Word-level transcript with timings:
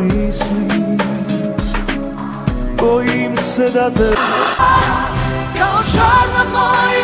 misli 0.00 0.98
Bojim 2.80 3.36
se 3.36 3.70
da 3.70 3.90
te 3.90 4.14
Kao 5.58 5.82
žar 5.92 6.28
na 6.36 6.44
mojim 6.52 6.97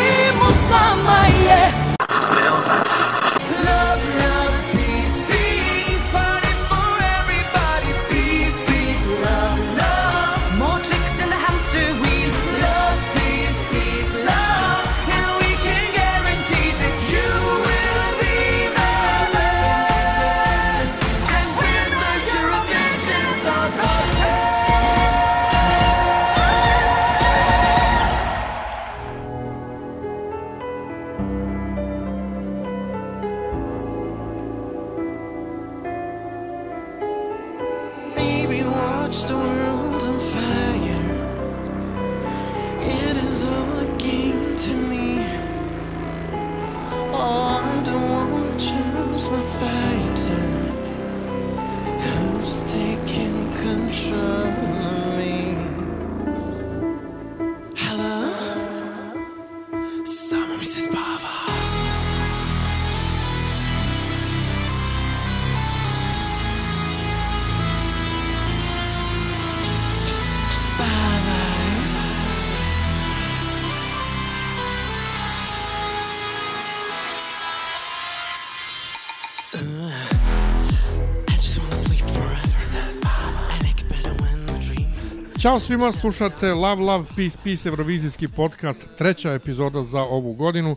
Ćao 85.45 85.59
svima, 85.59 85.91
slušate 85.91 86.53
Love, 86.53 86.81
Love, 86.83 87.05
Peace, 87.15 87.37
Peace, 87.43 87.69
Eurovizijski 87.69 88.27
podcast, 88.27 88.87
treća 88.97 89.33
epizoda 89.33 89.83
za 89.83 90.01
ovu 90.01 90.33
godinu, 90.33 90.75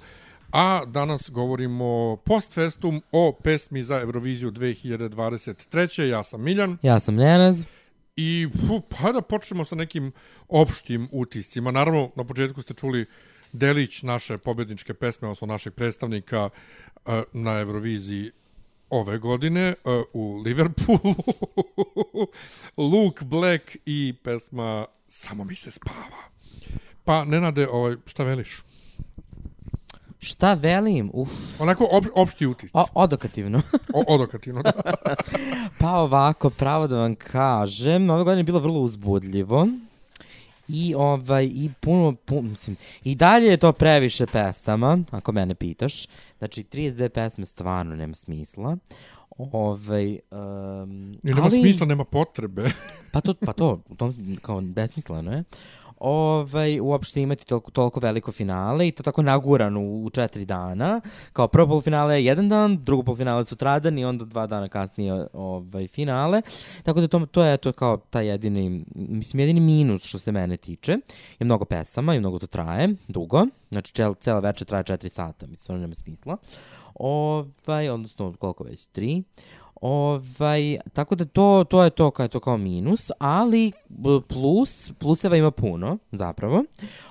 a 0.52 0.84
danas 0.86 1.30
govorimo 1.30 2.16
post 2.16 2.54
festum 2.54 3.02
o 3.12 3.32
pesmi 3.44 3.82
za 3.82 4.00
Euroviziju 4.00 4.50
2023. 4.50 6.02
Ja 6.02 6.22
sam 6.22 6.42
Miljan 6.42 6.78
Ja 6.82 7.00
sam 7.00 7.14
Nenad. 7.14 7.56
i 8.16 8.48
fu, 8.66 8.80
pa 8.80 9.12
da 9.12 9.20
počnemo 9.20 9.64
sa 9.64 9.74
nekim 9.74 10.12
opštim 10.48 11.08
utiscima. 11.12 11.70
Naravno, 11.70 12.10
na 12.16 12.24
početku 12.24 12.62
ste 12.62 12.74
čuli 12.74 13.06
delić 13.52 14.02
naše 14.02 14.38
pobjedničke 14.38 14.94
pesme, 14.94 15.28
odnosno 15.28 15.46
našeg 15.46 15.74
predstavnika 15.74 16.50
eh, 17.06 17.22
na 17.32 17.60
Euroviziji 17.60 18.30
ove 18.90 19.18
godine 19.18 19.68
eh, 19.68 20.02
u 20.12 20.36
Liverpoolu. 20.36 21.14
Luke 22.92 23.24
Black 23.24 23.76
i 23.86 24.14
pesma 24.22 24.86
Samo 25.08 25.44
mi 25.44 25.54
se 25.54 25.70
spava. 25.70 26.22
Pa, 27.04 27.24
Nenade, 27.24 27.68
ovaj, 27.68 27.96
šta 28.06 28.24
veliš? 28.24 28.62
Šta 30.18 30.54
velim? 30.54 31.10
Uf, 31.12 31.30
Onako 31.60 31.88
op, 31.90 32.04
opšti 32.14 32.46
utisci. 32.46 32.72
o, 32.78 32.84
odokativno. 32.94 33.62
O, 33.94 34.04
odokativno, 34.14 34.62
da. 34.62 34.72
pa 35.80 35.90
ovako, 35.90 36.50
pravo 36.50 36.86
da 36.86 36.96
vam 36.96 37.14
kažem, 37.14 38.10
ove 38.10 38.24
godine 38.24 38.40
je 38.40 38.44
bilo 38.44 38.58
vrlo 38.58 38.80
uzbudljivo. 38.80 39.68
I 40.68 40.94
ovaj 40.96 41.44
i 41.44 41.70
puno, 41.80 42.14
puno 42.24 42.42
mislim, 42.42 42.76
i 43.04 43.14
dalje 43.14 43.46
je 43.46 43.56
to 43.56 43.72
previše 43.72 44.26
pesama, 44.26 44.98
ako 45.10 45.32
mene 45.32 45.54
pitaš. 45.54 46.06
Znači 46.38 46.62
32 46.62 47.08
pesme 47.08 47.44
stvarno 47.44 47.96
nema 47.96 48.14
smisla. 48.14 48.76
Ovaj 49.38 50.18
um, 50.30 51.18
nema 51.22 51.50
smisla, 51.50 51.86
nema 51.86 52.04
potrebe. 52.04 52.70
Pa 53.12 53.20
to, 53.20 53.34
pa 53.34 53.52
to, 53.52 53.82
u 53.88 53.94
tom, 53.94 54.38
kao 54.42 54.60
besmisleno 54.60 55.32
je. 55.32 55.44
Ovaj, 56.00 56.80
uopšte 56.80 57.22
imati 57.22 57.46
toliko, 57.46 57.70
toliko 57.70 58.00
veliko 58.00 58.32
finale 58.32 58.88
i 58.88 58.90
to 58.90 59.02
tako 59.02 59.22
nagurano 59.22 59.80
u, 59.80 60.04
u 60.04 60.10
četiri 60.10 60.44
dana. 60.44 61.00
Kao 61.32 61.48
prvo 61.48 61.66
polufinale 61.66 62.14
je 62.14 62.24
jedan 62.24 62.48
dan, 62.48 62.84
drugo 62.84 63.02
polufinale 63.02 63.40
je 63.40 63.44
sutradan 63.44 63.98
i 63.98 64.04
onda 64.04 64.24
dva 64.24 64.46
dana 64.46 64.68
kasnije 64.68 65.26
ovaj, 65.32 65.86
finale. 65.86 66.42
Tako 66.82 67.00
da 67.00 67.08
to, 67.08 67.26
to 67.26 67.42
je 67.42 67.56
to 67.56 67.72
kao 67.72 67.96
taj 67.96 68.26
jedini, 68.26 68.84
mislim, 68.94 69.40
jedini 69.40 69.60
minus 69.60 70.04
što 70.04 70.18
se 70.18 70.32
mene 70.32 70.56
tiče. 70.56 70.92
Je 71.38 71.44
mnogo 71.44 71.64
pesama 71.64 72.14
i 72.14 72.20
mnogo 72.20 72.38
to 72.38 72.46
traje, 72.46 72.94
dugo. 73.08 73.46
Znači, 73.70 73.92
cel, 73.92 74.14
cela 74.14 74.40
večer 74.40 74.66
traje 74.66 74.84
četiri 74.84 75.08
sata, 75.08 75.46
mislim, 75.46 75.62
stvarno 75.62 75.82
nema 75.82 75.94
smisla. 75.94 76.36
Ovaj, 76.94 77.88
odnosno, 77.88 78.34
koliko 78.38 78.64
već, 78.64 78.86
tri. 78.86 79.22
Ovaj, 79.80 80.78
tako 80.92 81.14
da 81.14 81.24
to, 81.24 81.64
to 81.70 81.84
je 81.84 81.90
to 81.90 82.10
kao, 82.10 82.24
je 82.24 82.28
to 82.28 82.40
kao 82.40 82.56
minus, 82.56 83.10
ali 83.18 83.72
plus, 84.28 84.92
pluseva 84.98 85.36
ima 85.36 85.50
puno, 85.50 85.98
zapravo. 86.12 86.64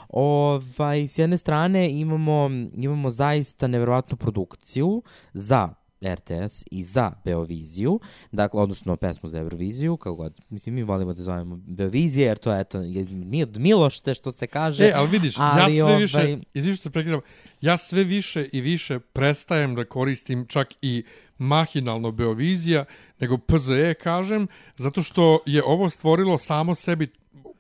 Ovaj, 0.10 1.08
s 1.08 1.18
jedne 1.18 1.38
strane 1.38 1.92
imamo, 1.92 2.50
imamo 2.76 3.10
zaista 3.10 3.68
neverovatnu 3.68 4.18
produkciju 4.18 5.04
za 5.34 5.70
RTS 6.06 6.64
i 6.72 6.84
za 6.84 7.12
Beoviziju, 7.26 8.00
dakle, 8.32 8.62
odnosno 8.62 8.96
pesmu 8.96 9.30
za 9.30 9.40
Euroviziju, 9.40 9.98
kako 9.98 10.16
god, 10.16 10.40
mislim, 10.50 10.76
mi 10.76 10.84
volimo 10.84 11.14
da 11.14 11.24
zovemo 11.24 11.56
Beovizije, 11.56 12.26
jer 12.28 12.38
to 12.38 12.54
je, 12.54 12.62
eto, 12.62 12.82
je, 12.82 13.06
nije 13.06 13.44
od 13.44 13.58
milošte, 13.58 14.14
što 14.14 14.32
se 14.32 14.48
kaže. 14.48 14.86
E, 14.86 14.92
ali 14.96 15.10
vidiš, 15.10 15.36
ali, 15.38 15.62
ja 15.62 15.70
sve 15.70 15.84
ovaj, 15.84 16.02
više, 16.02 16.38
izviš 16.54 16.80
što 16.80 16.90
prekidam, 16.90 17.20
ja 17.62 17.78
sve 17.78 18.04
više 18.04 18.50
i 18.52 18.62
više 18.62 19.00
prestajem 19.00 19.76
da 19.76 19.86
koristim 19.86 20.46
čak 20.46 20.74
i 20.82 21.04
mahinalno 21.38 22.12
Beovizija, 22.12 22.86
nego 23.20 23.38
PZE 23.38 23.94
kažem, 23.94 24.48
zato 24.76 25.04
što 25.04 25.40
je 25.46 25.64
ovo 25.66 25.90
stvorilo 25.90 26.38
samo 26.38 26.76
sebi 26.76 27.08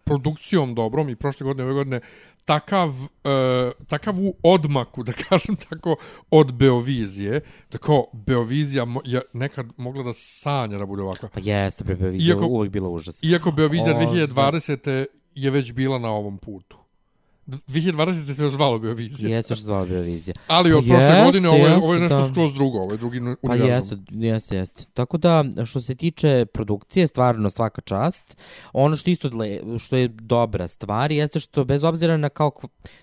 produkcijom 0.03 0.75
dobrom 0.75 1.09
i 1.09 1.15
prošle 1.15 1.43
godine, 1.43 1.63
ove 1.63 1.73
godine, 1.73 1.99
takav, 2.45 2.89
e, 3.23 3.71
takav 3.87 4.15
u 4.19 4.35
odmaku, 4.43 5.03
da 5.03 5.11
kažem 5.29 5.55
tako, 5.69 5.95
od 6.31 6.53
Beovizije, 6.53 7.41
da 7.71 7.77
kao 7.77 8.05
Beovizija 8.13 8.85
je 9.05 9.21
nekad 9.33 9.67
mogla 9.77 10.03
da 10.03 10.13
sanja 10.13 10.77
da 10.77 10.85
bude 10.85 11.03
ovakva. 11.03 11.29
Pa 11.29 11.39
jeste, 11.43 11.83
pre 11.83 11.95
Beovizija 11.95 12.35
Iako- 12.35 12.47
uvijek 12.47 12.71
bila 12.71 12.89
užas. 12.89 13.23
Iako 13.23 13.51
Beovizija 13.51 13.95
Ovaj. 13.95 14.05
2020. 14.05 15.05
je 15.35 15.51
već 15.51 15.73
bila 15.73 15.99
na 15.99 16.09
ovom 16.09 16.37
putu. 16.37 16.77
2020. 17.47 18.35
se 18.35 18.43
još 18.43 18.51
zvalo 18.53 18.79
Beovizija. 18.79 19.35
Jeste 19.35 19.55
što 19.55 19.65
zvala 19.65 19.85
Beovizija. 19.85 20.35
Ali 20.47 20.73
od 20.73 20.83
Pa 20.87 20.93
prošle 20.93 21.23
godine 21.25 21.49
ovo 21.49 21.67
je, 21.67 21.75
ovo 21.75 21.93
je 21.93 21.99
nešto 21.99 22.17
da. 22.17 22.27
skroz 22.27 22.53
drugo, 22.53 22.77
ovo 22.77 22.91
je 22.91 22.97
drugi 22.97 23.19
Pa 23.19 23.51
univerzum. 23.51 23.69
jeste, 23.69 23.97
jeste, 24.11 24.57
jeste. 24.57 24.83
Tako 24.93 25.17
da, 25.17 25.45
što 25.65 25.81
se 25.81 25.95
tiče 25.95 26.45
produkcije, 26.53 27.07
stvarno 27.07 27.49
svaka 27.49 27.81
čast. 27.81 28.37
Ono 28.73 28.95
što 28.95 29.09
isto 29.09 29.29
što 29.79 29.95
je 29.95 30.07
dobra 30.07 30.67
stvar, 30.67 31.11
jeste 31.11 31.39
što 31.39 31.65
bez 31.65 31.83
obzira 31.83 32.17
na 32.17 32.29
kao, 32.29 32.51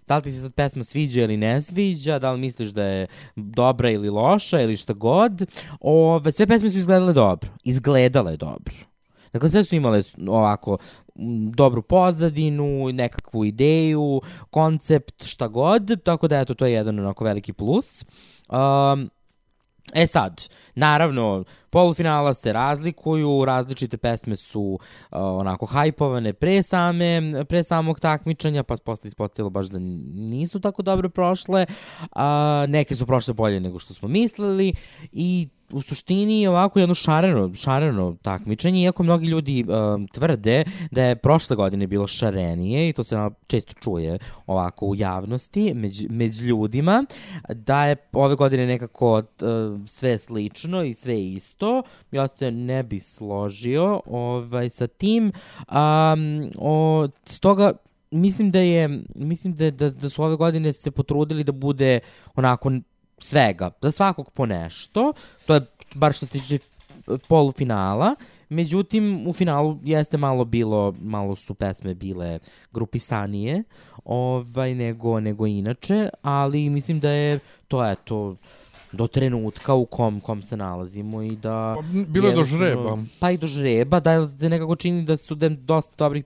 da 0.07 0.17
li 0.17 0.23
ti 0.23 0.33
se 0.33 0.41
sad 0.41 0.55
pesma 0.55 0.85
sviđa 0.85 1.23
ili 1.23 1.37
ne 1.37 1.63
sviđa, 1.63 2.19
da 2.19 2.33
li 2.33 2.41
misliš 2.41 2.69
da 2.69 2.85
je 2.85 3.07
dobra 3.37 3.91
ili 3.91 4.11
loša 4.11 4.61
ili 4.61 4.77
šta 4.77 4.93
god, 4.93 5.47
ove, 5.81 6.33
sve 6.33 6.47
pesme 6.47 6.71
su 6.71 6.79
izgledale 6.79 7.13
dobro. 7.13 7.51
Izgledale 7.65 8.37
dobro. 8.37 8.75
Dakle, 9.33 9.51
sve 9.51 9.65
su 9.65 9.75
imale 9.75 10.03
ovako 10.29 10.79
dobru 11.55 11.83
pozadinu, 11.83 12.93
nekakvu 12.93 13.45
ideju, 13.45 14.21
koncept, 14.51 15.25
šta 15.25 15.49
god, 15.49 16.03
tako 16.03 16.29
da 16.29 16.41
eto, 16.41 16.55
to 16.55 16.67
je 16.67 16.73
jedan 16.73 16.99
onako 16.99 17.25
veliki 17.25 17.53
plus. 17.53 18.05
Um, 18.49 19.11
E 19.93 20.07
sad, 20.07 20.49
naravno, 20.75 21.45
polufinala 21.71 22.35
se 22.35 22.53
razlikuju, 22.53 23.45
različite 23.45 23.97
pesme 23.97 24.37
su 24.37 24.63
uh, 24.63 24.79
onako 25.11 25.67
hajpovane 25.67 26.33
pre, 26.33 26.63
same, 26.63 27.45
pre 27.49 27.65
samog 27.65 28.01
takmičenja, 28.01 28.63
pa 28.63 28.77
posle 28.85 29.09
ispostavilo 29.09 29.51
baš 29.51 29.67
da 29.67 29.79
nisu 29.79 30.61
tako 30.61 30.83
dobro 30.83 31.09
prošle. 31.09 31.67
Uh, 32.01 32.19
neke 32.69 32.97
su 32.97 33.07
prošle 33.07 33.35
bolje 33.35 33.61
nego 33.61 33.79
što 33.79 33.95
smo 33.95 34.09
mislili 34.09 34.73
i 35.13 35.49
u 35.75 35.83
suštini 35.83 36.47
ovako 36.47 36.79
jedno 36.79 36.95
šareno, 36.95 37.51
šareno 37.55 38.17
takmičenje, 38.23 38.83
iako 38.83 39.03
mnogi 39.03 39.27
ljudi 39.27 39.65
um, 39.69 40.07
tvrde 40.09 40.65
da 40.91 41.05
je 41.05 41.17
prošle 41.17 41.57
godine 41.57 41.87
bilo 41.87 42.07
šarenije 42.07 42.89
i 42.89 42.93
to 42.93 43.05
se 43.05 43.17
na, 43.17 43.31
često 43.47 43.73
čuje 43.81 44.19
ovako 44.47 44.87
u 44.87 44.95
javnosti, 44.95 45.75
među, 45.75 46.07
među 46.11 46.45
ljudima, 46.45 47.05
da 47.49 47.87
je 47.87 47.97
ove 48.13 48.35
godine 48.35 48.67
nekako 48.67 49.23
t, 49.23 49.47
sve 49.87 50.19
slično 50.19 50.83
i 50.83 50.95
sve 50.95 51.25
isto. 51.25 51.83
Ja 52.13 52.29
se 52.29 52.51
ne 52.51 52.83
bi 52.83 53.01
složio 53.01 54.01
ovaj, 54.07 54.69
sa 54.69 54.87
tim. 54.87 55.33
Um, 55.69 56.51
o, 56.59 57.09
stoga 57.25 57.73
mislim 58.11 58.51
da 58.51 58.59
je 58.59 59.03
mislim 59.15 59.55
da, 59.55 59.71
da, 59.71 59.91
da 59.91 60.09
su 60.09 60.23
ove 60.23 60.37
godine 60.37 60.73
se 60.73 60.91
potrudili 60.91 61.45
da 61.45 61.53
bude 61.53 62.01
onako 62.35 62.71
svega, 63.19 63.71
za 63.83 63.91
svakog 63.91 64.31
po 64.31 64.47
nešto. 64.47 65.13
To 65.47 65.55
je 65.55 65.61
bar 65.95 66.13
što 66.13 66.27
se 66.27 66.33
tiče 66.33 66.59
polufinala. 67.29 68.15
Međutim, 68.49 69.27
u 69.29 69.33
finalu 69.33 69.79
jeste 69.85 70.17
malo 70.17 70.45
bilo, 70.45 70.95
malo 71.01 71.37
su 71.37 71.55
pesme 71.55 71.95
bile 71.95 72.39
grupisanije 72.73 73.63
ovaj, 74.05 74.75
nego, 74.75 75.21
nego 75.21 75.47
inače, 75.47 76.09
ali 76.23 76.71
mislim 76.71 77.01
da 77.01 77.11
je 77.11 77.39
to, 77.69 77.91
eto, 77.91 78.37
do 78.93 79.07
trenutka 79.07 79.75
u 79.75 79.87
kom, 79.87 80.21
kom 80.21 80.43
se 80.43 80.57
nalazimo 80.57 81.23
i 81.23 81.37
da... 81.37 81.75
Pa, 81.77 81.83
Bilo 82.09 82.29
je 82.29 82.35
do 82.35 82.45
žreba. 82.45 82.99
Pa 83.19 83.31
i 83.31 83.39
do 83.39 83.47
žreba, 83.47 84.01
da 84.01 84.29
se 84.29 84.49
nekako 84.49 84.77
čini 84.77 85.03
da 85.03 85.17
su 85.17 85.35
da 85.35 85.49
dosta 85.49 85.95
dobrih 85.99 86.25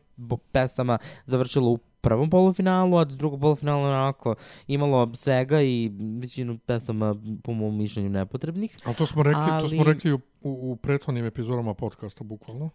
pesama 0.53 0.99
završilo 1.25 1.71
u 1.71 1.79
prvom 2.01 2.31
polufinalu, 2.31 2.97
a 2.97 3.05
drugo 3.07 3.39
polufinalu 3.39 3.83
onako 3.83 4.35
imalo 4.67 5.11
svega 5.15 5.63
i 5.63 5.91
većinu 6.21 6.59
pesama 6.59 7.15
po 7.43 7.53
mom 7.53 7.77
mišljenju 7.77 8.11
nepotrebnih. 8.11 8.77
Ali 8.85 8.95
to 8.95 9.07
smo 9.07 9.23
rekli, 9.23 9.43
to 9.61 9.69
smo 9.69 9.81
Ali- 9.81 9.93
rekli 9.93 10.13
u, 10.13 10.17
u, 10.43 10.73
u 10.73 10.77
prethodnim 10.77 11.25
epizodama 11.25 11.75
podcasta, 11.75 12.25
bukvalno. 12.25 12.71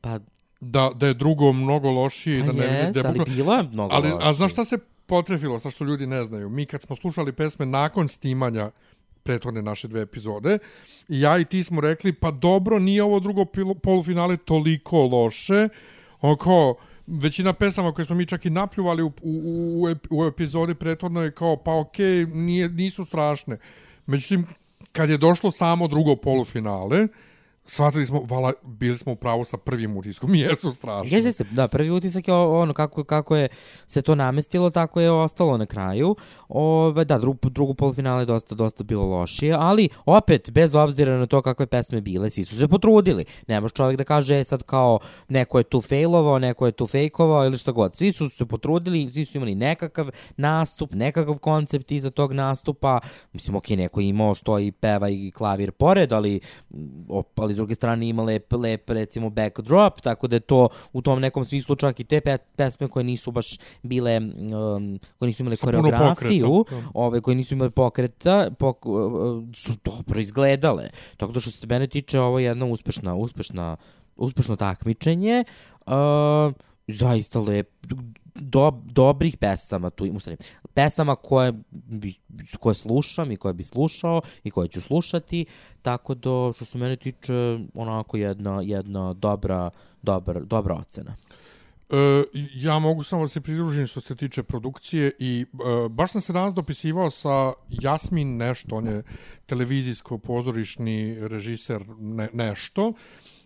Pa, 0.00 0.18
Da, 0.60 0.90
da 0.94 1.06
je 1.06 1.14
drugo 1.14 1.52
mnogo 1.52 1.90
lošije 1.90 2.38
i 2.38 2.40
pa 2.40 2.46
da 2.46 2.52
ne 2.52 2.58
da 2.92 3.00
je 3.00 3.06
ali 3.06 3.18
bukvalno- 3.18 3.24
bilo 3.26 3.54
je 3.54 3.62
mnogo 3.64 3.94
Ali, 3.94 4.08
a 4.08 4.14
loših. 4.14 4.36
znaš 4.36 4.52
šta 4.52 4.64
se 4.64 4.78
potrefilo, 5.06 5.58
sa 5.58 5.70
što 5.70 5.84
ljudi 5.84 6.06
ne 6.06 6.24
znaju? 6.24 6.48
Mi 6.48 6.66
kad 6.66 6.82
smo 6.82 6.96
slušali 6.96 7.32
pesme 7.32 7.66
nakon 7.66 8.08
snimanja 8.08 8.70
prethodne 9.22 9.62
naše 9.62 9.88
dve 9.88 10.00
epizode, 10.02 10.58
i 11.08 11.20
ja 11.20 11.38
i 11.38 11.44
ti 11.44 11.64
smo 11.64 11.80
rekli, 11.80 12.12
pa 12.12 12.30
dobro, 12.30 12.78
nije 12.78 13.02
ovo 13.02 13.20
drugo 13.20 13.44
polufinale 13.76 14.36
toliko 14.36 15.02
loše, 15.04 15.68
oko 16.20 16.74
većina 17.12 17.52
pesama 17.52 17.92
koje 17.92 18.06
smo 18.06 18.16
mi 18.16 18.26
čak 18.26 18.46
i 18.46 18.50
napljuvali 18.50 19.02
u, 19.02 19.12
u, 19.22 19.86
u, 20.10 20.18
u 20.18 20.26
epizodi 20.26 20.74
prethodno 20.74 21.22
je 21.22 21.30
kao, 21.30 21.56
pa 21.56 21.78
okej, 21.78 22.26
nije, 22.26 22.68
nisu 22.68 23.04
strašne. 23.04 23.58
Međutim, 24.06 24.46
kad 24.92 25.10
je 25.10 25.18
došlo 25.18 25.50
samo 25.50 25.88
drugo 25.88 26.16
polufinale, 26.16 27.06
shvatili 27.64 28.06
smo, 28.06 28.24
vala, 28.28 28.52
bili 28.62 28.98
smo 28.98 29.12
u 29.12 29.44
sa 29.44 29.56
prvim 29.56 29.96
utiskom, 29.96 30.34
jesu 30.44 30.72
strašno. 30.72 31.16
Jeste, 31.16 31.28
jeste, 31.28 31.44
da, 31.44 31.68
prvi 31.68 31.90
utisak 31.90 32.28
je 32.28 32.34
ono 32.34 32.72
kako, 32.72 33.04
kako 33.04 33.36
je 33.36 33.48
se 33.86 34.02
to 34.02 34.14
namestilo, 34.14 34.70
tako 34.70 35.00
je 35.00 35.10
ostalo 35.10 35.56
na 35.56 35.66
kraju. 35.66 36.16
Ove, 36.48 37.04
da, 37.04 37.18
drugo, 37.18 37.48
drugu 37.48 37.74
polufinale 37.74 38.22
je 38.22 38.26
dosta, 38.26 38.54
dosta 38.54 38.84
bilo 38.84 39.04
lošije, 39.04 39.56
ali 39.58 39.88
opet, 40.06 40.50
bez 40.50 40.74
obzira 40.74 41.18
na 41.18 41.26
to 41.26 41.42
kakve 41.42 41.66
pesme 41.66 42.00
bile, 42.00 42.30
svi 42.30 42.44
su 42.44 42.56
se 42.58 42.68
potrudili. 42.68 43.24
Ne 43.48 43.60
može 43.60 43.74
čovjek 43.74 43.98
da 43.98 44.04
kaže 44.04 44.40
e, 44.40 44.44
sad 44.44 44.62
kao 44.62 44.98
neko 45.28 45.58
je 45.58 45.64
tu 45.64 45.80
failovao, 45.80 46.38
neko 46.38 46.66
je 46.66 46.72
tu 46.72 46.86
fejkovao 46.86 47.46
ili 47.46 47.58
što 47.58 47.72
god. 47.72 47.96
Svi 47.96 48.12
su 48.12 48.28
se 48.28 48.46
potrudili, 48.46 49.10
svi 49.12 49.24
su 49.24 49.38
imali 49.38 49.54
nekakav 49.54 50.10
nastup, 50.36 50.94
nekakav 50.94 51.38
koncept 51.38 51.92
iza 51.92 52.10
tog 52.10 52.32
nastupa. 52.32 53.00
Mislim, 53.32 53.56
ok, 53.56 53.68
neko 53.68 54.00
je 54.00 54.08
imao, 54.08 54.34
stoji, 54.34 54.72
peva 54.72 55.08
i 55.08 55.30
klavir 55.30 55.70
pored, 55.70 56.12
ali, 56.12 56.40
op, 57.08 57.38
ali 57.38 57.51
s 57.52 57.56
druge 57.56 57.74
strane 57.74 58.08
ima 58.08 58.22
lep, 58.22 58.52
lep, 58.52 58.90
recimo, 58.90 59.30
backdrop, 59.30 60.00
tako 60.00 60.26
da 60.26 60.36
je 60.36 60.40
to 60.40 60.68
u 60.92 61.02
tom 61.02 61.20
nekom 61.20 61.44
smislu 61.44 61.76
čak 61.76 62.00
i 62.00 62.04
te 62.04 62.20
pe, 62.20 62.38
pesme 62.56 62.88
koje 62.88 63.04
nisu 63.04 63.30
baš 63.30 63.58
bile, 63.82 64.20
um, 64.20 64.98
koje 65.18 65.26
nisu 65.26 65.42
imale 65.42 65.56
Sa 65.56 65.66
koreografiju, 65.66 66.64
ove 66.94 67.20
koje 67.20 67.34
nisu 67.34 67.54
imale 67.54 67.70
pokreta, 67.70 68.50
pok, 68.58 68.86
uh, 68.86 69.44
su 69.56 69.72
dobro 69.84 70.20
izgledale. 70.20 70.90
Tako 71.16 71.32
da 71.32 71.40
što 71.40 71.50
se 71.50 71.66
mene 71.66 71.86
tiče, 71.86 72.20
ovo 72.20 72.38
je 72.38 72.44
jedna 72.44 72.66
uspešna, 72.66 73.14
uspešna, 73.14 73.76
uspešno 74.16 74.56
takmičenje. 74.56 75.44
Uh, 75.86 75.92
zaista 76.88 77.40
lep, 77.40 77.68
do, 78.34 78.70
dobrih 78.84 79.36
pesama 79.36 79.90
tu, 79.90 80.04
u 80.04 80.20
stvari, 80.20 80.36
pesama 80.74 81.16
koje, 81.16 81.52
bi, 81.70 82.14
koje 82.58 82.74
slušam 82.74 83.32
i 83.32 83.36
koje 83.36 83.54
bi 83.54 83.62
slušao 83.62 84.22
i 84.44 84.50
koje 84.50 84.68
ću 84.68 84.80
slušati, 84.80 85.46
tako 85.82 86.14
da 86.14 86.52
što 86.54 86.64
se 86.64 86.78
mene 86.78 86.96
tiče 86.96 87.58
onako 87.74 88.16
jedna, 88.16 88.60
jedna 88.64 89.12
dobra, 89.12 89.70
dobra, 90.02 90.40
dobra 90.40 90.74
ocena. 90.74 91.16
E, 91.92 92.24
ja 92.54 92.78
mogu 92.78 93.02
samo 93.02 93.22
da 93.22 93.28
se 93.28 93.40
pridružim 93.40 93.86
što 93.86 94.00
se 94.00 94.16
tiče 94.16 94.42
produkcije 94.42 95.12
i 95.18 95.46
e, 95.52 95.88
baš 95.88 96.12
sam 96.12 96.20
se 96.20 96.32
danas 96.32 96.54
dopisivao 96.54 97.10
sa 97.10 97.52
Jasmin 97.68 98.36
nešto, 98.36 98.76
on 98.76 98.86
je 98.86 99.02
televizijsko-pozorišni 99.46 101.28
režiser 101.28 101.84
ne, 101.98 102.28
nešto, 102.32 102.92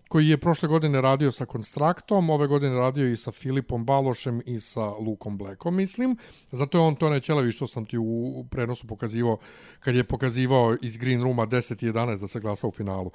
koji 0.08 0.28
je 0.28 0.38
prošle 0.38 0.68
godine 0.68 1.00
radio 1.00 1.32
sa 1.32 1.46
Konstraktom, 1.46 2.30
ove 2.30 2.46
godine 2.46 2.74
radio 2.74 3.06
i 3.08 3.16
sa 3.16 3.32
Filipom 3.32 3.84
Balošem 3.84 4.42
i 4.46 4.60
sa 4.60 4.86
Lukom 4.86 5.38
Blekom, 5.38 5.76
mislim. 5.76 6.16
Zato 6.52 6.78
je 6.78 6.82
on 6.82 6.96
to 6.96 7.10
nećelavi 7.10 7.52
što 7.52 7.66
sam 7.66 7.86
ti 7.86 7.98
u, 7.98 8.32
u 8.36 8.44
prenosu 8.50 8.86
pokazivao, 8.86 9.38
kad 9.80 9.94
je 9.94 10.04
pokazivao 10.04 10.76
iz 10.82 10.96
Green 10.96 11.22
Rooma 11.22 11.46
10 11.46 11.86
i 11.86 11.92
11 11.92 12.20
da 12.20 12.28
se 12.28 12.40
glasa 12.40 12.66
u 12.66 12.70
finalu. 12.70 13.10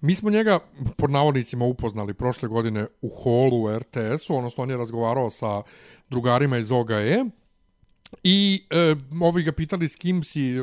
Mi 0.00 0.14
smo 0.14 0.30
njega, 0.30 0.58
pod 0.96 1.10
navodnicima, 1.10 1.64
upoznali 1.64 2.14
prošle 2.14 2.48
godine 2.48 2.86
u 3.00 3.08
holu 3.08 3.62
u 3.62 3.78
RTS-u, 3.78 4.36
odnosno 4.36 4.62
on 4.62 4.70
je 4.70 4.76
razgovarao 4.76 5.30
sa 5.30 5.62
drugarima 6.10 6.58
iz 6.58 6.70
OGE, 6.70 7.24
I 8.22 8.64
e, 8.70 8.94
ovi 9.22 9.42
ga 9.42 9.52
pitali 9.52 9.88
s 9.88 9.96
kim 9.96 10.22
si, 10.24 10.54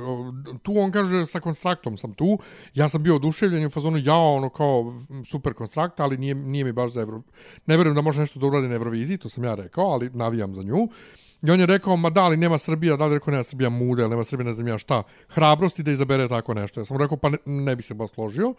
tu 0.64 0.74
on 0.78 0.92
kaže 0.92 1.26
sa 1.26 1.40
konstraktom 1.40 1.98
sam 1.98 2.14
tu, 2.14 2.40
ja 2.74 2.90
sam 2.90 3.04
bio 3.04 3.16
oduševljen 3.16 3.66
u 3.66 3.70
fazonu 3.70 3.98
ja 3.98 4.16
ono 4.16 4.50
kao 4.50 4.94
super 5.26 5.54
konstrakt, 5.54 6.00
ali 6.00 6.18
nije, 6.18 6.36
nije 6.36 6.64
mi 6.64 6.72
baš 6.72 6.92
za 6.92 7.02
Evro... 7.02 7.22
Ne 7.66 7.78
verujem 7.78 7.96
da 7.96 8.02
može 8.02 8.20
nešto 8.20 8.40
da 8.40 8.46
uradi 8.46 8.68
na 8.68 8.76
Euroviziji, 8.76 9.18
to 9.18 9.30
sam 9.30 9.44
ja 9.44 9.56
rekao, 9.56 9.86
ali 9.86 10.10
navijam 10.14 10.54
za 10.54 10.64
nju. 10.64 10.88
I 11.42 11.52
on 11.52 11.60
je 11.60 11.66
rekao, 11.66 11.98
ma 11.98 12.10
da 12.10 12.28
li 12.28 12.38
nema 12.38 12.58
Srbija, 12.58 12.96
da 12.96 13.06
li 13.06 13.14
rekao 13.14 13.32
nema 13.32 13.44
Srbija 13.44 13.70
mude, 13.70 14.08
nema 14.08 14.24
Srbija 14.24 14.46
ne 14.46 14.54
znam 14.54 14.68
ja 14.68 14.78
šta, 14.78 15.04
hrabrosti 15.30 15.84
da 15.84 15.92
izabere 15.92 16.28
tako 16.28 16.54
nešto. 16.54 16.80
Ja 16.80 16.86
sam 16.86 16.98
mu 16.98 17.04
rekao, 17.04 17.18
pa 17.18 17.30
ne, 17.30 17.38
ne 17.46 17.76
bi 17.76 17.84
se 17.84 17.94
baš 17.94 18.12
složio. 18.12 18.54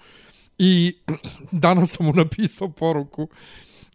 I 0.59 0.97
danas 1.67 1.97
sam 1.97 2.07
mu 2.07 2.13
napisao 2.13 2.69
poruku 2.69 3.29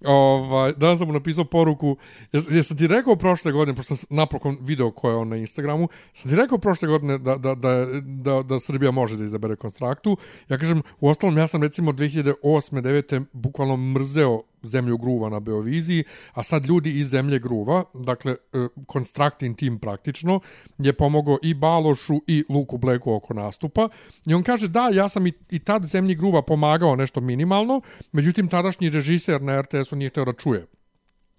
Ovaj, 0.05 0.73
danas 0.77 0.99
sam 0.99 1.07
mu 1.07 1.13
napisao 1.13 1.45
poruku, 1.45 1.97
jes, 2.31 2.51
jesam 2.51 2.77
ti 2.77 2.87
rekao 2.87 3.15
prošle 3.15 3.51
godine, 3.51 3.75
pošto 3.75 3.95
sam 3.95 4.07
napokon 4.09 4.57
video 4.61 4.91
ko 4.91 5.09
je 5.09 5.15
on 5.15 5.29
na 5.29 5.35
Instagramu, 5.35 5.87
sam 6.13 6.31
ti 6.31 6.37
rekao 6.37 6.57
prošle 6.57 6.87
godine 6.87 7.17
da, 7.17 7.35
da, 7.35 7.55
da, 7.55 7.85
da, 8.01 8.43
da 8.43 8.59
Srbija 8.59 8.91
može 8.91 9.17
da 9.17 9.23
izabere 9.23 9.55
konstraktu. 9.55 10.17
Ja 10.49 10.57
kažem, 10.57 10.81
u 10.99 11.09
ostalom, 11.09 11.37
ja 11.37 11.47
sam 11.47 11.63
recimo 11.63 11.91
2008. 11.91 12.81
9. 12.81 13.25
bukvalno 13.33 13.77
mrzeo 13.77 14.41
zemlju 14.63 14.97
gruva 14.97 15.29
na 15.29 15.39
Beoviziji, 15.39 16.03
a 16.33 16.43
sad 16.43 16.65
ljudi 16.65 16.99
iz 16.99 17.09
zemlje 17.09 17.39
gruva, 17.39 17.83
dakle, 17.93 18.31
e, 18.31 18.67
Constructing 18.93 19.57
Team 19.57 19.79
praktično, 19.79 20.39
je 20.77 20.93
pomogao 20.93 21.37
i 21.43 21.53
Balošu 21.53 22.21
i 22.27 22.43
Luku 22.49 22.77
Bleku 22.77 23.13
oko 23.13 23.33
nastupa. 23.33 23.89
I 24.25 24.33
on 24.33 24.43
kaže, 24.43 24.67
da, 24.67 24.89
ja 24.93 25.09
sam 25.09 25.27
i, 25.27 25.33
i 25.49 25.59
tad 25.59 25.85
zemlji 25.85 26.15
gruva 26.15 26.41
pomagao 26.41 26.95
nešto 26.95 27.21
minimalno, 27.21 27.81
međutim, 28.11 28.47
tadašnji 28.47 28.89
režiser 28.89 29.41
na 29.41 29.61
RTS-u 29.61 29.95
nije 29.95 30.09
htio 30.09 30.25
da 30.25 30.33
čuje. 30.33 30.67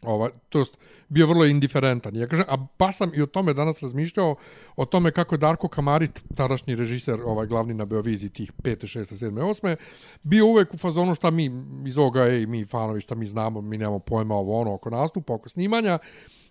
Ova, 0.02 0.30
to 0.49 0.59
jest, 0.59 0.78
bio 1.09 1.26
vrlo 1.26 1.44
indiferentan. 1.44 2.16
Ja 2.16 2.26
kažem, 2.26 2.44
a 2.49 2.56
baš 2.78 2.97
sam 2.97 3.11
i 3.14 3.23
o 3.23 3.26
tome 3.26 3.54
danas 3.54 3.82
razmišljao, 3.82 4.35
o 4.76 4.85
tome 4.85 5.11
kako 5.11 5.35
je 5.35 5.38
Darko 5.38 5.68
Kamarit, 5.68 6.23
tadašnji 6.35 6.75
režiser, 6.75 7.21
ovaj 7.25 7.47
glavni 7.47 7.75
na 7.75 7.85
Beoviziji 7.85 8.30
tih 8.30 8.52
5. 8.62 8.99
6. 8.99 9.14
7. 9.26 9.30
8. 9.30 9.76
bio 10.23 10.47
uvek 10.47 10.75
u 10.75 10.78
fazonu 10.78 11.14
šta 11.14 11.30
mi 11.30 11.50
iz 11.87 11.99
ovoga, 11.99 12.23
ej, 12.23 12.47
mi 12.47 12.64
fanovi, 12.64 13.00
šta 13.00 13.14
mi 13.14 13.26
znamo, 13.26 13.61
mi 13.61 13.78
nemamo 13.78 13.99
pojma 13.99 14.35
ovo 14.35 14.61
ono 14.61 14.75
oko 14.75 14.90
nastupa, 14.90 15.35
oko 15.35 15.49
snimanja, 15.49 15.99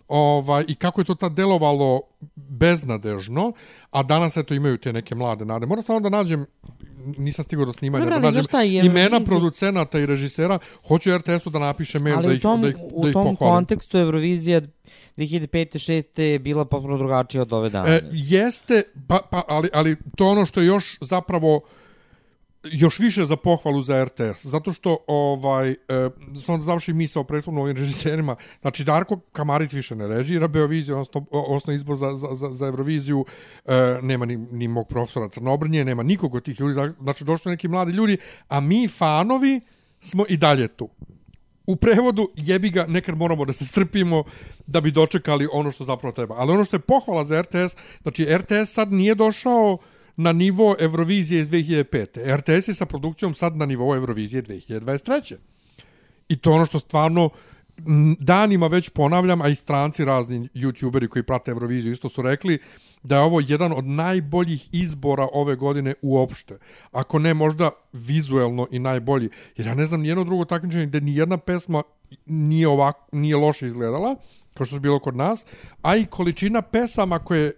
ovaj, 0.08 0.64
i 0.68 0.74
kako 0.74 1.00
je 1.00 1.04
to 1.04 1.14
tad 1.14 1.32
delovalo 1.32 2.00
beznadežno, 2.36 3.52
a 3.90 4.02
danas 4.02 4.36
eto 4.36 4.54
imaju 4.54 4.78
te 4.78 4.92
neke 4.92 5.14
mlade 5.14 5.44
nade. 5.44 5.66
Moram 5.66 5.82
samo 5.82 6.00
da 6.00 6.08
nađem, 6.08 6.46
nisam 7.18 7.44
stigao 7.44 7.64
do 7.64 7.72
snimanja, 7.72 8.04
Dobro, 8.04 8.20
da 8.20 8.30
nađem 8.30 8.44
je 8.62 8.86
imena 8.86 9.08
Eurovizija- 9.10 9.24
producenata 9.26 9.98
i 9.98 10.06
režisera, 10.06 10.58
hoću 10.86 11.10
RTS-u 11.10 11.50
da 11.50 11.58
napiše 11.58 11.98
mail 11.98 12.16
Ali 12.16 12.26
da 12.26 12.30
u 12.30 12.34
ih, 12.34 12.42
tom, 12.42 12.62
da 12.62 12.68
ih, 12.68 12.76
u 12.82 13.02
da 13.02 13.08
ih 13.08 13.12
tom 13.12 13.24
pohvalim. 13.26 13.54
kontekstu 13.56 13.98
Eurovizija 13.98 14.60
2005. 15.16 15.78
6. 15.78 16.22
je 16.22 16.38
bila 16.38 16.64
potpuno 16.64 16.98
drugačija 16.98 17.42
od 17.42 17.52
ove 17.52 17.70
danas. 17.70 17.88
E, 17.90 18.00
jeste, 18.12 18.82
pa, 19.08 19.18
pa, 19.30 19.42
ali, 19.48 19.68
ali 19.72 19.96
to 20.16 20.24
je 20.24 20.30
ono 20.30 20.46
što 20.46 20.60
je 20.60 20.66
još 20.66 20.98
zapravo 21.00 21.60
još 22.64 22.98
više 22.98 23.24
za 23.24 23.36
pohvalu 23.36 23.82
za 23.82 24.04
RTS, 24.04 24.46
zato 24.46 24.72
što, 24.72 24.96
ovaj, 25.06 25.70
e, 25.70 25.76
samo 26.40 26.58
da 26.58 26.64
završim 26.64 26.96
misao 26.96 27.24
prethodno 27.24 27.60
ovim 27.60 27.76
režiserima, 27.76 28.36
znači 28.60 28.84
Darko 28.84 29.20
Kamarit 29.32 29.72
više 29.72 29.96
ne 29.96 30.06
režira 30.06 30.48
Beoviziju, 30.48 30.94
odnosno, 30.94 31.26
odnosno 31.30 31.72
izbor 31.72 31.96
za, 31.96 32.16
za, 32.16 32.48
za, 32.52 32.66
Euroviziju, 32.66 33.24
e, 33.64 33.98
nema 34.02 34.26
ni, 34.26 34.36
ni 34.36 34.68
mog 34.68 34.88
profesora 34.88 35.28
Crnobrnje, 35.28 35.84
nema 35.84 36.02
nikog 36.02 36.34
od 36.34 36.44
tih 36.44 36.60
ljudi, 36.60 36.94
znači 37.00 37.24
došli 37.24 37.50
neki 37.50 37.68
mladi 37.68 37.92
ljudi, 37.92 38.16
a 38.48 38.60
mi 38.60 38.88
fanovi 38.88 39.60
smo 40.00 40.24
i 40.28 40.36
dalje 40.36 40.68
tu. 40.68 40.88
U 41.66 41.76
prevodu 41.76 42.28
jebi 42.36 42.70
ga, 42.70 42.86
nekad 42.86 43.16
moramo 43.16 43.44
da 43.44 43.52
se 43.52 43.66
strpimo 43.66 44.24
da 44.66 44.80
bi 44.80 44.90
dočekali 44.90 45.48
ono 45.52 45.72
što 45.72 45.84
zapravo 45.84 46.12
treba. 46.12 46.34
Ali 46.38 46.52
ono 46.52 46.64
što 46.64 46.76
je 46.76 46.80
pohvala 46.80 47.24
za 47.24 47.42
RTS, 47.42 47.76
znači 48.02 48.24
RTS 48.24 48.72
sad 48.72 48.92
nije 48.92 49.14
došao 49.14 49.78
na 50.22 50.32
nivo 50.32 50.76
Eurovizije 50.78 51.40
iz 51.40 51.50
2005. 51.50 52.36
RTS 52.36 52.68
je 52.68 52.74
sa 52.74 52.86
produkcijom 52.86 53.34
sad 53.34 53.56
na 53.56 53.66
nivo 53.66 53.94
Eurovizije 53.96 54.42
2023. 54.42 55.34
I 56.28 56.36
to 56.36 56.52
ono 56.52 56.66
što 56.66 56.78
stvarno 56.78 57.30
danima 58.18 58.66
već 58.66 58.88
ponavljam, 58.88 59.42
a 59.42 59.48
i 59.48 59.54
stranci 59.54 60.04
razni 60.04 60.48
youtuberi 60.54 61.08
koji 61.08 61.22
prate 61.22 61.50
Euroviziju 61.50 61.92
isto 61.92 62.08
su 62.08 62.22
rekli 62.22 62.58
da 63.02 63.16
je 63.16 63.22
ovo 63.22 63.40
jedan 63.40 63.72
od 63.72 63.86
najboljih 63.86 64.68
izbora 64.72 65.28
ove 65.32 65.56
godine 65.56 65.94
uopšte. 66.02 66.58
Ako 66.92 67.18
ne 67.18 67.34
možda 67.34 67.70
vizuelno 67.92 68.66
i 68.70 68.78
najbolji. 68.78 69.28
Jer 69.56 69.66
ja 69.66 69.74
ne 69.74 69.86
znam 69.86 70.00
nijedno 70.00 70.24
drugo 70.24 70.44
takmičenje 70.44 70.86
gde 70.86 71.00
ni 71.00 71.16
jedna 71.16 71.36
pesma 71.36 71.82
nije, 72.26 72.68
ovako, 72.68 73.08
nije 73.12 73.36
loše 73.36 73.66
izgledala, 73.66 74.16
kao 74.54 74.66
što 74.66 74.76
je 74.76 74.80
bilo 74.80 74.98
kod 74.98 75.16
nas, 75.16 75.44
a 75.82 75.96
i 75.96 76.06
količina 76.06 76.62
pesama 76.62 77.18
koje 77.18 77.52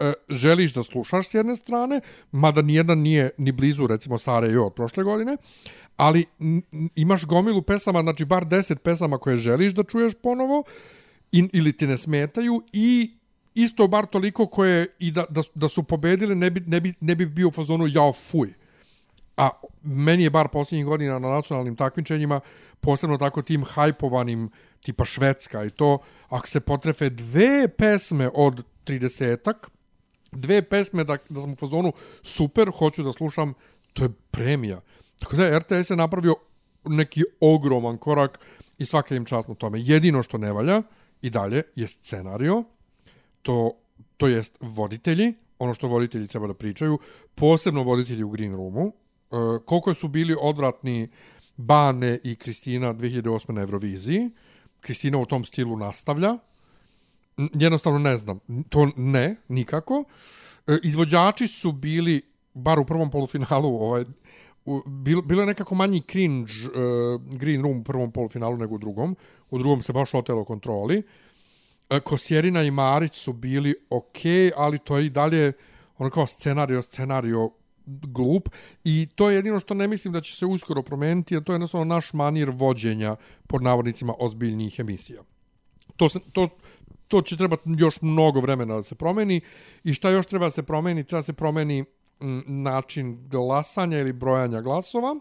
e, 0.00 0.12
želiš 0.28 0.74
da 0.74 0.82
slušaš 0.82 1.28
s 1.28 1.34
jedne 1.34 1.56
strane, 1.56 2.00
mada 2.32 2.62
nijedan 2.62 2.98
nije 2.98 3.30
ni 3.38 3.52
blizu, 3.52 3.86
recimo, 3.86 4.18
Sarajevo 4.18 4.66
od 4.66 4.74
prošle 4.74 5.04
godine, 5.04 5.36
ali 5.96 6.24
imaš 6.96 7.24
gomilu 7.24 7.62
pesama, 7.62 8.02
znači 8.02 8.24
bar 8.24 8.44
10 8.44 8.74
pesama 8.74 9.18
koje 9.18 9.36
želiš 9.36 9.72
da 9.72 9.82
čuješ 9.82 10.12
ponovo, 10.22 10.64
in, 11.32 11.50
ili 11.52 11.72
ti 11.72 11.86
ne 11.86 11.98
smetaju, 11.98 12.62
i 12.72 13.14
isto 13.54 13.88
bar 13.88 14.06
toliko 14.06 14.46
koje 14.46 14.86
i 14.98 15.10
da, 15.10 15.24
da, 15.28 15.42
da 15.54 15.68
su 15.68 15.82
pobedile 15.82 16.34
ne 16.34 16.50
bi, 16.50 16.60
ne, 16.66 16.80
bi, 16.80 16.94
ne 17.00 17.14
bi 17.14 17.26
bio 17.26 17.48
u 17.48 17.52
fazonu 17.52 17.86
jao 17.88 18.12
fuj. 18.12 18.52
A 19.36 19.50
meni 19.82 20.22
je 20.22 20.30
bar 20.30 20.48
posljednjih 20.48 20.86
godina 20.86 21.18
na 21.18 21.28
nacionalnim 21.28 21.76
takmičenjima, 21.76 22.40
posebno 22.80 23.18
tako 23.18 23.42
tim 23.42 23.64
hajpovanim, 23.64 24.50
tipa 24.80 25.04
Švedska 25.04 25.64
i 25.64 25.70
to, 25.70 25.98
ako 26.28 26.46
se 26.46 26.60
potrefe 26.60 27.10
dve 27.10 27.68
pesme 27.68 28.30
od 28.34 28.64
30-ak, 28.86 29.68
dve 30.34 30.62
pesme 30.62 31.04
da, 31.04 31.16
da 31.28 31.40
sam 31.40 31.52
u 31.52 31.56
fazonu 31.56 31.92
super, 32.22 32.70
hoću 32.78 33.02
da 33.02 33.12
slušam, 33.12 33.54
to 33.92 34.04
je 34.04 34.10
premija. 34.30 34.80
Tako 35.20 35.36
da 35.36 35.58
RTS 35.58 35.90
je 35.90 35.96
napravio 35.96 36.34
neki 36.84 37.22
ogroman 37.40 37.98
korak 37.98 38.40
i 38.78 38.86
svaka 38.86 39.16
im 39.16 39.24
čast 39.24 39.48
na 39.48 39.54
tome. 39.54 39.80
Jedino 39.80 40.22
što 40.22 40.38
ne 40.38 40.52
valja 40.52 40.82
i 41.22 41.30
dalje 41.30 41.62
je 41.74 41.88
scenario, 41.88 42.64
to, 43.42 43.72
to 44.16 44.28
jest 44.28 44.58
voditelji, 44.60 45.34
ono 45.58 45.74
što 45.74 45.88
voditelji 45.88 46.28
treba 46.28 46.46
da 46.46 46.54
pričaju, 46.54 46.98
posebno 47.34 47.82
voditelji 47.82 48.22
u 48.22 48.30
Green 48.30 48.52
Roomu, 48.52 48.86
e, 48.86 48.92
koliko 49.64 49.94
su 49.94 50.08
bili 50.08 50.36
odvratni 50.40 51.08
Bane 51.56 52.18
i 52.24 52.36
Kristina 52.36 52.94
2008. 52.94 53.52
na 53.52 53.60
Euroviziji. 53.60 54.30
Kristina 54.80 55.18
u 55.18 55.26
tom 55.26 55.44
stilu 55.44 55.76
nastavlja. 55.76 56.38
Jednostavno 57.36 57.98
ne 57.98 58.16
znam. 58.16 58.38
To 58.68 58.90
ne, 58.96 59.36
nikako. 59.48 60.04
E, 60.66 60.78
izvođači 60.82 61.46
su 61.46 61.72
bili, 61.72 62.22
bar 62.54 62.78
u 62.78 62.84
prvom 62.84 63.10
polufinalu, 63.10 63.82
ovaj, 63.82 64.04
u, 64.64 64.82
bilo, 64.86 65.22
bilo 65.22 65.42
je 65.42 65.46
nekako 65.46 65.74
manji 65.74 66.02
cringe 66.10 66.52
uh, 66.52 67.38
Green 67.38 67.62
Room 67.62 67.80
u 67.80 67.84
prvom 67.84 68.12
polufinalu 68.12 68.56
nego 68.56 68.74
u 68.74 68.78
drugom. 68.78 69.16
U 69.50 69.58
drugom 69.58 69.82
se 69.82 69.92
baš 69.92 70.14
otelo 70.14 70.44
kontroli. 70.44 71.02
E, 71.90 72.00
Kosjerina 72.00 72.62
i 72.62 72.70
Marić 72.70 73.14
su 73.14 73.32
bili 73.32 73.74
ok, 73.90 74.18
ali 74.56 74.78
to 74.78 74.98
je 74.98 75.06
i 75.06 75.10
dalje 75.10 75.52
ono 75.98 76.10
kao 76.10 76.26
scenario, 76.26 76.82
scenario 76.82 77.50
glup 77.86 78.48
i 78.84 79.08
to 79.14 79.30
je 79.30 79.36
jedino 79.36 79.60
što 79.60 79.74
ne 79.74 79.88
mislim 79.88 80.12
da 80.12 80.20
će 80.20 80.36
se 80.36 80.46
uskoro 80.46 80.82
promijeniti, 80.82 81.36
a 81.36 81.40
to 81.40 81.52
je 81.52 81.54
jednostavno 81.54 81.84
naš 81.84 82.12
manir 82.12 82.50
vođenja 82.50 83.16
pod 83.46 83.62
navodnicima 83.62 84.14
ozbiljnijih 84.18 84.78
emisija. 84.78 85.22
To, 85.96 86.08
se, 86.08 86.20
to, 86.32 86.48
to 87.08 87.22
će 87.22 87.36
trebati 87.36 87.62
još 87.78 88.02
mnogo 88.02 88.40
vremena 88.40 88.74
da 88.74 88.82
se 88.82 88.94
promeni 88.94 89.40
i 89.84 89.94
šta 89.94 90.10
još 90.10 90.26
treba 90.26 90.46
da 90.46 90.50
se 90.50 90.62
promeni? 90.62 91.04
Treba 91.04 91.18
da 91.18 91.22
se 91.22 91.32
promeni 91.32 91.82
mm, 91.82 92.40
način 92.46 93.28
glasanja 93.28 93.98
ili 93.98 94.12
brojanja 94.12 94.60
glasova, 94.60 95.16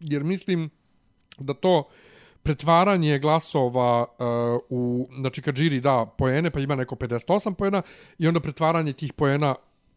jer 0.00 0.24
mislim 0.24 0.70
da 1.38 1.54
to 1.54 1.88
pretvaranje 2.42 3.18
glasova 3.18 4.00
uh, 4.00 4.60
u, 4.70 5.08
znači 5.18 5.42
kad 5.42 5.56
žiri 5.56 5.80
da 5.80 6.06
poene, 6.18 6.50
pa 6.50 6.60
ima 6.60 6.74
neko 6.74 6.94
58 6.94 7.54
poena, 7.54 7.82
i 8.18 8.28
onda 8.28 8.40
pretvaranje 8.40 8.92
tih 8.92 9.12
poena 9.12 9.54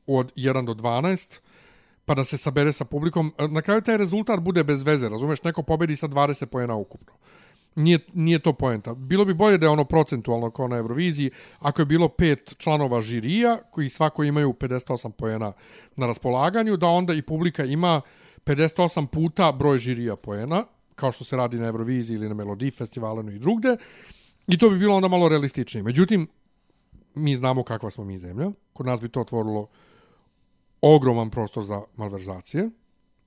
od 0.08 0.34
1 0.36 0.65
do 0.65 0.74
12, 0.74 1.39
pa 2.05 2.15
da 2.15 2.24
se 2.24 2.38
sabere 2.38 2.72
sa 2.72 2.86
publikom. 2.86 3.34
Eh, 3.38 3.48
na 3.48 3.62
kraju 3.62 3.82
taj 3.82 3.98
rezultat 3.98 4.39
bude 4.39 4.63
bez 4.63 4.84
veze, 4.84 5.10
razumeš? 5.10 5.44
Neko 5.44 5.63
pobedi 5.63 5.96
sa 5.96 6.08
20 6.08 6.46
poena 6.46 6.75
ukupno. 6.75 7.13
Nije, 7.75 8.00
nije 8.13 8.39
to 8.39 8.53
poenta. 8.53 8.94
Bilo 8.94 9.25
bi 9.25 9.34
bolje 9.34 9.58
da 9.58 9.65
je 9.65 9.70
ono 9.70 9.86
procentualno 9.86 10.51
kao 10.51 10.67
na 10.67 10.77
Euroviziji, 10.77 11.32
ako 11.60 11.82
je 11.82 11.86
bilo 11.86 12.10
pet 12.10 12.55
članova 12.58 13.01
žirija, 13.01 13.58
koji 13.72 13.89
svako 13.89 14.24
imaju 14.24 14.53
58 14.53 15.12
poena 15.12 15.53
na 15.96 16.08
raspolaganju, 16.08 16.77
da 16.77 16.88
onda 16.88 17.13
i 17.13 17.22
publika 17.22 17.65
ima 17.65 18.01
58 18.46 19.08
puta 19.08 19.51
broj 19.51 19.77
žirija 19.77 20.15
poena, 20.15 20.63
kao 20.96 21.12
što 21.12 21.24
se 21.24 21.36
radi 21.36 21.60
na 21.60 21.67
Euroviziji 21.67 22.15
ili 22.15 22.29
na 22.29 22.36
Melodiji 22.36 22.72
festivalenu 22.72 23.32
i 23.32 23.39
drugde, 23.39 23.77
i 24.48 24.58
to 24.58 24.70
bi 24.70 24.79
bilo 24.79 24.96
onda 24.96 25.08
malo 25.08 25.29
realističnije. 25.29 25.84
Međutim, 25.84 26.27
mi 27.15 27.36
znamo 27.36 27.63
kakva 27.63 27.91
smo 27.91 28.03
mi 28.03 28.17
zemlja, 28.17 28.51
kod 28.74 28.86
nas 28.86 29.01
bi 29.01 29.10
to 29.10 29.22
otvorilo 29.22 29.67
ogroman 30.82 31.29
prostor 31.29 31.63
za 31.63 31.82
malverzacije, 31.96 32.70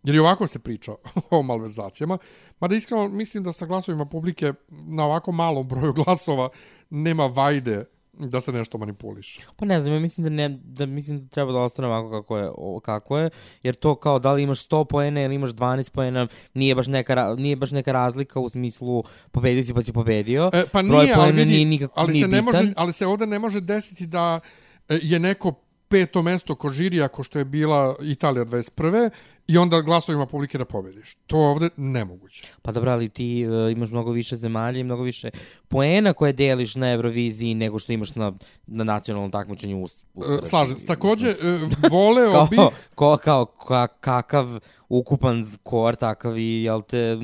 jer 0.02 0.17
i 0.17 0.19
ovako 0.19 0.47
se 0.47 0.59
priča 0.59 0.93
o 1.31 1.43
malverzacijama, 1.43 2.19
mada 2.61 2.76
iskreno 2.76 3.09
mislim 3.09 3.45
da 3.45 3.52
sa 3.52 3.67
glasovima 3.67 4.07
publike 4.07 4.52
na 4.71 5.05
ovako 5.05 5.33
malom 5.33 5.69
broju 5.69 5.93
glasova 6.05 6.49
nema 6.90 7.26
vajde 7.26 7.85
da 8.12 8.40
se 8.40 8.52
nešto 8.52 8.78
manipuliše. 8.78 9.40
Pa 9.57 9.67
ne 9.67 9.81
znam, 9.81 9.95
ja 9.95 10.00
mislim 10.00 10.25
da, 10.25 10.31
ne, 10.31 10.49
da 10.64 10.87
mislim 10.87 11.21
da 11.21 11.26
treba 11.26 11.52
da 11.52 11.59
ostane 11.59 11.88
ovako 11.88 12.11
kako 12.21 12.38
je, 12.38 12.50
o- 12.55 12.81
kako 12.81 13.19
je, 13.19 13.31
jer 13.62 13.75
to 13.75 13.95
kao 13.95 14.19
da 14.19 14.33
li 14.33 14.43
imaš 14.43 14.69
100 14.69 14.85
poena 14.85 15.23
ili 15.23 15.35
imaš 15.35 15.50
12 15.50 15.90
poena, 15.90 16.26
nije 16.55 16.75
baš 16.75 16.87
neka, 16.87 17.35
nije 17.38 17.57
baš 17.57 17.71
neka 17.71 17.93
razlika 17.93 18.40
u 18.40 18.49
smislu 18.49 19.05
pobedio 19.31 19.64
si 19.64 19.75
pa 19.75 19.83
si 19.83 19.93
pobedio. 19.93 20.50
E, 20.52 20.64
pa 20.73 20.83
Broj 20.83 21.05
nije, 21.05 21.14
ali, 21.17 21.33
vidi, 21.33 21.50
nije 21.50 21.64
nikako 21.64 22.00
ali, 22.00 22.12
nije 22.12 22.25
se 22.25 22.28
ne 22.31 22.43
može, 22.43 22.73
ali 22.76 22.93
se 22.93 23.07
ovdje 23.07 23.26
ne 23.26 23.38
može 23.38 23.61
desiti 23.61 24.07
da 24.07 24.40
e, 24.88 24.99
je 25.02 25.19
neko 25.19 25.55
peto 25.88 26.23
mesto 26.23 26.54
kod 26.54 26.73
žirija, 26.73 27.09
ko 27.09 27.23
što 27.23 27.38
je 27.38 27.45
bila 27.45 27.97
Italija 28.02 28.45
21. 28.45 29.11
i 29.49 29.59
onda 29.59 29.80
glasovima 29.80 30.26
publike 30.26 30.59
da 30.59 30.64
pobediš. 30.64 31.14
To 31.26 31.42
je 31.42 31.49
ovdje 31.49 31.68
nemoguće. 31.76 32.47
Pa 32.62 32.73
dobro, 32.73 32.90
ali 32.90 33.09
ti 33.09 33.47
uh, 33.47 33.73
imaš 33.73 33.90
mnogo 33.90 34.11
više 34.11 34.37
zemalja 34.37 34.80
i 34.80 34.85
mnogo 34.85 35.02
više 35.02 35.30
poena 35.68 36.12
koje 36.12 36.33
deliš 36.33 36.75
na 36.75 36.92
Euroviziji 36.92 37.54
nego 37.54 37.78
što 37.78 37.92
imaš 37.92 38.14
na, 38.14 38.33
na 38.66 38.85
nacionalnom 38.85 39.30
takmičenju 39.30 39.78
u, 39.78 39.83
u 39.83 39.85
E, 39.85 40.26
Srbiji. 40.26 40.49
Slažem 40.50 40.78
se. 40.78 40.87
Također, 40.87 41.30
e, 41.30 41.88
voleo 41.90 42.33
kao, 42.37 42.47
bih... 42.50 42.61
ko, 42.95 43.16
kao 43.16 43.47
ka, 43.47 43.87
kakav 43.87 44.61
ukupan 44.88 45.47
kor, 45.62 45.97
takav 45.97 46.38
i, 46.38 46.62
jel 46.62 46.83
te, 46.83 47.18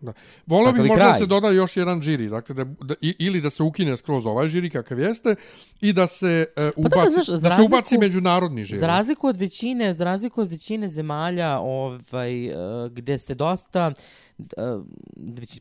Da. 0.00 0.12
Takav 0.48 0.72
bih 0.72 0.90
možda 0.90 1.04
da 1.04 1.14
se 1.14 1.26
doda 1.26 1.50
još 1.50 1.76
jedan 1.76 2.02
žiri, 2.02 2.28
dakle 2.28 2.54
da, 2.54 2.64
da, 2.64 2.94
ili 3.00 3.40
da 3.40 3.50
se 3.50 3.62
ukine 3.62 3.96
skroz 3.96 4.26
ovaj 4.26 4.48
žiri 4.48 4.70
kakav 4.70 4.98
jeste 4.98 5.34
i 5.80 5.92
da 5.92 6.06
se 6.06 6.46
uh, 6.56 6.62
Pa 6.74 6.98
ubaci, 7.00 7.12
znaš, 7.12 7.26
za 7.26 7.48
da 7.48 7.56
se 7.56 7.62
ubaci 7.62 7.98
međunarodni 7.98 8.64
žiri. 8.64 8.80
Za 8.80 8.86
razliku 8.86 9.26
od 9.26 9.36
većine, 9.36 9.94
za 9.94 10.04
razliku 10.04 10.40
od 10.40 10.50
većine 10.50 10.88
zemalja 10.88 11.58
ovaj 11.58 12.48
uh, 12.48 12.92
gde 12.92 13.18
se 13.18 13.34
dosta 13.34 13.86
uh, 13.86 14.29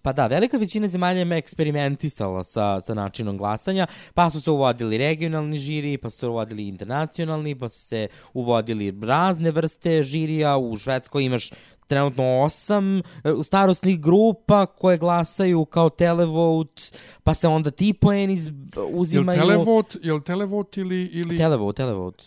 pa 0.02 0.14
da, 0.14 0.28
velika 0.28 0.58
većina 0.58 0.88
zemalja 0.88 1.22
ima 1.22 1.36
eksperimentisala 1.36 2.44
sa, 2.44 2.82
sa 2.82 2.94
načinom 2.94 3.38
glasanja, 3.38 3.88
pa 4.14 4.30
su 4.30 4.42
se 4.42 4.52
uvodili 4.52 4.98
regionalni 4.98 5.58
žiri, 5.58 5.98
pa 5.98 6.10
su 6.10 6.18
se 6.18 6.28
uvodili 6.28 6.68
internacionalni, 6.68 7.56
pa 7.56 7.70
su 7.70 7.80
se 7.80 8.08
uvodili 8.34 9.00
razne 9.02 9.52
vrste 9.52 10.04
žirija, 10.04 10.58
u 10.58 10.78
Švedskoj 10.78 11.24
imaš 11.24 11.50
trenutno 11.88 12.42
osam 12.42 12.98
e, 12.98 13.02
starostnih 13.44 14.00
grupa 14.02 14.66
koje 14.66 14.98
glasaju 14.98 15.66
kao 15.66 15.90
televote, 15.90 16.84
pa 17.24 17.34
se 17.34 17.48
onda 17.48 17.72
ti 17.72 17.94
poeni 17.94 18.38
z- 18.38 18.54
Jel 18.76 18.90
uzimaju... 18.92 19.40
televot, 19.40 19.96
jel 20.02 20.20
televot 20.20 20.78
ili... 20.78 21.06
ili... 21.06 21.38
Televote, 21.38 21.78
televote. 21.78 22.24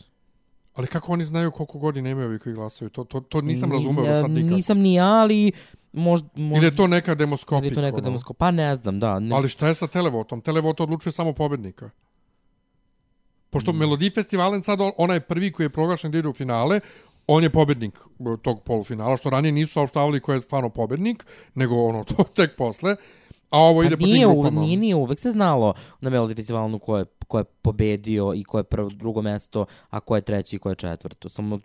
Ali 0.75 0.87
kako 0.87 1.13
oni 1.13 1.25
znaju 1.25 1.51
koliko 1.51 1.79
godina 1.79 2.11
imaju 2.11 2.27
ovi 2.27 2.39
koji 2.39 2.55
glasaju? 2.55 2.89
To, 2.91 3.05
to, 3.05 3.21
to 3.21 3.41
nisam 3.41 3.69
Ni- 3.69 3.77
razumeo 3.77 4.05
do 4.05 4.11
ja, 4.11 4.21
sad 4.21 4.31
nikad. 4.31 4.53
Nisam 4.53 4.79
ni 4.79 4.95
ja, 4.95 5.07
ali 5.07 5.53
možda... 5.93 6.29
Možda, 6.35 6.57
Ili 6.57 6.67
je 6.67 6.77
to 6.77 6.87
neka 6.87 7.15
demoskopika? 7.15 7.59
ili 7.59 7.71
je 7.71 7.75
to 7.75 7.81
neka 7.81 7.97
ono? 7.97 8.05
demosko... 8.05 8.33
Pa 8.33 8.51
ne 8.51 8.77
znam, 8.77 9.01
da. 9.01 9.19
Ne, 9.19 9.37
Ali 9.37 9.49
šta 9.49 9.69
je 9.69 9.75
sa 9.75 9.87
televotom? 9.87 10.41
Televot 10.41 10.81
odlučuje 10.81 11.13
samo 11.13 11.33
pobednika. 11.33 11.91
Pošto 13.51 13.73
mm. 13.73 13.77
Melodi 13.77 14.11
Festivalen 14.11 14.63
sad, 14.63 14.81
on- 14.81 14.93
onaj 14.99 15.21
prvi 15.21 15.53
koji 15.53 15.65
je 15.65 15.71
proglašen 15.71 16.11
da 16.11 16.19
ide 16.19 16.29
u 16.29 16.33
finale, 16.33 16.81
on 17.27 17.43
je 17.43 17.51
pobjednik 17.51 17.99
e, 18.21 18.25
tog 18.43 18.63
polufinala, 18.63 19.17
što 19.17 19.31
ranije 19.31 19.53
nisu 19.53 19.73
saopštavali 19.73 20.21
ko 20.21 20.33
je 20.33 20.41
stvarno 20.41 20.69
pobjednik, 20.69 21.27
nego 21.55 21.75
ono 21.77 22.05
to 22.17 22.25
tek 22.25 22.57
posle. 22.57 22.97
A 23.51 23.59
ovo 23.59 23.83
ide 23.83 23.97
Pa 23.97 24.01
po 24.01 24.05
tim 24.05 24.13
nije, 24.13 24.27
grupama. 24.27 24.61
nije, 24.61 24.77
nije, 24.77 24.95
uvek 24.95 25.21
se 25.21 25.31
znalo 25.31 25.75
na 26.01 26.11
Melodi 26.11 26.35
festivalu 26.35 26.79
ko 26.79 26.99
je, 26.99 27.05
ko 27.29 27.39
je 27.39 27.45
pobedio 27.45 28.33
i 28.37 28.45
ko 28.45 28.59
je 28.59 28.65
prvo, 28.65 28.91
drugo 28.91 29.23
mesto, 29.23 29.67
a 29.91 30.01
ko 30.01 30.17
je 30.17 30.23
treći 30.23 30.57
i 30.57 30.59
ko 30.59 30.69
je 30.69 30.75
četvrto. 30.75 31.29
Samo 31.29 31.59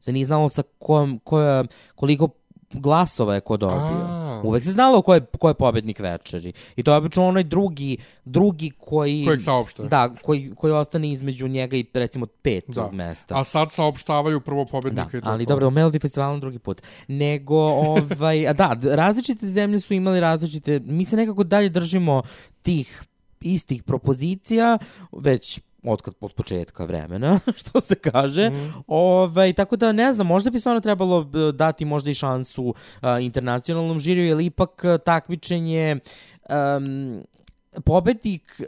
se 0.00 0.12
nije 0.12 0.26
znalo 0.26 0.48
sa 0.48 0.62
kojom, 0.78 1.20
koja, 1.24 1.64
koliko 1.94 2.28
glasova 2.72 3.34
je 3.34 3.40
ko 3.40 3.56
dobio. 3.56 4.04
A. 4.08 4.40
Uvek 4.44 4.64
se 4.64 4.72
znalo 4.72 5.02
ko 5.02 5.14
je, 5.14 5.20
ko 5.38 5.48
je 5.48 5.54
pobednik 5.54 5.98
večeri. 5.98 6.52
I 6.76 6.82
to 6.82 6.90
je 6.90 6.96
obično 6.96 7.26
onaj 7.26 7.44
drugi, 7.44 7.96
drugi 8.24 8.70
koji... 8.78 9.24
Kojeg 9.24 9.40
saopšte. 9.40 9.82
Da, 9.82 10.14
koji, 10.22 10.50
koji 10.56 10.72
ostane 10.72 11.12
između 11.12 11.48
njega 11.48 11.76
i 11.76 11.84
recimo 11.94 12.26
petog 12.26 12.74
Da. 12.74 12.90
mesta. 12.92 13.40
A 13.40 13.44
sad 13.44 13.72
saopštavaju 13.72 14.40
prvo 14.40 14.64
Da, 14.64 14.70
pobjednika 14.70 15.18
i 15.18 15.20
to 15.20 15.28
ali 15.30 15.44
to. 15.44 15.48
dobro, 15.48 15.68
u 15.68 15.70
Melody 15.70 16.00
festivalu 16.00 16.40
drugi 16.40 16.58
put. 16.58 16.82
Nego, 17.08 17.56
ovaj, 17.56 18.54
da, 18.54 18.76
različite 18.82 19.48
zemlje 19.48 19.80
su 19.80 19.94
imali 19.94 20.20
različite, 20.20 20.80
mi 20.80 21.04
se 21.04 21.16
nekako 21.16 21.44
dalje 21.44 21.68
držimo 21.68 22.22
tih 22.62 23.02
istih 23.40 23.82
propozicija, 23.82 24.78
već 25.12 25.60
od, 25.84 26.02
od 26.20 26.32
početka 26.32 26.84
vremena, 26.84 27.40
što 27.60 27.80
se 27.80 27.94
kaže. 27.94 28.50
Mhm. 28.50 28.70
Ovaj, 28.86 29.52
tako 29.52 29.76
da, 29.76 29.92
ne 29.92 30.12
znam, 30.12 30.26
možda 30.26 30.50
bi 30.50 30.60
stvarno 30.60 30.80
trebalo 30.80 31.24
b, 31.24 31.52
dati 31.52 31.84
možda 31.84 32.10
i 32.10 32.14
šansu 32.14 32.74
a, 33.00 33.18
internacionalnom 33.18 33.98
žiriju, 33.98 34.26
jer 34.26 34.40
ipak 34.40 34.84
a, 34.84 34.98
takmičenje, 34.98 35.96
um, 36.50 37.22
pobednik 37.84 38.60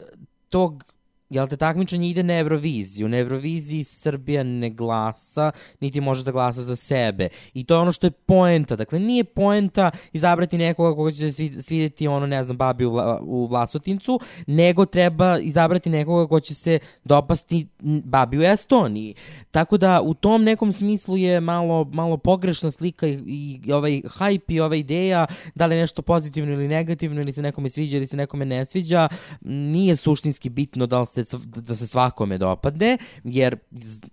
tog 0.49 0.90
jel 1.31 1.47
te 1.47 1.57
takmičenje 1.57 2.09
ide 2.09 2.23
na 2.23 2.39
Euroviziju. 2.39 3.09
Na 3.09 3.17
Euroviziji 3.17 3.83
Srbija 3.83 4.43
ne 4.43 4.69
glasa, 4.69 5.51
niti 5.79 6.01
može 6.01 6.23
da 6.23 6.31
glasa 6.31 6.63
za 6.63 6.75
sebe. 6.75 7.29
I 7.53 7.63
to 7.63 7.73
je 7.73 7.79
ono 7.79 7.91
što 7.91 8.07
je 8.07 8.11
poenta. 8.11 8.75
Dakle, 8.75 8.99
nije 8.99 9.23
poenta 9.23 9.91
izabrati 10.13 10.57
nekoga 10.57 10.95
koga 10.95 11.11
će 11.11 11.17
se 11.17 11.31
svi- 11.31 11.61
svidjeti 11.61 12.07
ono, 12.07 12.27
ne 12.27 12.43
znam, 12.43 12.57
babi 12.57 12.85
u, 12.85 12.91
Vla- 12.91 13.19
u 13.21 13.45
Vlasotincu, 13.45 14.19
nego 14.47 14.85
treba 14.85 15.39
izabrati 15.39 15.89
nekoga 15.89 16.27
ko 16.27 16.39
će 16.39 16.55
se 16.55 16.79
dopasti 17.03 17.67
babi 18.03 18.37
u 18.37 18.43
Estoniji. 18.43 19.13
Tako 19.51 19.77
da 19.77 20.01
u 20.01 20.13
tom 20.13 20.43
nekom 20.43 20.73
smislu 20.73 21.17
je 21.17 21.39
malo, 21.39 21.83
malo 21.83 22.17
pogrešna 22.17 22.71
slika 22.71 23.07
i, 23.07 23.59
i 23.65 23.71
ovaj 23.71 23.91
hype 23.91 24.53
i 24.53 24.59
ova 24.59 24.75
ideja, 24.75 25.25
da 25.55 25.65
li 25.65 25.75
je 25.75 25.81
nešto 25.81 26.01
pozitivno 26.01 26.53
ili 26.53 26.67
negativno, 26.67 27.21
ili 27.21 27.33
se 27.33 27.41
nekome 27.41 27.69
sviđa 27.69 27.97
ili 27.97 28.07
se 28.07 28.17
nekome 28.17 28.45
ne 28.45 28.65
sviđa, 28.65 29.07
nije 29.41 29.95
suštinski 29.95 30.49
bitno 30.49 30.85
da, 30.85 30.99
li 30.99 31.20
se, 31.25 31.37
da 31.45 31.75
se 31.75 31.87
svakome 31.87 32.37
dopadne, 32.37 32.97
jer 33.23 33.57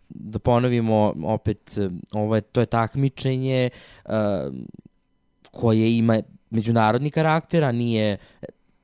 da 0.09 0.39
ponovimo 0.39 1.15
opet, 1.25 1.79
ovo 2.13 2.35
je, 2.35 2.41
to 2.41 2.61
je 2.61 2.67
takmičenje 2.67 3.71
uh, 4.05 4.13
koje 5.51 5.97
ima 5.97 6.21
međunarodni 6.51 7.11
karakter, 7.11 7.65
a 7.65 7.73
nije 7.73 8.17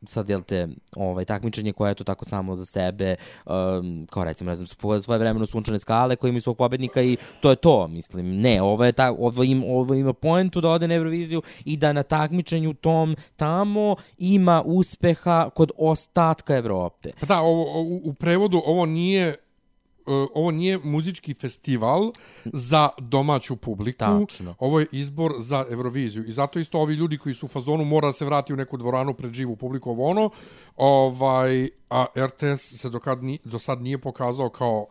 sad 0.07 0.31
jel 0.31 0.43
te 0.43 0.69
ovaj 0.97 1.25
takmičenje 1.25 1.73
koje 1.73 1.91
je 1.91 1.95
to 1.95 2.05
tako 2.05 2.25
samo 2.25 2.57
za 2.57 2.65
sebe 2.65 3.17
um, 3.47 4.07
kao 4.11 4.25
recimo 4.25 4.51
ne 4.51 4.57
znam 4.57 4.67
su 4.67 4.77
svoje 5.01 5.19
vremeno 5.19 5.47
sunčane 5.47 5.79
skale 5.79 6.17
koji 6.17 6.29
imaju 6.29 6.43
svog 6.43 6.57
pobednika 6.57 7.03
i 7.03 7.17
to 7.41 7.51
je 7.51 7.57
to 7.57 7.89
mislim. 7.89 8.41
Ne 8.41 8.63
ovo 8.63 8.85
je 8.85 8.93
ta 8.93 9.13
ovo 9.19 9.45
im 9.45 9.65
ovo 9.65 9.95
ima 9.95 10.13
poentu 10.13 10.61
da 10.61 10.69
ode 10.69 10.89
na 10.89 10.95
Euroviziju 10.95 11.43
i 11.65 11.77
da 11.77 11.93
na 11.93 12.03
takmičenju 12.03 12.75
tom 12.75 13.17
tamo 13.37 13.97
ima 14.19 14.63
uspeha 14.67 15.51
kod 15.55 15.71
ostatka 15.79 16.57
Evrope. 16.57 17.11
Pa 17.21 17.27
da, 17.27 17.41
ovo, 17.41 17.83
u, 17.83 18.01
u 18.05 18.15
prevodu 18.15 18.63
ovo 18.67 18.87
nije 18.87 19.44
ovo 20.35 20.51
nije 20.51 20.79
muzički 20.79 21.35
festival 21.35 22.13
za 22.45 22.89
domaću 22.99 23.57
publiku. 23.57 23.99
Tačno. 23.99 24.55
Ovo 24.59 24.81
je 24.81 24.87
izbor 24.93 25.33
za 25.39 25.65
Euroviziju. 25.71 26.25
I 26.25 26.33
zato 26.33 26.59
isto 26.59 26.79
ovi 26.79 26.95
ljudi 26.95 27.19
koji 27.19 27.35
su 27.35 27.47
u 27.47 27.49
fazonu 27.49 27.85
mora 27.85 28.13
se 28.13 28.25
vrati 28.25 28.53
u 28.53 28.57
neku 28.57 28.77
dvoranu 28.77 29.15
pred 29.15 29.33
živu 29.33 29.57
publiku 29.57 29.91
ovo 29.91 30.11
ono. 30.11 30.31
Ovaj, 30.77 31.69
a 31.91 32.07
RTS 32.17 32.81
se 32.81 32.91
do, 32.91 33.01
kad 33.01 33.23
ni, 33.23 33.39
do 33.45 33.59
sad 33.59 33.83
nije 33.83 33.99
pokazao 33.99 34.49
kao 34.49 34.87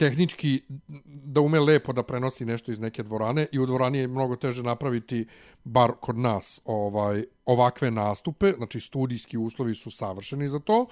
tehnički 0.00 0.62
da 1.04 1.40
ume 1.40 1.60
lepo 1.60 1.92
da 1.92 2.02
prenosi 2.02 2.44
nešto 2.44 2.72
iz 2.72 2.78
neke 2.78 3.02
dvorane 3.02 3.46
i 3.52 3.58
u 3.58 3.66
dvorani 3.66 3.98
je 3.98 4.08
mnogo 4.08 4.36
teže 4.36 4.62
napraviti 4.62 5.26
bar 5.64 5.92
kod 6.00 6.18
nas 6.18 6.60
ovaj 6.64 7.24
ovakve 7.46 7.90
nastupe, 7.90 8.52
znači 8.56 8.80
studijski 8.80 9.38
uslovi 9.38 9.74
su 9.74 9.90
savršeni 9.90 10.48
za 10.48 10.58
to. 10.58 10.86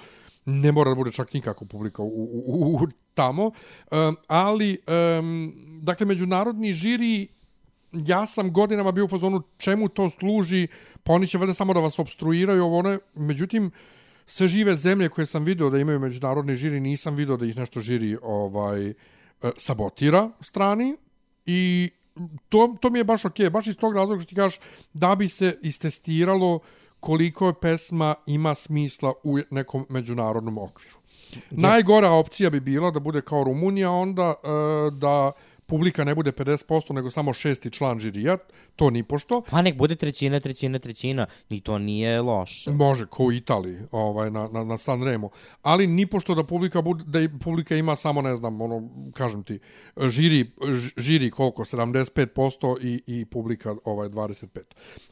Ne 0.50 0.72
mora 0.72 0.90
da 0.90 0.96
bude 0.96 1.12
čak 1.12 1.32
nikako 1.34 1.64
publika 1.64 2.02
u, 2.02 2.06
u, 2.06 2.42
u, 2.46 2.74
u 2.74 2.87
tamo, 3.14 3.44
um, 3.46 4.16
ali 4.26 4.78
um, 5.18 5.54
dakle 5.82 6.06
međunarodni 6.06 6.72
žiri 6.72 7.28
ja 7.92 8.26
sam 8.26 8.52
godinama 8.52 8.92
bio 8.92 9.04
u 9.04 9.08
fazonu 9.08 9.42
čemu 9.58 9.88
to 9.88 10.11
služi, 10.11 10.68
pa 11.02 11.12
oni 11.12 11.26
će 11.26 11.38
valjda 11.38 11.54
samo 11.54 11.74
da 11.74 11.80
vas 11.80 11.98
obstruiraju 11.98 12.64
ovo 12.64 12.78
ono, 12.78 12.98
međutim 13.14 13.70
sve 14.26 14.48
žive 14.48 14.76
zemlje 14.76 15.08
koje 15.08 15.26
sam 15.26 15.44
video 15.44 15.70
da 15.70 15.78
imaju 15.78 16.00
međunarodni 16.00 16.54
žiri, 16.54 16.80
nisam 16.80 17.14
video 17.14 17.37
da 17.37 17.46
ih 17.46 17.56
nešto 17.56 17.80
žiri 17.80 18.16
ovaj 18.22 18.88
e, 18.88 18.94
sabotira 19.56 20.30
strani 20.40 20.96
i 21.46 21.90
to, 22.48 22.76
to 22.80 22.90
mi 22.90 22.98
je 22.98 23.04
baš 23.04 23.24
okej, 23.24 23.50
baš 23.50 23.66
iz 23.66 23.76
tog 23.76 23.96
razloga 23.96 24.20
što 24.20 24.28
ti 24.28 24.34
kažeš 24.34 24.61
da 24.92 25.14
bi 25.14 25.28
se 25.28 25.58
istestiralo 25.62 26.61
koliko 27.00 27.46
je 27.46 27.54
pesma 27.61 28.14
ima 28.26 28.54
smisla 28.54 29.12
u 29.22 29.38
nekom 29.50 29.87
međunarodnom 29.88 30.58
okviru. 30.58 30.96
Najgora 31.50 32.11
opcija 32.11 32.50
bi 32.50 32.61
bila 32.61 32.90
da 32.90 33.00
bude 33.00 33.20
kao 33.20 33.44
Rumunija 33.44 33.90
onda 33.90 34.34
e, 34.42 34.48
da 34.90 35.32
publika 35.68 36.04
ne 36.04 36.14
bude 36.14 36.33
50%, 36.33 36.92
nego 36.92 37.11
samo 37.11 37.33
šesti 37.33 37.70
član 37.70 38.00
žirija, 38.00 38.38
to 38.76 38.90
ni 38.90 39.02
pošto. 39.02 39.42
pa 39.50 39.62
nek 39.62 39.76
bude 39.76 39.96
trećina 39.96 40.40
trećina 40.40 40.78
trećina 40.78 41.26
ni 41.48 41.61
to 41.61 41.78
nije 41.78 42.20
loše 42.20 42.70
Može, 42.70 43.07
ko 43.07 43.24
u 43.24 43.33
Italiji, 43.33 43.78
ovaj, 43.90 44.31
na, 44.31 44.48
na, 44.52 44.64
na 44.64 44.78
Sanremo. 44.78 45.31
Ali 45.62 45.87
ni 45.87 46.07
pošto 46.07 46.35
da 46.35 46.44
publika, 46.44 46.83
bude, 46.83 47.04
da 47.07 47.38
publika 47.44 47.76
ima 47.76 47.96
samo, 47.96 48.22
ne 48.22 48.37
znam, 48.37 48.61
ono, 48.61 48.88
kažem 49.14 49.42
ti, 49.42 49.59
žiri, 50.07 50.50
žiri 50.96 51.31
koliko, 51.31 51.64
75% 51.64 52.76
i, 52.83 53.02
i 53.07 53.24
publika 53.24 53.74
ovaj, 53.85 54.09
25%. 54.09 54.62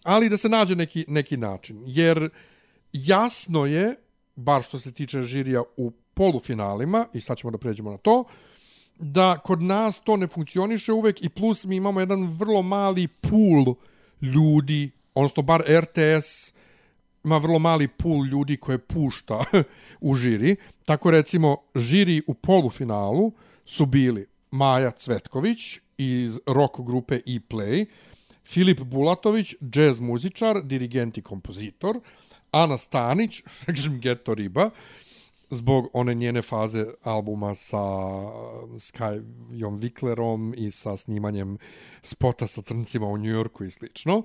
Ali 0.03 0.29
da 0.29 0.37
se 0.37 0.49
nađe 0.49 0.77
neki, 0.77 1.05
neki 1.09 1.37
način. 1.37 1.83
Jer 1.87 2.31
jasno 2.93 3.67
je, 3.67 3.95
bar 4.37 4.63
što 4.63 4.79
se 4.79 4.93
tiče 4.93 5.23
žirija 5.23 5.63
u 5.77 5.91
polufinalima, 6.15 7.07
i 7.13 7.21
sad 7.21 7.39
ćemo 7.39 7.51
da 7.51 7.59
pređemo 7.59 7.91
na 7.91 7.99
to, 7.99 8.25
da 8.99 9.39
kod 9.39 9.63
nas 9.63 10.01
to 10.01 10.17
ne 10.17 10.27
funkcioniše 10.27 10.93
uvek 10.93 11.23
i 11.23 11.29
plus 11.29 11.65
mi 11.65 11.77
imamo 11.77 12.01
jedan 12.01 12.37
vrlo 12.39 12.63
mali 12.63 13.09
pool 13.09 13.75
ljudi, 14.23 14.91
odnosno 15.15 15.43
bar 15.43 15.63
RTS 15.69 16.53
ima 17.25 17.39
vrlo 17.39 17.59
mali 17.59 17.89
pool 17.89 18.27
ljudi 18.27 18.57
koje 18.57 18.79
pušta 18.79 19.45
u 20.01 20.15
žiri. 20.15 20.57
Tako 20.85 21.11
recimo, 21.11 21.57
žiri 21.75 22.23
u 22.27 22.35
polufinalu 22.35 23.33
su 23.65 23.87
bili 23.87 24.27
Maja 24.51 24.91
Cvetković 24.91 25.79
iz 25.99 26.39
rock 26.47 26.81
grupe 26.81 27.15
E-Play, 27.15 27.87
Filip 28.45 28.81
Bulatović, 28.81 29.55
jazz 29.61 30.01
muzičar, 30.01 30.63
dirigent 30.63 31.19
i 31.19 31.23
kompozitor, 31.23 32.01
Ana 32.51 32.79
Stanić, 32.79 33.43
Žmgeto 33.83 34.35
Riba, 34.35 34.71
zbog 35.51 35.89
one 35.93 36.15
njene 36.15 36.43
faze 36.43 36.87
albuma 37.03 37.55
sa 37.55 37.85
Skyjom 38.79 39.79
Viklerom 39.79 40.55
i 40.57 40.71
sa 40.71 40.97
snimanjem 40.97 41.59
spota 42.03 42.47
sa 42.47 42.63
trncima 42.63 43.07
u 43.07 43.19
Njujorku 43.19 43.65
i 43.65 43.71
slično. 43.71 44.23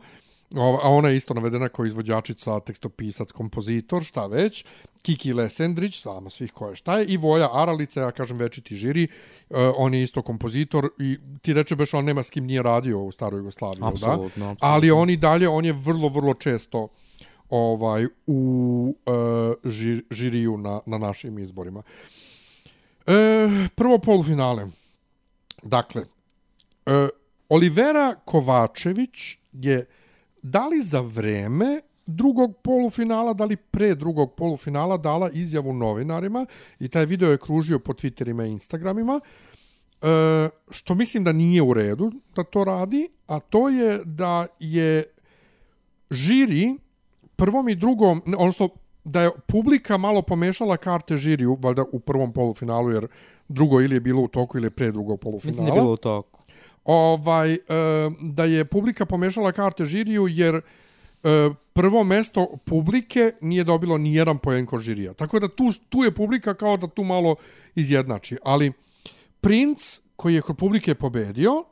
A 0.55 0.89
ona 0.89 1.09
je 1.09 1.15
isto 1.15 1.33
navedena 1.33 1.69
kao 1.69 1.85
izvođačica, 1.85 2.59
tekstopisac, 2.59 3.31
kompozitor, 3.31 4.03
šta 4.03 4.25
već. 4.27 4.65
Kiki 5.01 5.33
Lesendrić, 5.33 6.03
znamo 6.03 6.29
svih 6.29 6.51
ko 6.51 6.69
je 6.69 6.75
šta 6.75 6.99
je. 6.99 7.05
I 7.05 7.17
Voja 7.17 7.49
Aralica, 7.53 8.01
ja 8.01 8.11
kažem 8.11 8.37
večiti 8.37 8.75
žiri, 8.75 9.07
uh, 9.49 9.57
on 9.77 9.93
je 9.93 10.03
isto 10.03 10.21
kompozitor 10.21 10.89
i 10.99 11.17
ti 11.41 11.53
reče 11.53 11.75
beš, 11.75 11.93
on 11.93 12.05
nema 12.05 12.23
s 12.23 12.29
kim 12.29 12.45
nije 12.45 12.63
radio 12.63 13.03
u 13.03 13.11
staroj 13.11 13.37
Jugoslaviji, 13.37 13.81
jel 13.81 13.91
da? 13.91 14.11
Apsolutno, 14.11 14.25
apsolutno. 14.25 14.67
Ali 14.67 14.91
on 14.91 15.09
i 15.09 15.17
dalje, 15.17 15.49
on 15.49 15.65
je 15.65 15.73
vrlo, 15.73 16.09
vrlo 16.09 16.33
često 16.33 16.87
ovaj 17.51 18.05
u 18.27 18.95
e, 19.05 19.69
žir, 19.69 20.03
žiriju 20.11 20.57
na, 20.57 20.79
na 20.85 20.97
našim 20.97 21.39
izborima. 21.39 21.83
E, 23.07 23.49
prvo 23.75 23.99
polufinale. 23.99 24.67
Dakle, 25.63 26.05
e, 26.85 27.07
Olivera 27.49 28.15
Kovačević 28.25 29.37
je 29.51 29.85
da 30.41 30.67
li 30.67 30.81
za 30.81 31.01
vreme 31.01 31.81
drugog 32.05 32.57
polufinala, 32.63 33.33
da 33.33 33.45
li 33.45 33.55
pre 33.55 33.95
drugog 33.95 34.35
polufinala 34.35 34.97
dala 34.97 35.29
izjavu 35.33 35.73
novinarima 35.73 36.45
i 36.79 36.87
taj 36.87 37.05
video 37.05 37.31
je 37.31 37.37
kružio 37.37 37.79
po 37.79 37.93
Twitterima 37.93 38.47
i 38.47 38.51
Instagramima, 38.51 39.19
e, 40.01 40.49
što 40.69 40.95
mislim 40.95 41.23
da 41.23 41.31
nije 41.31 41.61
u 41.61 41.73
redu 41.73 42.11
da 42.35 42.43
to 42.43 42.63
radi, 42.63 43.09
a 43.27 43.39
to 43.39 43.69
je 43.69 43.99
da 44.05 44.47
je 44.59 45.03
žiri 46.11 46.77
prvom 47.45 47.69
i 47.69 47.75
drugom, 47.75 48.21
odnosno 48.37 48.69
da 49.03 49.21
je 49.21 49.31
publika 49.47 49.97
malo 49.97 50.21
pomešala 50.21 50.77
karte 50.77 51.17
žiriju, 51.17 51.57
valjda 51.61 51.83
u 51.91 51.99
prvom 51.99 52.33
polufinalu, 52.33 52.91
jer 52.91 53.07
drugo 53.47 53.81
ili 53.81 53.95
je 53.95 53.99
bilo 53.99 54.21
u 54.21 54.27
toku 54.27 54.57
ili 54.57 54.65
je 54.65 54.71
pre 54.71 54.91
drugog 54.91 55.19
mislim 55.23 55.31
polufinala. 55.31 55.65
da 55.65 55.75
je 55.75 55.81
bilo 55.81 55.93
u 55.93 55.97
toku 55.97 56.41
ovaj, 56.85 57.53
e, 57.53 57.59
da 58.21 58.45
je 58.45 58.65
publika 58.65 59.05
pomešala 59.05 59.51
karte 59.51 59.85
žiriju 59.85 60.27
jer 60.27 60.55
e, 60.55 60.61
prvo 61.73 62.03
mesto 62.03 62.47
publike 62.65 63.31
nije 63.41 63.63
dobilo 63.63 63.97
ni 63.97 64.15
jedan 64.15 64.37
poen 64.37 64.65
kod 64.65 64.81
žirija. 64.81 65.13
Tako 65.13 65.39
da 65.39 65.47
tu, 65.47 65.71
tu 65.89 66.03
je 66.03 66.11
publika 66.11 66.53
kao 66.53 66.77
da 66.77 66.87
tu 66.87 67.03
malo 67.03 67.35
izjednači. 67.75 68.37
Ali 68.43 68.71
princ 69.41 69.99
koji 70.15 70.35
je 70.35 70.41
kod 70.41 70.57
publike 70.57 70.95
pobedio 70.95 71.63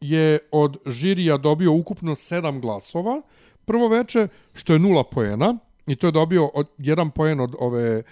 je 0.00 0.38
od 0.52 0.76
žirija 0.86 1.36
dobio 1.36 1.72
ukupno 1.72 2.14
sedam 2.14 2.60
glasova 2.60 3.22
prvo 3.68 3.88
veče, 3.88 4.28
što 4.54 4.72
je 4.72 4.78
nula 4.78 5.04
poena. 5.04 5.54
I 5.86 5.96
to 5.96 6.08
je 6.08 6.12
dobio 6.12 6.46
od, 6.46 6.68
jedan 6.78 7.10
poen 7.10 7.40
od 7.40 7.54
ove 7.58 8.02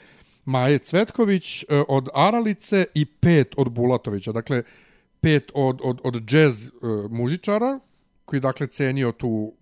Maje 0.44 0.78
Cvetković, 0.78 1.62
e, 1.62 1.82
od 1.88 2.08
Aralice 2.14 2.84
i 2.94 3.04
pet 3.04 3.54
od 3.56 3.72
Bulatovića. 3.72 4.32
Dakle, 4.32 4.62
pet 5.20 5.50
od, 5.54 5.80
od, 5.82 6.00
od 6.04 6.32
jazz 6.32 6.68
uh, 6.68 6.74
e, 6.82 7.08
muzičara, 7.10 7.80
koji 8.24 8.40
dakle 8.40 8.66
cenio 8.66 9.12
tu 9.12 9.52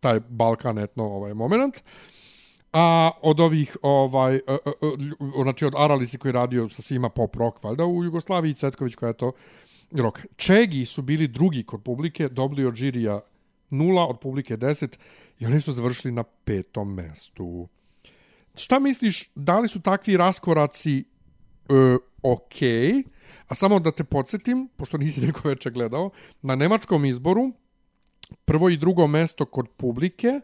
taj 0.00 0.20
Balkan 0.20 0.78
etno 0.78 1.04
ovaj 1.04 1.34
moment. 1.34 1.82
A 2.72 3.10
od 3.22 3.40
ovih 3.40 3.76
ovaj 3.82 4.34
uh, 4.34 4.72
uh, 5.20 5.42
znači 5.42 5.64
od 5.64 5.74
Aralisi 5.76 6.18
koji 6.18 6.30
je 6.30 6.32
radio 6.32 6.68
sa 6.68 6.82
svima 6.82 7.08
pop 7.08 7.36
rock 7.36 7.64
valjda 7.64 7.86
u 7.86 8.04
Jugoslaviji 8.04 8.54
Cetković 8.54 8.94
koja 8.94 9.08
je 9.08 9.16
to 9.16 9.32
rock. 9.90 10.18
Čegi 10.36 10.86
su 10.86 11.02
bili 11.02 11.28
drugi 11.28 11.62
kod 11.62 11.82
publike, 11.82 12.28
dobili 12.28 12.66
od 12.66 12.74
žirija 12.74 13.20
nula, 13.70 14.06
od 14.06 14.18
publike 14.18 14.56
10 14.56 14.96
i 15.40 15.46
oni 15.46 15.60
su 15.60 15.72
završili 15.72 16.12
na 16.12 16.22
petom 16.22 16.94
mestu. 16.94 17.68
Šta 18.54 18.78
misliš, 18.78 19.30
da 19.34 19.58
li 19.58 19.68
su 19.68 19.80
takvi 19.80 20.16
raskoraci 20.16 20.98
e, 20.98 21.04
uh, 21.74 21.96
ok? 22.22 22.52
Okay? 22.52 23.02
A 23.48 23.54
samo 23.54 23.80
da 23.80 23.90
te 23.90 24.04
podsjetim, 24.04 24.68
pošto 24.76 24.98
nisi 24.98 25.20
neko 25.26 25.48
veče 25.48 25.70
gledao, 25.70 26.10
na 26.42 26.54
nemačkom 26.54 27.04
izboru 27.04 27.52
prvo 28.44 28.68
i 28.68 28.76
drugo 28.76 29.06
mesto 29.06 29.44
kod 29.44 29.68
publike 29.76 30.40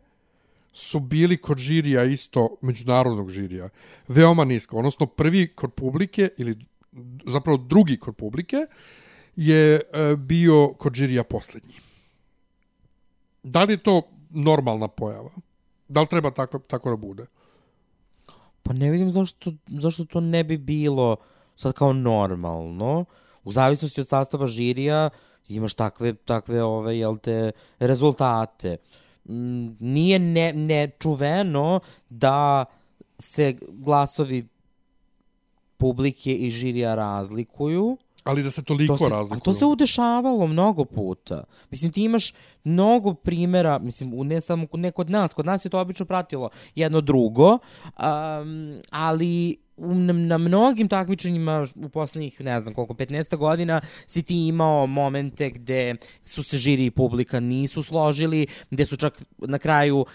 su 0.72 1.00
bili 1.00 1.36
kod 1.36 1.58
žirija 1.58 2.04
isto, 2.04 2.56
međunarodnog 2.62 3.30
žirija, 3.30 3.68
veoma 4.08 4.44
nisko. 4.44 4.78
Odnosno 4.78 5.06
prvi 5.06 5.48
kod 5.54 5.72
publike, 5.72 6.28
ili 6.38 6.58
zapravo 7.26 7.58
drugi 7.58 7.96
kod 7.96 8.16
publike, 8.16 8.56
je 9.36 9.74
e, 9.74 10.16
bio 10.16 10.68
kod 10.68 10.94
žirija 10.94 11.24
posljednji. 11.24 11.74
Da 13.42 13.64
li 13.64 13.72
je 13.72 13.76
to 13.76 14.02
normalna 14.36 14.88
pojava? 14.88 15.30
Da 15.88 16.00
li 16.00 16.06
treba 16.06 16.30
tako, 16.30 16.58
tako 16.58 16.90
da 16.90 16.96
bude? 16.96 17.26
Pa 18.62 18.72
ne 18.72 18.90
vidim 18.90 19.10
zašto, 19.10 19.52
zašto 19.66 20.04
to 20.04 20.20
ne 20.20 20.44
bi 20.44 20.58
bilo 20.58 21.16
sad 21.56 21.72
kao 21.72 21.92
normalno. 21.92 23.04
U 23.44 23.52
zavisnosti 23.52 24.00
od 24.00 24.08
sastava 24.08 24.46
žirija 24.46 25.10
imaš 25.48 25.74
takve, 25.74 26.14
takve 26.14 26.62
ove, 26.62 26.98
jel 26.98 27.16
te, 27.16 27.52
rezultate. 27.78 28.76
Mm, 29.24 29.68
nije 29.80 30.18
ne, 30.18 30.52
nečuveno 30.52 31.80
da 32.08 32.64
se 33.18 33.56
glasovi 33.68 34.48
publike 35.76 36.34
i 36.34 36.50
žirija 36.50 36.94
razlikuju. 36.94 37.96
Ali 38.26 38.42
da 38.42 38.50
se 38.50 38.62
toliko 38.62 38.96
To 38.96 39.04
se, 39.04 39.10
razlikuju. 39.10 39.38
a 39.38 39.40
to 39.40 39.52
se 39.52 39.64
udešavalo 39.64 40.46
mnogo 40.46 40.84
puta. 40.84 41.44
Mislim, 41.70 41.92
ti 41.92 42.04
imaš 42.04 42.32
mnogo 42.64 43.14
primjera, 43.14 43.78
mislim, 43.78 44.10
ne 44.26 44.40
samo 44.40 44.66
ne 44.72 44.90
kod 44.90 45.10
nas, 45.10 45.34
kod 45.34 45.46
nas 45.46 45.64
je 45.64 45.70
to 45.70 45.80
obično 45.80 46.06
pratilo 46.06 46.50
jedno 46.74 47.00
drugo, 47.00 47.52
um, 47.52 48.80
ali 48.90 49.56
na, 49.76 50.12
na 50.12 50.38
mnogim 50.38 50.88
takmičenjima 50.88 51.66
u 51.74 51.88
poslednjih, 51.88 52.40
ne 52.40 52.60
znam 52.62 52.74
koliko, 52.74 52.94
15 52.94 53.36
godina 53.36 53.80
si 54.06 54.22
ti 54.22 54.46
imao 54.46 54.86
momente 54.86 55.50
gde 55.50 55.94
su 56.24 56.42
se 56.42 56.58
žiri 56.58 56.86
i 56.86 56.90
publika 56.90 57.40
nisu 57.40 57.82
složili, 57.82 58.46
gde 58.70 58.86
su 58.86 58.96
čak 58.96 59.22
na 59.38 59.58
kraju 59.58 60.06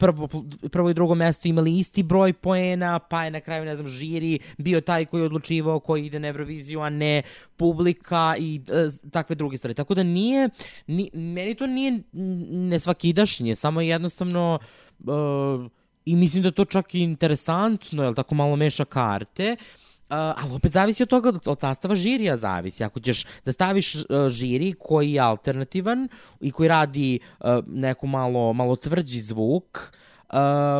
prvo, 0.00 0.28
prvo 0.72 0.90
i 0.90 0.94
drugo 0.94 1.14
mesto 1.14 1.48
imali 1.48 1.78
isti 1.78 2.02
broj 2.02 2.32
poena, 2.32 2.98
pa 2.98 3.24
je 3.24 3.30
na 3.30 3.40
kraju, 3.40 3.64
ne 3.64 3.76
znam, 3.76 3.88
žiri 3.88 4.38
bio 4.58 4.80
taj 4.80 5.04
koji 5.04 5.20
je 5.20 5.24
odlučivao 5.24 5.80
koji 5.80 6.06
ide 6.06 6.20
na 6.20 6.28
Euroviziju, 6.28 6.80
a 6.80 6.90
ne 6.90 7.22
publika 7.56 8.34
i 8.38 8.60
e, 8.68 8.88
takve 9.10 9.36
druge 9.36 9.56
stvari. 9.56 9.74
Tako 9.74 9.94
da 9.94 10.02
nije, 10.02 10.48
ni, 10.86 11.10
meni 11.14 11.54
to 11.54 11.66
nije 11.66 12.02
nesvakidašnje, 12.72 13.56
samo 13.56 13.80
jednostavno 13.80 14.58
e, 15.00 15.12
i 16.04 16.16
mislim 16.16 16.42
da 16.42 16.50
to 16.50 16.64
čak 16.64 16.94
i 16.94 17.00
interesantno, 17.00 18.02
jel 18.02 18.14
tako 18.14 18.34
malo 18.34 18.56
meša 18.56 18.84
karte, 18.84 19.56
Uh, 19.56 19.79
Eh, 20.10 20.14
ali 20.36 20.54
opet 20.54 20.72
zavisi 20.72 21.02
od 21.02 21.08
toga, 21.08 21.32
od 21.46 21.60
sastava 21.60 21.94
žirija 21.96 22.36
zavisi. 22.36 22.84
Ako 22.84 23.00
ćeš 23.00 23.24
da 23.44 23.52
staviš 23.52 23.94
uh, 23.94 24.02
žiri 24.28 24.72
koji 24.78 25.12
je 25.12 25.20
alternativan 25.20 26.08
i 26.40 26.50
koji 26.50 26.68
radi 26.68 27.18
uh, 27.40 27.46
neku 27.66 28.06
malo, 28.06 28.52
malo 28.52 28.76
tvrđi 28.76 29.20
zvuk, 29.20 29.92
Uh, 30.30 30.36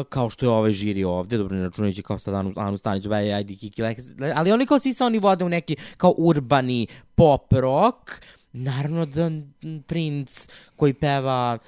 kao 0.08 0.30
što 0.30 0.46
je 0.46 0.50
ovaj 0.50 0.72
žiri 0.72 1.04
ovde, 1.04 1.38
dobro 1.38 1.56
ne 1.56 1.62
računajući 1.62 2.02
kao 2.02 2.18
sad 2.18 2.34
Anu, 2.34 2.52
Anu 2.56 2.78
Stanić, 2.78 3.06
Bej, 3.06 3.34
Ajdi, 3.34 3.56
Kiki, 3.56 3.82
Lek, 3.82 3.98
ali 4.34 4.52
oni 4.52 4.66
kao 4.66 4.78
svi 4.78 4.92
se 4.92 5.04
oni 5.04 5.18
vode 5.18 5.44
u 5.44 5.48
neki 5.48 5.76
kao 5.96 6.14
urbani 6.16 6.86
pop 7.14 7.52
rock, 7.52 8.10
Naravno 8.52 9.06
da 9.06 9.30
princ 9.86 10.48
koji 10.76 10.94
peva 10.94 11.58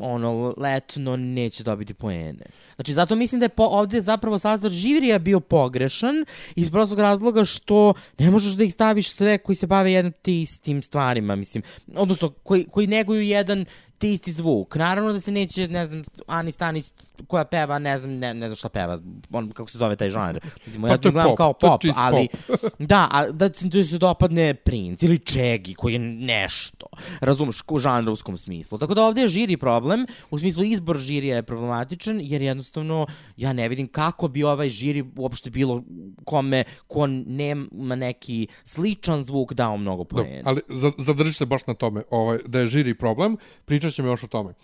ono 0.00 0.54
letno 0.56 1.16
neće 1.16 1.62
dobiti 1.62 1.94
poene. 1.94 2.46
Znači 2.74 2.94
zato 2.94 3.16
mislim 3.16 3.38
da 3.40 3.44
je 3.44 3.48
po, 3.48 3.62
ovdje 3.62 4.02
zapravo 4.02 4.38
Salazar 4.38 4.70
Živrija 4.70 5.18
bio 5.18 5.40
pogrešan 5.40 6.24
iz 6.56 6.70
prostog 6.70 6.98
razloga 6.98 7.44
što 7.44 7.94
ne 8.18 8.30
možeš 8.30 8.52
da 8.52 8.64
ih 8.64 8.72
staviš 8.72 9.10
sve 9.10 9.38
koji 9.38 9.56
se 9.56 9.66
bave 9.66 9.92
jednim 9.92 10.12
te 10.22 10.40
istim 10.40 10.82
stvarima, 10.82 11.36
mislim, 11.36 11.62
odnosno 11.94 12.30
koji, 12.30 12.64
koji 12.64 12.86
neguju 12.86 13.22
jedan 13.22 13.64
te 14.04 14.10
isti 14.12 14.32
zvuk. 14.32 14.76
Naravno 14.76 15.12
da 15.12 15.20
se 15.20 15.32
neće, 15.32 15.68
ne 15.68 15.86
znam, 15.86 16.02
Ani 16.26 16.52
Stanić 16.52 16.86
koja 17.26 17.44
peva, 17.44 17.78
ne 17.78 17.98
znam, 17.98 18.12
ne, 18.12 18.34
ne 18.34 18.48
znam 18.48 18.56
šta 18.56 18.68
peva, 18.68 18.98
on, 19.32 19.50
kako 19.50 19.70
se 19.70 19.78
zove 19.78 19.96
taj 19.96 20.10
žanr. 20.10 20.38
Mislim, 20.66 20.82
Pa 20.82 20.88
ja 20.88 20.96
to 20.96 21.10
gledam 21.10 21.30
pop, 21.30 21.36
kao 21.36 21.52
pop, 21.52 21.80
ali, 21.96 22.28
pop. 22.46 22.60
da, 22.92 23.08
a 23.10 23.30
da 23.30 23.48
ti 23.48 23.68
da 23.68 23.84
se 23.84 23.98
dopadne 23.98 24.54
princ 24.54 25.02
ili 25.02 25.18
čegi 25.18 25.74
koji 25.74 25.92
je 25.92 25.98
nešto, 25.98 26.86
razumeš, 27.20 27.62
u 27.68 27.78
žanrovskom 27.78 28.36
smislu. 28.36 28.78
Tako 28.78 28.94
da 28.94 29.02
ovdje 29.04 29.22
je 29.22 29.28
žiri 29.28 29.56
problem, 29.56 30.06
u 30.30 30.38
smislu 30.38 30.64
izbor 30.64 30.98
žirija 30.98 31.36
je 31.36 31.42
problematičan, 31.42 32.20
jer 32.22 32.42
jednostavno 32.42 33.06
ja 33.36 33.52
ne 33.52 33.68
vidim 33.68 33.88
kako 33.88 34.28
bi 34.28 34.44
ovaj 34.44 34.68
žiri 34.68 35.04
uopšte 35.16 35.50
bilo 35.50 35.82
kome 36.24 36.64
ko 36.86 37.06
nema 37.06 37.94
neki 37.96 38.46
sličan 38.64 39.22
zvuk 39.22 39.52
dao 39.52 39.76
mnogo 39.76 40.04
poena. 40.04 40.42
ali 40.44 40.60
za- 40.68 40.92
zadrži 40.98 41.32
se 41.32 41.46
baš 41.46 41.66
na 41.66 41.74
tome, 41.74 42.02
ovaj, 42.10 42.38
da 42.46 42.58
je 42.60 42.66
žiri 42.66 42.94
problem, 42.94 43.36
pričat 43.64 43.93
ćemo 43.94 44.08
još 44.08 44.24
o 44.24 44.26
tome. 44.26 44.54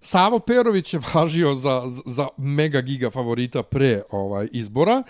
Savo 0.00 0.38
Perović 0.38 0.94
je 0.94 1.00
važio 1.14 1.54
za, 1.54 1.82
za 2.06 2.28
mega 2.36 2.80
giga 2.80 3.10
favorita 3.10 3.62
pre 3.62 4.02
ovaj 4.10 4.48
izbora. 4.52 5.02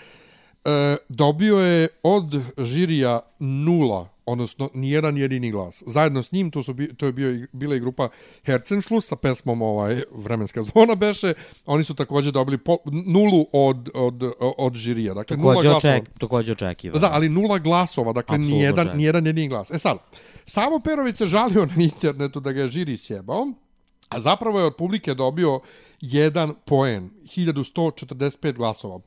E, 0.65 0.95
dobio 1.09 1.57
je 1.57 1.87
od 2.03 2.41
žirija 2.57 3.19
nula, 3.39 4.09
odnosno 4.25 4.69
nijedan 4.73 5.17
jedini 5.17 5.51
glas. 5.51 5.83
Zajedno 5.85 6.23
s 6.23 6.31
njim, 6.31 6.51
to, 6.51 6.63
su, 6.63 6.75
to 6.97 7.05
je 7.05 7.11
bio, 7.11 7.47
bila 7.51 7.75
i 7.75 7.79
grupa 7.79 8.09
Herzenschluss 8.45 9.07
sa 9.07 9.15
pesmom 9.15 9.61
ovaj, 9.61 10.01
Vremenska 10.11 10.61
zona 10.61 10.95
beše. 10.95 11.33
Oni 11.65 11.83
su 11.83 11.93
također 11.93 12.33
dobili 12.33 12.57
po, 12.57 12.77
nulu 13.05 13.45
od, 13.53 13.89
od, 13.93 14.31
od 14.57 14.75
žirija. 14.75 15.13
Dakle, 15.13 15.37
nula 15.37 15.53
Takođe, 15.53 15.69
glasova. 15.69 15.95
oček, 15.95 16.09
takođe 16.19 16.51
očekivano. 16.51 16.99
Da, 16.99 17.09
ali 17.11 17.29
nula 17.29 17.57
glasova, 17.57 18.13
dakle 18.13 18.37
nijedan, 18.37 18.97
nijedan 18.97 19.25
jedini 19.25 19.47
glas. 19.47 19.71
E 19.71 19.79
sad, 19.79 19.97
Samo 20.49 20.79
Perović 20.79 21.17
se 21.17 21.25
žalio 21.25 21.65
na 21.65 21.83
internetu 21.83 22.39
da 22.39 22.51
ga 22.51 22.61
je 22.61 22.67
žiri 22.67 22.97
sjebao, 22.97 23.47
a 24.09 24.19
zapravo 24.19 24.59
je 24.59 24.65
od 24.65 24.75
publike 24.75 25.13
dobio 25.13 25.59
jedan 26.01 26.55
poen, 26.65 27.09
1145 27.23 28.53
glasova. 28.53 28.99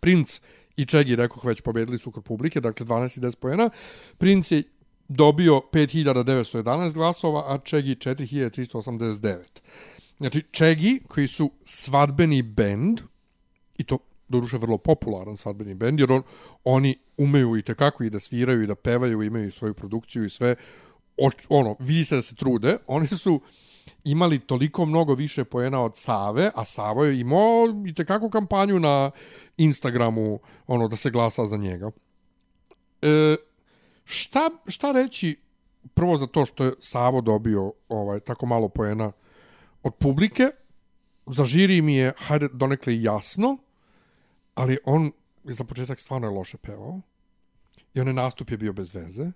Princ 0.00 0.40
i 0.76 0.84
Čegi, 0.86 1.16
rekoh 1.16 1.44
već, 1.44 1.60
pobedili 1.60 1.98
su 1.98 2.10
kod 2.10 2.24
publike, 2.24 2.60
dakle 2.60 2.86
12 2.86 3.18
i 3.18 3.20
10 3.20 3.36
poena. 3.36 3.70
Princ 4.18 4.50
je 4.52 4.62
dobio 5.08 5.60
5911 5.72 6.92
glasova, 6.92 7.54
a 7.54 7.58
Čegi 7.58 7.94
4389. 7.94 9.36
Znači, 10.16 10.42
Čegi, 10.50 11.00
koji 11.08 11.28
su 11.28 11.50
svadbeni 11.64 12.42
bend, 12.42 13.00
i 13.78 13.84
to 13.84 13.98
doduše 14.28 14.58
vrlo 14.58 14.78
popularan 14.78 15.36
svadbeni 15.36 15.74
bend, 15.74 16.00
jer 16.00 16.12
on, 16.12 16.22
oni 16.64 16.96
umeju 17.16 17.56
i 17.56 17.62
tekako 17.62 18.04
i 18.04 18.10
da 18.10 18.20
sviraju 18.20 18.62
i 18.62 18.66
da 18.66 18.74
pevaju, 18.74 19.22
imaju 19.22 19.52
svoju 19.52 19.74
produkciju 19.74 20.24
i 20.24 20.30
sve, 20.30 20.56
o, 21.16 21.30
ono, 21.48 21.76
vidi 21.78 22.04
se 22.04 22.16
da 22.16 22.22
se 22.22 22.34
trude, 22.34 22.76
oni 22.86 23.06
su 23.06 23.40
imali 24.04 24.38
toliko 24.38 24.86
mnogo 24.86 25.14
više 25.14 25.44
poena 25.44 25.80
od 25.80 25.96
Save, 25.96 26.50
a 26.54 26.64
Savo 26.64 27.04
je 27.04 27.20
imao 27.20 27.66
i 27.86 27.94
tekako 27.94 28.30
kampanju 28.30 28.80
na 28.80 29.10
Instagramu, 29.56 30.38
ono, 30.66 30.88
da 30.88 30.96
se 30.96 31.10
glasa 31.10 31.46
za 31.46 31.56
njega. 31.56 31.90
E, 33.02 33.36
šta, 34.04 34.50
šta 34.66 34.92
reći 34.92 35.36
prvo 35.94 36.16
za 36.16 36.26
to 36.26 36.46
što 36.46 36.64
je 36.64 36.72
Savo 36.80 37.20
dobio 37.20 37.72
ovaj 37.88 38.20
tako 38.20 38.46
malo 38.46 38.68
poena 38.68 39.12
od 39.82 39.94
publike, 39.94 40.50
za 41.26 41.44
žiri 41.44 41.82
mi 41.82 41.94
je, 41.94 42.12
hajde, 42.16 42.48
donekle 42.52 43.02
jasno, 43.02 43.56
ali 44.54 44.78
on 44.84 45.12
za 45.52 45.64
početak 45.64 46.00
stvarno 46.00 46.26
je 46.26 46.34
loše 46.34 46.58
pevao. 46.58 47.00
I 47.94 48.00
onaj 48.00 48.14
nastup 48.14 48.50
je 48.50 48.58
bio 48.58 48.72
bez 48.72 48.94
veze. 48.94 49.32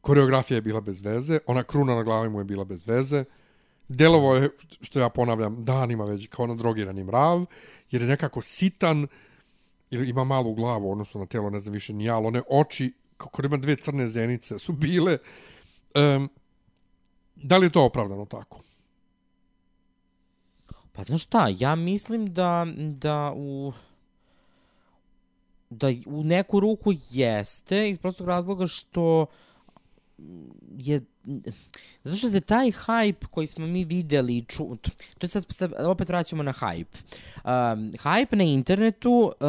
koreografija 0.00 0.56
je 0.56 0.62
bila 0.62 0.80
bez 0.80 1.00
veze, 1.02 1.38
ona 1.46 1.62
kruna 1.64 1.94
na 1.94 2.02
glavi 2.02 2.28
mu 2.28 2.40
je 2.40 2.44
bila 2.44 2.64
bez 2.64 2.86
veze, 2.86 3.24
delovo 3.88 4.34
je, 4.36 4.50
što 4.80 5.00
ja 5.00 5.08
ponavljam, 5.08 5.64
danima 5.64 6.04
već 6.04 6.26
kao 6.26 6.46
na 6.46 6.54
drogirani 6.54 7.04
mrav, 7.04 7.44
jer 7.90 8.02
je 8.02 8.08
nekako 8.08 8.42
sitan, 8.42 9.06
ili 9.90 10.08
ima 10.08 10.24
malu 10.24 10.54
glavu, 10.54 10.92
odnosno 10.92 11.20
na 11.20 11.26
telo, 11.26 11.50
ne 11.50 11.58
znam 11.58 11.72
više 11.72 11.92
ni 11.92 12.10
ali 12.10 12.26
one 12.26 12.42
oči, 12.50 12.92
kako 13.16 13.46
ima 13.46 13.56
dve 13.56 13.76
crne 13.76 14.08
zenice, 14.08 14.58
su 14.58 14.72
bile. 14.72 15.18
Um, 15.94 16.30
da 17.36 17.56
li 17.56 17.66
je 17.66 17.72
to 17.72 17.84
opravdano 17.84 18.24
tako? 18.24 18.60
Pa 20.92 21.02
znaš 21.02 21.22
šta, 21.22 21.48
ja 21.58 21.74
mislim 21.74 22.34
da, 22.34 22.66
da 22.76 23.32
u 23.36 23.72
da 25.72 25.88
u 26.06 26.24
neku 26.24 26.60
ruku 26.60 26.92
jeste 27.10 27.90
iz 27.90 27.98
prostog 27.98 28.28
razloga 28.28 28.66
što 28.66 29.26
mm, 30.18 30.50
je 30.78 31.00
mm, 31.24 31.34
zato 32.04 32.16
što 32.16 32.26
je 32.26 32.40
taj 32.40 32.70
hype 32.70 33.26
koji 33.26 33.46
smo 33.46 33.66
mi 33.66 33.84
videli 33.84 34.44
ču, 34.48 34.76
to 35.18 35.24
je 35.24 35.28
sad, 35.28 35.44
sad 35.48 35.72
opet 35.78 36.08
vraćamo 36.08 36.42
na 36.42 36.52
hype. 36.52 36.98
Um, 37.44 37.92
hype 37.92 38.36
na 38.36 38.44
internetu 38.44 39.32
uh, 39.40 39.48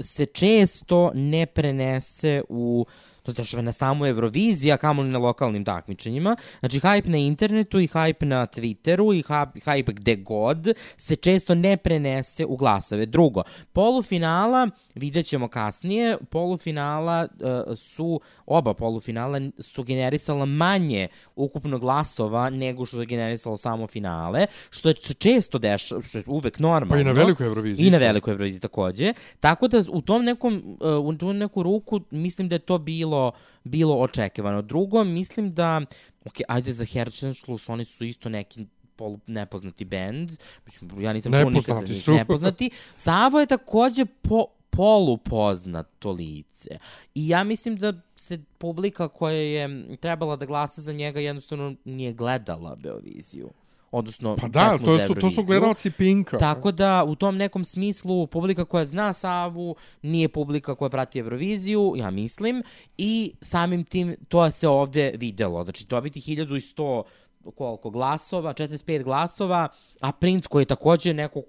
se 0.00 0.26
često 0.26 1.10
ne 1.14 1.46
prenese 1.46 2.42
u 2.48 2.86
to 3.24 3.32
se 3.32 3.42
dešava 3.42 3.62
na 3.62 3.72
samu 3.72 4.06
Euroviziji, 4.06 4.72
a 4.72 4.76
kamoli 4.76 5.08
na 5.08 5.18
lokalnim 5.18 5.64
takmičenjima. 5.64 6.36
Znači, 6.60 6.80
hype 6.80 7.08
na 7.08 7.18
internetu 7.18 7.80
i 7.80 7.88
hype 7.88 8.24
na 8.24 8.46
Twitteru 8.46 9.14
i 9.18 9.22
hype 9.60 9.92
gde 9.92 10.16
god 10.16 10.68
se 10.96 11.16
često 11.16 11.54
ne 11.54 11.76
prenese 11.76 12.44
u 12.44 12.56
glasove. 12.56 13.06
Drugo, 13.06 13.42
polufinala, 13.72 14.68
vidjet 14.94 15.26
ćemo 15.26 15.48
kasnije, 15.48 16.16
polufinala 16.30 17.28
uh, 17.32 17.78
su, 17.78 18.20
oba 18.46 18.74
polufinala 18.74 19.40
su 19.58 19.82
generisala 19.82 20.44
manje 20.44 21.08
ukupno 21.36 21.78
glasova 21.78 22.50
nego 22.50 22.86
što 22.86 23.00
je 23.00 23.06
generisalo 23.06 23.56
samo 23.56 23.86
finale, 23.86 24.46
što 24.70 24.88
je 24.88 24.94
često 24.94 25.58
dešava, 25.58 26.02
što 26.02 26.18
je 26.18 26.24
uvek 26.26 26.58
normalno. 26.58 26.94
Pa 26.94 27.00
i 27.00 27.04
na 27.04 27.12
velikoj 27.12 27.46
Euroviziji. 27.46 27.86
I 27.86 27.90
na 27.90 27.98
velikoj 27.98 28.32
Euroviziji 28.32 28.60
takođe. 28.60 29.12
Tako 29.40 29.68
da 29.68 29.82
u 29.88 30.02
tom 30.02 30.24
nekom, 30.24 30.78
uh, 30.80 31.04
u 31.04 31.14
tom 31.14 31.36
neku 31.36 31.62
ruku 31.62 32.00
mislim 32.10 32.48
da 32.48 32.54
je 32.54 32.58
to 32.58 32.78
bilo 32.78 33.13
bilo, 33.14 33.32
bilo 33.64 33.94
očekivano. 33.94 34.62
Drugo, 34.62 35.04
mislim 35.04 35.54
da, 35.54 35.80
ok, 36.24 36.34
ajde 36.48 36.72
za 36.72 36.84
Herzenschluss, 36.84 37.68
oni 37.68 37.84
su 37.84 38.04
isto 38.04 38.28
neki 38.28 38.66
polu 38.96 39.18
nepoznati 39.26 39.84
bend, 39.84 40.30
mislim, 40.66 41.00
ja 41.00 41.12
nisam 41.12 41.32
čuo 41.32 41.50
nikad 41.50 41.78
za 41.78 41.86
njih 41.86 42.02
su. 42.02 42.14
nepoznati. 42.22 42.70
Savo 42.96 43.40
je 43.40 43.46
takođe 43.46 44.04
po, 44.04 44.46
polupoznato 44.70 46.12
lice. 46.12 46.78
I 47.14 47.28
ja 47.28 47.44
mislim 47.44 47.76
da 47.76 47.92
se 48.16 48.38
publika 48.58 49.08
koja 49.08 49.34
je 49.34 49.96
trebala 50.00 50.36
da 50.36 50.46
glasa 50.46 50.80
za 50.80 50.92
njega 50.92 51.20
jednostavno 51.20 51.74
nije 51.84 52.12
gledala 52.12 52.76
Beoviziju 52.76 53.50
odnosno 53.94 54.36
pa 54.40 54.48
da, 54.48 54.78
to 54.84 54.98
su, 55.06 55.14
to 55.14 55.30
su 55.30 55.42
gledalci 55.42 55.90
Pinka. 55.90 56.38
Tako 56.38 56.72
da 56.72 57.04
u 57.04 57.14
tom 57.14 57.36
nekom 57.36 57.64
smislu 57.64 58.26
publika 58.26 58.64
koja 58.64 58.86
zna 58.86 59.12
Savu 59.12 59.76
nije 60.02 60.28
publika 60.28 60.74
koja 60.74 60.88
prati 60.88 61.18
Euroviziju, 61.18 61.94
ja 61.96 62.10
mislim, 62.10 62.62
i 62.98 63.32
samim 63.42 63.84
tim 63.84 64.16
to 64.28 64.50
se 64.50 64.68
ovde 64.68 65.12
videlo. 65.16 65.64
Znači 65.64 65.86
dobiti 65.86 66.20
1100 66.20 67.02
koliko 67.50 67.90
glasova, 67.90 68.54
45 68.54 69.02
glasova, 69.02 69.68
a 70.00 70.12
princ 70.12 70.46
koji 70.46 70.62
je 70.62 70.66
takođe 70.66 71.14
neko 71.14 71.42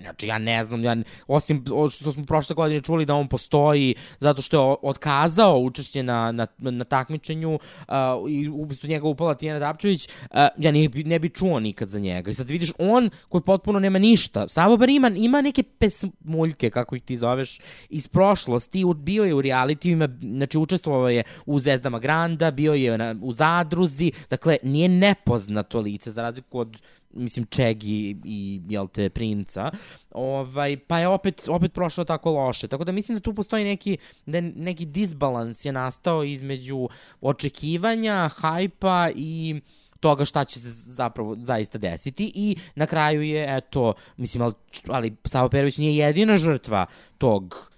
znači 0.00 0.26
ja 0.26 0.38
ne 0.38 0.64
znam, 0.64 0.84
ja, 0.84 0.96
osim 1.26 1.64
što 1.90 2.12
smo 2.12 2.24
prošle 2.24 2.54
godine 2.54 2.80
čuli 2.80 3.06
da 3.06 3.14
on 3.14 3.28
postoji 3.28 3.94
zato 4.18 4.42
što 4.42 4.70
je 4.70 4.76
otkazao 4.82 5.58
učešće 5.58 6.02
na, 6.02 6.32
na, 6.32 6.46
na 6.58 6.84
takmičenju 6.84 7.54
uh, 7.54 7.94
i 8.30 8.48
ubistu 8.48 8.86
njega 8.86 9.06
upala 9.08 9.34
Tijena 9.34 9.58
Dapčević, 9.58 10.08
uh, 10.08 10.36
ja 10.58 10.72
ne, 10.72 10.88
ne 11.04 11.18
bi 11.18 11.28
čuo 11.28 11.60
nikad 11.60 11.90
za 11.90 11.98
njega. 11.98 12.30
I 12.30 12.34
sad 12.34 12.50
vidiš, 12.50 12.72
on 12.78 13.10
koji 13.28 13.42
potpuno 13.42 13.78
nema 13.78 13.98
ništa, 13.98 14.48
samo 14.48 14.76
bar 14.76 14.88
ima, 14.88 15.08
ima 15.08 15.42
neke 15.42 15.62
pesmuljke, 15.62 16.70
kako 16.70 16.96
ih 16.96 17.02
ti 17.02 17.16
zoveš, 17.16 17.60
iz 17.88 18.08
prošlosti, 18.08 18.84
bio 18.96 19.24
je 19.24 19.34
u 19.34 19.42
reality, 19.42 19.92
ima, 19.92 20.08
znači 20.36 20.58
učestvovao 20.58 21.08
je 21.08 21.22
u 21.46 21.58
Zvezdama 21.58 21.98
Granda, 21.98 22.50
bio 22.50 22.74
je 22.74 22.98
na, 22.98 23.14
u 23.22 23.32
Zadruzi, 23.32 24.12
dakle, 24.30 24.56
nije 24.62 24.88
nepoznato 24.88 25.80
lice, 25.80 26.10
za 26.10 26.22
razliku 26.22 26.58
od 26.58 26.82
mislim 27.16 27.46
Čegi 27.46 28.16
i 28.24 28.60
jel 28.68 28.88
te 28.88 29.08
Princa. 29.08 29.70
Ovaj 30.10 30.76
pa 30.76 30.98
je 30.98 31.08
opet 31.08 31.48
opet 31.48 31.72
prošlo 31.72 32.04
tako 32.04 32.30
loše. 32.30 32.68
Tako 32.68 32.84
da 32.84 32.92
mislim 32.92 33.16
da 33.16 33.20
tu 33.22 33.34
postoji 33.34 33.64
neki 33.64 33.96
da 34.26 34.40
neki 34.40 34.86
disbalans 34.86 35.64
je 35.64 35.72
nastao 35.72 36.24
između 36.24 36.88
očekivanja, 37.20 38.28
hajpa 38.28 39.10
i 39.14 39.60
toga 40.00 40.24
šta 40.24 40.44
će 40.44 40.60
se 40.60 40.70
zapravo 40.70 41.36
zaista 41.38 41.78
desiti 41.78 42.32
i 42.34 42.56
na 42.74 42.86
kraju 42.86 43.22
je 43.22 43.56
eto 43.56 43.94
mislim 44.16 44.42
ali, 44.42 44.54
ali 44.88 45.16
Savo 45.24 45.48
Perović 45.48 45.78
nije 45.78 45.96
jedina 45.96 46.38
žrtva 46.38 46.86
tog 47.18 47.70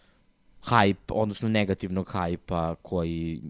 hype, 0.70 1.12
odnosno 1.12 1.48
negativnog 1.48 2.08
hajpa 2.08 2.74
koji, 2.82 3.42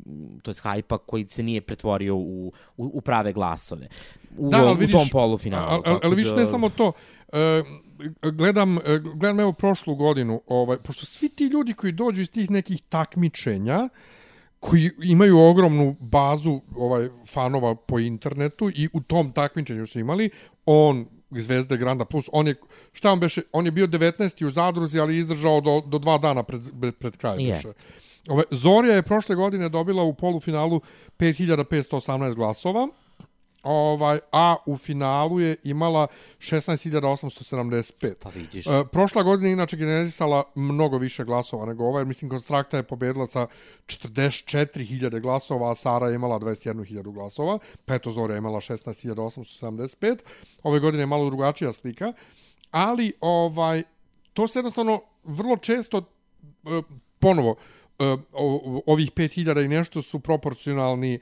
to 0.42 0.50
je 0.50 0.54
hajpa 0.62 0.98
koji 0.98 1.26
se 1.28 1.42
nije 1.42 1.60
pretvorio 1.60 2.16
u, 2.16 2.52
u, 2.76 2.90
u 2.94 3.00
prave 3.00 3.32
glasove 3.32 3.88
u, 4.36 4.50
da, 4.50 4.64
ali 4.64 4.76
vidiš, 4.78 4.94
u 4.94 4.98
tom 4.98 5.08
polufinalu. 5.12 5.82
Ali, 5.86 5.98
ali, 6.02 6.16
vidiš, 6.16 6.30
da... 6.30 6.36
ne 6.36 6.46
samo 6.46 6.68
to, 6.68 6.92
e, 7.32 7.62
gledam, 8.22 8.78
e, 8.78 8.98
gledam 9.14 9.40
evo 9.40 9.52
prošlu 9.52 9.94
godinu, 9.94 10.40
ovaj, 10.46 10.76
pošto 10.76 11.06
svi 11.06 11.28
ti 11.28 11.44
ljudi 11.44 11.74
koji 11.74 11.92
dođu 11.92 12.22
iz 12.22 12.30
tih 12.30 12.50
nekih 12.50 12.82
takmičenja, 12.88 13.88
koji 14.60 14.90
imaju 15.02 15.38
ogromnu 15.38 15.96
bazu 16.00 16.60
ovaj 16.76 17.08
fanova 17.26 17.74
po 17.74 17.98
internetu 17.98 18.70
i 18.70 18.88
u 18.92 19.00
tom 19.00 19.32
takmičenju 19.32 19.86
su 19.86 19.98
imali, 19.98 20.30
on 20.66 21.06
Zvezde 21.30 21.76
Granda 21.76 22.04
Plus, 22.04 22.28
on 22.32 22.46
je, 22.48 22.54
šta 22.92 23.12
on 23.12 23.20
beše, 23.20 23.42
on 23.52 23.64
je 23.64 23.70
bio 23.70 23.86
19. 23.86 24.46
u 24.46 24.50
zadruzi, 24.50 25.00
ali 25.00 25.18
izdržao 25.18 25.60
do, 25.60 25.80
do 25.86 25.98
dva 25.98 26.18
dana 26.18 26.42
pred, 26.42 26.60
pred 26.98 27.16
kraj. 27.16 27.36
Yes. 27.36 27.72
Ove, 28.28 28.42
Zorja 28.50 28.94
je 28.94 29.02
prošle 29.02 29.36
godine 29.36 29.68
dobila 29.68 30.02
u 30.02 30.14
polufinalu 30.14 30.80
5518 31.18 32.34
glasova, 32.34 32.88
ovaj, 33.62 34.18
a 34.32 34.56
u 34.66 34.76
finalu 34.76 35.40
je 35.40 35.56
imala 35.64 36.06
16.875. 36.38 38.14
Pa 38.14 38.28
vidiš. 38.28 38.66
E, 38.66 38.70
prošla 38.92 39.22
godina 39.22 39.48
inače 39.48 39.76
generisala 39.76 40.42
mnogo 40.54 40.98
više 40.98 41.24
glasova 41.24 41.66
nego 41.66 41.84
ovaj, 41.84 42.04
mislim 42.04 42.30
Konstrakta 42.30 42.76
je 42.76 42.82
pobedila 42.82 43.26
sa 43.26 43.46
44.000 43.86 45.20
glasova, 45.20 45.70
a 45.70 45.74
Sara 45.74 46.08
je 46.08 46.14
imala 46.14 46.38
21.000 46.38 47.12
glasova, 47.12 47.58
Peto 47.84 48.12
Zorja 48.12 48.34
je 48.34 48.38
imala 48.38 48.60
16.875. 48.60 50.18
Ove 50.62 50.80
godine 50.80 51.02
je 51.02 51.06
malo 51.06 51.30
drugačija 51.30 51.72
slika, 51.72 52.12
ali 52.70 53.12
ovaj 53.20 53.82
to 54.32 54.48
se 54.48 54.58
jednostavno 54.58 55.00
vrlo 55.24 55.56
često 55.56 55.98
e, 55.98 56.02
ponovo 57.18 57.56
e, 57.98 58.16
ovih 58.86 59.12
5000 59.12 59.64
i 59.64 59.68
nešto 59.68 60.02
su 60.02 60.20
proporcionalni 60.20 61.18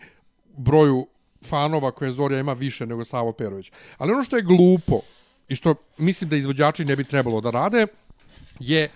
broju 0.57 1.07
fanova 1.49 1.91
koje 1.91 2.13
Zorja 2.13 2.41
ima 2.41 2.53
više 2.53 2.87
nego 2.87 3.05
Savo 3.05 3.33
Perović. 3.33 3.71
Ali 3.99 4.13
ono 4.13 4.23
što 4.23 4.37
je 4.37 4.43
glupo 4.43 5.01
i 5.49 5.55
što 5.55 5.75
mislim 5.99 6.31
da 6.31 6.37
izvođači 6.37 6.85
ne 6.85 6.97
bi 6.97 7.05
trebalo 7.05 7.41
da 7.41 7.51
rade 7.51 7.87
je 8.59 8.89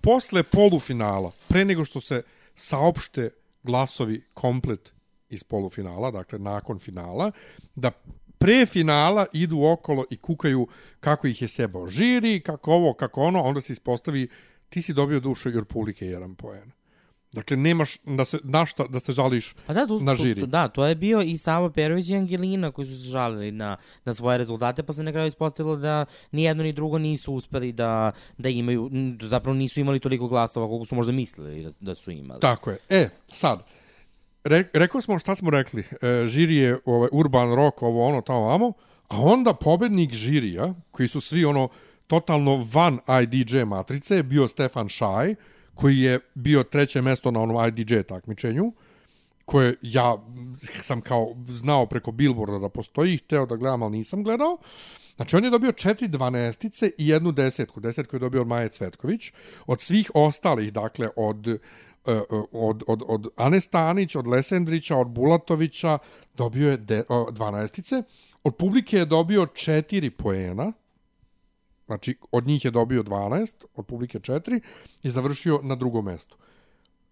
posle 0.00 0.42
polufinala, 0.42 1.32
pre 1.48 1.64
nego 1.64 1.84
što 1.84 2.00
se 2.00 2.22
saopšte 2.54 3.30
glasovi 3.62 4.22
komplet 4.34 4.92
iz 5.30 5.44
polufinala, 5.44 6.10
dakle 6.10 6.38
nakon 6.38 6.78
finala, 6.78 7.30
da 7.74 7.90
pre 8.38 8.66
finala 8.66 9.26
idu 9.32 9.64
okolo 9.64 10.04
i 10.10 10.16
kukaju 10.16 10.66
kako 11.00 11.26
ih 11.26 11.42
je 11.42 11.48
sebao 11.48 11.88
žiri, 11.88 12.40
kako 12.40 12.72
ovo, 12.72 12.94
kako 12.94 13.22
ono, 13.22 13.42
onda 13.42 13.60
se 13.60 13.72
ispostavi 13.72 14.28
ti 14.68 14.82
si 14.82 14.92
dobio 14.92 15.20
dušu 15.20 15.48
igr 15.48 15.64
publike 15.64 16.06
jedan 16.06 16.34
poen. 16.34 16.70
Dakle, 17.34 17.56
nemaš 17.56 17.96
da 18.04 18.24
se, 18.24 18.38
našta 18.44 18.86
da 18.88 19.00
se 19.00 19.12
žališ 19.12 19.54
pa 19.66 19.74
da, 19.74 19.86
tu, 19.86 20.00
na 20.00 20.14
žiri. 20.14 20.40
Tu, 20.40 20.46
da, 20.46 20.68
to 20.68 20.86
je 20.86 20.94
bio 20.94 21.22
i 21.22 21.36
Savo 21.36 21.70
Perović 21.70 22.08
i 22.08 22.16
Angelina 22.16 22.70
koji 22.70 22.86
su 22.86 23.02
se 23.02 23.08
žalili 23.08 23.52
na, 23.52 23.76
na 24.04 24.14
svoje 24.14 24.38
rezultate, 24.38 24.82
pa 24.82 24.92
se 24.92 25.02
na 25.02 25.12
kraju 25.12 25.28
ispostavilo 25.28 25.76
da 25.76 26.04
ni 26.32 26.42
jedno 26.42 26.62
ni 26.62 26.72
drugo 26.72 26.98
nisu 26.98 27.34
uspeli 27.34 27.72
da, 27.72 28.12
da 28.38 28.48
imaju, 28.48 28.90
zapravo 29.22 29.54
nisu 29.54 29.80
imali 29.80 30.00
toliko 30.00 30.28
glasova 30.28 30.68
koliko 30.68 30.86
su 30.86 30.94
možda 30.94 31.12
mislili 31.12 31.64
da, 31.64 31.70
da 31.80 31.94
su 31.94 32.10
imali. 32.10 32.40
Tako 32.40 32.70
je. 32.70 32.78
E, 32.88 33.08
sad, 33.32 33.64
re, 34.44 34.64
rekao 34.72 35.00
smo 35.00 35.18
šta 35.18 35.34
smo 35.34 35.50
rekli, 35.50 35.84
e, 36.02 36.26
žiri 36.26 36.56
je 36.56 36.78
ovaj, 36.84 37.08
urban 37.12 37.54
rock, 37.54 37.82
ovo 37.82 38.06
ono, 38.06 38.20
tamo, 38.20 38.40
vamo, 38.40 38.72
a 39.08 39.20
onda 39.20 39.54
pobednik 39.54 40.12
žirija, 40.12 40.74
koji 40.90 41.08
su 41.08 41.20
svi 41.20 41.44
ono 41.44 41.68
totalno 42.06 42.66
van 42.72 42.98
IDJ 43.22 43.64
matrice, 43.64 44.22
bio 44.22 44.48
Stefan 44.48 44.88
Šaj, 44.88 45.34
koji 45.74 45.98
je 45.98 46.20
bio 46.34 46.62
treće 46.62 47.02
mesto 47.02 47.30
na 47.30 47.40
onom 47.40 47.68
IDJ 47.68 48.02
takmičenju, 48.02 48.72
koje 49.44 49.76
ja 49.82 50.16
sam 50.80 51.00
kao 51.00 51.34
znao 51.46 51.86
preko 51.86 52.12
Billboarda 52.12 52.58
da 52.58 52.68
postoji, 52.68 53.16
hteo 53.16 53.46
da 53.46 53.56
gledam, 53.56 53.82
ali 53.82 53.96
nisam 53.98 54.22
gledao. 54.22 54.58
Znači, 55.16 55.36
on 55.36 55.44
je 55.44 55.50
dobio 55.50 55.72
četiri 55.72 56.08
dvanestice 56.08 56.90
i 56.98 57.08
jednu 57.08 57.32
desetku. 57.32 57.80
Desetku 57.80 58.16
je 58.16 58.20
dobio 58.20 58.40
od 58.40 58.46
Maje 58.46 58.68
Cvetković. 58.68 59.32
Od 59.66 59.80
svih 59.80 60.10
ostalih, 60.14 60.72
dakle, 60.72 61.08
od 61.16 61.48
e, 61.48 61.58
e, 62.06 62.20
od, 62.52 62.82
od, 62.86 63.02
od 63.06 63.28
Ane 63.36 63.60
Stanić, 63.60 64.16
od 64.16 64.26
Lesendrića, 64.26 64.96
od 64.96 65.08
Bulatovića, 65.08 65.98
dobio 66.36 66.70
je 66.70 66.76
de, 66.76 67.04
o, 67.08 67.28
12 67.30 68.02
Od 68.44 68.56
publike 68.56 68.96
je 68.96 69.04
dobio 69.04 69.42
4 69.46 70.10
poena, 70.10 70.72
znači 71.86 72.16
od 72.32 72.46
njih 72.46 72.64
je 72.64 72.70
dobio 72.70 73.02
12, 73.02 73.64
od 73.74 73.86
publike 73.86 74.18
4 74.18 74.60
i 75.02 75.10
završio 75.10 75.60
na 75.62 75.74
drugom 75.74 76.04
mestu. 76.04 76.36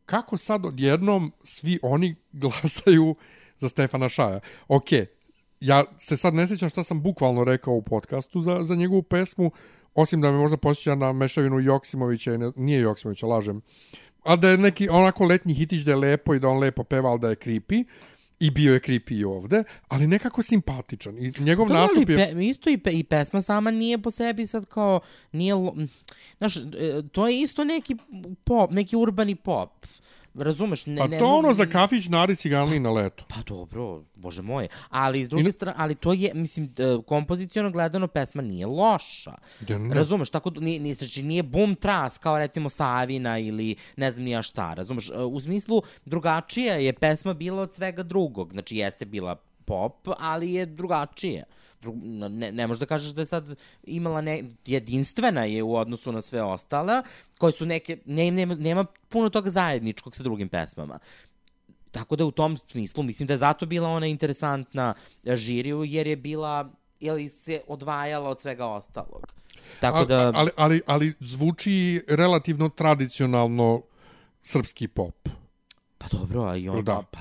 Kako 0.06 0.38
sad 0.38 0.66
odjednom 0.66 1.32
svi 1.44 1.78
oni 1.82 2.14
glasaju 2.42 3.14
za 3.58 3.68
Stefana 3.68 4.08
Šaja? 4.08 4.40
Ok, 4.68 4.86
ja 5.60 5.84
se 5.98 6.16
sad 6.16 6.34
ne 6.34 6.46
sjećam 6.46 6.68
šta 6.68 6.82
sam 6.82 7.02
bukvalno 7.02 7.44
rekao 7.44 7.74
u 7.74 7.82
podcastu 7.82 8.40
za, 8.40 8.58
za 8.62 8.74
njegovu 8.74 9.02
pesmu, 9.02 9.50
osim 9.94 10.20
da 10.20 10.30
me 10.30 10.38
možda 10.38 10.56
posjeća 10.56 10.94
na 10.94 11.12
mešavinu 11.12 11.60
Joksimovića, 11.60 12.34
i 12.34 12.38
ne, 12.38 12.50
nije 12.56 12.80
Joksimovića, 12.80 13.26
lažem, 13.26 13.62
a 14.22 14.36
da 14.36 14.48
je 14.48 14.58
neki 14.58 14.88
onako 14.88 15.24
letnji 15.24 15.54
hitić 15.54 15.82
da 15.82 15.90
je 15.90 15.96
lepo 15.96 16.34
i 16.34 16.38
da 16.38 16.48
on 16.48 16.58
lepo 16.58 16.84
peva, 16.84 17.10
ali 17.10 17.20
da 17.20 17.28
je 17.28 17.36
creepy, 17.36 17.84
i 18.42 18.50
bio 18.50 18.72
je 18.72 18.80
creepy 18.80 19.20
i 19.20 19.24
ovde, 19.24 19.64
ali 19.88 20.06
nekako 20.06 20.42
simpatičan. 20.42 21.18
I 21.18 21.32
njegov 21.38 21.68
Dobro, 21.68 21.80
nastup 21.80 22.08
je... 22.08 22.16
pe, 22.16 22.44
isto 22.46 22.70
i, 22.70 22.78
pe, 22.78 22.90
i 22.90 23.04
pesma 23.04 23.42
sama 23.42 23.70
nije 23.70 23.98
po 23.98 24.10
sebi 24.10 24.46
sad 24.46 24.66
kao, 24.66 25.00
nije, 25.32 25.54
znaš, 26.38 26.56
e, 26.56 27.02
to 27.12 27.28
je 27.28 27.40
isto 27.40 27.64
neki 27.64 27.96
pop, 28.44 28.70
neki 28.70 28.96
urbani 28.96 29.34
pop. 29.34 29.86
Razumeš? 30.34 30.86
Ne, 30.86 30.96
Pa 30.96 31.06
ne, 31.06 31.18
to 31.18 31.26
ono 31.26 31.42
mogu- 31.42 31.54
za 31.54 31.66
kafić 31.66 32.08
nari 32.08 32.36
ciganli 32.36 32.78
na 32.78 32.90
leto. 32.90 33.24
Pa 33.28 33.36
dobro, 33.44 34.02
bože 34.14 34.42
moje. 34.42 34.68
Ali 34.88 35.24
s 35.24 35.28
druge 35.28 35.42
ne- 35.42 35.50
strane, 35.50 35.74
ali 35.78 35.94
to 35.94 36.12
je, 36.12 36.30
mislim, 36.34 36.74
kompozicijono 37.06 37.70
gledano 37.70 38.06
pesma 38.08 38.42
nije 38.42 38.66
loša. 38.66 39.34
Da, 39.60 39.78
ne. 39.78 39.94
Razumeš, 39.94 40.30
tako 40.30 40.50
da 40.50 40.60
nije, 40.60 40.80
nije, 40.80 40.94
znači, 40.94 41.22
nije 41.22 41.42
bum 41.42 41.74
tras 41.74 42.18
kao 42.18 42.38
recimo 42.38 42.68
Savina 42.68 43.38
ili 43.38 43.76
ne 43.96 44.10
znam 44.10 44.24
nija 44.24 44.42
šta, 44.42 44.74
razumeš? 44.74 45.10
E, 45.10 45.14
U 45.16 45.40
smislu, 45.40 45.82
drugačija 46.04 46.74
je 46.74 46.92
pesma 46.92 47.34
bila 47.34 47.62
od 47.62 47.72
svega 47.72 48.02
drugog. 48.02 48.52
Znači, 48.52 48.76
jeste 48.76 49.04
bila 49.04 49.34
pop, 49.64 50.08
ali 50.18 50.52
je 50.52 50.66
drugačije. 50.66 51.44
Dru, 51.82 51.94
ne, 52.02 52.52
ne 52.52 52.66
možeš 52.66 52.80
da 52.80 52.86
kažeš 52.86 53.12
da 53.12 53.22
je 53.22 53.26
sad 53.26 53.54
imala 53.84 54.20
ne, 54.20 54.44
jedinstvena 54.66 55.44
je 55.44 55.62
u 55.62 55.76
odnosu 55.76 56.12
na 56.12 56.22
sve 56.22 56.42
ostale, 56.42 57.02
koje 57.38 57.52
su 57.52 57.66
neke, 57.66 57.98
ne, 58.06 58.30
nema, 58.30 58.54
nema 58.54 58.84
puno 59.08 59.30
toga 59.30 59.50
zajedničkog 59.50 60.16
sa 60.16 60.22
drugim 60.22 60.48
pesmama. 60.48 60.98
Tako 61.90 62.16
da 62.16 62.24
u 62.24 62.30
tom 62.30 62.56
smislu 62.56 63.02
mislim 63.02 63.26
da 63.26 63.32
je 63.32 63.38
zato 63.38 63.66
bila 63.66 63.88
ona 63.88 64.06
interesantna 64.06 64.94
e, 65.24 65.36
žiriju 65.36 65.84
jer 65.84 66.06
je 66.06 66.16
bila 66.16 66.70
ili 67.00 67.28
se 67.28 67.60
odvajala 67.68 68.30
od 68.30 68.40
svega 68.40 68.66
ostalog. 68.66 69.32
Tako 69.80 70.04
da 70.04 70.32
ali, 70.34 70.50
ali, 70.56 70.80
ali 70.86 71.14
zvuči 71.20 72.04
relativno 72.08 72.68
tradicionalno 72.68 73.82
srpski 74.40 74.88
pop. 74.88 75.28
pa 75.98 76.06
dobro, 76.12 76.42
a 76.42 76.56
i 76.56 76.68
on 76.68 76.84
Da. 76.84 77.02
pa 77.10 77.20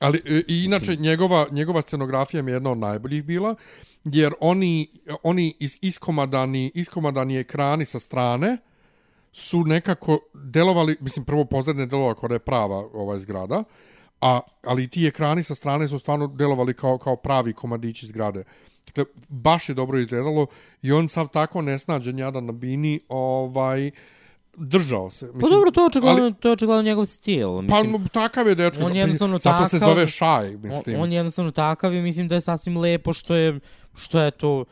Ali 0.00 0.22
e, 0.24 0.42
i 0.48 0.64
inače 0.64 0.96
njegova 0.96 1.46
njegova 1.50 1.82
scenografija 1.82 2.42
mi 2.42 2.50
je 2.50 2.54
jedna 2.54 2.70
od 2.70 2.78
najboljih 2.78 3.24
bila 3.24 3.54
jer 4.04 4.32
oni 4.40 4.88
oni 5.22 5.54
is, 5.58 5.78
iskomadani 5.82 6.70
iskomadani 6.74 7.38
ekrani 7.38 7.84
sa 7.84 7.98
strane 7.98 8.58
su 9.32 9.64
nekako 9.64 10.18
delovali, 10.34 10.96
mislim 11.00 11.24
prvo 11.24 11.44
pozadnje 11.44 11.86
delovalo 11.86 12.14
kao 12.14 12.28
da 12.28 12.34
je 12.34 12.38
prava 12.38 12.76
ova 12.92 13.18
zgrada, 13.18 13.64
a 14.20 14.40
ali 14.64 14.88
ti 14.88 15.06
ekrani 15.06 15.42
sa 15.42 15.54
strane 15.54 15.88
su 15.88 15.98
stvarno 15.98 16.26
delovali 16.26 16.74
kao 16.74 16.98
kao 16.98 17.16
pravi 17.16 17.52
komadići 17.52 18.06
zgrade. 18.06 18.44
Dakle, 18.86 19.04
baš 19.28 19.68
je 19.68 19.74
dobro 19.74 19.98
izgledalo 19.98 20.46
i 20.82 20.92
on 20.92 21.08
sav 21.08 21.28
tako 21.28 21.62
nesnađen 21.62 22.18
jadan 22.18 22.46
na 22.46 22.52
bini, 22.52 23.00
ovaj 23.08 23.90
držao 24.56 25.10
se. 25.10 25.24
Mislim, 25.26 25.40
Pa 25.40 25.48
dobro, 25.48 25.70
to 25.70 25.80
je 25.80 25.86
očigledno, 25.86 26.22
ali- 26.22 26.34
to 26.34 26.48
je 26.48 26.52
očigledno 26.52 26.82
njegov 26.82 27.06
stil. 27.06 27.48
Pa 27.58 27.74
Mislim, 27.74 28.08
takav 28.08 28.48
je 28.48 28.54
dečko, 28.54 28.84
on 28.84 28.96
jednostavno 28.96 29.38
zato 29.38 29.68
se 29.68 29.76
takav- 29.76 29.88
zove 29.88 30.08
Šaj, 30.08 30.50
mislim. 30.52 30.96
on, 30.96 31.02
on 31.02 31.12
je 31.12 31.16
jednostavno 31.16 31.50
takav 31.50 31.94
i 31.94 32.02
mislim 32.02 32.28
da 32.28 32.34
je 32.34 32.40
sasvim 32.40 32.76
lepo 32.76 33.12
što 33.12 33.34
je, 33.34 33.60
što 33.94 34.20
je 34.20 34.30
to, 34.30 34.64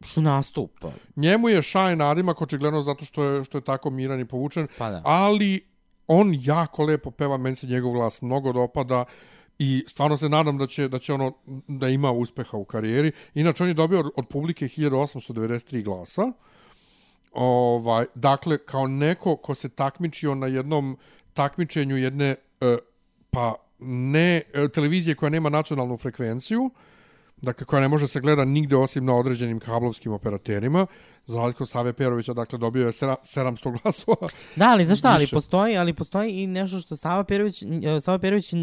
što 0.00 0.20
nastupa. 0.20 0.90
Njemu 1.16 1.48
je 1.48 1.62
Šaj 1.62 1.96
nadimak 1.96 2.42
očigledno 2.42 2.82
zato 2.82 3.04
što 3.04 3.24
je, 3.24 3.44
što 3.44 3.58
je 3.58 3.62
tako 3.62 3.90
miran 3.90 4.20
i 4.20 4.24
povučen, 4.24 4.68
Pa 4.78 4.90
da. 4.90 5.02
ali 5.04 5.60
on 6.08 6.32
jako 6.34 6.84
lepo 6.84 7.10
peva, 7.10 7.36
meni 7.36 7.56
se 7.56 7.66
njegov 7.66 7.92
glas 7.92 8.22
mnogo 8.22 8.52
dopada 8.52 9.04
i 9.58 9.84
stvarno 9.88 10.16
se 10.16 10.28
nadam 10.28 10.58
da 10.58 10.66
će, 10.66 10.88
da 10.88 10.98
će 10.98 11.12
ono 11.12 11.32
da 11.68 11.88
ima 11.88 12.10
uspeha 12.10 12.56
u 12.56 12.64
karijeri. 12.64 13.12
Inače, 13.34 13.62
on 13.62 13.68
je 13.68 13.74
dobio 13.74 14.10
od 14.16 14.28
publike 14.28 14.64
1893 14.66 15.84
glasa. 15.84 16.32
Ovaj, 17.36 18.06
dakle, 18.14 18.58
kao 18.58 18.86
neko 18.86 19.36
ko 19.36 19.54
se 19.54 19.68
takmičio 19.68 20.34
na 20.34 20.46
jednom 20.46 20.96
takmičenju 21.34 21.96
jedne, 21.96 22.34
e, 22.60 22.76
pa 23.30 23.54
ne, 23.78 24.42
e, 24.54 24.68
televizije 24.68 25.14
koja 25.14 25.30
nema 25.30 25.48
nacionalnu 25.48 25.96
frekvenciju, 25.96 26.70
dakle 27.36 27.66
koja 27.66 27.80
ne 27.80 27.88
može 27.88 28.08
se 28.08 28.20
gleda 28.20 28.44
nigde 28.44 28.76
osim 28.76 29.04
na 29.04 29.16
određenim 29.16 29.60
kablovskim 29.60 30.12
operaterima, 30.12 30.86
za 31.26 31.38
razliku 31.38 31.62
od 31.62 31.68
Save 31.68 31.92
Perovića, 31.92 32.34
dakle 32.34 32.58
dobio 32.58 32.86
je 32.86 32.92
sera- 32.92 33.16
700 33.22 33.76
glasova. 33.82 34.28
Da, 34.56 34.70
ali 34.70 34.86
znaš 34.86 34.98
šta, 34.98 35.08
ali 35.08 35.26
postoji, 35.26 35.76
ali 35.76 35.92
postoji 35.92 36.42
i 36.42 36.46
nešto 36.46 36.80
što 36.80 36.96
Sava 36.96 37.24
Perović, 37.24 37.62
e, 37.62 38.00
Sava 38.00 38.18
Perović 38.18 38.54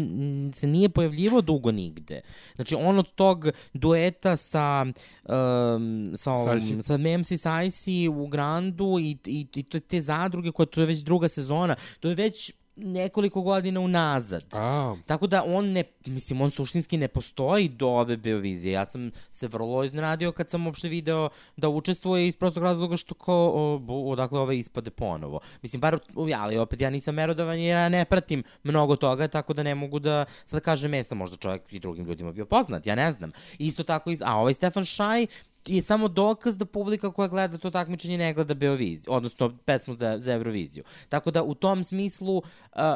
se 0.52 0.66
nije 0.66 0.88
pojavljivo 0.88 1.40
dugo 1.40 1.72
nigde. 1.72 2.20
Znači, 2.54 2.74
on 2.74 2.98
od 2.98 3.14
tog 3.14 3.46
dueta 3.72 4.36
sa, 4.36 4.86
um, 4.86 6.12
sa, 6.16 6.32
ovom, 6.32 6.60
Sajsi. 6.60 6.82
sa 6.82 6.98
MC 6.98 7.40
Sajsi 7.40 8.08
u 8.08 8.26
Grandu 8.26 8.98
i, 9.00 9.18
i, 9.26 9.46
i 9.54 9.62
te 9.80 10.00
zadruge, 10.00 10.52
koja 10.52 10.66
to 10.66 10.80
je 10.80 10.86
već 10.86 10.98
druga 10.98 11.28
sezona, 11.28 11.76
to 12.00 12.08
je 12.08 12.14
već 12.14 12.52
nekoliko 12.76 13.42
godina 13.42 13.80
unazad. 13.80 14.44
A, 14.52 14.96
Tako 15.06 15.26
da 15.26 15.44
on 15.44 15.66
ne, 15.66 15.84
mislim, 16.06 16.40
on 16.40 16.50
suštinski 16.50 16.96
ne 16.96 17.08
postoji 17.08 17.68
do 17.68 17.88
ove 17.88 18.16
Beovizije. 18.16 18.72
Ja 18.72 18.86
sam 18.86 19.10
se 19.30 19.48
vrlo 19.48 19.84
iznenadio 19.84 20.32
kad 20.32 20.50
sam 20.50 20.66
uopšte 20.66 20.88
video 20.88 21.28
da 21.56 21.68
učestvuje 21.68 22.28
iz 22.28 22.36
prostog 22.36 22.62
razloga 22.62 22.96
što 22.96 23.14
ko, 23.14 23.34
o, 23.34 23.80
odakle 24.04 24.40
ove 24.40 24.58
ispade 24.58 24.90
ponovo. 24.90 25.40
Mislim, 25.62 25.80
bar, 25.80 25.98
ali 26.36 26.58
opet 26.58 26.80
ja 26.80 26.90
nisam 26.90 27.14
merodavan 27.14 27.58
jer 27.58 27.76
ja 27.76 27.88
ne 27.88 28.04
pratim 28.04 28.42
mnogo 28.64 28.96
toga, 28.96 29.28
tako 29.28 29.52
da 29.52 29.62
ne 29.62 29.74
mogu 29.74 29.98
da 29.98 30.24
sad 30.44 30.60
kažem 30.62 30.90
mesta, 30.90 31.14
možda 31.14 31.36
čovjek 31.36 31.62
i 31.70 31.78
drugim 31.78 32.04
ljudima 32.04 32.32
bio 32.32 32.44
poznat, 32.46 32.86
ja 32.86 32.94
ne 32.94 33.12
znam. 33.12 33.30
Isto 33.58 33.82
tako, 33.84 34.10
i- 34.10 34.18
a 34.20 34.36
ovaj 34.36 34.54
Stefan 34.54 34.84
Šaj, 34.84 35.26
je 35.66 35.82
samo 35.82 36.08
dokaz 36.08 36.56
da 36.58 36.64
publika 36.64 37.12
koja 37.12 37.28
gleda 37.28 37.58
to 37.58 37.70
takmičenje 37.70 38.18
ne 38.18 38.34
gleda 38.34 38.54
Beoviziju, 38.54 39.12
odnosno 39.12 39.56
pesmu 39.64 39.94
za, 39.94 40.18
za 40.18 40.32
Euroviziju. 40.32 40.84
Tako 41.08 41.30
da 41.30 41.42
u 41.42 41.54
tom 41.54 41.84
smislu 41.84 42.36
uh, 42.36 42.42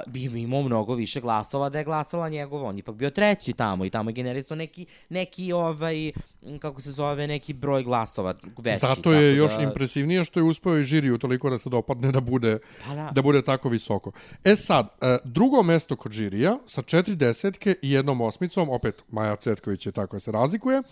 bi 0.07 0.25
imao 0.25 0.63
mnogo 0.63 0.95
više 0.95 1.21
glasova 1.21 1.69
da 1.69 1.79
je 1.79 1.85
glasala 1.85 2.29
njegovo. 2.29 2.69
On 2.69 2.79
ipak 2.79 2.95
bio 2.95 3.11
treći 3.11 3.53
tamo 3.53 3.85
i 3.85 3.91
tamo 3.91 4.11
je 4.11 4.15
generisao 4.15 4.57
neki, 4.57 4.87
neki 5.09 5.53
ovaj, 5.53 6.13
kako 6.59 6.81
se 6.81 6.91
zove, 6.91 7.27
neki 7.27 7.53
broj 7.53 7.83
glasova 7.83 8.35
veći. 8.59 8.79
zato 8.79 9.13
je 9.13 9.37
još 9.37 9.53
impresivnije 9.61 10.25
što 10.25 10.41
je 10.41 10.45
uspeo 10.45 10.79
i 10.79 10.83
žiriju 10.83 11.19
toliko 11.19 11.51
da 11.51 11.59
se 11.59 11.71
dopadne 11.71 12.13
da 12.13 12.21
bude, 12.21 12.59
Pa 12.89 12.95
da. 12.95 13.11
da 13.15 13.23
bude 13.23 13.43
tako 13.43 13.69
visoko. 13.69 14.13
E 14.45 14.57
sad, 14.57 14.89
e, 15.01 15.19
drugo 15.25 15.63
mesto 15.63 15.97
kod 15.97 16.13
žirija 16.13 16.59
sa 16.67 16.83
četiri 16.83 17.17
desetke 17.17 17.75
i 17.83 17.91
jednom 17.91 18.21
osmicom, 18.21 18.71
opet 18.71 19.05
Maja 19.11 19.37
Cetković 19.37 19.87
je 19.87 19.93
tako 19.93 20.21
se 20.21 20.33
razlikuje, 20.33 20.83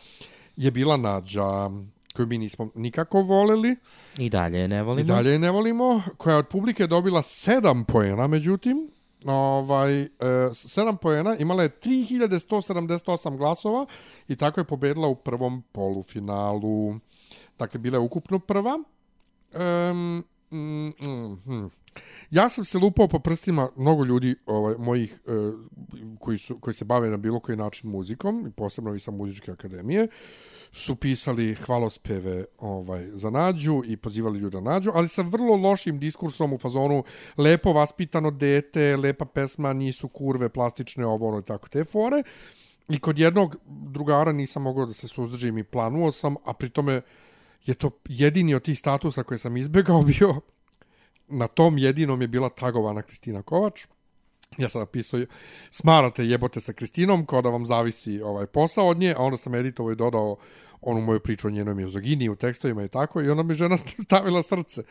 je 0.56 0.70
bila 0.70 0.96
Nađa 0.96 1.70
koju 2.16 2.26
mi 2.26 2.38
nismo 2.38 2.68
nikako 2.74 3.22
voleli 3.22 3.76
I 4.18 4.30
dalje 4.30 4.58
je 4.58 4.68
ne 4.68 4.78
i 4.78 4.82
volimo. 4.82 5.14
dalje 5.14 5.30
je 5.30 5.38
ne 5.38 5.50
volimo, 5.50 6.02
koja 6.16 6.32
je 6.32 6.38
od 6.38 6.48
publike 6.48 6.86
dobila 6.86 7.22
sedam 7.22 7.84
poena, 7.84 8.26
međutim, 8.26 8.90
ovaj, 9.24 10.02
e, 10.02 10.08
sedam 10.52 10.96
poena, 10.96 11.36
imala 11.36 11.62
je 11.62 11.80
3178 11.80 13.36
glasova 13.36 13.86
i 14.28 14.36
tako 14.36 14.60
je 14.60 14.64
pobedila 14.64 15.08
u 15.08 15.14
prvom 15.14 15.62
polufinalu. 15.72 16.94
Dakle, 17.58 17.80
bila 17.80 17.96
je 17.96 18.00
ukupno 18.00 18.38
prva. 18.38 18.78
Um, 19.54 20.24
mm, 20.50 20.86
mm, 20.88 21.54
mm. 21.54 21.70
Ja 22.30 22.48
sam 22.48 22.64
se 22.64 22.78
lupao 22.78 23.08
po 23.08 23.18
prstima 23.18 23.70
mnogo 23.76 24.04
ljudi 24.04 24.36
ovaj, 24.46 24.74
mojih 24.78 25.20
e, 25.26 25.30
koji, 26.20 26.38
su, 26.38 26.58
koji 26.58 26.74
se 26.74 26.84
bave 26.84 27.10
na 27.10 27.16
bilo 27.16 27.40
koji 27.40 27.56
način 27.56 27.90
muzikom, 27.90 28.46
i 28.46 28.50
posebno 28.50 28.94
i 28.94 29.00
sa 29.00 29.10
muzičke 29.10 29.52
akademije, 29.52 30.08
su 30.72 30.96
pisali 30.96 31.54
hvalospeve 31.54 32.44
ovaj, 32.58 33.10
za 33.12 33.30
Nađu 33.30 33.82
i 33.84 33.96
pozivali 33.96 34.38
ljude 34.38 34.60
na 34.60 34.70
Nađu, 34.70 34.90
ali 34.94 35.08
sa 35.08 35.22
vrlo 35.22 35.56
lošim 35.56 35.98
diskursom 35.98 36.52
u 36.52 36.58
fazonu 36.58 37.04
lepo 37.36 37.72
vaspitano 37.72 38.30
dete, 38.30 38.96
lepa 38.96 39.24
pesma, 39.24 39.72
nisu 39.72 40.08
kurve, 40.08 40.48
plastične, 40.48 41.06
ovo, 41.06 41.28
ono, 41.28 41.38
i 41.38 41.42
tako 41.42 41.68
te 41.68 41.84
fore. 41.84 42.22
I 42.88 42.98
kod 42.98 43.18
jednog 43.18 43.56
drugara 43.66 44.32
nisam 44.32 44.62
mogao 44.62 44.86
da 44.86 44.92
se 44.92 45.08
suzdržim 45.08 45.58
i 45.58 45.64
planuo 45.64 46.12
sam, 46.12 46.36
a 46.44 46.52
pri 46.52 46.68
tome 46.68 47.00
je 47.64 47.74
to 47.74 47.90
jedini 48.08 48.54
od 48.54 48.62
tih 48.62 48.78
statusa 48.78 49.22
koje 49.22 49.38
sam 49.38 49.56
izbegao 49.56 50.02
bio 50.18 50.40
na 51.28 51.46
tom 51.48 51.78
jedinom 51.78 52.20
je 52.20 52.28
bila 52.28 52.48
tagovana 52.48 53.02
Kristina 53.02 53.42
Kovač. 53.42 53.86
Ja 54.58 54.68
sam 54.68 54.80
napisao, 54.80 55.20
smarate 55.70 56.26
jebote 56.26 56.60
sa 56.60 56.72
Kristinom, 56.72 57.26
kao 57.26 57.42
da 57.42 57.48
vam 57.48 57.66
zavisi 57.66 58.20
ovaj 58.20 58.46
posao 58.46 58.86
od 58.86 58.98
nje, 58.98 59.14
a 59.16 59.22
onda 59.22 59.36
sam 59.36 59.54
editovo 59.54 59.92
i 59.92 59.96
dodao 59.96 60.36
onu 60.80 61.00
moju 61.00 61.20
priču 61.20 61.48
o 61.48 61.50
njenoj 61.50 61.74
mizogini 61.74 62.28
u 62.28 62.36
tekstovima 62.36 62.84
i 62.84 62.88
tako, 62.88 63.22
i 63.22 63.28
onda 63.28 63.42
mi 63.42 63.54
žena 63.54 63.76
stavila 64.04 64.42
srce. 64.42 64.82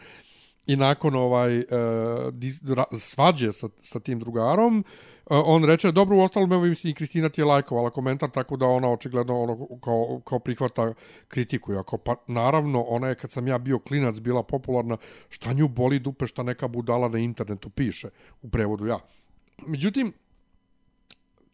i 0.67 0.75
nakon 0.75 1.15
ovaj 1.15 1.57
uh, 1.57 1.63
dis, 2.31 2.61
ra, 2.63 2.83
svađe 2.91 3.51
sa, 3.51 3.69
sa 3.81 3.99
tim 3.99 4.19
drugarom, 4.19 4.79
uh, 4.79 5.14
E, 5.29 5.35
on 5.45 5.63
reče, 5.63 5.91
dobro, 5.91 6.17
u 6.17 6.19
ostalom, 6.19 6.51
evo 6.53 6.63
mislim, 6.63 6.91
i 6.91 6.93
Kristina 6.93 7.29
ti 7.29 7.41
je 7.41 7.45
lajkovala 7.45 7.89
komentar, 7.89 8.29
tako 8.29 8.57
da 8.57 8.65
ona 8.65 8.89
očigledno 8.91 9.41
ono, 9.41 9.79
kao, 9.83 10.21
kao 10.25 10.39
prihvata 10.39 10.93
kritiku. 11.27 11.73
Ja 11.73 11.83
kao, 11.83 11.99
pa 11.99 12.15
naravno, 12.27 12.81
ona 12.81 13.07
je 13.07 13.15
kad 13.15 13.31
sam 13.31 13.47
ja 13.47 13.57
bio 13.57 13.79
klinac 13.79 14.19
bila 14.19 14.43
popularna, 14.43 14.97
šta 15.29 15.53
nju 15.53 15.67
boli 15.67 15.99
dupe 15.99 16.27
šta 16.27 16.43
neka 16.43 16.67
budala 16.67 17.09
na 17.09 17.19
internetu 17.19 17.69
piše, 17.69 18.09
u 18.41 18.49
prevodu 18.49 18.87
ja. 18.87 18.99
Međutim, 19.67 20.13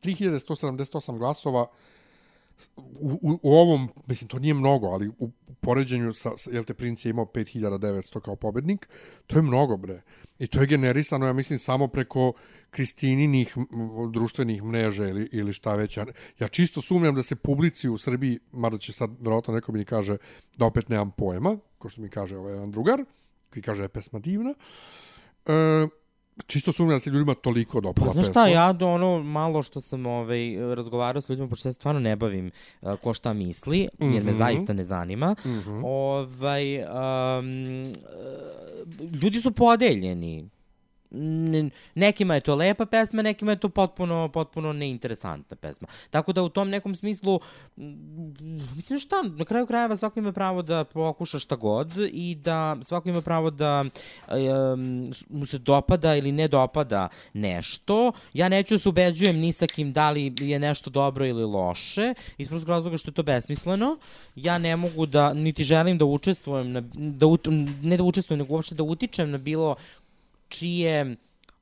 3178 0.04 1.18
glasova, 1.18 1.68
u, 2.76 3.20
u, 3.22 3.40
u 3.42 3.54
ovom, 3.54 3.90
mislim, 4.08 4.28
to 4.28 4.40
nije 4.40 4.54
mnogo, 4.54 4.88
ali 4.88 5.08
u, 5.08 5.14
u 5.20 5.54
poređenju 5.54 6.14
sa, 6.14 6.38
sa 6.38 6.52
jel 6.52 6.64
te 6.64 6.74
princ 6.74 7.06
je 7.06 7.10
imao 7.10 7.26
5900 7.26 8.20
kao 8.20 8.36
pobednik, 8.36 8.90
to 9.28 9.38
je 9.38 9.42
mnogo, 9.42 9.78
bre. 9.78 10.02
I 10.40 10.48
to 10.48 10.62
je 10.62 10.68
generisano, 10.68 11.26
ja 11.26 11.34
mislim, 11.34 11.60
samo 11.60 11.88
preko 11.88 12.34
Kristininih 12.72 13.56
društvenih 14.10 14.64
mreža 14.64 15.08
ili, 15.08 15.30
ili 15.32 15.54
šta 15.54 15.76
već. 15.76 15.98
Ja, 15.98 16.06
ja 16.40 16.48
čisto 16.48 16.82
sumnjam 16.82 17.16
da 17.16 17.24
se 17.24 17.36
publici 17.36 17.90
u 17.90 17.98
Srbiji, 17.98 18.40
mada 18.52 18.78
će 18.78 18.94
sad, 18.94 19.10
vjerojatno 19.20 19.54
neko 19.54 19.72
mi 19.72 19.86
kaže 19.86 20.18
da 20.58 20.66
opet 20.66 20.90
nemam 20.90 21.12
pojma, 21.12 21.58
ko 21.78 21.90
što 21.90 22.02
mi 22.02 22.10
kaže 22.10 22.38
ovaj 22.38 22.54
jedan 22.54 22.72
drugar, 22.72 23.00
koji 23.50 23.64
kaže 23.64 23.84
je 23.84 23.90
pesma 23.90 24.20
divna, 24.20 24.54
e, 25.46 25.88
čisto 26.46 26.72
sumnjam 26.72 26.96
da 26.96 27.00
se 27.00 27.10
ljudima 27.10 27.34
toliko 27.34 27.82
dopala 27.82 28.08
Pa 28.08 28.14
znaš 28.14 28.24
pesma. 28.24 28.34
šta, 28.34 28.48
ja 28.48 28.74
do 28.74 28.88
ono 28.88 29.24
malo 29.24 29.64
što 29.64 29.82
sam 29.82 30.06
ovaj, 30.06 30.40
razgovarao 30.76 31.22
s 31.22 31.30
ljudima, 31.30 31.48
pošto 31.48 31.64
se 31.64 31.74
stvarno 31.74 32.00
ne 32.02 32.16
bavim 32.16 32.52
uh, 32.82 32.96
ko 32.96 33.14
šta 33.14 33.34
misli, 33.34 33.80
jer 34.00 34.24
me 34.24 34.32
Mhm. 34.32 34.38
zaista 34.38 34.74
ne 34.74 34.84
zanima, 34.84 35.36
ovaj, 35.84 36.78
um, 36.80 37.94
ljudi 39.14 39.40
su 39.40 39.52
podeljeni. 39.52 40.50
Nekima 41.96 42.36
je 42.36 42.42
to 42.42 42.56
lepa 42.56 42.86
pesma, 42.86 43.22
nekima 43.22 43.52
je 43.52 43.60
to 43.60 43.70
potpuno, 43.70 44.30
potpuno 44.34 44.74
neinteresantna 44.74 45.56
pesma. 45.56 45.88
Tako 46.10 46.34
da 46.34 46.44
u 46.44 46.50
tom 46.50 46.70
nekom 46.70 46.96
smislu, 46.96 47.40
mm, 47.78 48.76
mislim 48.76 49.00
šta, 49.00 49.16
na 49.24 49.46
kraju 49.46 49.66
krajeva 49.66 49.96
svako 49.96 50.20
ima 50.20 50.32
pravo 50.32 50.62
da 50.62 50.84
pokuša 50.84 51.40
šta 51.40 51.56
god 51.56 51.94
i 52.14 52.36
da 52.36 52.78
svako 52.82 53.10
ima 53.10 53.22
pravo 53.22 53.50
da 53.50 53.84
um, 54.28 55.08
mu 55.30 55.46
se 55.46 55.58
dopada 55.58 56.16
ili 56.16 56.32
ne 56.32 56.48
dopada 56.48 57.08
nešto. 57.34 58.12
Ja 58.34 58.50
neću 58.50 58.78
se 58.78 58.90
ubeđujem 58.90 59.38
ni 59.38 59.54
sa 59.54 59.68
kim 59.68 59.94
da 59.94 60.12
li 60.12 60.34
je 60.40 60.60
nešto 60.60 60.90
dobro 60.90 61.26
ili 61.26 61.44
loše, 61.44 62.14
iz 62.38 62.50
prostog 62.50 62.70
razloga 62.70 62.98
što 62.98 63.10
je 63.10 63.14
to 63.14 63.24
besmisleno. 63.24 63.98
Ja 64.36 64.58
ne 64.58 64.76
mogu 64.76 65.06
da, 65.06 65.34
niti 65.34 65.64
želim 65.64 65.98
da 65.98 66.06
učestvujem, 66.06 66.72
na, 66.72 66.82
da, 66.94 67.26
ut, 67.26 67.48
ne 67.82 67.98
da 67.98 68.04
učestvujem, 68.04 68.40
nego 68.40 68.54
uopšte 68.54 68.76
da 68.76 68.84
utičem 68.84 69.32
na 69.32 69.38
bilo 69.38 69.76
čije 70.52 71.16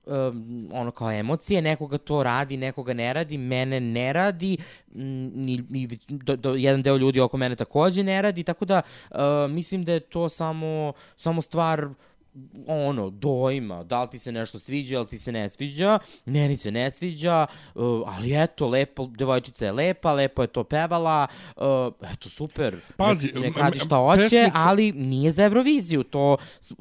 um, 0.05 0.69
ono 0.73 0.91
kao 0.91 1.11
emocije, 1.11 1.61
nekoga 1.61 1.97
to 1.97 2.23
radi, 2.23 2.57
nekoga 2.57 2.93
ne 2.93 3.13
radi, 3.13 3.37
mene 3.37 3.79
ne 3.79 4.13
radi, 4.13 4.57
ni, 4.93 5.63
ni 5.69 5.87
do, 6.07 6.35
do, 6.35 6.53
jedan 6.55 6.81
deo 6.81 6.97
ljudi 6.97 7.19
oko 7.19 7.37
mene 7.37 7.55
takođe 7.55 8.03
ne 8.03 8.21
radi, 8.21 8.43
tako 8.43 8.65
da 8.65 8.81
uh, 9.11 9.17
mislim 9.49 9.83
da 9.83 9.93
je 9.93 9.99
to 9.99 10.29
samo, 10.29 10.93
samo 11.15 11.41
stvar 11.41 11.89
ono, 12.67 13.09
dojma, 13.09 13.83
da 13.83 14.03
li 14.03 14.09
ti 14.09 14.19
se 14.19 14.31
nešto 14.31 14.59
sviđa, 14.59 14.95
ili 14.95 15.07
ti 15.07 15.17
se 15.17 15.31
ne 15.31 15.49
sviđa, 15.49 15.99
meni 16.25 16.57
se 16.57 16.71
ne 16.71 16.91
sviđa, 16.91 17.45
uh, 17.75 17.83
ali 18.07 18.43
eto, 18.43 18.67
lepo, 18.67 19.05
devojčica 19.07 19.65
je 19.65 19.71
lepa, 19.71 20.13
lepo 20.13 20.41
je 20.41 20.47
to 20.47 20.63
pevala, 20.63 21.27
uh, 21.55 21.63
eto, 22.13 22.29
super, 22.29 22.75
Pazi, 22.97 23.25
nek, 23.25 23.35
nek 23.35 23.45
m- 23.47 23.61
radi 23.61 23.79
šta 23.79 23.95
hoće, 23.97 24.21
pesmica- 24.21 24.51
ali 24.55 24.91
nije 24.91 25.31
za 25.31 25.43
Euroviziju, 25.43 26.03
to 26.03 26.37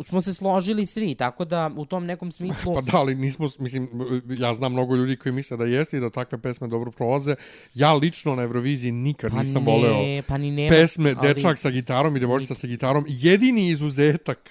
smo 0.08 0.20
se 0.20 0.34
složili 0.34 0.86
svi, 0.86 1.14
tako 1.14 1.44
da 1.44 1.70
u 1.76 1.84
tom 1.84 2.06
nekom 2.06 2.32
smislu... 2.32 2.74
Pa 2.76 2.80
da, 2.82 2.98
ali 2.98 3.14
nismo, 3.14 3.48
mislim, 3.58 3.88
ja 4.30 4.54
znam 4.54 4.72
mnogo 4.72 4.96
ljudi 4.96 5.16
koji 5.16 5.32
misle 5.32 5.56
da 5.56 5.64
jeste 5.64 5.96
i 5.96 6.00
da 6.00 6.10
takve 6.10 6.38
pesme 6.38 6.68
dobro 6.68 6.90
prolaze. 6.90 7.34
Ja 7.74 7.94
lično 7.94 8.34
na 8.34 8.42
Euroviziji 8.42 8.92
nikad 8.92 9.30
Pa 9.30 9.38
nisam 9.38 9.64
ne, 9.64 9.72
voleo 9.72 10.22
pa 10.22 10.38
ni 10.38 10.50
nema, 10.50 10.68
pesme 10.70 11.14
ali- 11.18 11.28
dečak 11.28 11.58
sa 11.58 11.70
gitarom 11.70 12.16
i 12.16 12.20
devojčica 12.20 12.54
sa 12.54 12.66
gitarom. 12.66 13.04
Jedini 13.08 13.68
izuzetak 13.68 14.50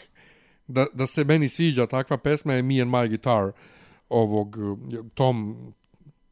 da, 0.67 0.85
da 0.93 1.07
se 1.07 1.23
meni 1.23 1.49
sviđa 1.49 1.87
takva 1.87 2.17
pesma 2.17 2.53
je 2.53 2.61
Me 2.61 2.81
and 2.81 2.91
My 2.91 3.07
Guitar 3.09 3.51
ovog 4.09 4.57
eh, 4.57 4.97
Tom 5.13 5.57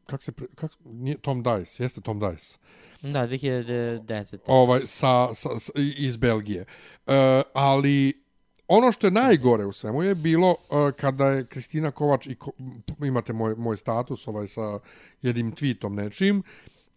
kako 0.06 0.24
se 0.24 0.32
pre, 0.32 0.46
kak, 0.54 0.72
nije 0.84 1.18
Tom 1.18 1.42
Dice, 1.42 1.82
jeste 1.82 2.00
Tom 2.00 2.20
Dice. 2.20 2.58
Da, 3.02 3.28
2010. 3.28 4.38
Ovaj 4.46 4.80
sa, 4.80 5.34
sa, 5.34 5.58
sa 5.58 5.72
iz 5.96 6.16
Belgije. 6.16 6.64
Uh, 7.06 7.12
ali 7.54 8.22
ono 8.68 8.92
što 8.92 9.06
je 9.06 9.10
najgore 9.10 9.64
u 9.64 9.72
svemu 9.72 10.02
je 10.02 10.14
bilo 10.14 10.50
uh, 10.50 10.90
kada 10.96 11.26
je 11.26 11.46
Kristina 11.46 11.90
Kovač 11.90 12.26
i 12.26 12.34
ko, 12.34 12.50
imate 13.04 13.32
moj 13.32 13.54
moj 13.56 13.76
status 13.76 14.28
ovaj 14.28 14.46
sa 14.46 14.78
jednim 15.22 15.52
tweetom 15.52 15.94
nečim 15.94 16.42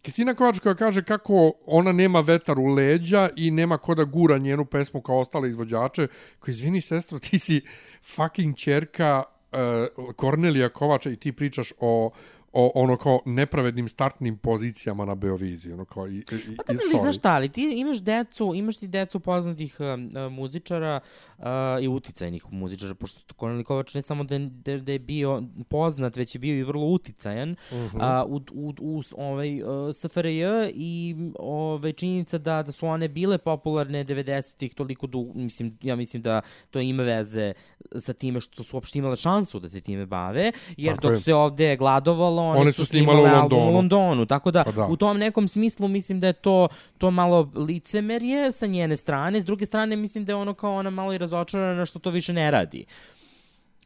Kristina 0.02 0.34
Kovač 0.34 0.58
koja 0.58 0.74
kaže 0.74 1.02
kako 1.04 1.52
ona 1.66 1.92
nema 1.92 2.20
vetar 2.20 2.58
u 2.58 2.66
leđa 2.66 3.28
i 3.36 3.50
nema 3.50 3.78
ko 3.78 3.94
da 3.94 4.04
gura 4.04 4.38
njenu 4.38 4.64
pesmu 4.64 5.00
kao 5.00 5.18
ostale 5.18 5.48
izvođače, 5.48 6.06
koji 6.38 6.52
izvini 6.52 6.80
sestro, 6.80 7.18
ti 7.18 7.38
si 7.38 7.60
fucking 8.02 8.56
čerka 8.56 9.22
uh, 9.22 9.58
eh, 9.58 9.86
Kornelija 10.16 10.68
Kovača 10.68 11.10
i 11.10 11.16
ti 11.16 11.32
pričaš 11.32 11.72
o 11.80 12.10
o 12.52 12.72
ono 12.74 12.96
kao 12.96 13.20
nepravednim 13.26 13.88
startnim 13.88 14.38
pozicijama 14.38 15.04
na 15.04 15.14
Beoviziji, 15.14 15.72
ono 15.72 15.84
kao 15.84 16.08
i, 16.08 16.14
i, 16.14 16.20
i 16.52 16.56
Pa 16.56 16.62
kako 16.62 16.78
sorry. 16.78 16.92
li, 16.92 17.00
znaš 17.00 17.16
šta, 17.16 17.34
ali 17.34 17.48
ti 17.48 17.74
imaš 17.76 17.98
decu, 17.98 18.52
imaš 18.54 18.76
ti 18.76 18.88
decu 18.88 19.20
poznatih 19.20 19.76
uh, 19.80 20.32
muzičara 20.32 21.00
uh, 21.38 21.44
i 21.82 21.88
uticajnih 21.88 22.44
muzičara, 22.50 22.94
pošto 22.94 23.34
Korneli 23.34 23.64
Kovač 23.64 23.94
ne 23.94 24.02
samo 24.02 24.24
da, 24.24 24.38
da, 24.38 24.78
da 24.78 24.92
je 24.92 24.98
bio 24.98 25.42
poznat, 25.68 26.16
već 26.16 26.34
je 26.34 26.38
bio 26.38 26.54
i 26.54 26.62
vrlo 26.62 26.86
uticajan 26.86 27.50
uh 27.50 27.78
-huh. 27.78 28.24
uh, 28.24 28.42
u, 28.52 28.68
u, 28.68 28.74
u 28.80 29.02
ovaj, 29.16 29.62
uh, 29.62 29.94
SFRJ 29.94 30.44
i 30.74 31.16
ovaj, 31.38 31.92
činjenica 31.92 32.38
da, 32.38 32.62
da 32.62 32.72
su 32.72 32.86
one 32.86 33.08
bile 33.08 33.38
popularne 33.38 34.04
90-ih 34.04 34.74
toliko 34.74 35.06
dugo, 35.06 35.32
mislim, 35.34 35.78
ja 35.82 35.96
mislim 35.96 36.22
da 36.22 36.40
to 36.70 36.80
ima 36.80 37.02
veze 37.02 37.52
sa 37.98 38.12
time 38.12 38.40
što 38.40 38.64
su 38.64 38.76
uopšte 38.76 38.98
imale 38.98 39.16
šansu 39.16 39.60
da 39.60 39.68
se 39.68 39.80
time 39.80 40.06
bave, 40.06 40.52
jer 40.76 40.94
Tako 40.94 41.08
dok 41.08 41.16
je. 41.16 41.20
se 41.20 41.34
ovde 41.34 41.76
gladovalo, 41.76 42.39
one, 42.40 42.60
One 42.60 42.72
su 42.72 42.76
su 42.76 42.86
snimale 42.86 43.22
u 43.22 43.24
album 43.24 43.58
u 43.58 43.62
Londonu. 43.62 43.72
Londonu, 43.72 44.26
tako 44.26 44.50
da, 44.50 44.64
Pa 44.64 44.72
da. 44.72 44.86
u 44.86 44.96
tom 44.96 45.18
nekom 45.18 45.48
smislu 45.48 45.88
mislim 45.88 46.20
da 46.20 46.26
je 46.26 46.32
to 46.32 46.68
to 46.98 47.10
malo 47.10 47.50
licemerje 47.56 48.52
sa 48.52 48.66
njene 48.66 48.96
strane, 48.96 49.40
s 49.40 49.44
druge 49.44 49.66
strane 49.66 49.96
mislim 49.96 50.24
da 50.24 50.32
je 50.32 50.36
ono 50.36 50.54
kao 50.54 50.74
ona 50.74 50.90
malo 50.90 51.12
i 51.12 51.18
razočarana 51.18 51.86
što 51.86 51.98
to 51.98 52.10
više 52.10 52.32
ne 52.32 52.50
radi 52.50 52.84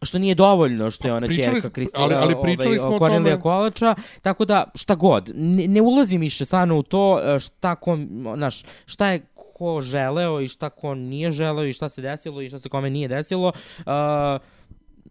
što 0.03 0.19
nije 0.19 0.35
dovoljno 0.35 0.91
što 0.91 1.09
je 1.09 1.15
ona 1.15 1.27
pričali 1.27 1.55
ćerka 1.55 1.71
Kristina 1.71 2.05
ali- 2.05 2.15
ali 2.15 2.35
pričali 2.43 2.79
smo 2.79 2.97
o 2.97 2.99
Kornelija 2.99 3.33
tome- 3.33 3.43
Kovača, 3.43 3.95
tako 4.23 4.45
da 4.45 4.71
šta 4.75 4.95
god, 4.95 5.31
ne, 5.35 5.69
ne 5.69 5.81
ulazim 5.81 6.21
više 6.21 6.45
stvarno 6.45 6.79
u 6.79 6.83
to 6.83 7.21
e, 7.27 7.41
šta 7.41 7.75
ko, 7.75 7.99
znaš, 8.37 8.63
šta 8.87 9.09
je 9.09 9.21
ko 9.55 9.81
želeo 9.83 10.41
i 10.41 10.49
šta 10.49 10.71
ko 10.71 10.95
nije 10.95 11.33
želeo 11.33 11.65
i 11.65 11.73
šta 11.73 11.89
se 11.89 12.03
desilo 12.03 12.43
i 12.43 12.49
šta 12.49 12.59
se 12.59 12.69
kome 12.69 12.91
nije 12.91 13.09
desilo, 13.09 13.49
uh, 13.79 13.85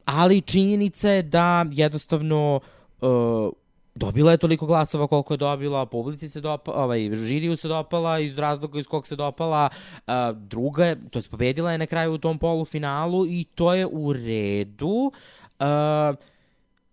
ali 0.05 0.41
činjenica 0.41 1.09
je 1.09 1.21
da 1.21 1.65
jednostavno 1.71 2.55
uh, 2.55 2.82
E, 3.03 3.51
dobila 3.95 4.31
je 4.31 4.37
toliko 4.37 4.65
glasova 4.65 5.07
koliko 5.07 5.33
je 5.33 5.37
dobila, 5.37 5.85
publici 5.85 6.29
se 6.29 6.41
dopala, 6.41 6.83
ovaj, 6.83 7.15
žiriju 7.15 7.55
se 7.55 7.67
dopala 7.67 8.19
iz 8.19 8.37
razloga 8.37 8.79
iz 8.79 8.87
kog 8.87 9.07
se 9.07 9.15
dopala, 9.15 9.69
a, 10.07 10.31
druga 10.31 10.85
je, 10.85 11.09
to 11.09 11.19
je 11.19 11.23
pobedila 11.31 11.71
je 11.71 11.77
na 11.77 11.85
kraju 11.85 12.13
u 12.13 12.17
tom 12.17 12.39
polufinalu 12.39 13.25
i 13.27 13.43
to 13.55 13.73
je 13.73 13.85
u 13.85 14.13
redu. 14.13 15.11
Uh, 15.59 16.15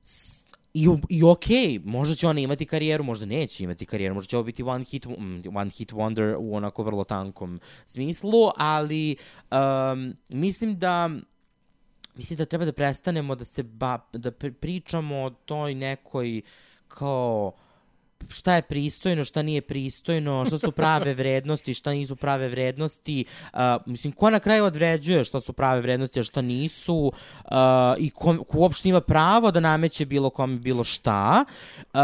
s- 0.04 0.40
I, 0.74 0.86
I 1.08 1.22
okej, 1.24 1.68
okay, 1.68 1.80
možda 1.84 2.14
će 2.14 2.28
ona 2.28 2.40
imati 2.40 2.66
karijeru, 2.66 3.04
možda 3.04 3.26
neće 3.26 3.64
imati 3.64 3.86
karijeru, 3.86 4.14
možda 4.14 4.28
će 4.30 4.36
ovo 4.36 4.44
biti 4.44 4.62
one 4.62 4.84
hit, 4.84 5.06
mm, 5.06 5.42
one 5.54 5.70
hit 5.70 5.92
wonder 5.92 6.36
u 6.38 6.54
onako 6.56 6.82
vrlo 6.82 7.04
tankom 7.04 7.60
smislu, 7.86 8.50
ali 8.56 9.16
um, 9.50 10.14
mislim 10.28 10.78
da 10.78 11.10
mislim 12.20 12.36
da 12.36 12.44
treba 12.44 12.64
da 12.64 12.72
prestanemo 12.72 13.34
da 13.34 13.44
se 13.44 13.62
ba, 13.62 13.98
da 14.12 14.30
pri- 14.30 14.52
pričamo 14.52 15.16
o 15.24 15.30
toj 15.30 15.74
nekoj 15.74 16.42
kao 16.88 17.52
šta 18.28 18.54
je 18.54 18.62
pristojno, 18.62 19.24
šta 19.24 19.42
nije 19.42 19.60
pristojno, 19.60 20.44
šta 20.46 20.58
su 20.58 20.72
prave 20.72 21.14
vrednosti, 21.20 21.74
šta 21.74 21.92
nisu 21.92 22.16
prave 22.16 22.48
vrednosti. 22.48 23.24
Uh, 23.52 23.60
mislim, 23.86 24.12
ko 24.12 24.30
na 24.30 24.40
kraju 24.40 24.64
određuje 24.64 25.24
šta 25.24 25.40
su 25.40 25.52
prave 25.52 25.80
vrednosti, 25.80 26.20
a 26.20 26.24
šta 26.24 26.42
nisu 26.42 26.96
uh, 27.06 27.52
i 27.98 28.10
ko, 28.10 28.36
ko 28.44 28.58
uopšte 28.58 28.88
ima 28.88 29.00
pravo 29.00 29.50
da 29.50 29.60
nameće 29.60 30.06
bilo 30.06 30.30
kome 30.30 30.58
bilo 30.58 30.84
šta. 30.84 31.44
Uh, 31.78 32.00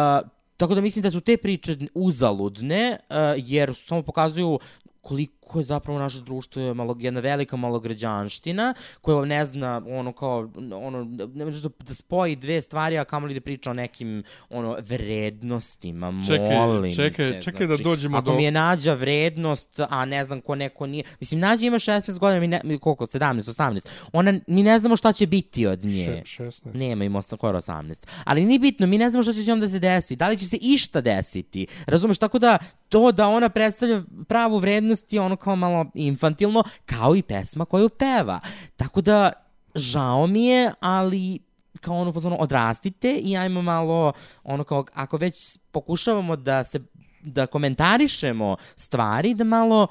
tako 0.57 0.75
da 0.75 0.81
mislim 0.81 1.03
da 1.03 1.11
su 1.11 1.21
te 1.21 1.37
priče 1.37 1.77
uzaludne, 1.95 2.97
uh, 3.11 3.17
jer 3.37 3.75
samo 3.75 4.03
pokazuju 4.03 4.59
koliko 5.01 5.36
je 5.55 5.65
zapravo 5.65 5.99
naše 5.99 6.21
društvo 6.21 6.63
je 6.63 6.75
malo, 6.75 6.97
jedna 6.99 7.21
velika 7.21 7.57
malograđanština 7.57 8.75
koja 9.01 9.25
ne 9.25 9.47
zna 9.47 9.83
ono 9.89 10.13
kao 10.13 10.51
ono 10.73 11.05
ne 11.35 11.45
može 11.45 11.63
da, 11.63 11.69
da 11.79 11.95
spoji 11.95 12.37
dve 12.37 12.63
stvari 12.63 12.99
a 12.99 13.05
kamoli 13.05 13.35
da 13.35 13.41
priča 13.41 13.71
o 13.71 13.75
nekim 13.75 14.23
ono 14.51 14.77
vrednostima 14.81 16.13
Čekaj, 16.27 16.57
molim 16.57 16.95
čekaj, 16.95 17.31
te, 17.31 17.43
čekaj 17.43 17.67
da 17.67 17.77
znači, 17.77 17.85
dođemo 17.85 18.19
ako 18.19 18.31
do- 18.31 18.37
mi 18.37 18.45
je 18.45 18.51
nađa 18.51 18.95
vrednost 18.95 19.81
a 19.91 20.05
ne 20.05 20.25
znam 20.25 20.41
ko 20.41 20.55
neko 20.55 20.87
nije 20.87 21.05
mislim 21.21 21.41
nađa 21.41 21.67
ima 21.67 21.79
16 21.79 22.19
godina 22.19 22.41
mi 22.41 22.49
ne, 22.49 22.79
koliko 22.79 23.07
17 23.07 23.43
18 23.43 23.89
ona 24.13 24.41
mi 24.47 24.63
ne 24.63 24.79
znamo 24.79 24.97
šta 24.97 25.13
će 25.13 25.27
biti 25.27 25.67
od 25.67 25.85
nje 25.85 26.23
Še, 26.25 26.43
16. 26.43 26.75
Nema 26.75 27.05
im 27.05 27.17
osam, 27.17 27.39
skoro 27.39 27.61
18. 27.61 28.07
Ali 28.25 28.45
nije 28.45 28.59
bitno, 28.59 28.87
mi 28.87 28.99
ne 28.99 29.11
znamo 29.11 29.23
šta 29.23 29.33
će 29.33 29.43
s 29.43 29.47
njom 29.47 29.61
da 29.61 29.69
se 29.69 29.79
desi. 29.79 30.17
Da 30.17 30.29
li 30.29 30.39
će 30.39 30.49
se 30.49 30.57
išta 30.57 31.01
desiti. 31.01 31.67
Razumeš, 31.87 32.19
tako 32.19 32.39
da 32.39 32.59
to 32.89 33.13
da 33.13 33.29
ona 33.29 33.49
predstavlja 33.49 34.03
pravu 34.29 34.59
vrednost 34.59 35.13
je 35.13 35.21
ono 35.21 35.36
kao 35.37 35.57
malo 35.57 35.87
infantilno, 35.95 36.63
kao 36.87 37.17
i 37.17 37.23
pesma 37.23 37.65
koju 37.65 37.89
peva. 37.89 38.41
Tako 38.77 39.01
da, 39.01 39.33
žao 39.75 40.27
mi 40.27 40.47
je, 40.47 40.73
ali 40.81 41.39
kao 41.81 41.97
ono 41.97 42.13
fazonu 42.13 42.37
odrastite 42.41 43.15
i 43.15 43.37
ajmo 43.37 43.63
malo 43.63 44.13
ono 44.45 44.65
kao 44.65 44.85
ako 44.95 45.17
već 45.17 45.59
pokušavamo 45.71 46.37
da 46.37 46.65
se 46.65 46.81
da 47.23 47.47
komentarišemo 47.47 48.57
stvari 48.77 49.35
da 49.35 49.45
malo 49.45 49.87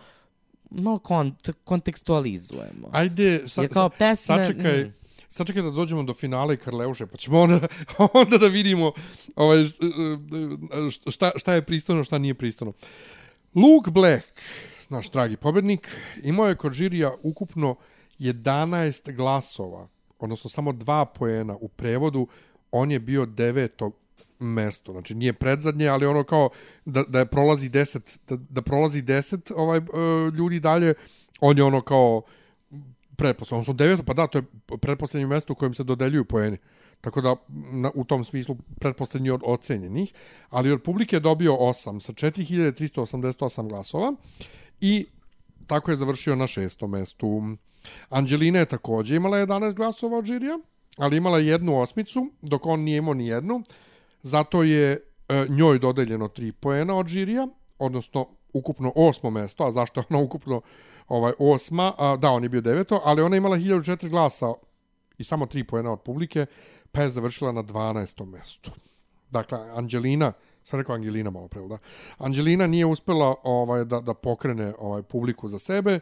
malo 0.69 0.99
kont 0.99 1.49
kontekstualizujemo. 1.63 2.89
Ajde, 2.91 3.43
sa, 3.47 3.61
Jer 3.61 3.73
kao 3.73 3.89
pesme- 3.89 4.15
sačekaj, 4.15 4.83
mm. 4.83 4.93
sačekaj 5.27 5.61
da 5.61 5.69
dođemo 5.69 6.03
do 6.03 6.13
finala 6.13 6.53
i 6.53 6.57
Karleuše, 6.57 7.07
pa 7.07 7.17
ćemo 7.17 7.39
onda, 7.39 7.67
onda 8.23 8.37
da 8.37 8.47
vidimo 8.47 8.91
ovaj, 9.35 9.65
šta, 11.11 11.31
šta 11.35 11.53
je 11.53 11.61
pristojno, 11.61 12.03
šta 12.03 12.17
nije 12.17 12.33
pristojno. 12.33 12.73
Luke 13.55 13.91
Black, 13.91 14.23
naš 14.89 15.11
dragi 15.11 15.37
pobednik, 15.37 15.89
imao 16.23 16.47
je 16.47 16.55
kod 16.55 16.73
žirija 16.73 17.11
ukupno 17.23 17.75
11 18.19 19.15
glasova, 19.15 19.87
odnosno 20.19 20.49
samo 20.49 20.71
dva 20.71 21.05
poena 21.05 21.55
u 21.61 21.67
prevodu, 21.67 22.27
on 22.71 22.91
je 22.91 22.99
bio 22.99 23.25
deveto 23.25 23.91
mesto, 24.39 24.91
znači 24.91 25.15
nije 25.15 25.33
predzadnje, 25.33 25.87
ali 25.87 26.05
ono 26.05 26.23
kao 26.23 26.49
da, 26.85 27.03
da 27.03 27.19
je 27.19 27.25
prolazi 27.25 27.69
10, 27.69 28.17
da, 28.27 28.37
da 28.49 28.61
prolazi 28.61 29.01
10 29.01 29.53
ovaj, 29.55 29.77
e, 29.77 29.81
ljudi 30.37 30.59
dalje, 30.59 30.93
on 31.39 31.57
je 31.57 31.63
ono 31.63 31.81
kao 31.81 32.21
pretposlednje, 33.15 33.57
odnosno 33.57 33.73
deveto, 33.73 34.03
pa 34.03 34.13
da, 34.13 34.27
to 34.27 34.37
je 34.37 34.43
pretposlednje 34.81 35.27
mesto 35.27 35.53
u 35.53 35.55
kojem 35.55 35.73
se 35.73 35.83
dodeljuju 35.83 36.25
poeni. 36.25 36.57
Tako 37.01 37.21
da, 37.21 37.35
na, 37.71 37.91
u 37.95 38.03
tom 38.03 38.23
smislu, 38.23 38.57
pretposlednji 38.79 39.29
od 39.29 39.41
ocenjenih. 39.45 40.13
Ali 40.49 40.71
od 40.71 40.83
publike 40.83 41.15
je 41.15 41.19
dobio 41.19 41.53
8 41.53 41.99
sa 41.99 42.13
4388 42.13 43.69
glasova 43.69 44.13
i 44.81 45.05
tako 45.67 45.91
je 45.91 45.97
završio 45.97 46.35
na 46.35 46.47
šestom 46.47 46.91
mestu. 46.91 47.41
Anđelina 48.09 48.59
je 48.59 48.65
takođe 48.65 49.15
imala 49.15 49.37
11 49.37 49.73
glasova 49.73 50.17
od 50.17 50.25
žirija, 50.25 50.59
ali 50.97 51.17
imala 51.17 51.39
je 51.39 51.47
jednu 51.47 51.81
osmicu, 51.81 52.31
dok 52.41 52.65
on 52.65 52.79
nije 52.79 52.97
imao 52.97 53.13
ni 53.13 53.27
jednu. 53.27 53.63
Zato 54.23 54.63
je 54.63 54.91
e, 55.29 55.45
njoj 55.49 55.79
dodeljeno 55.79 56.27
3 56.27 56.51
poena 56.51 56.95
od 56.95 57.07
žirija, 57.07 57.47
odnosno 57.79 58.27
ukupno 58.53 58.91
osmo 58.95 59.29
mesto, 59.29 59.65
a 59.65 59.71
zašto 59.71 59.99
je 59.99 60.05
ona 60.09 60.19
ukupno 60.19 60.61
ovaj 61.07 61.33
osma, 61.39 61.93
a, 61.97 62.17
da, 62.17 62.29
on 62.29 62.43
je 62.43 62.49
bio 62.49 62.61
deveto, 62.61 63.01
ali 63.03 63.21
ona 63.21 63.35
je 63.35 63.37
imala 63.37 63.57
1004 63.57 64.09
glasa 64.09 64.53
i 65.17 65.23
samo 65.23 65.45
3 65.45 65.63
poena 65.63 65.91
od 65.91 66.01
publike, 66.01 66.45
pa 66.91 67.01
je 67.01 67.09
završila 67.09 67.51
na 67.51 67.63
12. 67.63 68.25
mestu. 68.25 68.71
Dakle, 69.29 69.59
Anđelina, 69.75 70.31
sad 70.65 70.79
rekao 70.79 70.95
Angelina 70.95 71.29
malo 71.29 71.47
pre, 71.47 71.67
da? 71.67 71.77
Angelina 72.17 72.67
nije 72.67 72.85
uspela 72.85 73.35
ovaj, 73.43 73.85
da, 73.85 73.99
da 73.99 74.13
pokrene 74.13 74.73
ovaj 74.79 75.03
publiku 75.03 75.47
za 75.47 75.59
sebe, 75.59 75.99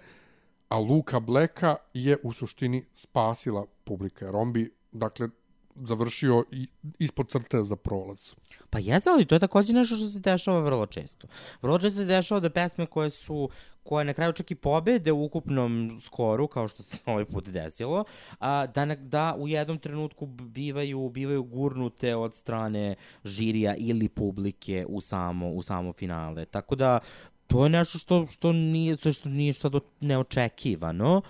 a 0.70 0.80
Luka 0.80 1.20
Bleka 1.20 1.76
je 1.94 2.18
u 2.24 2.34
suštini 2.34 2.86
spasila 2.94 3.66
publika, 3.84 4.32
Rombi, 4.32 4.70
dakle, 4.92 5.30
završio 5.76 6.44
ispod 7.00 7.30
crte 7.30 7.64
za 7.64 7.76
prolaz. 7.76 8.36
Pa 8.70 8.80
jeste, 8.80 9.10
ali 9.10 9.26
to 9.26 9.36
je 9.36 9.40
također 9.40 9.76
nešto 9.76 9.96
što 9.96 10.10
se 10.10 10.20
dešava 10.20 10.60
vrlo 10.60 10.86
često. 10.86 11.28
Vrlo 11.62 11.80
često 11.80 11.98
se 11.98 12.06
dešava 12.06 12.40
da 12.40 12.50
pesme 12.50 12.86
koje 12.86 13.10
su 13.10 13.50
koje 13.84 14.06
na 14.06 14.14
kraju 14.14 14.34
čak 14.34 14.52
i 14.52 14.56
pobede 14.56 15.12
u 15.12 15.24
ukupnom 15.24 16.00
skoru, 16.02 16.48
kao 16.48 16.68
što 16.68 16.84
se 16.84 16.98
ovaj 17.12 17.26
put 17.26 17.50
desilo, 17.50 18.04
a, 18.40 18.68
da, 18.68 18.86
na, 18.86 18.96
da 18.96 19.36
u 19.38 19.48
jednom 19.48 19.80
trenutku 19.80 20.26
bivaju, 20.26 21.10
bivaju 21.10 21.44
gurnute 21.44 22.16
od 22.16 22.36
strane 22.36 22.96
žirija 23.24 23.76
ili 23.76 24.10
publike 24.10 24.86
u 24.90 25.02
samo, 25.02 25.50
u 25.50 25.64
samo 25.64 25.94
finale. 25.94 26.46
Tako 26.46 26.76
da, 26.76 27.00
to 27.48 27.64
je 27.64 27.70
nešto 27.70 27.98
što, 27.98 28.26
što 28.26 28.54
nije, 28.54 28.98
što 29.14 29.30
nije 29.30 29.54
sad 29.54 29.74
neočekivano. 30.00 31.18
Uh, 31.18 31.24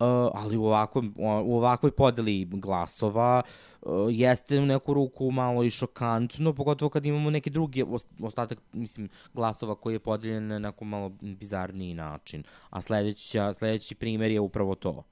Eh, 0.00 0.04
ali 0.34 0.56
u, 0.56 0.64
ovakvom, 0.64 1.14
u 1.44 1.56
ovakvoj 1.56 1.90
podeli 1.90 2.44
glasova 2.44 3.42
uh, 3.82 3.92
jeste 4.10 4.60
u 4.60 4.66
neku 4.66 4.94
ruku 4.94 5.30
malo 5.30 5.64
i 5.64 5.70
šokantno, 5.70 6.52
pogotovo 6.52 6.88
kad 6.88 7.06
imamo 7.06 7.30
neki 7.30 7.50
drugi 7.50 7.84
ostatak, 8.22 8.58
mislim, 8.72 9.08
glasova 9.34 9.74
koji 9.74 9.94
je 9.94 9.98
podeljen 9.98 10.46
na 10.46 10.58
neko 10.58 10.84
malo 10.84 11.08
bizarniji 11.20 11.94
način. 11.94 12.44
A 12.70 12.80
sljedeća, 12.80 13.54
sljedeći 13.54 13.94
primjer 13.94 14.30
je 14.30 14.40
upravo 14.40 14.74
to. 14.74 15.02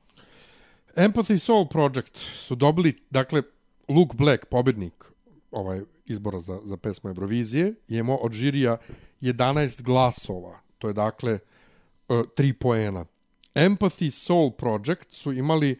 Empathy 0.96 1.38
Soul 1.38 1.66
Project 1.66 2.16
su 2.16 2.54
dobili, 2.54 2.94
dakle, 3.10 3.42
Luke 3.88 4.16
Black, 4.16 4.44
pobednik 4.44 5.04
ovaj 5.50 5.80
izbora 6.04 6.40
za, 6.40 6.60
za 6.64 6.76
pesmu 6.76 7.10
Eurovizije, 7.10 7.74
je 7.88 7.98
imao 7.98 8.16
od 8.16 8.32
žirija 8.32 8.76
11 9.20 9.82
glasova. 9.82 10.60
To 10.78 10.88
je, 10.88 10.94
dakle, 10.94 11.32
eh, 11.32 12.22
3 12.36 12.52
poena. 12.52 13.04
Empathy 13.56 14.10
Soul 14.10 14.50
Project 14.50 15.12
su 15.12 15.32
imali 15.32 15.78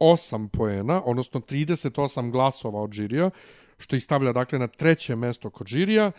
8 0.00 0.48
poena, 0.48 1.02
odnosno 1.04 1.40
38 1.40 2.30
glasova 2.30 2.80
od 2.80 2.92
žirija, 2.92 3.30
što 3.78 3.96
ih 3.96 4.04
stavlja, 4.04 4.32
dakle, 4.32 4.58
na 4.58 4.66
treće 4.66 5.16
mesto 5.16 5.50
kod 5.50 5.66
žirija. 5.66 6.12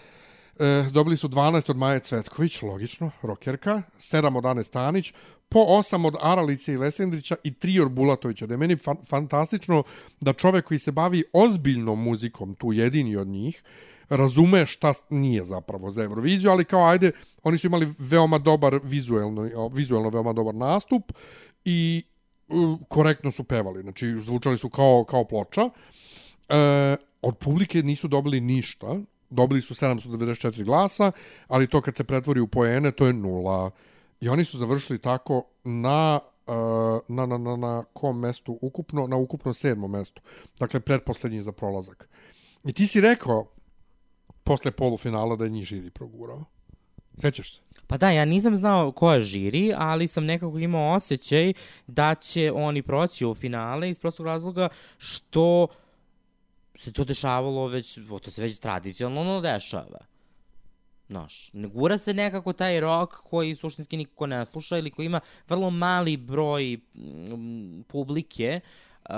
E, 0.60 0.90
dobili 0.92 1.18
su 1.18 1.28
12 1.28 1.72
od 1.72 1.78
Maje 1.78 2.00
Cvetković, 2.00 2.62
logično, 2.62 3.12
rokerka, 3.22 3.82
7 4.00 4.38
od 4.38 4.46
Ane 4.46 4.64
Stanić, 4.64 5.14
po 5.50 5.60
8 5.60 6.08
od 6.08 6.16
Aralice 6.22 6.74
i 6.74 6.78
Lesendrića 6.78 7.36
i 7.44 7.52
3 7.52 7.82
od 7.82 7.92
Bulatovića. 7.92 8.46
Da 8.46 8.54
je 8.54 8.58
meni 8.58 8.76
fa 8.76 8.96
fantastično 9.06 9.84
da 10.22 10.34
čovek 10.34 10.66
koji 10.66 10.80
se 10.80 10.92
bavi 10.92 11.24
ozbiljnom 11.34 12.04
muzikom, 12.04 12.56
tu 12.56 12.74
jedini 12.74 13.16
od 13.16 13.28
njih, 13.28 13.64
razume 14.10 14.66
šta 14.66 14.94
nije 15.10 15.44
zapravo 15.44 15.92
za 15.92 16.04
Euroviziju, 16.04 16.52
ali 16.52 16.66
kao 16.66 16.88
ajde, 16.88 17.12
oni 17.44 17.58
su 17.58 17.68
imali 17.68 17.94
veoma 18.00 18.38
dobar 18.38 18.80
vizuelno, 18.84 19.70
vizuelno 19.74 20.10
veoma 20.10 20.34
dobar 20.34 20.56
nastup 20.56 21.12
i 21.66 22.04
korektno 22.88 23.32
su 23.32 23.44
pevali, 23.44 23.82
znači 23.82 24.16
zvučali 24.20 24.58
su 24.58 24.70
kao, 24.70 25.06
kao 25.10 25.24
ploča. 25.24 25.70
E, 26.50 26.96
od 27.22 27.38
publike 27.38 27.84
nisu 27.84 28.08
dobili 28.08 28.42
ništa, 28.42 29.00
dobili 29.30 29.62
su 29.62 29.74
794 29.74 30.64
glasa, 30.64 31.12
ali 31.48 31.68
to 31.68 31.82
kad 31.82 31.96
se 31.96 32.04
pretvori 32.04 32.40
u 32.40 32.48
poene, 32.48 32.92
to 32.92 33.08
je 33.08 33.14
nula. 33.14 33.72
I 34.22 34.30
oni 34.30 34.46
su 34.46 34.58
završili 34.58 35.00
tako 35.00 35.44
na 35.64 36.20
e, 36.48 36.52
na, 37.08 37.26
na, 37.26 37.38
na, 37.38 37.56
na 37.56 37.84
kom 37.94 38.20
mestu 38.20 38.60
ukupno, 38.62 39.08
na 39.08 39.16
ukupno 39.16 39.54
sedmom 39.54 39.92
mestu. 39.92 40.22
Dakle, 40.60 40.80
predposlednji 40.80 41.42
za 41.42 41.52
prolazak. 41.52 42.10
I 42.64 42.74
ti 42.74 42.88
si 42.88 43.02
rekao 43.02 43.52
posle 44.50 44.72
polufinala 44.72 45.36
da 45.36 45.44
je 45.46 45.50
njih 45.50 45.66
žiri 45.66 45.90
progurao. 45.90 46.46
Sećaš 47.18 47.54
se? 47.54 47.62
Pa 47.88 47.98
da, 47.98 48.10
ja 48.10 48.26
nisam 48.26 48.56
znao 48.56 48.92
ko 48.92 49.12
je 49.14 49.22
žiri, 49.22 49.74
ali 49.78 50.08
sam 50.08 50.26
nekako 50.26 50.60
imao 50.60 50.96
osjećaj 50.96 51.54
da 51.88 52.16
će 52.16 52.52
oni 52.52 52.82
proći 52.82 53.26
u 53.26 53.36
finale 53.36 53.90
iz 53.90 54.00
prostog 54.00 54.26
razloga 54.26 54.70
što 54.98 55.68
se 56.76 56.94
to 56.94 57.04
dešavalo 57.04 57.68
već, 57.68 58.00
to 58.24 58.32
se 58.32 58.42
već 58.42 58.60
tradicionalno 58.60 59.42
dešava. 59.42 60.00
Znaš, 61.08 61.50
ne 61.54 61.68
gura 61.68 61.98
se 61.98 62.14
nekako 62.14 62.54
taj 62.54 62.80
rock 62.80 63.14
koji 63.30 63.56
suštinski 63.56 63.98
niko 63.98 64.28
ne 64.28 64.46
sluša 64.46 64.78
ili 64.78 64.92
koji 64.92 65.06
ima 65.06 65.20
vrlo 65.50 65.70
mali 65.70 66.18
broj 66.18 66.80
publike 67.88 68.60
uh, 69.10 69.16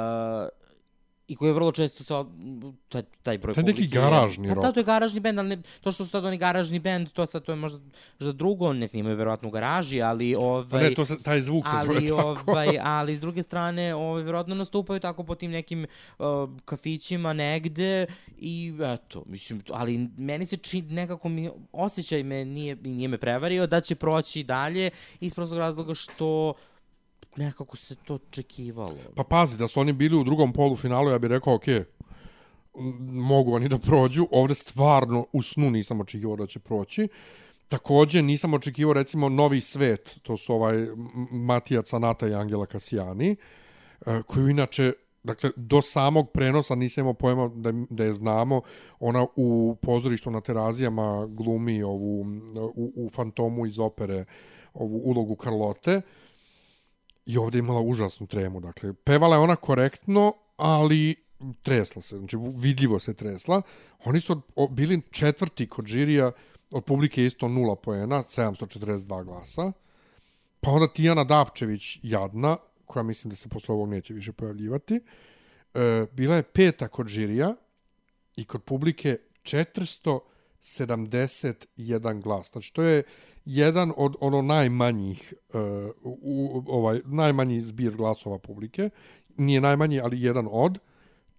i 1.28 1.36
koji 1.36 1.50
je 1.50 1.54
vrlo 1.54 1.72
često 1.72 2.20
od- 2.20 2.76
taj, 2.90 3.02
taj 3.24 3.38
broj 3.38 3.54
To 3.54 3.60
je 3.60 3.66
neki 3.66 3.76
publike... 3.76 3.96
garažni 3.96 4.48
pa, 4.48 4.56
Da, 4.56 4.62
rock. 4.62 4.74
to 4.74 4.80
je 4.80 4.84
garažni 4.84 5.20
bend, 5.20 5.40
ali 5.40 5.50
ne, 5.50 5.58
to 5.82 5.92
što 5.92 6.06
su 6.06 6.10
sad 6.12 6.26
oni 6.26 6.38
garažni 6.38 6.80
bend, 6.80 7.10
to 7.10 7.26
sad 7.26 7.44
to 7.44 7.52
je 7.52 7.56
možda, 7.56 7.80
možda 8.20 8.34
drugo, 8.34 8.74
ne 8.74 8.88
snimaju 8.88 9.16
verovatno 9.18 9.48
u 9.48 9.52
garaži, 9.52 10.02
ali 10.02 10.34
Pa 10.34 10.40
ovaj... 10.40 10.84
ne, 10.84 10.94
to 10.94 11.06
se, 11.06 11.18
taj 11.24 11.42
zvuk 11.42 11.66
se 11.66 11.86
zove 11.86 11.96
ali, 11.98 12.08
tako. 12.08 12.52
ovaj, 12.52 12.80
ali 12.82 13.16
s 13.16 13.22
druge 13.22 13.44
strane, 13.44 13.96
ovaj, 13.96 14.24
verovatno 14.24 14.56
nastupaju 14.56 15.00
tako 15.00 15.24
po 15.24 15.36
tim 15.36 15.52
nekim 15.52 15.86
uh, 16.20 16.26
kafićima 16.66 17.34
negde 17.34 18.06
i 18.38 18.74
eto, 18.84 19.24
mislim, 19.26 19.62
ali 19.70 20.10
meni 20.18 20.46
se 20.46 20.58
čini, 20.58 20.88
nekako 20.90 21.30
mi, 21.30 21.50
osjećaj 21.72 22.24
me 22.24 22.46
nije, 22.46 22.76
nije 22.76 23.08
me 23.08 23.18
prevario 23.18 23.68
da 23.68 23.82
će 23.82 23.96
proći 23.96 24.44
dalje 24.44 24.90
iz 25.20 25.36
prostog 25.36 25.58
razloga 25.60 25.96
što 25.96 26.54
nekako 27.36 27.78
se 27.78 27.96
to 27.96 28.14
očekivalo. 28.14 28.98
Pa 29.16 29.24
pazi, 29.24 29.58
da 29.58 29.68
su 29.68 29.80
oni 29.80 29.94
bili 29.94 30.18
u 30.18 30.24
drugom 30.24 30.54
polufinalu, 30.54 31.10
ja 31.10 31.20
bih 31.20 31.30
rekao, 31.30 31.54
okej, 31.54 31.80
okay, 31.80 31.84
mogu 33.12 33.54
oni 33.54 33.70
da 33.70 33.80
prođu. 33.80 34.28
Ovde 34.32 34.56
stvarno 34.56 35.26
u 35.34 35.42
snu 35.42 35.72
nisam 35.72 36.02
očekivao 36.02 36.36
da 36.36 36.48
će 36.48 36.60
proći. 36.60 37.08
Takođe 37.68 38.22
nisam 38.22 38.54
očekivao 38.54 38.94
recimo 38.94 39.30
Novi 39.30 39.62
svet, 39.62 40.20
to 40.24 40.38
su 40.38 40.54
ovaj 40.54 40.88
Matija 41.32 41.82
Canata 41.82 42.28
i 42.28 42.34
Angela 42.34 42.66
Kasijani, 42.66 43.36
e, 44.06 44.22
koju 44.28 44.50
inače 44.50 44.94
Dakle, 45.24 45.52
do 45.56 45.82
samog 45.82 46.32
prenosa 46.32 46.76
nisam 46.76 47.02
imao 47.02 47.14
pojma 47.14 47.48
da, 47.56 47.72
da 47.90 48.04
je 48.04 48.14
znamo. 48.14 48.62
Ona 49.00 49.26
u 49.36 49.76
pozorištu 49.82 50.32
na 50.32 50.42
terazijama 50.42 51.28
glumi 51.30 51.84
ovu, 51.84 52.22
u, 52.76 52.92
u 52.96 53.10
Fantomu 53.10 53.66
iz 53.66 53.80
opere 53.80 54.26
ovu 54.74 55.02
ulogu 55.04 55.36
Karlote. 55.36 56.02
I 57.26 57.38
ovdje 57.38 57.60
imala 57.60 57.82
užasnu 57.82 58.28
tremu. 58.28 58.60
Dakle, 58.60 58.94
pevala 58.94 59.36
je 59.36 59.42
ona 59.42 59.56
korektno, 59.56 60.34
ali 60.58 61.16
tresla 61.64 62.02
se. 62.02 62.18
Znači, 62.18 62.38
vidljivo 62.56 63.00
se 63.00 63.14
tresla. 63.14 63.62
Oni 64.06 64.20
su 64.20 64.42
bili 64.70 65.02
četvrti 65.12 65.68
kod 65.68 65.86
žirija, 65.86 66.32
od 66.72 66.86
publike 66.86 67.26
isto 67.26 67.48
nula 67.48 67.76
poena, 67.76 68.24
742 68.24 69.24
glasa. 69.24 69.72
Pa 70.60 70.72
onda 70.72 70.88
Tijana 70.88 71.24
Dapčević, 71.24 72.00
jadna, 72.04 72.58
koja 72.86 73.04
mislim 73.04 73.30
da 73.30 73.36
se 73.36 73.50
posle 73.50 73.76
ovog 73.76 73.90
neće 73.90 74.14
više 74.14 74.32
pojavljivati, 74.32 75.02
e, 75.74 76.06
bila 76.12 76.36
je 76.36 76.44
peta 76.44 76.88
kod 76.88 77.08
žirija 77.08 77.56
i 78.36 78.46
kod 78.46 78.64
publike 78.64 79.18
471 79.44 82.22
glas. 82.22 82.52
Znači, 82.52 82.74
to 82.74 82.84
je 82.84 83.04
jedan 83.46 83.94
od 83.98 84.16
ono 84.20 84.42
najmanjih 84.42 85.34
uh, 85.50 85.62
u, 86.04 86.64
ovaj 86.68 87.02
najmanji 87.06 87.62
zbir 87.62 87.96
glasova 87.96 88.40
publike. 88.40 88.90
Nije 89.38 89.62
najmanji, 89.62 90.00
ali 90.00 90.22
jedan 90.22 90.48
od 90.52 90.80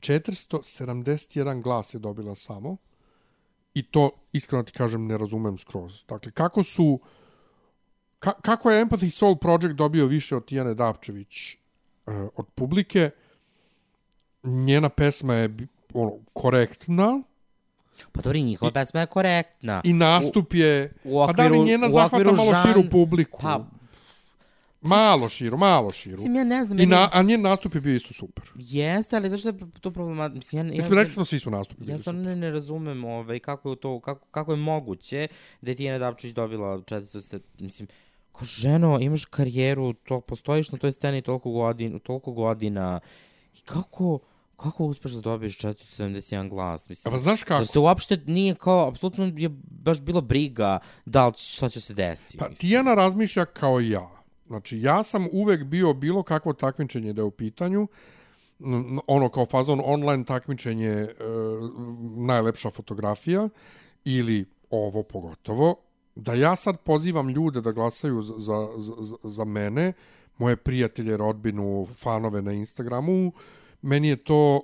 471 0.00 1.62
glas 1.62 1.94
je 1.94 1.98
dobila 1.98 2.34
samo. 2.34 2.76
I 3.74 3.82
to, 3.82 4.10
iskreno 4.32 4.62
ti 4.62 4.72
kažem, 4.72 5.06
ne 5.06 5.18
razumem 5.18 5.58
skroz. 5.58 6.04
Dakle, 6.08 6.32
kako 6.32 6.62
su... 6.62 7.00
Ka, 8.18 8.32
kako 8.32 8.70
je 8.70 8.84
Empathy 8.84 9.10
Soul 9.10 9.36
Project 9.36 9.74
dobio 9.74 10.06
više 10.06 10.36
od 10.36 10.44
Tijane 10.44 10.74
Dapčević 10.74 11.54
uh, 12.06 12.14
od 12.36 12.46
publike? 12.54 13.10
Njena 14.42 14.88
pesma 14.88 15.34
je 15.34 15.56
ono, 15.94 16.12
korektna 16.32 17.22
Pa 18.12 18.20
dobro, 18.22 18.38
i 18.38 18.42
njihova 18.42 18.72
pesma 18.72 19.00
je 19.00 19.06
korektna. 19.06 19.80
i 19.84 19.92
nastup 19.92 20.54
je... 20.54 20.92
u 21.04 21.24
pa 21.26 21.32
da 21.32 21.42
li 21.42 21.48
okviru- 21.50 21.66
njena 21.66 21.86
u 21.86 21.90
zahvata 21.90 22.16
okviru 22.16 22.36
malo 22.36 22.52
žan- 22.52 22.62
širu 22.64 22.90
publiku? 22.90 23.42
Pa, 23.42 23.64
Malo 24.80 25.28
širu, 25.28 25.56
malo 25.56 25.90
širu. 25.90 26.16
mislim, 26.16 26.34
ja 26.34 26.44
ne 26.44 26.64
znam. 26.64 26.80
I 26.80 26.86
na, 26.86 27.08
a 27.12 27.22
njen 27.22 27.42
nastup 27.42 27.74
je 27.74 27.80
bio 27.80 27.94
isto 27.94 28.14
super. 28.14 28.44
Jeste, 28.56 29.16
ali 29.16 29.30
zašto 29.30 29.48
je 29.48 29.54
to 29.80 29.90
problem? 29.90 30.32
Mislim, 30.34 30.58
ja, 30.58 30.64
ja, 30.64 30.76
Mislim, 30.76 30.98
rekli 30.98 31.10
smo 31.10 31.24
svi 31.24 31.38
su 31.38 31.50
nastupi. 31.50 31.90
Ja 31.90 31.98
stvarno 31.98 32.22
ne, 32.22 32.36
ne 32.36 32.50
razumem 32.50 33.04
ovaj, 33.04 33.38
kako, 33.38 33.70
je 33.70 33.76
to, 33.76 34.00
kako, 34.00 34.26
kako 34.26 34.52
je 34.52 34.56
moguće 34.56 35.28
da 35.60 35.70
je 35.70 35.74
Tijana 35.74 35.98
Dapčić 35.98 36.32
dobila 36.32 36.78
400, 36.78 37.40
mislim, 37.58 37.88
ko 38.32 38.44
ženo, 38.44 38.98
imaš 39.00 39.24
karijeru, 39.24 39.92
to, 39.92 40.20
postojiš 40.20 40.72
na 40.72 40.78
toj 40.78 40.92
sceni 40.92 41.22
toliko 41.22 41.50
godina, 41.50 41.98
toliko 41.98 42.32
godina 42.32 43.00
i 43.54 43.60
kako, 43.60 44.18
kako 44.62 44.84
uspeš 44.84 45.12
da 45.12 45.20
dobiješ 45.20 45.58
471 45.58 46.48
glas? 46.48 46.88
Mislim, 46.88 47.12
pa 47.12 47.18
znaš 47.18 47.44
kako? 47.44 47.64
Zar 47.64 47.72
se 47.72 47.78
uopšte 47.78 48.16
nije 48.26 48.54
kao, 48.54 48.88
apsolutno 48.88 49.32
je 49.36 49.48
baš 49.62 50.00
bilo 50.00 50.20
briga 50.20 50.78
da 51.06 51.26
li, 51.26 51.32
šta 51.36 51.68
će 51.68 51.80
se 51.80 51.94
desiti. 51.94 52.38
Pa 52.38 52.48
mislim. 52.48 52.68
Tijana 52.68 52.94
razmišlja 52.94 53.44
kao 53.44 53.80
ja. 53.80 54.08
Znači, 54.46 54.80
ja 54.80 55.02
sam 55.02 55.28
uvek 55.32 55.64
bio 55.64 55.94
bilo 55.94 56.22
kakvo 56.22 56.52
takmičenje 56.52 57.12
da 57.12 57.20
je 57.20 57.24
u 57.24 57.30
pitanju, 57.30 57.88
n- 58.60 58.98
ono 59.06 59.28
kao 59.28 59.46
fazon 59.46 59.80
online 59.84 60.24
takmičenje, 60.24 60.88
e, 60.90 61.08
najlepša 62.16 62.70
fotografija, 62.70 63.48
ili 64.04 64.44
ovo 64.70 65.02
pogotovo, 65.02 65.76
da 66.14 66.34
ja 66.34 66.56
sad 66.56 66.80
pozivam 66.80 67.28
ljude 67.28 67.60
da 67.60 67.72
glasaju 67.72 68.22
za, 68.22 68.34
za, 68.38 68.68
za, 68.78 69.16
za 69.22 69.44
mene, 69.44 69.92
moje 70.38 70.56
prijatelje, 70.56 71.16
rodbinu, 71.16 71.86
fanove 71.94 72.42
na 72.42 72.52
Instagramu, 72.52 73.32
meni 73.82 74.08
je 74.08 74.16
to, 74.16 74.62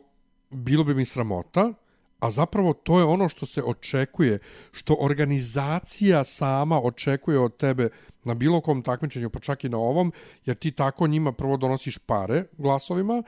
bilo 0.51 0.85
bi 0.85 0.95
mi 0.95 1.05
sramota, 1.05 1.73
a 2.19 2.31
zapravo 2.31 2.73
to 2.73 2.99
je 2.99 3.05
ono 3.05 3.29
što 3.29 3.47
se 3.47 3.63
očekuje, 3.63 4.39
što 4.73 4.97
organizacija 5.01 6.25
sama 6.25 6.81
očekuje 6.81 7.39
od 7.39 7.57
tebe 7.57 7.89
na 8.25 8.35
bilo 8.35 8.61
kom 8.61 8.83
takmičenju, 8.83 9.31
pa 9.31 9.39
čak 9.39 9.65
i 9.65 9.69
na 9.69 9.79
ovom, 9.79 10.13
jer 10.45 10.57
ti 10.57 10.71
tako 10.71 11.07
njima 11.07 11.33
prvo 11.33 11.57
donosiš 11.57 11.99
pare 11.99 12.45
glasovima, 12.59 13.23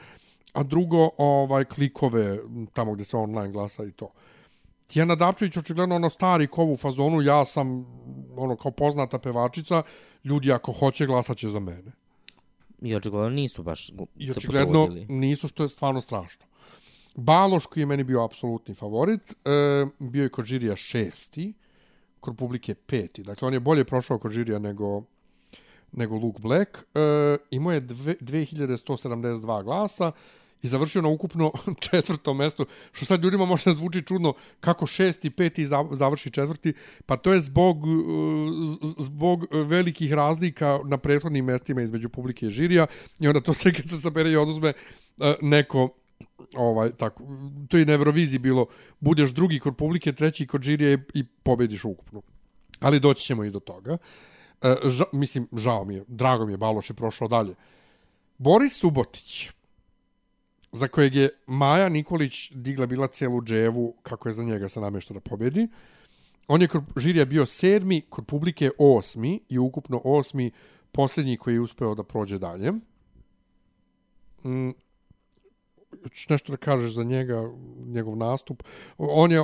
a 0.53 0.63
drugo 0.63 1.11
ovaj 1.19 1.65
klikove 1.65 2.39
tamo 2.73 2.93
gdje 2.93 3.05
se 3.05 3.17
online 3.17 3.51
glasa 3.51 3.85
i 3.85 3.93
to. 3.93 4.13
Tijana 4.87 5.15
Dapčević 5.15 5.57
očigledno 5.57 5.97
ono 5.97 6.11
stari 6.11 6.47
kov 6.47 6.73
u 6.73 6.77
fazonu, 6.77 7.23
ja 7.23 7.45
sam 7.45 7.87
ono 8.37 8.57
kao 8.57 8.71
poznata 8.71 9.19
pevačica, 9.19 9.83
ljudi 10.25 10.53
ako 10.53 10.73
hoće 10.73 11.07
glasaće 11.07 11.49
za 11.49 11.61
mene. 11.61 11.93
I 12.83 12.95
očigledno 12.95 13.29
nisu 13.29 13.63
baš 13.63 13.91
I 14.17 14.27
se 14.27 14.33
očigledno 14.37 14.89
nisu 15.09 15.49
što 15.49 15.63
je 15.63 15.69
stvarno 15.69 16.01
strašno. 16.01 16.47
Baloš 17.15 17.67
koji 17.67 17.83
je 17.83 17.87
meni 17.87 18.05
bio 18.05 18.25
apsolutni 18.25 18.75
favorit, 18.75 19.35
e, 19.45 19.87
bio 19.99 20.23
je 20.23 20.29
kod 20.29 20.45
žirija 20.45 20.77
šesti, 20.77 21.53
kod 22.21 22.37
publike 22.37 22.75
peti. 22.75 23.23
Dakle, 23.23 23.49
on 23.49 23.55
je 23.55 23.61
bolje 23.61 23.85
prošao 23.85 24.19
kod 24.19 24.33
žirija 24.33 24.59
nego, 24.59 25.03
nego 25.93 26.17
Luke 26.17 26.39
Black. 26.43 26.79
E, 26.95 27.37
imao 27.51 27.73
je 27.73 27.81
dve, 27.81 28.15
2172 28.21 29.65
glasa 29.65 30.13
i 30.63 30.69
završio 30.69 31.03
na 31.03 31.09
ukupno 31.09 31.53
četvrtom 31.91 32.37
mestu, 32.37 32.67
što 32.93 33.05
sad 33.05 33.25
ljudima 33.25 33.45
možda 33.45 33.73
zvuči 33.73 34.03
čudno 34.03 34.33
kako 34.61 34.87
šesti, 34.87 35.31
peti 35.31 35.67
završi 35.93 36.31
četvrti, 36.31 36.73
pa 37.07 37.17
to 37.17 37.33
je 37.33 37.41
zbog, 37.41 37.85
uh, 37.85 37.93
zbog 38.99 39.47
velikih 39.53 40.13
razlika 40.13 40.79
na 40.85 40.99
prethodnim 40.99 41.45
mestima 41.45 41.83
između 41.83 42.09
publike 42.09 42.47
i 42.47 42.51
žirija 42.51 42.87
i 43.21 43.29
onda 43.29 43.41
to 43.41 43.55
sve 43.55 43.75
kad 43.75 43.89
se 43.89 44.01
sabere 44.01 44.31
i 44.31 44.37
oduzme 44.37 44.73
uh, 45.17 45.27
neko 45.43 45.89
ovaj 46.57 46.91
tako 46.91 47.25
to 47.69 47.77
je 47.77 47.87
na 47.87 47.93
Euroviziji 47.93 48.39
bilo 48.39 48.67
budeš 49.01 49.31
drugi 49.31 49.59
kod 49.59 49.77
publike 49.77 50.13
treći 50.13 50.47
kod 50.47 50.63
žirija 50.63 50.93
i, 50.93 50.99
i 51.15 51.25
pobediš 51.43 51.85
ukupno. 51.85 52.23
Ali 52.81 53.01
doći 53.01 53.25
ćemo 53.25 53.45
i 53.45 53.51
do 53.51 53.61
toga. 53.61 53.99
E, 54.63 54.77
ža, 54.85 55.05
mislim 55.13 55.49
žao 55.57 55.85
mi 55.85 55.95
je 55.95 56.05
drago 56.09 56.47
mi 56.47 56.53
je 56.53 56.57
Baloš 56.57 56.91
je 56.91 56.95
prošao 56.95 57.29
dalje. 57.29 57.55
Boris 58.39 58.79
Subotić 58.79 59.51
za 60.73 60.89
kojeg 60.89 61.15
je 61.15 61.31
Maja 61.47 61.89
Nikolić 61.89 62.51
digla 62.51 62.87
bila 62.87 63.07
celu 63.07 63.43
dževu 63.43 63.95
kako 64.03 64.29
je 64.29 64.33
za 64.33 64.43
njega 64.43 64.69
se 64.69 64.81
namješta 64.81 65.15
da 65.15 65.21
pobedi 65.21 65.69
on 66.49 66.63
je 66.63 66.69
kod 66.69 66.83
žirija 66.97 67.25
bio 67.25 67.47
sedmi 67.47 68.01
kod 68.01 68.27
publike 68.27 68.71
osmi 68.79 69.41
i 69.49 69.59
ukupno 69.59 70.01
osmi 70.05 70.51
posljednji 70.93 71.37
koji 71.37 71.55
je 71.55 71.61
uspeo 71.61 71.95
da 71.95 72.03
prođe 72.03 72.39
dalje. 72.39 72.73
Mm, 74.45 74.71
ćeš 76.13 76.29
nešto 76.29 76.53
da 76.53 76.57
kažeš 76.57 76.93
za 76.93 77.05
njega, 77.05 77.51
njegov 77.87 78.17
nastup. 78.17 78.63
On 78.99 79.33
je, 79.33 79.41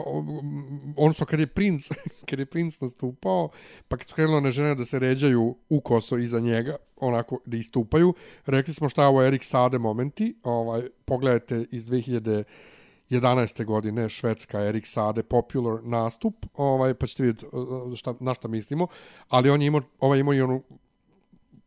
odnosno 0.97 1.27
kad 1.27 1.41
je 1.41 1.47
princ, 1.47 1.89
kad 2.29 2.39
je 2.39 2.47
princ 2.47 2.81
nastupao, 2.81 3.49
pa 3.89 3.97
kad 3.97 4.09
su 4.09 4.15
krenule 4.15 4.37
one 4.37 4.51
žene 4.51 4.75
da 4.75 4.85
se 4.85 4.99
ređaju 4.99 5.57
u 5.69 5.81
koso 5.81 6.17
iza 6.19 6.41
njega, 6.41 6.77
onako 6.97 7.39
da 7.47 7.57
istupaju, 7.57 8.15
rekli 8.47 8.75
smo 8.75 8.89
šta 8.89 9.03
je 9.03 9.09
ovo 9.09 9.23
Erik 9.23 9.45
Sade 9.45 9.79
momenti, 9.79 10.37
ovaj, 10.43 10.83
pogledajte 11.05 11.67
iz 11.71 11.87
2011. 11.91 13.65
godine 13.65 14.09
švedska 14.09 14.61
Erik 14.61 14.87
Sade 14.87 15.23
popular 15.23 15.85
nastup, 15.85 16.47
ovaj 16.55 16.95
pa 16.95 17.07
ćete 17.07 17.23
vidjeti 17.23 17.47
eh, 17.47 17.49
eh, 17.93 17.97
šta 17.97 18.15
na 18.21 18.35
šta 18.35 18.49
mislimo, 18.49 18.87
ali 19.29 19.51
on 19.51 19.63
je 19.63 19.67
imao 19.67 19.81
ovaj 20.01 20.19
imao 20.19 20.35
i 20.35 20.41
onu 20.41 20.63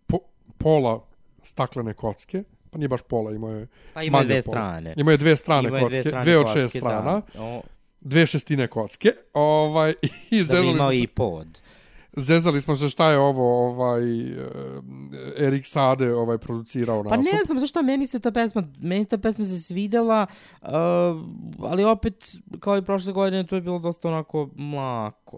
po, 0.08 0.18
pola 0.58 1.06
staklene 1.44 1.94
kocke, 1.94 2.44
pa 2.72 2.78
nije 2.78 2.88
baš 2.88 3.02
pola, 3.02 3.32
imao 3.32 3.52
je 3.52 3.68
Pa 3.94 4.04
ima 4.04 4.24
dve 4.24 4.42
pola. 4.42 4.54
strane. 4.54 4.94
Imao 4.98 5.12
je 5.12 5.18
dve 5.18 5.36
strane 5.36 5.70
Ima 5.70 5.80
kocke, 5.80 5.94
dve, 5.94 6.04
strane 6.04 6.24
dve 6.24 6.38
od 6.38 6.46
kocke, 6.46 6.60
šest 6.60 6.78
strana, 6.78 7.22
Da. 7.34 7.44
O, 7.44 7.62
dve 8.02 8.26
šestine 8.26 8.68
kocke. 8.68 9.12
Ovaj 9.34 9.90
i 10.32 10.38
da 10.38 10.38
bi 10.38 10.44
zezali 10.44 10.68
imao 10.68 10.78
smo, 10.78 10.92
i 10.94 11.08
pod. 11.08 11.62
zezali 12.14 12.62
smo 12.62 12.76
se 12.76 12.90
šta 12.90 13.12
je 13.12 13.18
ovo 13.18 13.68
ovaj 13.68 14.22
eh, 14.22 14.36
Erik 15.38 15.66
Sade 15.66 16.14
ovaj 16.14 16.38
producirao 16.38 17.04
Pa 17.04 17.10
nastup. 17.10 17.34
ne 17.34 17.40
znam 17.46 17.60
zašto 17.60 17.84
meni 17.84 18.08
se 18.08 18.20
ta 18.20 18.32
pesma, 18.32 18.64
meni 18.80 19.06
ta 19.06 19.18
pesma 19.18 19.44
se 19.46 19.60
svidela, 19.60 20.26
uh, 20.62 20.70
ali 21.60 21.84
opet, 21.84 22.26
kao 22.60 22.78
i 22.78 22.82
prošle 22.82 23.14
godine, 23.14 23.44
to 23.44 23.56
je 23.56 23.62
bilo 23.62 23.80
dosta 23.80 24.08
onako 24.08 24.50
mlako. 24.56 25.38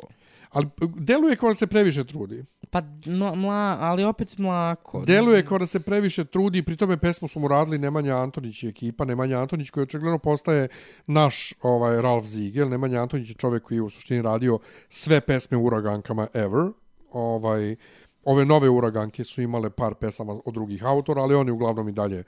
Ali 0.49 0.67
deluje 0.95 1.35
kao 1.35 1.49
da 1.49 1.55
se 1.55 1.67
previše 1.67 2.03
trudi. 2.03 2.45
Pa, 2.71 2.81
no, 3.05 3.35
mla, 3.35 3.77
ali 3.79 4.03
opet 4.03 4.37
mlako. 4.37 5.03
Deluje 5.05 5.45
kao 5.45 5.57
da 5.59 5.65
se 5.65 5.79
previše 5.79 6.25
trudi, 6.25 6.63
pri 6.63 6.75
tome 6.75 6.97
pesmu 6.97 7.27
su 7.27 7.39
mu 7.39 7.47
radili 7.47 7.77
Nemanja 7.77 8.17
Antonić 8.17 8.63
i 8.63 8.67
ekipa. 8.67 9.05
Nemanja 9.05 9.39
Antonić 9.39 9.69
koji 9.69 9.83
očigledno 9.83 10.17
postaje 10.17 10.67
naš 11.07 11.53
ovaj 11.61 12.01
Ralf 12.01 12.25
Ziegel. 12.25 12.69
Nemanja 12.69 13.01
Antonić 13.01 13.29
je 13.29 13.35
čovjek 13.35 13.63
koji 13.63 13.77
je 13.77 13.81
u 13.81 13.89
suštini 13.89 14.21
radio 14.21 14.59
sve 14.89 15.21
pesme 15.21 15.57
u 15.57 15.65
uragankama 15.65 16.27
ever. 16.33 16.71
Ovaj, 17.11 17.75
ove 18.23 18.45
nove 18.45 18.69
uraganke 18.69 19.23
su 19.23 19.41
imale 19.41 19.69
par 19.69 19.95
pesama 19.95 20.39
od 20.45 20.53
drugih 20.53 20.85
autora, 20.85 21.21
ali 21.21 21.35
on 21.35 21.47
je 21.47 21.53
uglavnom 21.53 21.89
i 21.89 21.91
dalje 21.91 22.23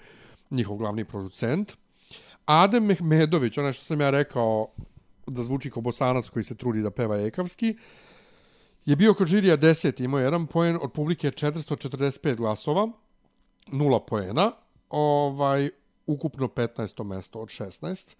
njihov 0.51 0.77
glavni 0.77 1.05
producent. 1.05 1.73
Adem 2.45 2.85
Mehmedović, 2.85 3.57
onaj 3.57 3.73
što 3.73 3.85
sam 3.85 4.01
ja 4.01 4.09
rekao 4.09 4.67
da 5.27 5.43
zvuči 5.43 5.71
kao 5.71 5.81
bosanac 5.81 6.29
koji 6.29 6.43
se 6.43 6.55
trudi 6.55 6.81
da 6.81 6.91
peva 6.91 7.17
ekavski, 7.17 7.77
je 8.85 8.95
bio 8.95 9.13
kod 9.13 9.27
žirija 9.27 9.57
10, 9.57 10.03
imao 10.03 10.19
jedan 10.19 10.47
poen, 10.47 10.77
od 10.81 10.91
publike 10.91 11.27
445 11.29 12.35
glasova, 12.35 12.87
nula 13.67 13.99
poena, 13.99 14.51
ovaj, 14.89 15.69
ukupno 16.07 16.47
15. 16.47 17.03
mesto 17.05 17.39
od 17.39 17.47
16. 17.49 18.15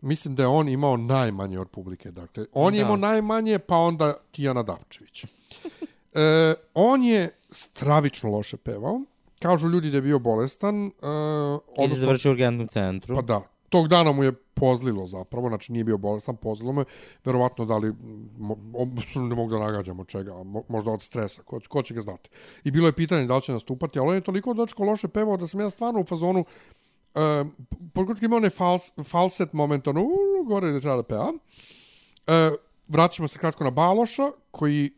Mislim 0.00 0.34
da 0.34 0.42
je 0.42 0.48
on 0.48 0.68
imao 0.68 0.96
najmanje 0.96 1.60
od 1.60 1.68
publike. 1.68 2.10
Dakle, 2.10 2.46
on 2.52 2.74
je 2.74 2.80
Da. 2.80 2.84
imao 2.84 2.96
najmanje, 2.98 3.58
pa 3.58 3.76
onda 3.76 4.14
Tijana 4.30 4.62
Davčević. 4.62 5.24
e, 6.14 6.54
on 6.74 7.02
je 7.02 7.30
stravično 7.50 8.30
loše 8.30 8.56
pevao. 8.56 9.00
Kažu 9.38 9.68
ljudi 9.68 9.90
da 9.90 9.96
je 9.96 10.02
bio 10.02 10.18
bolestan. 10.18 10.86
E, 10.86 10.88
Ili 10.88 11.60
odnosno- 11.76 11.96
završi 11.96 12.28
u 12.28 12.30
urgentnom 12.30 12.68
centru. 12.68 13.16
Pa 13.16 13.22
da. 13.22 13.40
Tog 13.74 13.88
dana 13.88 14.12
mu 14.12 14.24
je 14.24 14.32
pozlilo 14.32 15.06
zapravo, 15.06 15.48
znači 15.48 15.72
nije 15.72 15.84
bio 15.84 15.98
bolestan, 15.98 16.36
pozlilo 16.36 16.72
mu 16.72 16.80
je, 16.80 16.84
verovatno 17.24 17.64
da 17.64 17.76
li, 17.76 17.94
mo, 18.38 18.56
ne 19.28 19.34
mogu 19.34 19.50
da 19.50 19.58
nagađam 19.58 20.00
od 20.00 20.06
čega, 20.06 20.42
mo, 20.44 20.62
možda 20.68 20.90
od 20.90 21.02
stresa, 21.02 21.42
ko, 21.42 21.60
ko 21.68 21.82
će 21.82 21.94
ga 21.94 22.00
znati. 22.00 22.30
I 22.64 22.70
bilo 22.70 22.88
je 22.88 22.92
pitanje 22.92 23.26
da 23.26 23.36
li 23.36 23.42
će 23.42 23.52
nastupati, 23.52 23.98
ali 23.98 24.08
on 24.08 24.14
je 24.14 24.20
toliko 24.20 24.54
dočko 24.54 24.84
loše 24.84 25.08
pevao 25.08 25.36
da 25.36 25.46
sam 25.46 25.60
ja 25.60 25.70
stvarno 25.70 26.00
u 26.00 26.04
fazonu, 26.04 26.44
e, 27.14 27.44
pogod 27.94 28.22
ima 28.22 28.36
onaj 28.36 28.50
fals, 28.50 28.92
falset 29.04 29.52
moment, 29.52 29.88
ono, 29.88 30.02
u, 30.02 30.44
gore 30.46 30.72
da 30.72 30.80
treba 30.80 30.96
da 30.96 31.02
peva. 31.02 31.32
E, 32.26 32.50
vraćamo 32.88 33.28
se 33.28 33.38
kratko 33.38 33.64
na 33.64 33.70
Baloša, 33.70 34.30
koji 34.50 34.86
e, 34.86 34.90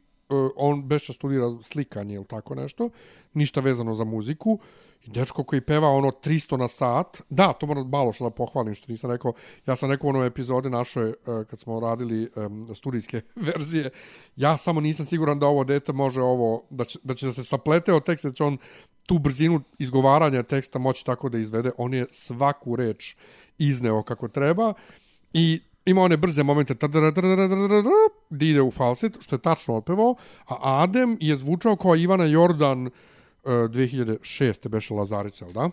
on 0.57 0.83
beša 0.83 1.13
studira 1.13 1.49
slikanje 1.63 2.15
ili 2.15 2.25
tako 2.25 2.55
nešto, 2.55 2.91
ništa 3.35 3.61
vezano 3.61 3.95
za 3.95 4.05
muziku. 4.05 4.59
I 5.05 5.11
dečko 5.11 5.45
koji 5.45 5.61
peva 5.61 5.89
ono 5.89 6.11
300 6.11 6.57
na 6.57 6.69
sat. 6.69 7.23
Da, 7.31 7.53
to 7.53 7.67
moram 7.67 7.91
Baloša 7.91 8.25
da 8.25 8.31
pohvalim 8.31 8.75
što 8.75 8.93
nisam 8.93 9.11
rekao. 9.11 9.33
Ja 9.67 9.77
sam 9.77 9.91
rekao 9.91 10.07
u 10.07 10.11
onoj 10.11 10.27
epizodi 10.27 10.71
našoj 10.71 11.09
uh, 11.09 11.47
kad 11.47 11.59
smo 11.59 11.81
radili 11.81 12.31
um, 12.37 12.75
studijske 12.75 13.21
verzije. 13.47 13.91
Ja 14.37 14.57
samo 14.57 14.81
nisam 14.81 15.07
siguran 15.07 15.39
da 15.39 15.47
ovo 15.47 15.65
dete 15.65 15.93
može 15.93 16.23
ovo, 16.23 16.63
da 16.71 16.85
će 16.85 16.99
da, 17.03 17.15
će 17.15 17.27
da 17.27 17.33
se 17.33 17.45
saplete 17.45 17.93
od 17.93 18.05
teksta, 18.05 18.29
da 18.29 18.35
će 18.35 18.45
on 18.45 18.59
tu 19.07 19.19
brzinu 19.19 19.61
izgovaranja 19.79 20.43
teksta 20.43 20.79
moći 20.79 21.05
tako 21.05 21.29
da 21.29 21.39
izvede. 21.39 21.71
On 21.79 21.95
je 21.95 22.07
svaku 22.11 22.77
reč 22.77 23.17
izneo 23.59 24.03
kako 24.03 24.29
treba 24.29 24.73
i 25.33 25.61
ima 25.85 26.03
one 26.03 26.17
brze 26.17 26.43
momente 26.43 26.75
gdje 28.31 28.51
ide 28.51 28.63
u 28.63 28.71
falset, 28.71 29.17
što 29.21 29.35
je 29.35 29.43
tačno 29.43 29.77
otpevao, 29.77 30.15
a 30.49 30.83
Adem 30.83 31.17
je 31.21 31.37
zvučao 31.37 31.77
kao 31.77 31.97
Ivana 31.97 32.25
Jordan 32.25 32.87
uh, 32.87 32.93
2006. 33.47 34.69
beše 34.69 34.95
Lazarica, 34.95 35.45
jel 35.45 35.53
da? 35.53 35.71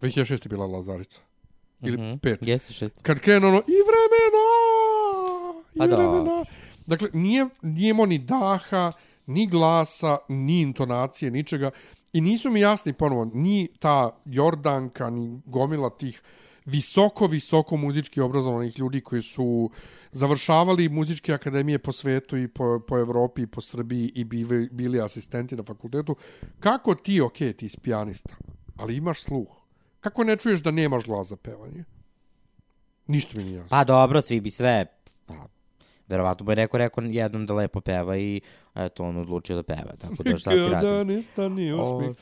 2006. 0.00 0.46
je 0.46 0.48
bila 0.48 0.66
Lazarica. 0.66 1.20
Ili 1.82 1.96
mm 1.96 2.00
-hmm. 2.00 2.18
pet. 2.18 2.38
Jeste 2.42 2.72
šest. 2.72 2.94
Kad 3.02 3.20
krenu 3.20 3.48
ono, 3.48 3.58
i 3.58 3.78
vremena, 3.88 4.46
i 5.74 5.78
Pa 5.78 5.86
da. 5.86 5.96
vremena. 5.96 6.44
Dakle, 6.86 7.08
nije, 7.12 7.46
nije 7.62 7.90
imao 7.90 8.06
ni 8.06 8.18
daha, 8.18 8.92
ni 9.26 9.46
glasa, 9.46 10.18
ni 10.28 10.60
intonacije, 10.60 11.30
ničega. 11.30 11.70
I 12.12 12.20
nisu 12.20 12.50
mi 12.50 12.60
jasni 12.60 12.92
ponovo, 12.92 13.30
ni 13.34 13.68
ta 13.78 14.10
Jordanka, 14.24 15.10
ni 15.10 15.40
gomila 15.46 15.90
tih 15.90 16.22
visoko, 16.64 17.26
visoko 17.26 17.76
muzički 17.76 18.20
obrazovanih 18.20 18.78
ljudi 18.78 19.00
koji 19.00 19.22
su 19.22 19.70
završavali 20.12 20.88
muzičke 20.88 21.34
akademije 21.34 21.78
po 21.78 21.92
svetu 21.92 22.36
i 22.36 22.48
po, 22.48 22.80
po 22.80 22.98
Evropi 22.98 23.42
i 23.42 23.46
po 23.46 23.60
Srbiji 23.60 24.12
i 24.14 24.24
bili, 24.24 24.68
bili 24.72 25.00
asistenti 25.00 25.56
na 25.56 25.62
fakultetu. 25.62 26.16
Kako 26.60 26.94
ti, 26.94 27.20
ok, 27.20 27.36
ti 27.56 27.68
si 27.68 27.78
pijanista, 27.78 28.34
ali 28.76 28.96
imaš 28.96 29.20
sluh. 29.20 29.48
Kako 30.00 30.24
ne 30.24 30.36
čuješ 30.36 30.60
da 30.60 30.70
nemaš 30.70 31.04
glas 31.04 31.28
za 31.28 31.36
pevanje? 31.36 31.84
Ništa 33.06 33.38
mi 33.38 33.44
nije 33.44 33.54
jasno. 33.54 33.68
Pa 33.70 33.84
dobro, 33.84 34.20
svi 34.20 34.40
bi 34.40 34.50
sve, 34.50 34.86
pa, 35.26 35.34
verovatno 36.08 36.46
bi 36.46 36.54
neko 36.54 36.78
rekao 36.78 37.04
jednom 37.04 37.46
da 37.46 37.54
lepo 37.54 37.80
peva 37.80 38.16
i 38.16 38.40
eto, 38.74 39.04
on 39.04 39.16
odlučio 39.16 39.56
da 39.56 39.62
peva, 39.64 39.96
tako 39.98 40.22
da 40.22 40.38
šta 40.38 40.50
ti 40.50 40.56
radim. 40.58 41.06
nestani 41.06 41.72
osmih. 41.72 42.10
O- 42.10 42.14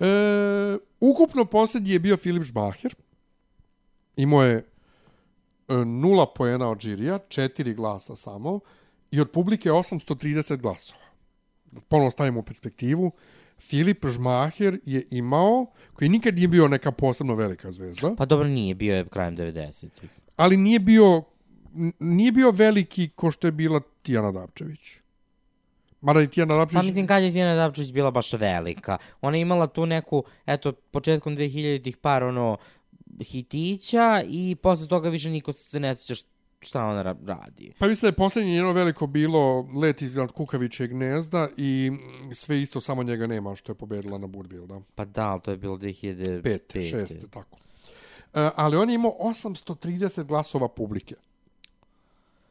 E, 0.00 0.78
ukupno 1.00 1.44
posljednji 1.44 1.90
je 1.90 1.98
bio 1.98 2.16
Filip 2.16 2.42
Žmaher. 2.42 2.94
Imao 4.16 4.42
je 4.42 4.64
nula 5.84 6.26
poena 6.34 6.68
od 6.70 6.80
žirija, 6.80 7.18
četiri 7.28 7.74
glasa 7.74 8.16
samo, 8.16 8.60
i 9.10 9.20
od 9.20 9.30
publike 9.30 9.70
830 9.70 10.56
glasova. 10.56 11.00
Da 11.70 11.80
ponovno 11.80 12.10
stavimo 12.10 12.40
u 12.40 12.42
perspektivu, 12.42 13.12
Filip 13.60 14.06
Žmaher 14.06 14.78
je 14.84 15.06
imao, 15.10 15.66
koji 15.92 16.08
nikad 16.08 16.34
nije 16.34 16.48
bio 16.48 16.68
neka 16.68 16.92
posebno 16.92 17.34
velika 17.34 17.70
zvezda, 17.70 18.14
Pa 18.18 18.24
dobro, 18.26 18.48
nije, 18.48 18.74
bio 18.74 18.96
je 18.96 19.08
krajem 19.08 19.36
90-ih. 19.36 20.10
ali 20.36 20.56
nije 20.56 20.78
bio, 20.78 21.22
nije 21.98 22.32
bio 22.32 22.50
veliki 22.50 23.08
ko 23.08 23.30
što 23.30 23.46
je 23.46 23.52
bila 23.52 23.80
Tijana 24.02 24.32
Dapčević. 24.32 24.80
Mada 26.00 26.22
i 26.22 26.28
Tijana 26.28 26.54
Pa 26.54 26.58
Dapčević... 26.58 26.86
mislim, 26.86 27.06
kad 27.06 27.22
je 27.22 27.32
Tijana 27.32 27.54
Dapčić 27.54 27.92
bila 27.92 28.10
baš 28.10 28.32
velika. 28.32 28.98
Ona 29.20 29.36
je 29.36 29.40
imala 29.40 29.66
tu 29.66 29.86
neku, 29.86 30.24
eto, 30.46 30.72
početkom 30.72 31.36
2000-ih 31.36 31.96
par, 31.96 32.22
ono, 32.22 32.56
hitića 33.20 34.22
i 34.28 34.56
posle 34.62 34.88
toga 34.88 35.08
više 35.08 35.30
niko 35.30 35.52
se 35.52 35.80
ne 35.80 35.96
sjeća 35.96 36.14
št- 36.14 36.26
šta 36.60 36.84
ona 36.86 37.02
ra- 37.02 37.26
radi. 37.26 37.72
Pa 37.78 37.86
mislim 37.86 38.00
da 38.02 38.08
je 38.08 38.16
posljednje 38.16 38.52
njeno 38.52 38.72
veliko 38.72 39.06
bilo 39.06 39.68
let 39.74 40.02
iznad 40.02 40.32
Kukavićeg 40.32 40.90
gnezda 40.90 41.48
i 41.56 41.92
sve 42.32 42.60
isto 42.60 42.80
samo 42.80 43.02
njega 43.02 43.26
nema 43.26 43.56
što 43.56 43.72
je 43.72 43.76
pobedila 43.76 44.18
na 44.18 44.26
Budville, 44.26 44.66
da? 44.66 44.80
Pa 44.94 45.04
da, 45.04 45.28
ali 45.28 45.40
to 45.40 45.50
je 45.50 45.56
bilo 45.56 45.76
2005. 45.76 46.42
Pet, 46.42 46.72
šest, 46.90 47.26
tako. 47.30 47.58
E, 48.34 48.50
ali 48.56 48.76
on 48.76 48.90
je 48.90 48.94
imao 48.94 49.16
830 49.20 50.24
glasova 50.24 50.68
publike. 50.68 51.14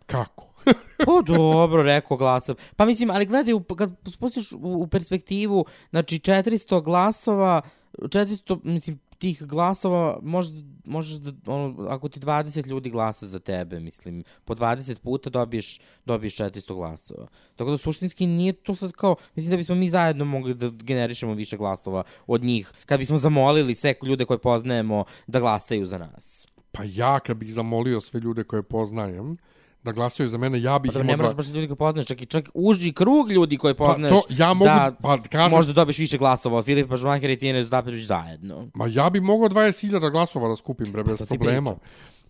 Kako? 0.05 0.49
Pa 1.05 1.21
dobro, 1.25 1.83
rekao 1.83 2.17
glasam. 2.17 2.55
Pa 2.75 2.85
mislim, 2.85 3.09
ali 3.09 3.25
gledaj, 3.25 3.53
kad 3.77 3.91
spustiš 4.13 4.51
u, 4.51 4.57
u 4.61 4.87
perspektivu, 4.87 5.65
znači 5.89 6.19
400 6.19 6.83
glasova, 6.83 7.61
400, 7.93 8.59
mislim, 8.63 8.99
tih 9.19 9.43
glasova 9.43 10.19
možeš, 10.21 10.53
možeš 10.85 11.17
da, 11.17 11.53
ono, 11.53 11.87
ako 11.89 12.09
ti 12.09 12.19
20 12.19 12.67
ljudi 12.67 12.89
glasa 12.89 13.27
za 13.27 13.39
tebe, 13.39 13.79
mislim, 13.79 14.23
po 14.45 14.55
20 14.55 14.99
puta 14.99 15.29
dobiješ, 15.29 15.79
dobiješ 16.05 16.35
400 16.35 16.75
glasova. 16.75 17.27
Tako 17.55 17.71
da 17.71 17.77
suštinski 17.77 18.27
nije 18.27 18.53
to 18.53 18.75
sad 18.75 18.91
kao, 18.91 19.15
mislim 19.35 19.51
da 19.51 19.57
bismo 19.57 19.75
mi 19.75 19.89
zajedno 19.89 20.25
mogli 20.25 20.53
da 20.53 20.69
generišemo 20.69 21.33
više 21.33 21.57
glasova 21.57 22.03
od 22.27 22.43
njih, 22.43 22.71
kad 22.85 22.99
bismo 22.99 23.17
zamolili 23.17 23.75
sve 23.75 23.93
ljude 24.03 24.25
koje 24.25 24.37
poznajemo 24.37 25.03
da 25.27 25.39
glasaju 25.39 25.85
za 25.85 25.97
nas. 25.97 26.47
Pa 26.71 26.83
ja 26.85 27.19
kad 27.19 27.37
bih 27.37 27.53
zamolio 27.53 28.01
sve 28.01 28.19
ljude 28.19 28.43
koje 28.43 28.63
poznajem 28.63 29.37
da 29.83 29.91
glasaju 29.91 30.29
za 30.29 30.37
mene, 30.37 30.61
ja 30.61 30.79
bih 30.79 30.91
Pa 30.93 30.99
imao 30.99 31.11
ne 31.11 31.17
moraš 31.17 31.35
baš 31.35 31.47
ljudi 31.47 31.67
koje 31.67 31.75
poznaš, 31.75 32.05
čak 32.05 32.21
i 32.21 32.25
čak 32.25 32.49
uži 32.53 32.93
krug 32.93 33.31
ljudi 33.31 33.57
koje 33.57 33.73
Pa 33.73 33.85
poznaš. 33.85 34.11
to, 34.11 34.21
ja 34.29 34.53
mogu, 34.53 34.65
da, 34.65 34.95
pa 35.01 35.21
kažem, 35.21 35.57
možda 35.57 35.73
dobiješ 35.73 35.97
više 35.97 36.17
glasova 36.17 36.57
od 36.57 36.65
Filipa 36.65 36.97
Žmahera 36.97 37.33
i 37.33 37.37
Tijene 37.37 37.63
Zdapević 37.63 38.05
zajedno. 38.05 38.69
ma 38.73 38.87
ja 38.87 39.09
bih 39.09 39.21
mogao 39.21 39.49
20.000 39.49 40.11
glasova 40.11 40.47
da 40.47 40.55
skupim, 40.55 40.91
bre, 40.91 41.03
bez 41.03 41.17
to 41.17 41.25
ti 41.25 41.29
problema. 41.29 41.75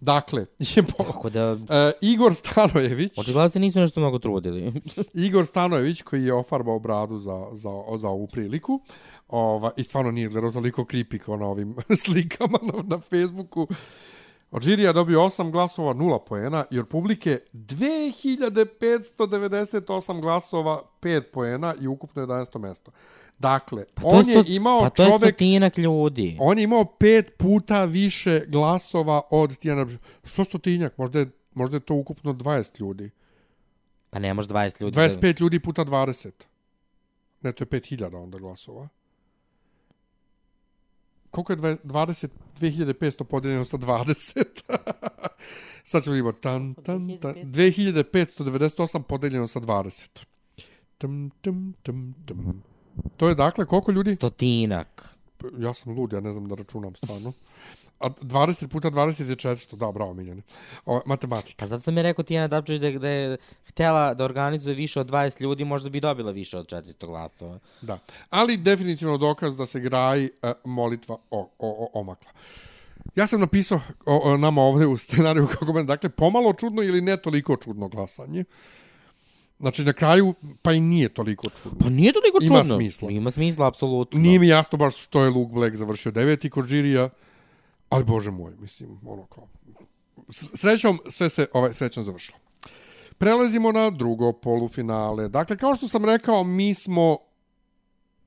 Dakle, 0.02 0.46
je 0.60 0.84
po, 0.84 1.04
Tako 1.04 1.30
da, 1.30 1.58
e, 1.70 1.92
Igor 2.02 2.36
Stanojević, 2.36 3.12
očigledno 3.18 3.50
se 3.50 3.60
nisu 3.60 3.80
nešto 3.80 4.00
mnogo 4.00 4.20
trudili. 4.20 4.74
Igor 5.26 5.46
Stanojević 5.46 6.02
koji 6.02 6.24
je 6.24 6.34
ofarbao 6.34 6.80
bradu 6.80 7.20
za, 7.20 7.48
za, 7.52 7.70
za 7.98 8.10
ovu 8.10 8.28
priliku 8.28 8.82
ova, 9.28 9.72
i 9.78 9.84
stvarno 9.84 10.12
nije 10.12 10.26
izgledao 10.26 10.52
toliko 10.52 10.84
creepy 10.84 11.18
kao 11.18 11.38
na 11.38 11.46
ovim 11.46 11.76
slikama 12.04 12.60
na, 12.62 12.84
na 12.96 13.00
Facebooku. 13.00 13.68
Od 14.52 14.64
dobio 14.94 15.20
8 15.20 15.52
glasova, 15.52 15.94
0 15.94 16.20
poena 16.20 16.66
i 16.72 16.80
od 16.80 16.88
publike 16.88 17.40
2598 17.54 20.22
glasova, 20.22 20.84
5 21.02 21.22
poena 21.24 21.76
i 21.82 21.88
ukupno 21.88 22.22
11. 22.22 22.60
mesto. 22.60 22.92
Dakle, 23.40 23.86
To 23.86 24.02
on 24.04 24.30
je 24.30 24.36
sto- 24.36 24.44
imao 24.48 24.80
pa 24.82 24.90
to 24.90 25.04
je 25.04 25.10
čovek 25.10 25.30
stotinak 25.30 25.78
ljudi. 25.78 26.38
On 26.40 26.58
je 26.58 26.64
imao 26.64 26.86
pet 26.86 27.34
puta 27.38 27.86
više 27.86 28.46
glasova 28.48 29.22
od 29.30 29.58
Tijana. 29.58 29.88
Što 30.24 30.44
stotinjak? 30.44 30.98
Možda 30.98 31.20
je, 31.20 31.30
možda 31.54 31.76
je 31.76 31.82
to 31.82 31.94
ukupno 31.94 32.34
20 32.34 32.80
ljudi. 32.80 33.10
Pa 34.10 34.20
ne 34.20 34.34
može 34.34 34.48
20 34.48 34.82
ljudi. 34.82 34.96
da- 34.96 35.02
25 35.02 35.42
ljudi 35.42 35.60
puta 35.60 35.86
20. 35.86 36.32
Ne, 37.42 37.52
to 37.52 37.64
je 37.64 37.68
5000 37.68 38.16
onda 38.16 38.38
glasova. 38.38 38.88
Koliko 41.32 41.54
je 41.54 41.58
20 41.58 41.78
20 41.84 42.28
2500 42.60 43.24
podijeljeno 43.24 43.66
sa 43.66 43.78
20? 43.78 44.44
Sad 45.90 46.04
ćemo 46.04 46.16
imati 46.16 46.42
tan, 46.42 46.74
tan, 46.74 47.18
tan. 47.22 47.34
2598 47.34 49.02
podijeljeno 49.02 49.48
sa 49.48 49.60
20. 49.60 50.26
Tum, 50.98 51.32
tum, 51.42 51.74
tum, 51.84 52.16
tum. 52.26 52.64
To 53.18 53.30
je 53.30 53.36
dakle 53.36 53.66
koliko 53.66 53.92
ljudi? 53.92 54.16
Stotinak. 54.16 55.18
Ja 55.58 55.74
sam 55.74 55.94
lud, 55.94 56.14
ja 56.14 56.20
ne 56.20 56.32
znam 56.32 56.48
da 56.48 56.56
računam 56.56 56.96
stvarno. 56.96 57.34
A 58.00 58.10
20 58.10 58.68
puta 58.68 58.92
20 58.92 59.30
je 59.30 59.36
400, 59.36 59.76
da, 59.76 59.92
bravo 59.92 60.14
Miljane. 60.14 60.42
O, 60.86 61.02
matematika. 61.06 61.60
Pa 61.60 61.68
zato 61.68 61.82
sam 61.82 61.98
je 61.98 62.04
rekao 62.04 62.24
Tijana 62.24 62.48
Dapčević 62.48 62.82
da, 62.82 63.00
da 63.00 63.10
je 63.10 63.38
htjela 63.66 64.14
da 64.14 64.26
organizuje 64.26 64.76
više 64.76 65.00
od 65.00 65.10
20 65.10 65.42
ljudi, 65.42 65.66
možda 65.66 65.90
bi 65.90 66.00
dobila 66.00 66.32
više 66.32 66.58
od 66.58 66.68
400 66.68 67.06
glasova. 67.08 67.60
Da. 67.82 67.98
Ali 68.30 68.58
definitivno 68.58 69.18
dokaz 69.18 69.58
da 69.58 69.66
se 69.66 69.80
graji 69.80 70.30
uh, 70.44 70.50
molitva 70.64 71.18
o, 71.32 71.40
o, 71.40 71.50
o, 71.60 71.90
omakla. 71.94 72.32
Ja 73.16 73.28
sam 73.28 73.40
napisao 73.40 73.82
o, 74.06 74.32
o, 74.32 74.38
nama 74.38 74.62
ovdje 74.62 74.88
u 74.88 74.98
scenariju 74.98 75.48
kako 75.60 75.74
meni, 75.74 75.88
dakle, 75.88 76.10
pomalo 76.10 76.54
čudno 76.54 76.84
ili 76.84 77.02
ne 77.02 77.18
toliko 77.18 77.56
čudno 77.56 77.88
glasanje. 77.88 78.44
Znači, 79.60 79.84
na 79.84 79.94
kraju, 79.94 80.34
pa 80.62 80.74
i 80.74 80.80
nije 80.80 81.10
toliko 81.10 81.50
čudno. 81.50 81.80
Pa 81.80 81.90
nije 81.90 82.14
toliko 82.14 82.38
Ima 82.42 82.64
čudno. 82.64 82.76
smisla. 82.78 83.12
Ima 83.12 83.32
smisla, 83.32 83.68
apsolutno. 83.68 84.20
Nije 84.20 84.40
mi 84.40 84.48
jasno 84.48 84.78
baš 84.78 85.04
što 85.04 85.24
je 85.24 85.30
Luke 85.30 85.54
Black 85.54 85.76
završio 85.76 86.12
deveti 86.12 86.50
kod 86.50 86.68
žirija, 86.68 87.10
ali 87.90 88.04
bože 88.04 88.32
moj, 88.32 88.54
mislim, 88.60 89.00
ono 89.06 89.26
kao... 89.26 89.48
Srećom, 90.32 91.00
sve 91.10 91.30
se 91.30 91.48
ovaj, 91.54 91.74
srećom 91.74 92.04
završilo. 92.04 92.38
Prelazimo 93.18 93.72
na 93.72 93.90
drugo 93.90 94.34
polufinale. 94.34 95.30
Dakle, 95.30 95.58
kao 95.58 95.76
što 95.76 95.88
sam 95.88 96.06
rekao, 96.06 96.44
mi 96.44 96.74
smo 96.74 97.18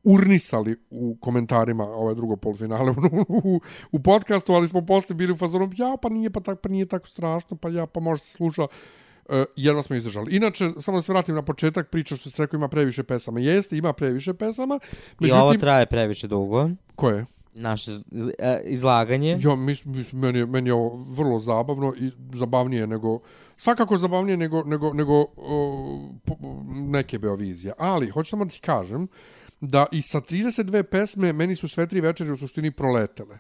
urnisali 0.05 0.77
u 0.91 1.17
komentarima 1.21 1.85
ove 1.85 2.15
drugo 2.15 2.37
polufinale 2.37 2.91
u, 2.91 2.95
u, 3.29 3.61
u 3.93 4.03
podcastu, 4.03 4.53
ali 4.53 4.69
smo 4.69 4.87
posle 4.87 5.15
bili 5.15 5.33
u 5.33 5.37
fazonu, 5.37 5.71
ja, 5.77 5.97
pa 6.03 6.09
nije, 6.09 6.31
pa, 6.31 6.41
tak, 6.41 6.61
pa 6.61 6.69
nije 6.69 6.87
tako 6.87 7.09
strašno, 7.09 7.57
pa 7.57 7.69
ja, 7.69 7.87
pa 7.87 8.01
možda 8.01 8.25
se 8.25 8.33
sluša, 8.33 8.63
uh, 8.63 8.69
jedno 9.57 9.83
smo 9.83 9.97
izdržali. 9.97 10.37
Inače, 10.37 10.71
samo 10.81 10.99
da 10.99 11.03
se 11.03 11.13
vratim 11.13 11.35
na 11.35 11.43
početak, 11.43 11.91
priča 11.91 12.17
što 12.17 12.31
se 12.31 12.43
rekao 12.43 12.57
ima 12.59 12.69
previše 12.69 13.03
pesama. 13.03 13.41
Jeste, 13.41 13.77
ima 13.77 13.93
previše 13.93 14.35
pesama. 14.35 14.79
I 15.21 15.33
ovo 15.33 15.55
traje 15.55 15.87
previše 15.87 16.29
dugo. 16.29 16.71
Koje? 16.97 17.27
Naše 17.55 17.91
e, 18.39 18.63
izlaganje. 18.65 19.39
Ja, 19.43 19.57
mis, 19.57 19.85
mis, 19.85 20.13
meni, 20.13 20.39
je, 20.39 20.47
meni 20.47 20.69
je 20.69 20.75
ovo 20.75 21.05
vrlo 21.17 21.39
zabavno 21.39 21.95
i 21.97 22.11
zabavnije 22.33 22.87
nego, 22.87 23.19
svakako 23.57 23.99
zabavnije 23.99 24.37
nego, 24.37 24.63
nego, 24.65 24.93
nego 24.93 25.25
o, 25.37 26.11
neke 26.67 27.19
Beovizije. 27.19 27.73
Ali, 27.79 28.11
hoću 28.11 28.31
samo 28.31 28.45
da 28.45 28.51
ti 28.51 28.61
kažem, 28.61 29.09
da 29.61 29.87
i 29.93 30.03
sa 30.03 30.21
32 30.21 30.83
pesme 30.83 31.33
meni 31.33 31.57
su 31.57 31.69
sve 31.69 31.87
tri 31.87 32.01
večeri 32.01 32.33
u 32.33 32.37
suštini 32.37 32.71
proletele. 32.71 33.39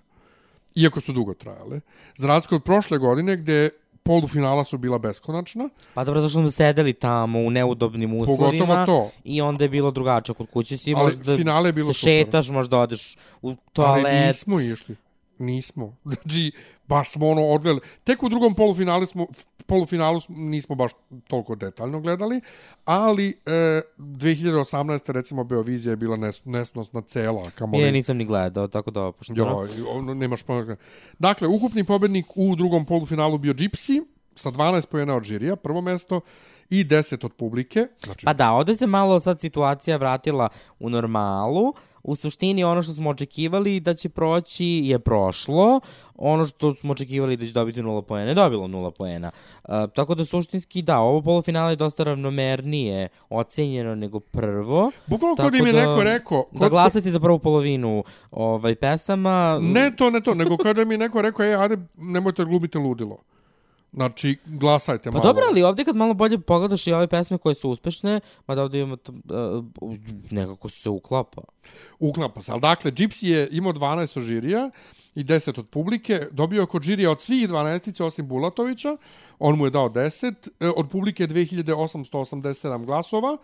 Iako 0.75 1.01
su 1.01 1.13
dugo 1.13 1.35
trajale. 1.35 1.81
Za 2.17 2.27
razliku 2.27 2.55
od 2.55 2.65
prošle 2.65 2.99
godine 2.99 3.37
gde 3.37 3.71
polufinala 4.03 4.65
su 4.65 4.79
bila 4.79 4.99
beskonačna. 4.99 5.69
Pa 5.95 6.05
dobro, 6.05 6.21
zašto 6.21 6.39
smo 6.41 6.51
sedeli 6.51 6.93
tamo 6.93 7.39
u 7.39 7.51
neudobnim 7.51 8.15
uslovima. 8.15 8.67
Pogotovo 8.67 8.87
to. 8.87 9.11
I 9.25 9.41
onda 9.41 9.65
je 9.65 9.69
bilo 9.69 9.91
drugačije. 9.91 10.35
Kod 10.35 10.47
kuće 10.51 10.77
si 10.77 10.95
Ali 10.95 11.05
možda 11.05 11.37
finale 11.37 11.69
je 11.69 11.73
bilo 11.73 11.93
se 11.93 12.01
super. 12.01 12.13
šetaš, 12.13 12.49
možda 12.49 12.79
odeš 12.79 13.17
u 13.43 13.55
toalet. 13.73 14.07
Ali 14.07 14.27
nismo 14.27 14.61
išli. 14.61 14.97
Nismo. 15.39 15.97
Znači, 16.05 16.53
baš 16.89 17.11
smo 17.11 17.29
ono 17.29 17.47
odgledali. 17.47 17.81
Tek 18.05 18.23
u 18.23 18.29
drugom 18.29 18.55
polufinalu 18.55 19.07
smo, 19.07 19.27
polufinalu 19.63 20.21
smo- 20.21 20.37
nismo 20.37 20.75
baš 20.75 20.93
toliko 21.25 21.55
detaljno 21.55 22.01
gledali, 22.01 22.41
ali 22.85 23.29
e, 23.47 23.81
2018. 23.99 24.83
recimo 25.09 25.45
Beovizija 25.45 25.91
je 25.91 25.97
bila 25.97 26.17
nes, 26.17 26.45
nesnosna 26.45 27.01
cela. 27.03 27.51
Kamo 27.51 27.77
Je, 27.77 27.93
nisam 27.93 28.17
ni 28.17 28.25
gledao, 28.25 28.69
tako 28.69 28.91
da 28.91 29.03
opušteno. 29.03 29.39
Jo, 29.39 29.89
ono, 29.89 30.15
nemaš 30.15 30.43
pojma. 30.43 30.77
Dakle, 31.19 31.49
ukupni 31.49 31.85
pobednik 31.85 32.27
u 32.35 32.57
drugom 32.57 32.85
polufinalu 32.85 33.39
bio 33.39 33.53
Gypsy 33.55 34.05
sa 34.35 34.51
12 34.51 34.87
pojena 34.87 35.17
od 35.17 35.23
žirija, 35.23 35.57
prvo 35.57 35.81
mesto, 35.81 36.21
i 36.71 36.85
10 36.85 37.25
od 37.25 37.33
publike. 37.33 37.87
Znači, 38.01 38.25
Pa 38.27 38.33
da, 38.33 38.53
ovde 38.53 38.77
se 38.77 38.87
malo 38.87 39.21
sad 39.21 39.41
situacija 39.41 39.97
vratila 39.97 40.49
u 40.79 40.91
normalu. 40.91 41.75
U 42.03 42.15
suštini 42.15 42.65
ono 42.65 42.83
što 42.83 42.95
smo 42.95 43.11
očekivali 43.11 43.81
da 43.81 43.95
će 43.95 44.09
proći 44.09 44.81
je 44.85 44.99
prošlo. 44.99 45.81
Ono 46.15 46.47
što 46.47 46.75
smo 46.75 46.93
očekivali 46.93 47.37
da 47.37 47.47
će 47.47 47.53
dobiti 47.53 47.83
nula 47.83 48.03
poena 48.03 48.29
je 48.29 48.35
dobilo 48.35 48.69
nula 48.69 48.91
poena. 48.91 49.31
Uh, 49.65 49.75
tako 49.95 50.15
da 50.15 50.25
suštinski 50.25 50.83
da, 50.83 50.99
ovo 50.99 51.23
polufinale 51.23 51.73
je 51.73 51.77
dosta 51.77 52.05
ravnomernije 52.05 53.09
ocenjeno 53.31 53.95
nego 53.95 54.21
prvo. 54.21 54.91
bukvalno 55.07 55.37
kod 55.37 55.55
im 55.55 55.67
je 55.67 55.73
da- 55.73 55.81
neko 55.81 56.05
rekao... 56.05 56.45
Da 56.53 56.69
glasati 56.69 57.11
za 57.11 57.21
prvu 57.21 57.39
polovinu 57.39 58.05
ovaj, 58.31 58.75
pesama. 58.75 59.59
Ne 59.61 59.97
to, 59.97 60.11
ne 60.11 60.21
to, 60.21 60.35
nego 60.35 60.57
kada 60.57 60.85
mi 60.85 60.95
je 60.95 60.99
neko 60.99 61.23
rekao, 61.23 61.47
ej, 61.47 61.55
ajde, 61.55 61.77
nemojte 61.97 62.45
glumite 62.45 62.79
ludilo. 62.79 63.19
Znači, 63.93 64.37
glasajte 64.47 65.11
Pa 65.11 65.19
malo. 65.19 65.25
dobro, 65.25 65.45
ali 65.49 65.63
ovdje 65.63 65.85
kad 65.85 65.97
malo 65.97 66.15
bolje 66.15 66.39
pogledaš 66.39 66.87
i 66.87 66.93
ove 66.93 67.07
pesme 67.07 67.39
koje 67.39 67.55
su 67.55 67.71
uspešne, 67.71 68.21
mada 68.47 68.63
ovdje 68.63 68.81
imamo, 68.81 68.97
uh, 69.81 69.95
nekako 70.31 70.69
se 70.69 70.91
uklapa. 70.91 71.43
Uklapa 71.99 72.43
se. 72.43 72.53
Ali 72.53 72.61
dakle, 72.61 72.91
Gypsy 72.91 73.27
je 73.27 73.49
imao 73.53 73.73
12 73.73 74.19
od 74.19 74.25
žirija 74.25 74.71
i 75.15 75.25
10 75.25 75.59
od 75.59 75.69
publike. 75.69 76.27
Dobio 76.31 76.61
je 76.61 76.67
kod 76.67 76.83
žirija 76.83 77.11
od 77.11 77.21
svih 77.21 77.49
12 77.49 78.05
osim 78.05 78.29
Bulatovića. 78.29 78.97
On 79.39 79.59
mu 79.59 79.67
je 79.67 79.71
dao 79.71 79.89
10. 79.89 80.49
E, 80.61 80.69
Od 80.77 80.89
publike 80.91 81.27
2887 81.27 82.85
glasova. 82.85 83.37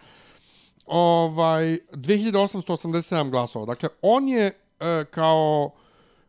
Ovaj, 0.87 1.79
2887 1.93 3.31
glasova. 3.31 3.67
Dakle, 3.67 3.89
on 4.03 4.29
je 4.29 4.47
e, 4.81 5.05
kao 5.11 5.71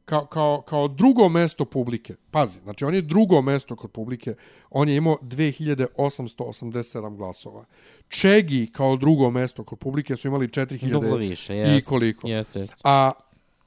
kao, 0.09 0.25
kao, 0.25 0.61
kao 0.61 0.87
drugo 0.87 1.29
mesto 1.29 1.65
publike. 1.65 2.15
Pazi, 2.31 2.59
znači 2.59 2.85
on 2.85 2.95
je 2.95 3.01
drugo 3.01 3.41
mesto 3.41 3.75
kod 3.75 3.91
publike. 3.91 4.35
On 4.69 4.89
je 4.89 4.95
imao 4.95 5.17
2887 5.21 7.15
glasova. 7.17 7.65
Čegi 8.07 8.69
kao 8.71 8.95
drugo 8.95 9.29
mesto 9.29 9.63
kod 9.63 9.79
publike 9.79 10.15
su 10.15 10.27
imali 10.27 10.47
4000 10.47 10.89
Duplo 10.91 11.15
više, 11.17 11.55
i 11.55 11.57
jest. 11.57 11.87
koliko. 11.87 12.27
Jeste, 12.27 12.59
jeste. 12.59 12.75
A 12.83 13.11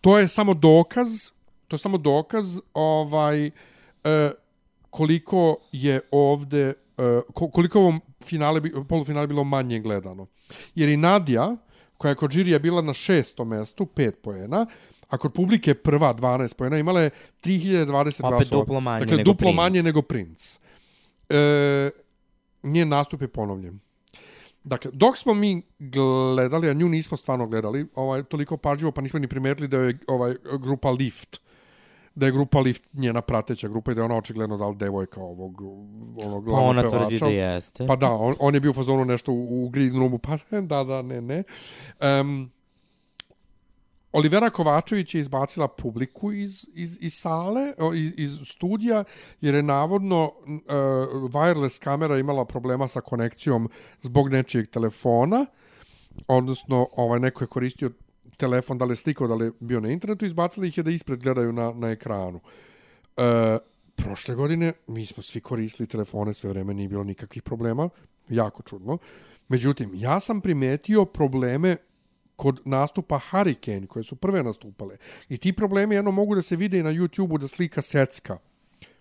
to 0.00 0.18
je 0.18 0.28
samo 0.28 0.54
dokaz, 0.54 1.08
to 1.68 1.76
je 1.76 1.80
samo 1.80 1.98
dokaz 1.98 2.58
ovaj 2.74 3.46
e, 3.46 3.50
koliko 4.90 5.56
je 5.72 6.00
ovde 6.10 6.68
e, 6.68 6.74
ko- 7.34 7.50
koliko 7.50 7.78
ovom 7.78 8.00
finale 8.24 8.60
polufinale 8.88 9.26
bilo 9.26 9.44
manje 9.44 9.80
gledano. 9.80 10.26
Jer 10.74 10.88
i 10.88 10.96
Nadija 10.96 11.56
koja 11.98 12.10
je 12.10 12.14
kod 12.16 12.30
žirija 12.30 12.58
bila 12.58 12.82
na 12.82 12.94
šestom 12.94 13.48
mestu, 13.48 13.84
5 13.86 14.10
poena, 14.12 14.66
a 15.12 15.18
kod 15.18 15.32
publike 15.32 15.74
prva 15.74 16.14
12 16.14 16.54
poena, 16.56 16.78
imala 16.78 17.00
je 17.00 17.10
3020 17.44 17.86
Opet 17.98 18.20
glasova. 18.20 18.60
duplo 18.60 18.80
manje 18.80 19.00
dakle, 19.00 19.16
nego 19.16 19.26
duplo 19.26 19.44
Prince. 19.44 19.56
manje 19.56 19.82
nego 19.82 20.02
Prince. 20.02 20.58
E, 21.28 21.90
njen 22.62 22.88
nastup 22.88 23.20
je 23.20 23.28
ponovljen. 23.28 23.80
Dakle, 24.64 24.90
dok 24.94 25.16
smo 25.18 25.34
mi 25.34 25.62
gledali, 25.78 26.70
a 26.70 26.72
nju 26.72 26.88
nismo 26.88 27.16
stvarno 27.16 27.46
gledali, 27.46 27.86
ovaj, 27.94 28.22
toliko 28.22 28.56
pažljivo, 28.56 28.92
pa 28.92 29.00
nismo 29.00 29.18
ni 29.18 29.28
primetili 29.28 29.68
da 29.68 29.76
je 29.76 29.98
ovaj, 30.08 30.34
grupa 30.60 30.90
Lift, 30.90 31.40
da 32.14 32.26
je 32.26 32.32
grupa 32.32 32.60
Lift 32.60 32.88
njena 32.92 33.20
prateća 33.20 33.68
grupa 33.68 33.92
i 33.92 33.94
da 33.94 34.00
je 34.00 34.04
ona 34.04 34.16
očigledno 34.16 34.56
dal 34.56 34.74
devojka 34.74 35.20
ovog, 35.20 35.60
onog 36.16 36.44
Pa 36.44 36.50
glavnog 36.50 36.70
ona 36.70 36.82
pevača. 36.82 36.98
tvrdi 36.98 37.18
da 37.18 37.26
jeste. 37.26 37.86
Pa 37.86 37.96
da, 37.96 38.10
on, 38.10 38.34
on 38.40 38.54
je 38.54 38.60
bio 38.60 38.70
u 38.70 38.74
fazonu 38.74 39.04
nešto 39.04 39.32
u, 39.32 39.64
u 39.64 39.68
green 39.68 39.98
roomu, 39.98 40.18
pa 40.18 40.38
da, 40.62 40.84
da, 40.84 41.02
ne, 41.02 41.20
ne. 41.20 41.42
Um, 42.20 42.50
Olivera 44.12 44.50
Kovačević 44.50 45.14
je 45.14 45.20
izbacila 45.20 45.68
publiku 45.68 46.32
iz, 46.32 46.66
iz, 46.74 46.98
iz 47.00 47.14
sale, 47.14 47.72
o, 47.78 47.94
iz, 47.94 48.12
iz 48.16 48.38
studija, 48.44 49.04
jer 49.40 49.54
je 49.54 49.62
navodno 49.62 50.24
uh, 50.24 50.52
wireless 51.32 51.78
kamera 51.78 52.18
imala 52.18 52.44
problema 52.44 52.88
sa 52.88 53.00
konekcijom 53.00 53.68
zbog 54.00 54.28
nečijeg 54.28 54.68
telefona, 54.68 55.46
odnosno 56.28 56.88
ovaj, 56.96 57.20
neko 57.20 57.44
je 57.44 57.48
koristio 57.48 57.90
telefon, 58.36 58.78
da 58.78 58.84
li 58.84 58.92
je 58.92 58.96
slikao, 58.96 59.28
da 59.28 59.34
li 59.34 59.44
je 59.44 59.52
bio 59.60 59.80
na 59.80 59.90
internetu, 59.90 60.26
izbacili 60.26 60.68
ih 60.68 60.76
je 60.76 60.82
da 60.82 60.90
ispred 60.90 61.22
gledaju 61.22 61.52
na, 61.52 61.72
na 61.72 61.90
ekranu. 61.90 62.40
Uh, 63.16 63.22
prošle 63.96 64.34
godine 64.34 64.72
mi 64.86 65.06
smo 65.06 65.22
svi 65.22 65.40
koristili 65.40 65.86
telefone 65.86 66.34
sve 66.34 66.50
vreme, 66.50 66.74
nije 66.74 66.88
bilo 66.88 67.04
nikakvih 67.04 67.42
problema, 67.42 67.88
jako 68.28 68.62
čudno. 68.62 68.98
Međutim, 69.48 69.90
ja 69.94 70.20
sam 70.20 70.40
primetio 70.40 71.04
probleme 71.04 71.76
kod 72.36 72.60
nastupa 72.64 73.18
Hurricane, 73.30 73.86
koje 73.86 74.02
su 74.04 74.16
prve 74.16 74.42
nastupale. 74.42 74.96
I 75.28 75.38
ti 75.38 75.52
problemi 75.52 75.94
jedno 75.94 76.10
mogu 76.10 76.34
da 76.34 76.42
se 76.42 76.56
vide 76.56 76.78
i 76.78 76.82
na 76.82 76.90
YouTube-u 76.90 77.38
da 77.38 77.48
slika 77.48 77.82
secka. 77.82 78.38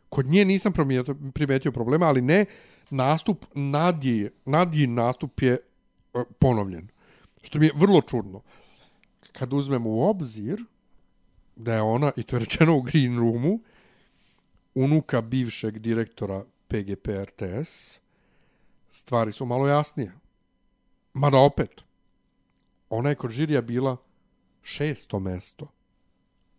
Kod 0.09 0.25
nje 0.25 0.45
nisam 0.45 0.73
primetio, 0.73 1.15
primetio 1.33 1.71
problema, 1.71 2.05
ali 2.05 2.21
ne 2.21 2.45
nastup 2.89 3.45
Nadije, 3.53 4.31
Nadjin 4.45 4.93
nastup 4.93 5.41
je 5.41 5.53
e, 5.53 5.59
ponovljen. 6.39 6.87
Što 7.41 7.59
mi 7.59 7.65
je 7.65 7.71
vrlo 7.75 8.01
čudno. 8.01 8.41
Kad 9.31 9.53
uzmemo 9.53 9.89
u 9.89 10.03
obzir 10.03 10.63
da 11.55 11.73
je 11.73 11.81
ona, 11.81 12.11
i 12.15 12.23
to 12.23 12.35
je 12.35 12.39
rečeno 12.39 12.77
u 12.77 12.81
Green 12.81 13.19
Roomu, 13.19 13.59
unuka 14.75 15.21
bivšeg 15.21 15.79
direktora 15.79 16.43
PGP 16.67 17.07
RTS, 17.07 17.99
stvari 18.89 19.31
su 19.31 19.45
malo 19.45 19.67
jasnije. 19.67 20.11
Mada 21.13 21.37
opet, 21.37 21.83
ona 22.91 23.09
je 23.09 23.15
kod 23.15 23.31
žirija 23.31 23.61
bila 23.61 23.97
šesto 24.61 25.19
mesto 25.19 25.67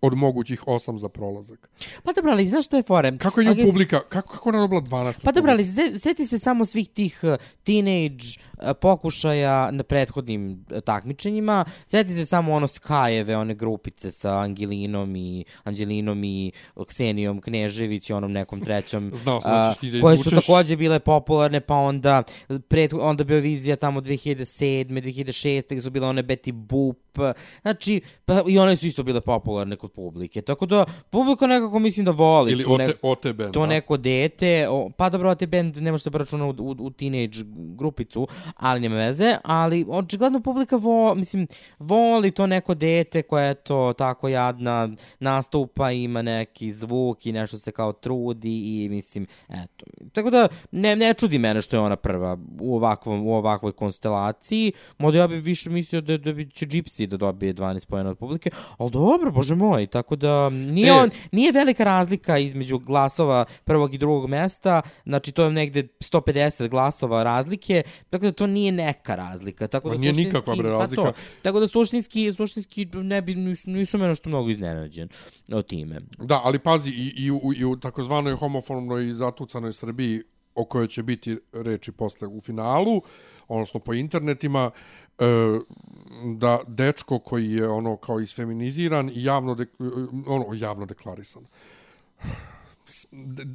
od 0.02 0.14
mogućih 0.14 0.68
osam 0.68 0.98
za 0.98 1.08
prolazak. 1.08 1.70
Pa 2.02 2.12
dobro, 2.12 2.32
ali 2.32 2.48
znaš 2.48 2.66
što 2.66 2.76
je 2.76 2.82
fore? 2.82 3.18
Kako 3.18 3.40
je 3.40 3.46
nju 3.46 3.52
Ok, 3.52 3.58
publika, 3.66 4.00
kako, 4.08 4.34
kako 4.34 4.48
ona 4.48 4.58
dobila 4.58 4.80
12? 4.80 5.18
Pa 5.22 5.32
dobro, 5.32 5.52
ali 5.52 5.66
seti 5.98 6.26
se 6.26 6.38
samo 6.38 6.64
svih 6.64 6.88
tih 6.88 7.20
uh, 7.22 7.34
teenage 7.64 8.24
uh, 8.58 8.70
pokušaja 8.80 9.70
na 9.70 9.82
prethodnim 9.82 10.66
uh, 10.70 10.80
takmičenjima. 10.80 11.64
Seti 11.86 12.14
se 12.14 12.26
samo 12.26 12.54
ono 12.54 12.66
Skajeve, 12.66 13.36
one 13.36 13.54
grupice 13.54 14.10
sa 14.10 14.38
Angelinom 14.38 15.16
i 15.16 15.44
Angelinom 15.64 16.24
i 16.24 16.52
Ksenijom 16.88 17.40
Knežević 17.40 18.10
i 18.10 18.12
onom 18.12 18.32
nekom 18.32 18.60
trećom. 18.66 19.10
Znao 19.14 19.40
sam 19.40 19.52
da 19.52 19.72
ćeš 19.72 19.80
ti 19.80 19.90
da 19.90 20.00
koje 20.00 20.16
su 20.16 20.20
izvučeš. 20.20 20.46
takođe 20.46 20.76
bile 20.76 21.00
popularne, 21.00 21.60
pa 21.60 21.74
onda 21.74 22.22
pred, 22.68 22.90
onda 22.94 23.24
Beovizija 23.24 23.76
tamo 23.76 24.00
2007. 24.00 24.84
2006. 24.86 25.64
gde 25.70 25.80
su 25.80 25.90
bile 25.90 26.06
one 26.06 26.22
Betty 26.22 26.52
Boop. 26.52 26.98
Znači, 27.62 28.00
pa, 28.24 28.42
i 28.48 28.58
one 28.58 28.76
su 28.76 28.86
isto 28.86 29.02
bile 29.02 29.20
popularne 29.20 29.76
kod 29.76 29.91
publike. 29.94 30.42
Tako 30.42 30.66
da, 30.66 30.84
publika 31.10 31.46
nekako 31.46 31.78
mislim 31.78 32.06
da 32.06 32.10
voli 32.10 32.52
Ili 32.52 32.64
tu 32.64 32.72
OT, 32.72 32.78
ne- 32.78 32.92
OT 33.02 33.32
band, 33.32 33.52
to 33.54 33.66
neko 33.66 33.96
dete, 33.96 34.66
o, 34.70 34.90
pa 34.96 35.10
dobro, 35.10 35.30
OT 35.30 35.46
band 35.46 35.76
ne 35.76 35.90
može 35.90 36.02
se 36.02 36.10
računa 36.12 36.46
u, 36.46 36.50
u, 36.58 36.76
u 36.78 36.90
teenage 36.90 37.38
grupicu, 37.76 38.28
ali 38.56 38.80
nema 38.80 38.96
veze, 38.96 39.36
ali 39.44 39.86
očigledno 39.88 40.40
publika 40.40 40.76
vo, 40.76 41.14
mislim, 41.14 41.46
voli 41.78 42.30
to 42.30 42.46
neko 42.46 42.74
dete 42.74 43.22
koje 43.22 43.48
je 43.48 43.54
to 43.54 43.92
tako 43.98 44.28
jadna, 44.28 44.88
nastupa, 45.20 45.90
ima 45.90 46.22
neki 46.22 46.72
zvuk 46.72 47.26
i 47.26 47.32
nešto 47.32 47.58
se 47.58 47.72
kao 47.72 47.92
trudi 47.92 48.84
i 48.84 48.88
mislim, 48.88 49.26
eto. 49.48 49.84
Tako 50.12 50.30
da, 50.30 50.48
ne, 50.70 50.96
ne 50.96 51.14
čudi 51.14 51.38
mene 51.38 51.62
što 51.62 51.76
je 51.76 51.80
ona 51.80 51.96
prva 51.96 52.38
u, 52.60 52.76
ovakvom, 52.76 53.26
u 53.26 53.34
ovakvoj 53.34 53.72
konstelaciji, 53.72 54.72
možda 54.98 55.18
ja 55.20 55.28
bih 55.28 55.42
više 55.42 55.70
mislio 55.70 56.00
da, 56.00 56.18
da 56.18 56.32
bi 56.32 56.50
će 56.50 56.66
Gypsy 56.66 57.06
da 57.06 57.16
dobije 57.16 57.54
12 57.54 57.86
pojena 57.86 58.10
od 58.10 58.18
publike, 58.18 58.50
ali 58.78 58.90
dobro, 58.90 59.30
bože 59.30 59.54
moj, 59.54 59.81
tako 59.86 60.16
da 60.16 60.50
nije, 60.50 60.88
E. 60.88 60.92
on, 60.92 61.10
nije 61.32 61.52
velika 61.52 61.84
razlika 61.84 62.38
između 62.38 62.78
glasova 62.78 63.44
prvog 63.64 63.94
i 63.94 63.98
drugog 63.98 64.30
mesta, 64.30 64.82
znači 65.04 65.32
to 65.32 65.44
je 65.44 65.50
negde 65.50 65.82
150 65.82 66.68
glasova 66.68 67.22
razlike, 67.22 67.82
tako 68.10 68.24
da 68.24 68.32
to 68.32 68.46
nije 68.46 68.72
neka 68.72 69.14
razlika. 69.14 69.66
Tako 69.66 69.90
da 69.90 69.96
nije 69.96 70.12
nikakva, 70.12 70.56
bre, 70.56 70.70
Pa 70.70 70.78
razlika. 70.78 71.02
to, 71.02 71.12
tako 71.42 71.60
da 71.60 71.68
suštinski, 71.68 72.32
suštinski 72.32 72.84
ne 72.92 73.22
bi, 73.22 73.34
nisu, 73.64 73.98
me 73.98 74.08
nešto 74.08 74.28
mnogo 74.28 74.50
iznenađen 74.50 75.08
o 75.52 75.62
time. 75.62 76.00
Da, 76.18 76.40
ali 76.44 76.58
pazi, 76.58 76.90
i, 76.90 77.12
i, 77.16 77.30
u, 77.30 77.40
i 77.56 77.64
u 77.64 77.76
takozvanoj 77.76 78.32
homofobnoj 78.32 79.08
i 79.08 79.14
zatucanoj 79.14 79.72
Srbiji 79.72 80.22
o 80.54 80.64
kojoj 80.64 80.88
će 80.88 81.02
biti 81.02 81.38
reči 81.52 81.92
posle 81.92 82.28
u 82.28 82.40
finalu, 82.40 83.02
odnosno 83.48 83.80
po 83.80 83.94
internetima, 83.94 84.70
e, 84.74 85.01
E, 85.18 85.58
da 86.24 86.60
dečko 86.66 87.18
koji 87.18 87.52
je 87.52 87.68
ono 87.68 87.96
kao 87.96 88.20
isfeminiziran 88.20 89.08
i 89.08 89.24
javno, 89.24 89.54
de, 89.54 89.62
e, 89.62 89.66
ono, 90.26 90.46
javno 90.54 90.86
deklarisan. 90.86 91.46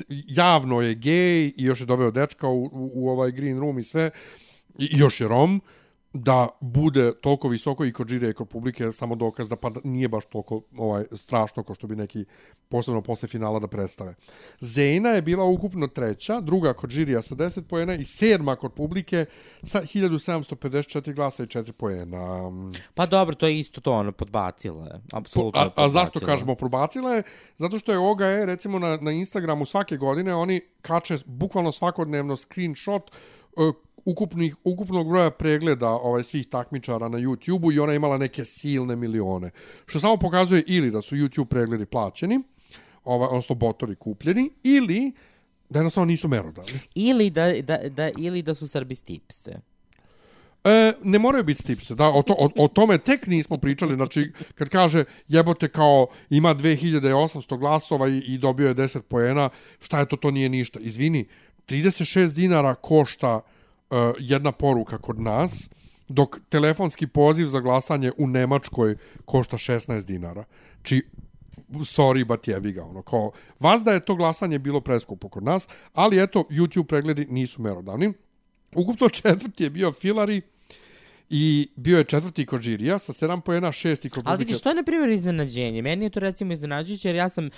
Javno 0.10 0.82
je 0.82 0.96
gej 0.96 1.48
i 1.48 1.54
još 1.58 1.80
je 1.80 1.86
doveo 1.86 2.12
dečka 2.12 2.48
u, 2.48 2.64
u, 2.66 2.92
u 2.94 3.10
ovaj 3.10 3.32
green 3.32 3.60
room 3.60 3.80
i 3.80 3.84
sve, 3.84 4.10
i, 4.78 4.86
i 4.86 5.00
još 5.00 5.22
je 5.22 5.28
rom, 5.28 5.62
da 6.18 6.48
bude 6.60 7.14
toliko 7.22 7.50
visoko 7.50 7.86
i 7.86 7.94
kod 7.94 8.08
žire 8.08 8.30
i 8.30 8.34
kod 8.34 8.50
publike 8.50 8.84
je 8.84 8.92
samo 8.92 9.16
dokaz 9.16 9.50
da 9.50 9.56
pa 9.56 9.72
nije 9.84 10.08
baš 10.08 10.26
toliko 10.26 10.62
ovaj 10.78 11.06
strašno 11.12 11.64
kao 11.64 11.76
što 11.76 11.88
bi 11.88 11.96
neki 11.96 12.26
posebno 12.70 13.02
posle 13.02 13.28
finala 13.28 13.60
da 13.60 13.68
predstave. 13.68 14.16
Zena 14.60 15.10
je 15.10 15.22
bila 15.22 15.46
ukupno 15.46 15.88
treća, 15.88 16.42
druga 16.42 16.74
kod 16.74 16.90
žirija 16.90 17.22
sa 17.22 17.36
10 17.36 17.62
poena 17.62 17.96
i 17.96 18.06
sedma 18.06 18.56
kod 18.56 18.74
publike 18.74 19.26
sa 19.64 19.82
1754 19.82 21.14
glasa 21.14 21.44
i 21.44 21.48
4 21.48 21.72
poena. 21.72 22.52
Pa 22.94 23.06
dobro, 23.06 23.36
to 23.36 23.48
je 23.48 23.60
isto 23.60 23.82
to, 23.82 23.92
ono, 23.92 24.12
podbacila 24.12 24.86
je. 24.86 25.02
Apsolutno 25.14 25.62
A, 25.62 25.64
je 25.64 25.72
a 25.76 25.90
zašto 25.90 26.14
podbacila. 26.14 26.36
kažemo 26.36 26.56
probacila 26.56 27.14
je? 27.14 27.24
Zato 27.58 27.80
što 27.80 27.92
je 27.92 27.98
OGE, 27.98 28.46
recimo 28.46 28.80
na, 28.80 28.98
na 29.02 29.12
Instagramu 29.12 29.66
svake 29.66 29.98
godine, 29.98 30.36
oni 30.36 30.62
kače 30.82 31.18
bukvalno 31.26 31.72
svakodnevno 31.72 32.36
screenshot 32.36 33.12
uh, 33.56 33.76
ukupnih, 34.08 34.56
ukupnog 34.64 35.10
broja 35.10 35.32
pregleda 35.32 35.90
ovaj 35.90 36.24
svih 36.24 36.48
takmičara 36.48 37.10
na 37.10 37.18
YouTube-u 37.18 37.72
i 37.72 37.80
ona 37.80 37.92
je 37.92 37.96
imala 37.96 38.18
neke 38.18 38.46
silne 38.46 38.96
milione. 38.96 39.52
Što 39.86 40.00
samo 40.00 40.18
pokazuje 40.18 40.64
ili 40.68 40.92
da 40.92 41.02
su 41.02 41.16
YouTube 41.16 41.46
pregledi 41.46 41.86
plaćeni, 41.86 42.40
ovaj, 43.04 43.28
odnosno 43.28 43.56
botovi 43.56 43.96
kupljeni, 43.96 44.50
ili 44.64 45.12
da 45.70 45.80
jednostavno 45.80 46.06
nisu 46.06 46.28
merodavni. 46.28 46.80
Ili 46.96 47.30
da, 47.30 47.52
da, 47.62 47.78
da, 47.90 48.10
ili 48.18 48.42
da 48.42 48.54
su 48.54 48.68
Srbi 48.68 48.96
stipse. 48.96 49.60
E, 50.64 50.94
ne 51.04 51.20
moraju 51.20 51.44
biti 51.44 51.62
stipse, 51.62 51.96
da, 51.96 52.08
o, 52.10 52.22
to, 52.22 52.36
o, 52.40 52.50
o 52.56 52.68
tome 52.68 52.98
tek 52.98 53.28
nismo 53.28 53.58
pričali, 53.58 53.96
znači, 53.96 54.32
kad 54.56 54.70
kaže 54.70 55.04
jebote 55.28 55.68
kao 55.68 56.08
ima 56.30 56.56
2800 56.56 57.58
glasova 57.58 58.08
i, 58.08 58.18
i 58.18 58.38
dobio 58.38 58.68
je 58.68 58.76
10 58.76 59.02
poena, 59.02 59.50
šta 59.80 60.00
je 60.00 60.06
to, 60.06 60.16
to 60.16 60.32
nije 60.32 60.50
ništa. 60.50 60.80
Izvini, 60.80 61.28
36 61.68 62.36
dinara 62.36 62.76
košta 62.76 63.36
uh, 63.36 63.57
jedna 64.20 64.52
poruka 64.52 64.98
kod 64.98 65.20
nas, 65.22 65.70
dok 66.08 66.40
telefonski 66.50 67.08
poziv 67.08 67.48
za 67.48 67.60
glasanje 67.60 68.12
u 68.18 68.28
Nemačkoj 68.28 68.96
košta 69.26 69.58
16 69.58 70.06
dinara. 70.06 70.44
Či, 70.84 71.02
sorry, 71.70 72.26
but 72.26 72.48
jebi 72.48 72.72
ga, 72.72 72.84
ono, 72.84 73.02
kao, 73.02 73.32
vas 73.60 73.84
da 73.84 73.92
je 73.92 74.00
to 74.00 74.16
glasanje 74.16 74.60
bilo 74.60 74.82
preskupo 74.82 75.30
kod 75.30 75.44
nas, 75.44 75.68
ali 75.94 76.24
eto, 76.24 76.44
YouTube 76.50 76.88
pregledi 76.88 77.26
nisu 77.30 77.62
merodavni. 77.62 78.14
Ukupno 78.76 79.10
četvrti 79.10 79.64
je 79.64 79.70
bio 79.70 79.92
Filari 79.92 80.42
i 81.30 81.70
bio 81.76 81.98
je 81.98 82.04
četvrti 82.04 82.46
kod 82.46 82.62
žirija 82.62 83.00
sa 83.00 83.14
7 83.14 83.42
poena, 83.42 83.72
šesti 83.72 84.10
kod 84.10 84.24
Ali 84.26 84.36
publike. 84.36 84.48
vidiš, 84.48 84.62
to 84.62 84.70
je 84.70 84.76
na 84.76 84.84
primjer 84.84 85.10
iznenađenje. 85.10 85.82
Meni 85.82 86.06
je 86.06 86.10
to 86.10 86.20
recimo 86.20 86.54
iznenađujuće 86.54 87.10
jer 87.10 87.16
ja 87.16 87.30
sam 87.30 87.46
e, 87.46 87.52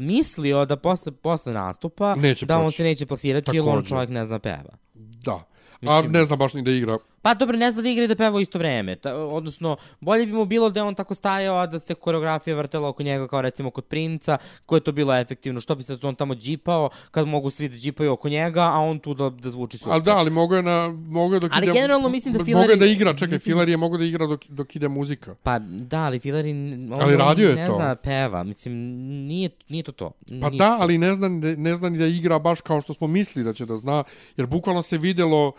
mislio 0.00 0.64
da 0.64 0.76
posle, 0.76 1.12
posle 1.12 1.52
nastupa 1.52 2.14
Neće 2.14 2.46
da 2.46 2.58
on 2.58 2.64
proći. 2.64 2.76
se 2.76 2.84
neće 2.84 3.06
plasirati 3.06 3.50
jer 3.56 3.64
on 3.66 3.84
čovjek 3.84 4.10
ne 4.10 4.24
zna 4.24 4.38
peva. 4.38 4.76
Da. 4.94 5.53
A 5.86 6.02
ne 6.02 6.24
zna 6.24 6.36
baš 6.36 6.54
ni 6.54 6.62
da 6.62 6.70
igra. 6.70 6.98
Pa 7.22 7.34
dobro, 7.34 7.56
ne 7.56 7.72
zna 7.72 7.82
da 7.82 7.88
igra 7.88 8.04
i 8.04 8.08
da 8.08 8.14
peva 8.14 8.36
u 8.36 8.40
isto 8.40 8.58
vreme. 8.58 8.96
Ta, 8.96 9.14
odnosno, 9.16 9.76
bolje 10.00 10.26
bi 10.26 10.32
mu 10.32 10.44
bilo 10.44 10.70
da 10.70 10.80
je 10.80 10.84
on 10.84 10.94
tako 10.94 11.14
stajao, 11.14 11.56
a 11.56 11.66
da 11.66 11.80
se 11.80 11.94
koreografija 11.94 12.56
vrtela 12.56 12.88
oko 12.88 13.02
njega 13.02 13.28
kao 13.28 13.42
recimo 13.42 13.70
kod 13.70 13.84
princa, 13.84 14.36
koje 14.66 14.76
je 14.76 14.82
to 14.82 14.92
bilo 14.92 15.16
efektivno. 15.16 15.60
Što 15.60 15.74
bi 15.74 15.82
se 15.82 15.98
on 16.02 16.14
tamo 16.14 16.34
džipao, 16.34 16.90
kad 17.10 17.28
mogu 17.28 17.50
svi 17.50 17.68
da 17.68 17.76
džipaju 17.76 18.12
oko 18.12 18.28
njega, 18.28 18.62
a 18.64 18.78
on 18.78 18.98
tu 18.98 19.14
da, 19.14 19.30
da 19.30 19.50
zvuči 19.50 19.78
super. 19.78 19.92
Ali 19.92 20.02
da, 20.02 20.16
ali 20.16 20.30
mogo 20.30 20.56
je, 20.56 20.62
na, 20.62 20.88
mogo 21.00 21.34
je 21.34 21.40
dok 21.40 21.50
Ali 21.54 21.64
ide... 21.64 21.72
generalno 21.72 22.08
mislim 22.08 22.32
da 22.32 22.38
Mogo 22.38 22.50
Filari- 22.50 22.70
je 22.70 22.76
da 22.76 22.86
igra, 22.86 23.14
čekaj, 23.14 23.28
mislim- 23.28 23.52
Filari 23.52 23.70
je 23.70 23.76
mogo 23.76 23.98
da 23.98 24.04
igra 24.04 24.26
dok, 24.26 24.44
dok 24.46 24.76
ide 24.76 24.88
muzika. 24.88 25.34
Pa 25.34 25.58
da, 25.58 25.98
ali 25.98 26.18
Filari 26.18 26.50
on, 26.50 26.92
Ali 26.94 27.16
radio 27.16 27.48
je 27.48 27.54
ne 27.54 27.66
to. 27.66 27.74
zna 27.74 27.86
da 27.86 27.94
peva. 27.96 28.42
Mislim, 28.44 28.72
nije, 29.18 29.50
nije 29.68 29.82
to 29.82 29.92
to. 29.92 30.10
Pa 30.30 30.48
Nije 30.48 30.58
da, 30.58 30.68
to. 30.68 30.82
ali 30.82 30.98
ne 30.98 31.14
zna, 31.14 31.28
ni- 31.28 31.56
ne 31.56 31.76
zna 31.76 31.88
ni 31.88 31.98
da 31.98 32.06
igra 32.06 32.38
baš 32.38 32.60
kao 32.60 32.80
što 32.80 32.94
smo 32.94 33.06
mislili 33.06 33.44
da 33.44 33.52
će 33.52 33.66
da 33.66 33.76
zna, 33.76 34.04
jer 34.36 34.46
bukvalno 34.46 34.82
se 34.82 34.98
videlo 34.98 35.52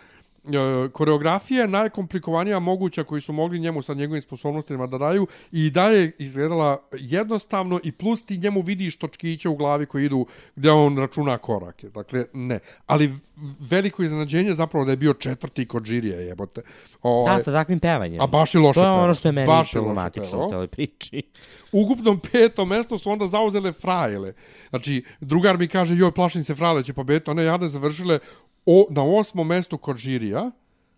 koreografija 0.92 1.60
je 1.60 1.68
najkomplikovanija 1.68 2.58
moguća 2.58 3.04
koji 3.04 3.20
su 3.20 3.32
mogli 3.32 3.58
njemu 3.58 3.82
sa 3.82 3.94
njegovim 3.94 4.22
sposobnostima 4.22 4.86
da 4.86 4.98
daju 4.98 5.26
i 5.52 5.70
dalje 5.70 6.12
izgledala 6.18 6.78
jednostavno 6.92 7.80
i 7.84 7.92
plus 7.92 8.22
ti 8.22 8.38
njemu 8.38 8.60
vidiš 8.60 8.96
točkiće 8.96 9.48
u 9.48 9.56
glavi 9.56 9.86
koji 9.86 10.04
idu 10.04 10.26
gdje 10.56 10.72
on 10.72 10.98
računa 10.98 11.38
korake. 11.38 11.88
Dakle, 11.88 12.24
ne. 12.32 12.58
Ali 12.86 13.12
veliko 13.70 14.02
iznenađenje 14.02 14.54
zapravo 14.54 14.84
da 14.84 14.90
je 14.90 14.96
bio 14.96 15.14
četvrti 15.14 15.68
kod 15.68 15.84
žirija 15.84 16.20
jebote. 16.20 16.62
Ovaj, 17.02 17.36
Da, 17.36 17.42
sa 17.42 17.52
takvim 17.52 17.80
pevanjem. 17.80 18.20
A 18.20 18.26
baš 18.26 18.54
je 18.54 18.60
loše 18.60 18.80
To 18.80 18.86
je 18.86 18.90
ono 18.90 19.14
što 19.14 19.28
je 19.28 19.32
meni 19.32 19.46
Baš 19.46 19.74
je 19.74 19.78
problematično 19.78 20.44
u 20.44 20.48
celoj 20.48 20.66
priči. 20.68 21.22
ukupnom 21.72 22.20
petom 22.20 22.68
mesto 22.68 22.98
su 22.98 23.10
onda 23.10 23.28
zauzele 23.28 23.72
frajele. 23.72 24.32
Znači, 24.70 25.04
drugar 25.20 25.58
mi 25.58 25.68
kaže, 25.68 25.96
joj, 25.96 26.12
plašim 26.12 26.44
se 26.44 26.54
frajele 26.54 26.84
će 26.84 26.92
pobediti. 26.92 27.30
One 27.30 27.44
jadne 27.44 27.68
završile 27.68 28.18
o, 28.66 28.86
na 28.90 29.04
osmom 29.04 29.46
mestu 29.46 29.78
kod 29.78 29.96
žirija 29.96 30.50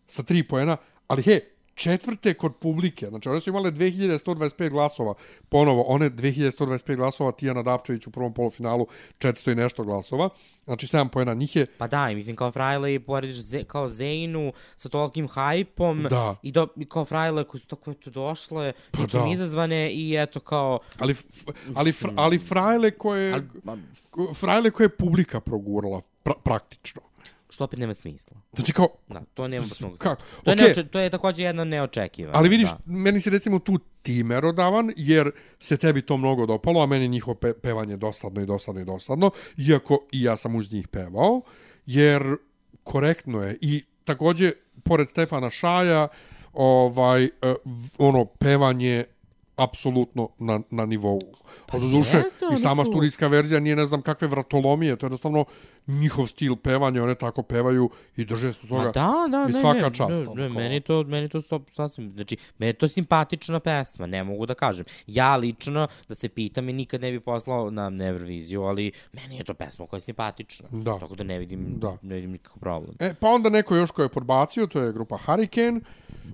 sa 0.09 0.23
tri 0.23 0.43
poena, 0.43 0.77
ali 1.09 1.23
he, 1.23 1.41
četvrte 1.79 2.35
kod 2.35 2.57
publike. 2.57 3.07
Znači, 3.09 3.29
one 3.29 3.41
su 3.41 3.51
imale 3.51 3.71
2125 3.71 4.71
glasova. 4.71 5.15
Ponovo, 5.49 5.83
one 5.83 6.11
2125 6.11 6.97
glasova, 6.97 7.33
Tijana 7.33 7.63
Dapčević 7.63 8.07
u 8.07 8.11
prvom 8.11 8.35
polufinalu, 8.35 8.87
400 9.19 9.53
i 9.53 9.55
nešto 9.55 9.85
glasova. 9.85 10.29
Znači, 10.65 10.87
7 10.87 11.09
poena 11.09 11.35
njih 11.35 11.57
je 11.57 11.67
Pa 11.79 11.87
da, 11.87 12.07
mislim 12.07 12.37
kao 12.37 12.53
Frajle 12.53 12.95
i 12.95 12.99
porediš 12.99 13.37
ze, 13.37 13.65
kao 13.65 13.89
Zeynu 13.89 14.53
sa 14.77 14.89
tolikim 14.89 15.29
hajpom 15.29 16.07
Da. 16.11 16.37
i, 16.43 16.53
do, 16.53 16.69
i 16.77 16.85
kao 16.85 17.05
Frajle 17.05 17.45
koji 17.45 17.61
su 17.61 17.67
tako 17.67 17.91
eto 17.91 18.11
došle, 18.11 18.73
Pa 18.91 19.03
ničim 19.03 19.21
da. 19.21 19.29
izazvane 19.33 19.93
i 19.93 20.17
eto 20.19 20.41
kao... 20.41 20.79
Ali, 20.99 21.13
f, 21.13 21.25
ali, 21.75 21.93
fr, 21.93 22.09
ali 22.17 22.39
frajle 22.39 22.91
koje, 22.91 23.33
Ali, 23.33 23.49
ma, 23.65 23.79
frajle 24.35 24.71
koje 24.71 24.85
je 24.85 24.97
publika 24.97 25.41
progurala, 25.41 26.01
pra, 26.23 26.35
praktično. 26.45 27.08
Što 27.51 27.65
opet 27.65 27.79
nema 27.79 27.95
smisla. 27.95 28.37
Znači 28.53 28.73
kao, 28.73 28.89
Da, 29.09 29.23
to 29.35 29.49
nema 29.49 29.63
baš 29.63 29.81
mnogo 29.81 29.97
kako? 29.97 30.23
smisla. 30.23 30.43
To, 30.45 30.51
je 30.51 30.55
Okej. 30.55 30.65
neoče, 30.65 30.85
to 30.85 31.01
je 31.01 31.11
također 31.11 31.47
jedno 31.47 31.65
neočekivano. 31.65 32.39
Ali 32.39 32.49
vidiš, 32.49 32.71
da. 32.71 32.79
meni 32.87 33.21
se 33.21 33.31
recimo 33.31 33.59
tu 33.59 33.79
ti 34.03 34.23
merodavan, 34.23 34.93
jer 34.97 35.31
se 35.59 35.77
tebi 35.77 36.03
to 36.03 36.17
mnogo 36.17 36.47
dopalo, 36.47 36.83
a 36.83 36.87
meni 36.87 37.09
njihovo 37.09 37.35
pe 37.35 37.53
pevanje 37.55 37.97
dosadno 37.97 38.41
i 38.41 38.47
dosadno 38.47 38.81
i 38.81 38.85
dosadno, 38.85 39.31
iako 39.59 39.99
i 40.13 40.23
ja 40.23 40.37
sam 40.37 40.57
uz 40.57 40.73
njih 40.73 40.89
pevao, 40.89 41.41
jer 41.87 42.37
korektno 42.83 43.43
je. 43.43 43.59
I 43.61 43.85
takođe, 44.05 44.53
pored 44.83 45.09
Stefana 45.11 45.51
Šaja, 45.51 46.09
ovaj, 46.53 47.25
e, 47.25 47.29
ono, 47.99 48.25
pevanje 48.25 49.05
apsolutno 49.57 50.29
na, 50.39 50.61
na 50.71 50.87
nivou. 50.87 51.21
Pa, 51.67 51.77
Od 51.77 51.83
duše, 51.83 52.23
i 52.53 52.57
sama 52.57 52.85
su- 52.85 52.91
studijska 52.91 53.27
verzija 53.27 53.61
nije 53.61 53.77
ne 53.77 53.87
znam 53.87 54.03
kakve 54.03 54.29
vratolomije, 54.29 54.97
to 54.97 55.07
je 55.07 55.09
jednostavno 55.09 55.45
njihov 55.89 56.27
stil 56.27 56.57
pevanja, 56.57 57.03
one 57.03 57.15
tako 57.15 57.43
pevaju 57.43 57.91
i 58.17 58.25
drže 58.25 58.53
se 58.53 58.61
toga. 58.61 58.75
Ma 58.77 58.85
da, 58.85 59.13
da, 59.31 59.47
I 59.49 59.53
ne, 59.53 59.61
svaka 59.61 59.81
ne, 59.81 59.95
čast, 59.95 60.11
Ne, 60.11 60.19
ono, 60.21 60.35
ne, 60.35 60.49
kao- 60.49 60.55
meni 60.55 60.81
to, 60.81 61.05
meni 61.05 61.29
to 61.29 61.43
sasvim, 61.73 62.13
znači, 62.13 62.37
meni 62.59 62.73
to 62.73 62.89
simpatična 62.89 63.61
pesma, 63.61 64.07
ne 64.07 64.25
mogu 64.25 64.47
da 64.47 64.55
kažem. 64.55 64.85
Ja 65.07 65.37
lično, 65.37 65.89
da 66.09 66.15
se 66.15 66.29
pitam, 66.29 66.69
i 66.69 66.73
nikad 66.73 67.01
ne 67.01 67.11
bi 67.11 67.21
poslao 67.21 67.71
na 67.71 68.07
Euroviziju, 68.07 68.63
ali 68.63 68.93
meni 69.13 69.37
je 69.37 69.45
to 69.45 69.55
pesma 69.55 69.87
koja 69.87 69.99
je 69.99 70.03
simpatična. 70.03 70.69
Da. 70.73 70.99
Tako 70.99 71.15
da 71.15 71.25
ne 71.25 71.39
vidim, 71.39 71.75
Da. 71.79 71.97
ne 72.03 72.15
vidim 72.15 72.31
nikakav 72.31 72.59
problem. 72.61 72.95
E, 72.99 73.15
pa 73.15 73.29
onda 73.29 73.51
neko 73.51 73.77
još 73.77 73.91
ko 73.91 74.03
je 74.03 74.09
podbacio, 74.09 74.67
to 74.67 74.81
je 74.81 74.93
grupa 74.93 75.17
Hurricane. 75.17 75.81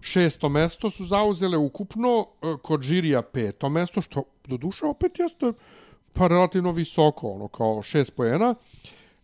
Šesto 0.01 0.49
mesto 0.49 0.91
su 0.91 1.07
zauzele 1.07 1.57
ukupno, 1.57 2.27
e, 2.43 2.55
kod 2.63 2.83
žirija 2.83 3.23
peto 3.23 3.69
mesto, 3.69 4.01
što 4.03 4.23
do 4.47 4.57
duše 4.57 4.87
opet 4.87 5.19
jeste 5.19 5.53
pa 6.13 6.27
relativno 6.27 6.73
visoko, 6.73 7.29
ono, 7.29 7.49
kao 7.49 7.83
šest 7.83 8.17
pojena. 8.17 8.55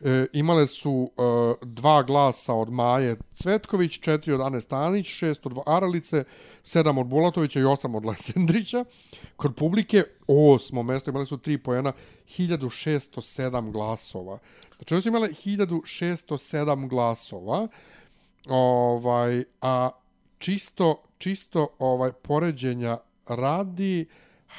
E, 0.04 0.26
imale 0.32 0.66
su 0.66 1.10
e, 1.10 1.22
dva 1.66 2.02
glasa 2.02 2.54
od 2.54 2.70
Maje 2.70 3.16
Cvetković, 3.32 3.98
četiri 3.98 4.32
od 4.32 4.40
Ane 4.40 4.60
Stanić, 4.60 5.06
šest 5.06 5.46
od 5.46 5.54
Aralice, 5.66 6.24
sedam 6.62 6.98
od 6.98 7.06
Bulatovića 7.06 7.60
i 7.60 7.64
osam 7.64 7.94
od 7.94 8.04
Lesendrića. 8.04 8.84
Kod 9.36 9.54
publike 9.56 10.02
osmo 10.26 10.82
mesto 10.82 11.10
imali 11.10 11.26
su 11.26 11.38
tri 11.38 11.58
pojena, 11.58 11.92
1607 12.26 13.70
glasova. 13.72 14.38
Znači, 14.76 14.94
oni 14.94 15.02
su 15.02 15.08
imale 15.08 15.28
1607 15.28 16.88
glasova, 16.88 17.68
ovaj, 18.48 19.44
a 19.60 19.90
čisto, 20.38 21.02
čisto 21.18 21.68
ovaj 21.78 22.12
poređenja 22.12 22.98
radi, 23.26 24.06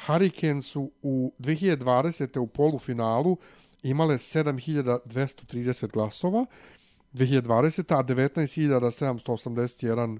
Hurricane 0.06 0.62
su 0.62 0.90
u 1.02 1.32
2020. 1.38 2.38
u 2.38 2.46
polufinalu 2.46 3.36
imale 3.82 4.14
7230 4.14 5.88
glasova, 5.88 6.46
2020. 7.12 7.90
a 7.90 8.02
19781 8.02 10.18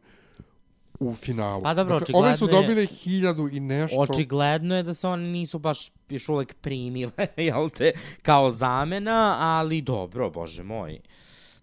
u 1.00 1.14
finalu. 1.14 1.62
Pa 1.62 1.74
dobro, 1.74 1.98
dakle, 1.98 2.14
ove 2.14 2.36
su 2.36 2.44
je- 2.44 2.50
dobile 2.52 2.82
1000 2.82 3.48
i 3.48 3.60
nešto. 3.60 4.00
Očigledno 4.00 4.76
je 4.76 4.82
da 4.82 4.94
se 4.94 5.08
oni 5.08 5.28
nisu 5.28 5.58
baš 5.58 5.90
još 6.08 6.28
uvek 6.28 6.54
primile, 6.54 7.12
jel 7.36 7.68
te, 7.68 7.92
kao 8.22 8.50
zamena, 8.50 9.36
ali 9.38 9.82
dobro, 9.82 10.30
bože 10.30 10.62
moj. 10.62 11.00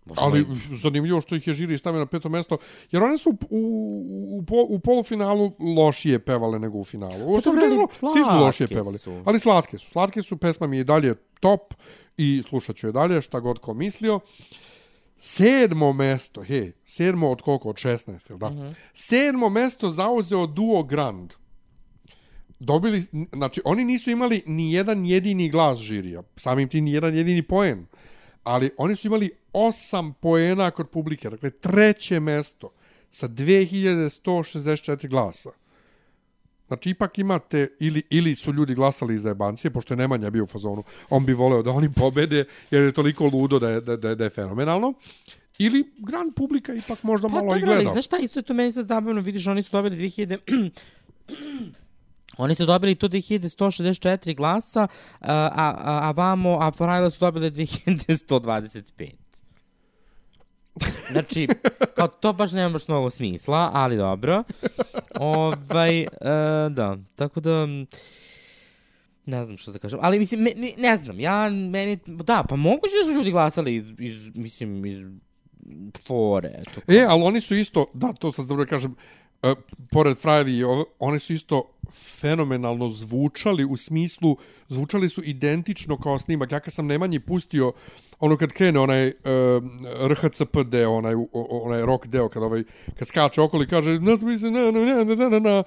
Bože 0.10 0.22
Ali 0.24 0.46
moj. 0.46 0.58
zanimljivo 0.72 1.22
što 1.22 1.36
ih 1.36 1.48
je 1.48 1.54
žiri 1.54 1.78
stavio 1.78 2.00
na 2.00 2.06
peto 2.06 2.30
mesto, 2.30 2.58
jer 2.92 3.04
one 3.04 3.18
su 3.18 3.30
u, 3.30 3.36
u, 3.50 4.44
u, 4.50 4.76
u 4.76 4.80
polufinalu 4.80 5.52
lošije 5.78 6.20
pevale 6.20 6.60
nego 6.60 6.78
u 6.78 6.84
finalu. 6.84 7.36
U 7.36 7.42
dobro, 7.42 7.62
ali 7.66 8.14
svi 8.14 8.24
su 8.26 8.38
lošije 8.40 8.68
pevali. 8.68 8.98
su. 8.98 9.22
Ali 9.26 9.40
slatke 9.40 9.78
su. 9.78 9.90
Slatke 9.92 10.22
su, 10.22 10.38
pesma 10.38 10.68
mi 10.68 10.78
je 10.78 10.82
i 10.82 10.84
dalje 10.84 11.16
top 11.40 11.74
i 12.18 12.44
slušat 12.50 12.76
ću 12.76 12.88
je 12.88 12.92
dalje, 12.92 13.22
šta 13.22 13.40
god 13.40 13.60
ko 13.60 13.74
mislio. 13.74 14.20
Sedmo 15.20 15.94
mesto, 15.94 16.44
hej, 16.44 16.72
sedmo 16.86 17.32
od 17.32 17.42
koliko? 17.42 17.70
Od 17.70 17.76
16, 17.76 18.30
jel 18.30 18.38
da? 18.38 18.72
Sedmo 18.94 19.50
mesto 19.50 19.90
zauzeo 19.90 20.48
Duo 20.48 20.84
Grand. 20.84 21.34
Dobili, 22.60 23.04
znači, 23.34 23.62
oni 23.66 23.86
nisu 23.86 24.12
imali 24.12 24.44
ni 24.46 24.74
jedan 24.74 25.06
jedini 25.06 25.50
glas 25.50 25.80
žirija, 25.80 26.24
samim 26.36 26.70
ti 26.70 26.82
ni 26.82 26.92
jedan 26.92 27.16
jedini 27.16 27.42
poen, 27.42 27.86
ali 28.44 28.70
oni 28.78 28.96
su 28.96 29.08
imali 29.08 29.30
osam 29.54 30.14
poena 30.14 30.72
kod 30.72 30.90
publike, 30.90 31.30
dakle, 31.30 31.50
treće 31.50 32.20
mesto 32.20 32.72
sa 33.10 33.28
2164 33.28 35.08
glasa. 35.08 35.50
Znači, 36.68 36.90
ipak 36.90 37.20
imate, 37.20 37.68
ili, 37.80 38.04
ili 38.10 38.36
su 38.36 38.54
ljudi 38.54 38.76
glasali 38.76 39.18
za 39.18 39.30
jebancije, 39.30 39.72
pošto 39.72 39.94
je 39.94 39.98
Nemanja 39.98 40.30
bio 40.30 40.44
u 40.44 40.48
fazonu, 40.48 40.84
on 41.10 41.26
bi 41.26 41.34
voleo 41.34 41.64
da 41.64 41.72
oni 41.72 41.94
pobede, 41.94 42.46
jer 42.72 42.84
je 42.84 42.92
toliko 42.92 43.26
ludo 43.26 43.60
da 43.60 43.70
je, 43.70 43.82
da, 43.82 43.98
da, 43.98 44.16
da 44.16 44.24
je 44.24 44.30
fenomenalno. 44.30 44.94
Ili 45.58 45.92
gran 45.98 46.32
publika 46.32 46.74
ipak 46.74 47.04
možda 47.04 47.28
Pa 47.28 47.34
malo 47.34 47.56
i 47.56 47.60
dobro, 47.60 47.74
ali 47.74 47.84
gleda. 47.84 47.92
znaš 47.92 48.06
šta, 48.06 48.18
isto 48.18 48.40
je 48.40 48.44
to 48.44 48.54
meni 48.54 48.72
sad 48.72 48.88
zabavno, 48.88 49.22
vidiš, 49.22 49.48
oni 49.48 49.64
su 49.64 49.70
dobili 49.72 49.98
2000... 49.98 50.38
Oni 52.38 52.56
su 52.56 52.66
dobili 52.66 52.96
to 52.96 53.08
2164 53.08 54.36
glasa, 54.36 54.88
a, 55.20 55.50
a, 55.56 56.00
a, 56.10 56.12
vamo, 56.12 56.58
a 56.62 56.72
Forajla 56.72 57.10
su 57.10 57.20
dobile 57.20 57.52
2125. 57.52 59.12
Znači, 61.12 61.48
kao 61.96 62.08
to 62.08 62.34
baš 62.34 62.52
nema 62.52 62.70
baš 62.70 62.88
mnogo 62.88 63.10
smisla, 63.10 63.72
ali 63.74 63.98
dobro. 63.98 64.44
Ovaj, 65.20 66.02
e, 66.02 66.08
da, 66.70 66.98
tako 67.16 67.40
da... 67.40 67.68
Ne 69.26 69.46
znam 69.46 69.58
što 69.58 69.72
da 69.72 69.80
kažem, 69.80 70.00
ali 70.02 70.20
mislim, 70.20 70.42
me, 70.42 70.52
ne, 70.56 70.72
ne 70.78 70.98
znam, 70.98 71.20
ja, 71.20 71.50
meni, 71.50 72.00
da, 72.06 72.44
pa 72.50 72.56
moguće 72.56 72.94
da 73.04 73.12
su 73.12 73.18
ljudi 73.18 73.32
glasali 73.32 73.76
iz, 73.76 73.92
iz 74.00 74.32
mislim, 74.36 74.86
iz 74.86 74.98
fore, 76.08 76.52
eto. 76.58 76.82
E, 76.88 77.06
ali 77.10 77.24
oni 77.24 77.42
su 77.42 77.56
isto, 77.56 77.86
da, 77.94 78.14
to 78.14 78.32
sad 78.32 78.46
dobro 78.46 78.66
da 78.66 78.70
kažem, 78.70 78.96
e, 79.44 79.54
pored 79.92 80.18
Frajli, 80.18 80.64
oni 81.00 81.20
su 81.20 81.34
isto 81.34 81.72
fenomenalno 81.92 82.90
zvučali 82.90 83.66
u 83.66 83.78
smislu, 83.78 84.38
zvučali 84.68 85.10
su 85.10 85.24
identično 85.24 85.98
kao 85.98 86.20
snimak. 86.20 86.52
Ja 86.52 86.60
kad 86.60 86.74
sam 86.74 86.88
Nemanji 86.88 87.20
pustio, 87.20 87.72
ono 88.20 88.38
kad 88.38 88.52
krene 88.52 88.80
onaj 88.80 89.08
uh, 89.08 89.14
RHCPD, 90.12 90.74
onaj, 90.88 91.14
onaj 91.34 91.82
rock 91.82 92.08
deo, 92.08 92.30
kad, 92.30 92.44
ovaj, 92.44 92.64
kad 93.00 93.08
skače 93.08 93.42
okolo 93.42 93.64
i 93.64 93.68
kaže 93.68 94.00
na, 94.00 94.18
na, 94.52 94.72
na, 94.72 95.04
na, 95.04 95.16
na, 95.16 95.30
na, 95.30 95.40
na, 95.40 95.64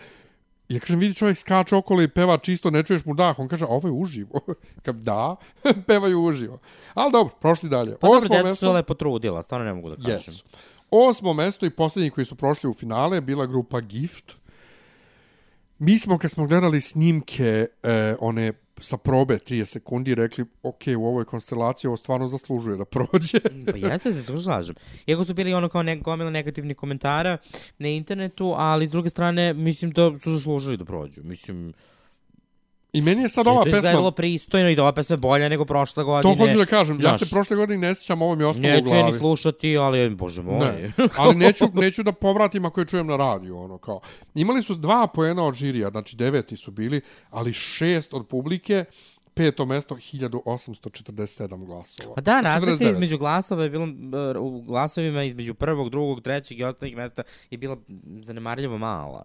Ja 0.69 0.81
kažem, 0.81 1.01
vidi 1.01 1.15
čovjek 1.15 1.37
skače 1.39 1.77
okolo 1.77 2.03
i 2.03 2.09
peva 2.09 2.39
čisto, 2.39 2.71
ne 2.71 2.83
čuješ 2.83 3.05
mu 3.05 3.15
dah. 3.15 3.39
On 3.39 3.49
kaže, 3.49 3.65
a 3.65 3.69
ovo 3.69 3.89
je 3.89 3.93
uživo. 3.93 4.41
Kad 4.85 4.97
da, 4.97 5.37
pevaju 5.87 6.23
uživo. 6.25 6.59
Ali 6.95 7.13
dobro, 7.13 7.35
prošli 7.41 7.69
dalje. 7.69 7.97
Pa 8.01 8.07
dobro, 8.07 8.19
Osmo 8.19 8.29
djeca 8.29 8.43
su 8.43 8.49
mesto- 8.51 8.67
se 8.67 8.69
lepo 8.69 8.95
trudila, 8.95 9.43
stvarno 9.43 9.67
ne 9.67 9.75
mogu 9.75 9.91
da 9.91 9.97
kažem. 9.97 10.13
Jesu. 10.13 10.45
Osmo 10.91 11.35
mesto 11.35 11.67
i 11.67 11.71
posljednji 11.71 12.11
koji 12.11 12.25
su 12.25 12.35
prošli 12.35 12.71
u 12.71 12.73
finale 12.73 13.17
je 13.17 13.21
bila 13.21 13.47
grupa 13.47 13.81
Gift. 13.81 14.33
Mi 15.79 15.99
smo, 15.99 16.19
kad 16.19 16.31
smo 16.31 16.47
gledali 16.47 16.81
snimke, 16.81 17.67
e, 17.83 18.15
one 18.21 18.53
sa 18.81 18.97
probe 18.97 19.39
30 19.39 19.65
sekundi, 19.65 20.15
rekli, 20.15 20.45
ok, 20.63 20.83
u 20.99 21.07
ovoj 21.07 21.25
konstelaciji 21.25 21.89
ovo 21.89 21.97
stvarno 21.97 22.29
zaslužuje 22.29 22.77
da 22.77 22.85
prođe. 22.85 23.41
Pa 23.73 23.79
ja 23.79 23.99
se 23.99 24.13
zaslužažem. 24.13 24.75
Iako 25.07 25.25
su 25.25 25.35
bili 25.35 25.55
ono 25.55 25.69
kao 25.69 25.83
ne, 25.83 25.97
gomila 25.97 26.31
negativnih 26.31 26.77
komentara 26.77 27.39
na 27.79 27.89
internetu, 27.89 28.55
ali 28.57 28.89
s 28.89 28.91
druge 28.91 29.11
strane, 29.11 29.55
mislim 29.55 29.91
da 29.91 30.19
su 30.19 30.33
zaslužili 30.33 30.77
da 30.77 30.85
prođu. 30.85 31.23
Mislim, 31.25 31.73
I 32.93 33.01
meni 33.01 33.23
je 33.23 33.29
sad 33.29 33.45
to 33.45 33.51
ova 33.51 33.63
je 33.67 33.71
izgledalo 33.71 34.11
pesma, 34.11 34.17
pristojno 34.17 34.69
i 34.69 34.77
da 34.77 34.83
ova 34.83 34.93
pesma 34.93 35.15
je 35.15 35.19
bolja 35.19 35.49
nego 35.49 35.65
prošle 35.65 36.03
to 36.03 36.07
godine. 36.07 36.37
hoću 36.37 36.59
da 36.59 36.67
kažem, 36.67 37.01
ja 37.01 37.19
se 37.19 37.31
prošle 37.31 37.57
godine 37.57 37.89
ne 37.89 37.95
sjećam, 37.95 38.23
ovo 38.23 38.35
mi 38.35 38.43
je 38.43 38.47
ostalo 38.47 38.69
u 38.69 38.71
Neću 38.71 38.89
je 38.89 38.95
ni 38.95 39.03
glavi. 39.03 39.19
slušati, 39.19 39.77
ali, 39.77 40.11
bože 40.11 40.43
moj. 40.43 40.59
Ne, 40.59 40.93
ali 41.17 41.35
neću, 41.35 41.65
neću 41.75 42.03
da 42.03 42.13
povratim 42.13 42.65
ako 42.65 42.81
je 42.81 42.87
čujem 42.87 43.07
na 43.07 43.17
radiju, 43.17 43.59
ono 43.59 43.79
kao. 43.79 44.01
Imali 44.35 44.63
su 44.63 44.75
dva 44.75 45.07
poena 45.07 45.45
od 45.45 45.55
žirija, 45.55 45.91
znači 45.91 46.17
deveti 46.17 46.57
su 46.57 46.71
bili, 46.71 47.01
ali 47.31 47.53
šest 47.53 48.15
od 48.15 48.27
publike, 48.27 48.85
peto 49.35 49.67
mesto, 49.67 49.95
1847 49.95 51.65
glasova. 51.67 52.15
Pa 52.15 52.21
da, 52.21 52.41
razlika 52.41 52.85
49. 52.85 52.91
između 52.91 53.19
glasova 53.19 53.63
je 53.63 53.71
bilo, 53.71 53.85
e, 54.35 54.39
u 54.39 54.61
glasovima 54.61 55.23
između 55.23 55.55
prvog, 55.55 55.91
drugog, 55.91 56.21
trećeg 56.21 56.61
i 56.61 56.65
ostalih 56.65 56.97
mesta 56.97 57.23
je 57.51 57.59
bila 57.59 57.77
zanemarljivo 58.21 58.79
mala. 58.79 59.25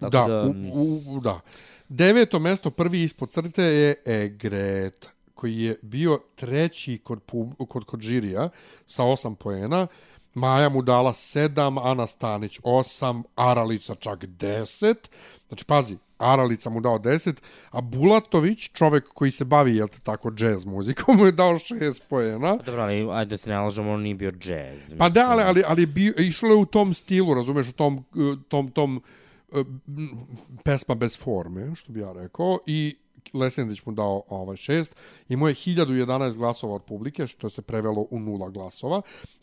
Tako 0.00 0.10
Da, 0.10 0.26
da, 0.26 0.42
u, 0.72 1.02
u, 1.06 1.20
da. 1.20 1.40
Deveto 1.88 2.38
mesto, 2.38 2.70
prvi 2.70 3.02
ispod 3.02 3.30
crte 3.30 3.62
je 3.62 3.94
Egret, 4.06 5.08
koji 5.34 5.58
je 5.58 5.78
bio 5.82 6.20
treći 6.34 6.98
kod, 6.98 7.22
pub, 7.22 7.52
kod, 7.68 7.84
kod 7.84 8.00
žirija 8.00 8.48
sa 8.86 9.04
osam 9.04 9.34
poena. 9.34 9.86
Maja 10.34 10.68
mu 10.68 10.82
dala 10.82 11.14
sedam, 11.14 11.78
Ana 11.78 12.06
Stanić 12.06 12.60
osam, 12.62 13.22
Aralica 13.34 13.94
čak 13.94 14.26
deset. 14.26 15.10
Znači, 15.48 15.64
pazi, 15.64 15.96
Aralica 16.18 16.70
mu 16.70 16.80
dao 16.80 16.98
deset, 16.98 17.42
a 17.70 17.80
Bulatović, 17.80 18.70
čovek 18.72 19.08
koji 19.14 19.30
se 19.30 19.44
bavi, 19.44 19.76
jel 19.76 19.88
te 19.88 20.00
tako, 20.00 20.30
džez 20.30 20.64
muzikom, 20.64 21.16
mu 21.18 21.26
je 21.26 21.32
dao 21.32 21.58
šest 21.58 22.08
poena. 22.08 22.56
Pa 22.56 22.64
dobro, 22.64 22.82
ali 22.82 23.08
ajde 23.12 23.38
se 23.38 23.50
ne 23.50 23.58
lažemo, 23.58 23.92
on 23.92 24.02
nije 24.02 24.14
bio 24.14 24.30
džez. 24.30 24.94
Pa 24.98 25.08
da, 25.08 25.20
mislim. 25.20 25.30
ali, 25.30 25.42
ali, 25.42 25.62
ali 25.66 25.86
bio, 25.86 26.14
išlo 26.18 26.48
je 26.48 26.56
u 26.56 26.66
tom 26.66 26.94
stilu, 26.94 27.34
razumeš, 27.34 27.68
u 27.68 27.72
tom, 27.72 28.04
tom, 28.48 28.70
tom 28.70 28.96
uh, 28.96 29.02
m, 29.02 29.12
pesma 30.64 30.94
bez 30.94 31.18
forme, 31.18 31.74
što 31.74 31.92
bi 31.92 32.00
ja 32.00 32.12
rekao, 32.12 32.58
i 32.66 32.96
Lesendić 33.32 33.86
mu 33.86 33.92
dao 33.92 34.22
ovaj 34.28 34.56
šest, 34.56 34.96
imao 35.28 35.48
je 35.48 35.54
1011 35.54 36.36
glasova 36.36 36.74
od 36.74 36.82
publike, 36.82 37.26
što 37.26 37.50
se 37.50 37.62
prevelo 37.62 38.06
u 38.10 38.20
nula 38.20 38.50
glasova, 38.50 38.96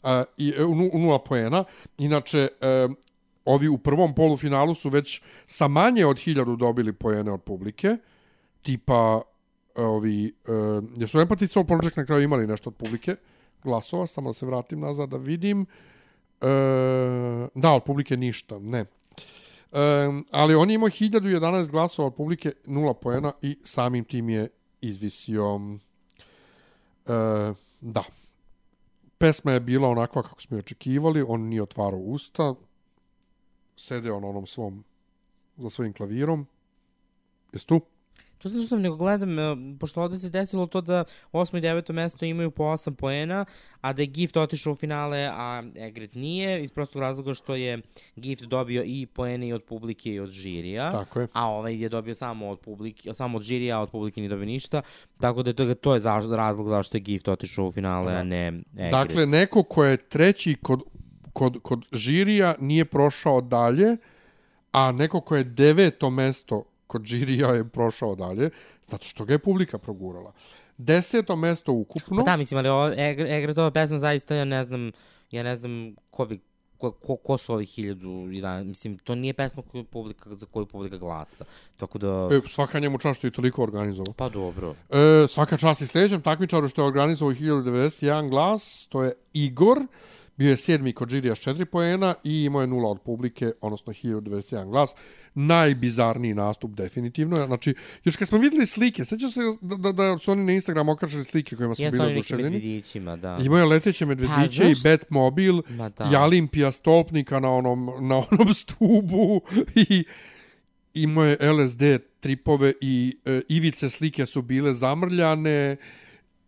uh, 0.04 0.10
i, 0.38 0.54
e, 0.58 0.64
u, 0.64 0.72
u 0.94 1.00
nula 1.00 1.20
poena. 1.20 1.64
Inače, 1.98 2.48
uh, 2.88 2.96
ovi 3.46 3.68
u 3.68 3.78
prvom 3.78 4.16
polufinalu 4.16 4.76
su 4.76 4.90
već 4.90 5.22
sa 5.48 5.68
manje 5.68 6.06
od 6.06 6.18
1000 6.18 6.58
dobili 6.58 6.94
poene 6.94 7.32
od 7.32 7.42
publike, 7.42 7.98
tipa 8.62 9.22
e, 9.76 9.82
ovi, 9.82 10.34
uh, 10.48 10.84
jesu 10.98 11.18
Empathy 11.18 11.48
Soul 11.48 11.66
Project 11.66 11.98
na 11.98 12.06
kraju 12.06 12.24
imali 12.24 12.48
nešto 12.48 12.70
od 12.70 12.76
publike 12.76 13.16
glasova, 13.64 14.08
samo 14.08 14.30
da 14.30 14.34
se 14.34 14.46
vratim 14.46 14.80
nazad 14.80 15.10
da 15.10 15.18
vidim. 15.18 15.66
Da, 17.56 17.72
od 17.72 17.84
publike 17.84 18.18
ništa, 18.18 18.60
ne. 18.60 18.86
E, 19.72 19.80
ali 20.32 20.56
on 20.56 20.70
je 20.70 20.76
imao 20.76 20.90
1011 20.90 21.72
glasova 21.72 22.08
od 22.08 22.16
publike, 22.16 22.52
nula 22.66 22.94
poena 22.94 23.34
i 23.42 23.58
samim 23.64 24.06
tim 24.06 24.30
je 24.30 24.48
izvisio. 24.82 25.60
E, 27.06 27.54
da. 27.82 28.04
pesma 29.18 29.52
je 29.52 29.60
bila 29.60 29.88
onakva 29.90 30.24
kako 30.24 30.42
smo 30.42 30.58
i 30.58 30.60
očekivali, 30.60 31.26
on 31.28 31.42
nije 31.42 31.64
otvarao 31.64 32.00
usta, 32.00 32.56
sedeo 33.78 34.20
na 34.20 34.28
onom 34.28 34.48
svom, 34.48 34.84
za 35.58 35.70
svojim 35.70 35.94
klavirom. 35.94 36.48
Jesi 37.54 37.68
tu? 37.68 37.82
To 38.40 38.50
sam 38.50 38.68
sam 38.68 38.82
nego 38.82 38.96
gledam, 38.96 39.40
e, 39.40 39.56
pošto 39.80 40.02
ovde 40.02 40.20
se 40.20 40.30
desilo 40.30 40.68
to 40.68 40.82
da 40.82 41.04
8. 41.32 41.58
i 41.58 41.62
9. 41.62 41.92
mesto 41.92 42.26
imaju 42.26 42.52
po 42.52 42.64
8 42.64 42.94
poena, 42.96 43.46
a 43.82 43.94
da 43.94 44.02
je 44.02 44.06
Gift 44.06 44.38
otišao 44.38 44.74
u 44.74 44.76
finale, 44.76 45.30
a 45.32 45.64
Egret 45.76 46.16
nije, 46.16 46.64
iz 46.64 46.72
prostog 46.72 47.02
razloga 47.02 47.34
što 47.34 47.56
je 47.56 47.82
Gift 48.16 48.44
dobio 48.44 48.84
i 48.86 49.06
poene 49.06 49.48
i 49.48 49.54
od 49.54 49.64
publike 49.64 50.10
i 50.10 50.20
od 50.20 50.30
žirija. 50.30 50.92
Tako 50.92 51.20
je. 51.20 51.28
A 51.34 51.48
ovaj 51.48 51.82
je 51.82 51.90
dobio 51.90 52.16
samo 52.16 52.50
od 52.50 52.60
publike, 52.60 53.14
samo 53.14 53.38
od 53.38 53.44
žirija, 53.44 53.78
a 53.78 53.82
od 53.82 53.90
publike 53.90 54.22
nije 54.22 54.30
dobio 54.30 54.46
ništa. 54.46 54.82
Tako 55.20 55.44
da 55.44 55.50
je 55.50 55.54
to, 55.54 55.76
to 55.76 55.94
je 55.94 56.00
zaš, 56.00 56.24
razlog 56.30 56.68
zašto 56.68 56.98
je 56.98 57.02
Gift 57.02 57.28
otišao 57.28 57.68
u 57.68 57.72
finale, 57.72 58.14
a 58.14 58.24
ne 58.24 58.48
Egret. 58.48 58.92
Dakle, 58.92 59.26
neko 59.26 59.64
ko 59.64 59.86
je 59.86 59.98
treći 59.98 60.56
kod, 60.62 60.82
kod, 61.34 61.60
kod 61.62 61.86
žirija 61.92 62.56
nije 62.60 62.86
prošao 62.86 63.42
dalje, 63.42 63.98
a 64.72 64.92
neko 64.92 65.22
ko 65.22 65.36
je 65.36 65.44
deveto 65.44 66.10
mesto 66.10 66.64
kod 66.90 67.06
žirija 67.06 67.48
je 67.50 67.70
prošao 67.70 68.16
dalje, 68.16 68.50
zato 68.84 69.06
što 69.06 69.26
ga 69.26 69.34
je 69.34 69.40
publika 69.40 69.78
progurala. 69.78 70.34
Deseto 70.78 71.36
mesto 71.36 71.72
ukupno. 71.74 72.18
Pa 72.18 72.32
da, 72.32 72.38
mislim, 72.38 72.58
ali 72.58 72.70
ovo, 72.70 72.88
Egre, 72.88 73.38
Egretova 73.38 73.72
pesma 73.72 73.98
zaista, 73.98 74.36
ja 74.36 74.46
ne 74.46 74.64
znam, 74.64 74.92
ja 75.32 75.44
ne 75.44 75.56
znam 75.56 75.96
ko 76.10 76.26
bi 76.26 76.40
ko, 76.78 76.92
ko, 76.92 77.16
ko 77.16 77.38
su 77.38 77.54
ovih 77.54 77.70
hiljadu 77.70 78.10
mislim, 78.66 78.98
to 78.98 79.16
nije 79.16 79.34
pesma 79.34 79.64
koju 79.72 79.84
publika, 79.84 80.36
za 80.36 80.46
koju 80.46 80.66
publika 80.66 80.98
glasa. 80.98 81.46
Tako 81.78 81.98
da, 81.98 82.28
E, 82.32 82.48
svaka 82.48 82.80
njemu 82.80 82.98
čast 82.98 83.18
što 83.18 83.28
je 83.28 83.32
toliko 83.32 83.64
organizovao. 83.64 84.14
pa 84.14 84.30
dobro. 84.30 84.76
E, 84.90 85.28
svaka 85.28 85.58
čast 85.58 85.82
i 85.82 85.88
sljedećem 85.88 86.22
takmičaru 86.22 86.70
što 86.70 86.82
je 86.82 86.88
organizovao 86.88 87.34
1091 87.34 88.30
glas, 88.30 88.88
to 88.90 89.04
je 89.04 89.12
Igor, 89.34 89.80
bio 90.40 90.50
je 90.50 90.58
sedmi 90.58 90.94
kod 90.94 91.10
žirija 91.10 91.36
s 91.36 91.40
4 91.40 91.66
poena 91.66 92.16
i 92.24 92.44
imao 92.44 92.62
je 92.62 92.68
nula 92.68 92.90
od 92.90 93.02
publike, 93.02 93.52
odnosno 93.62 93.94
1091 93.94 94.70
glas. 94.70 94.94
Najbizarniji 95.34 96.34
nastup, 96.34 96.72
definitivno. 96.72 97.46
Znači, 97.46 97.74
još 98.04 98.16
kad 98.16 98.28
smo 98.28 98.38
videli 98.38 98.66
slike, 98.66 99.06
seća 99.06 99.30
se 99.30 99.42
da, 99.62 99.76
da, 99.76 99.92
da 99.92 100.18
su 100.18 100.32
oni 100.32 100.44
na 100.44 100.52
Instagram 100.52 100.90
okačili 100.90 101.24
slike 101.24 101.56
kojima 101.56 101.76
smo 101.76 101.86
Jesu 101.86 101.98
bili 101.98 102.12
oduševljeni. 102.12 102.60
da. 103.16 103.38
Imao 103.46 103.60
je 103.60 103.66
leteće 103.66 104.06
medvediće 104.06 104.62
Pa, 104.62 104.70
i? 104.70 104.74
Batmobil 104.84 105.62
i 106.12 106.16
Olimpija 106.16 106.72
stolpnika 106.72 107.40
na 107.40 107.52
onom, 107.52 107.86
na 108.00 108.16
onom 108.32 108.54
stubu 108.54 109.42
i 109.90 110.04
imao 110.94 111.26
je 111.26 111.38
LSD 111.52 111.84
tripove 112.20 112.74
i 112.82 113.18
e, 113.26 113.42
ivice 113.50 113.90
slike 113.90 114.26
su 114.26 114.42
bile 114.42 114.74
zamrljane 114.74 115.78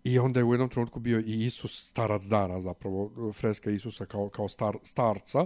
i 0.04 0.20
onda 0.20 0.40
je 0.40 0.44
u 0.44 0.54
jednom 0.54 0.70
trenutku 0.70 1.00
bio 1.00 1.20
i 1.20 1.46
Isus 1.46 1.90
starac 1.90 2.24
dana 2.24 2.62
zapravo 2.62 3.12
freska 3.34 3.72
Isusa 3.72 4.06
kao, 4.06 4.30
kao 4.30 4.50
star, 4.50 4.78
starca 4.84 5.46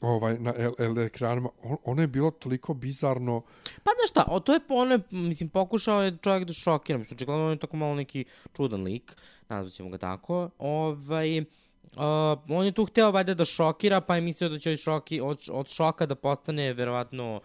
ovaj, 0.00 0.38
na 0.38 0.52
LD 0.78 0.98
ekranima. 0.98 1.48
On, 1.62 1.76
ono 1.84 2.02
je 2.02 2.08
bilo 2.08 2.30
toliko 2.30 2.74
bizarno. 2.74 3.42
Pa 3.82 3.90
znaš 3.98 4.10
šta, 4.10 4.24
o, 4.28 4.40
to 4.40 4.52
je, 4.52 4.60
ono 4.68 4.94
je, 4.94 5.00
mislim, 5.10 5.48
pokušao 5.48 6.02
je 6.02 6.16
čovjek 6.22 6.44
da 6.44 6.52
šokira. 6.52 6.98
Mislim, 6.98 7.16
očigledno 7.16 7.44
on 7.44 7.50
je 7.50 7.58
tako 7.58 7.76
malo 7.76 7.94
neki 7.94 8.24
čudan 8.56 8.82
lik, 8.82 9.16
nazvat 9.48 9.72
ćemo 9.72 9.90
ga 9.90 9.98
tako. 9.98 10.50
Ovaj, 10.58 11.44
Uh, 11.86 12.02
on 12.48 12.66
je 12.66 12.72
tu 12.72 12.84
hteo 12.84 13.10
valjda 13.10 13.34
da 13.34 13.44
šokira, 13.44 14.00
pa 14.00 14.14
je 14.14 14.20
mislio 14.20 14.48
da 14.48 14.58
će 14.58 14.70
od, 14.70 14.78
šoki, 14.78 15.20
od, 15.20 15.38
od 15.52 15.68
šoka 15.68 16.06
da 16.06 16.14
postane 16.14 16.72
verovatno 16.72 17.36
uh, 17.36 17.42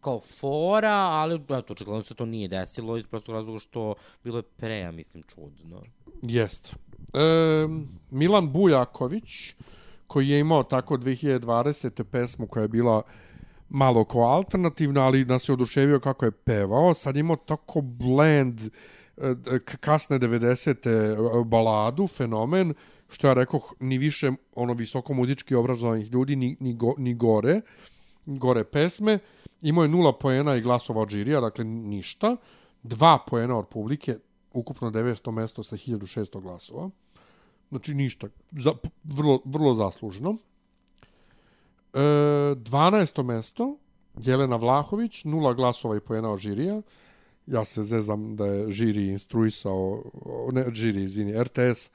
kao 0.00 0.20
fora, 0.20 0.94
ali 0.94 1.34
eto, 1.34 1.72
očigledno 1.72 2.02
se 2.02 2.14
to 2.14 2.26
nije 2.26 2.48
desilo 2.48 2.96
iz 2.96 3.06
prostog 3.06 3.34
razloga 3.34 3.58
što 3.58 3.94
bilo 4.24 4.38
je 4.38 4.42
pre, 4.42 4.78
ja 4.78 4.90
mislim, 4.90 5.22
čudno. 5.34 5.82
Jest. 6.22 6.74
E, 7.14 7.68
Milan 8.10 8.52
Bujaković, 8.52 9.54
koji 10.06 10.28
je 10.28 10.40
imao 10.40 10.62
tako 10.62 10.96
2020. 10.96 12.04
pesmu 12.04 12.46
koja 12.46 12.62
je 12.62 12.68
bila 12.68 13.02
malo 13.68 14.04
kao 14.04 14.22
alternativna, 14.22 15.04
ali 15.04 15.24
nas 15.24 15.48
je 15.48 15.52
oduševio 15.52 16.00
kako 16.00 16.24
je 16.24 16.30
pevao. 16.30 16.94
Sad 16.94 17.16
je 17.16 17.20
imao 17.20 17.36
tako 17.36 17.80
blend 17.80 18.60
eh, 19.16 19.58
kasne 19.80 20.18
90. 20.18 20.86
Eh, 20.86 21.44
baladu, 21.44 22.06
fenomen, 22.06 22.74
što 23.08 23.26
ja 23.26 23.34
rekao, 23.34 23.60
ni 23.80 23.98
više 23.98 24.32
ono 24.54 24.72
visoko 24.72 25.14
muzički 25.14 25.54
obrazovanih 25.54 26.12
ljudi, 26.12 26.36
ni, 26.36 26.56
ni, 26.60 26.74
go, 26.74 26.94
ni 26.98 27.14
gore, 27.14 27.60
gore 28.26 28.64
pesme. 28.64 29.18
Imao 29.62 29.84
je 29.84 29.88
nula 29.88 30.18
poena 30.18 30.56
i 30.56 30.60
glasova 30.60 31.02
od 31.02 31.08
žirija, 31.08 31.40
dakle 31.40 31.64
ništa. 31.64 32.36
Dva 32.82 33.18
poena 33.26 33.58
od 33.58 33.68
publike, 33.68 34.18
ukupno 34.52 34.90
900 34.90 35.30
mesto 35.30 35.62
sa 35.62 35.76
1600 35.76 36.40
glasova. 36.40 36.90
Znači 37.68 37.94
ništa, 37.94 38.28
za, 38.52 38.72
vrlo, 39.04 39.40
vrlo 39.44 39.74
zasluženo. 39.74 40.36
E, 41.94 41.98
12. 41.98 43.22
mesto, 43.22 43.76
Jelena 44.18 44.56
Vlahović, 44.56 45.24
nula 45.24 45.54
glasova 45.54 45.96
i 45.96 46.00
poena 46.00 46.32
od 46.32 46.38
žirija. 46.38 46.82
Ja 47.46 47.64
se 47.64 47.84
zezam 47.84 48.36
da 48.36 48.46
je 48.46 48.70
žiri 48.70 49.08
instruisao, 49.08 50.02
ne 50.52 50.66
žiri, 50.74 51.02
izvini, 51.02 51.42
RTS 51.42 51.90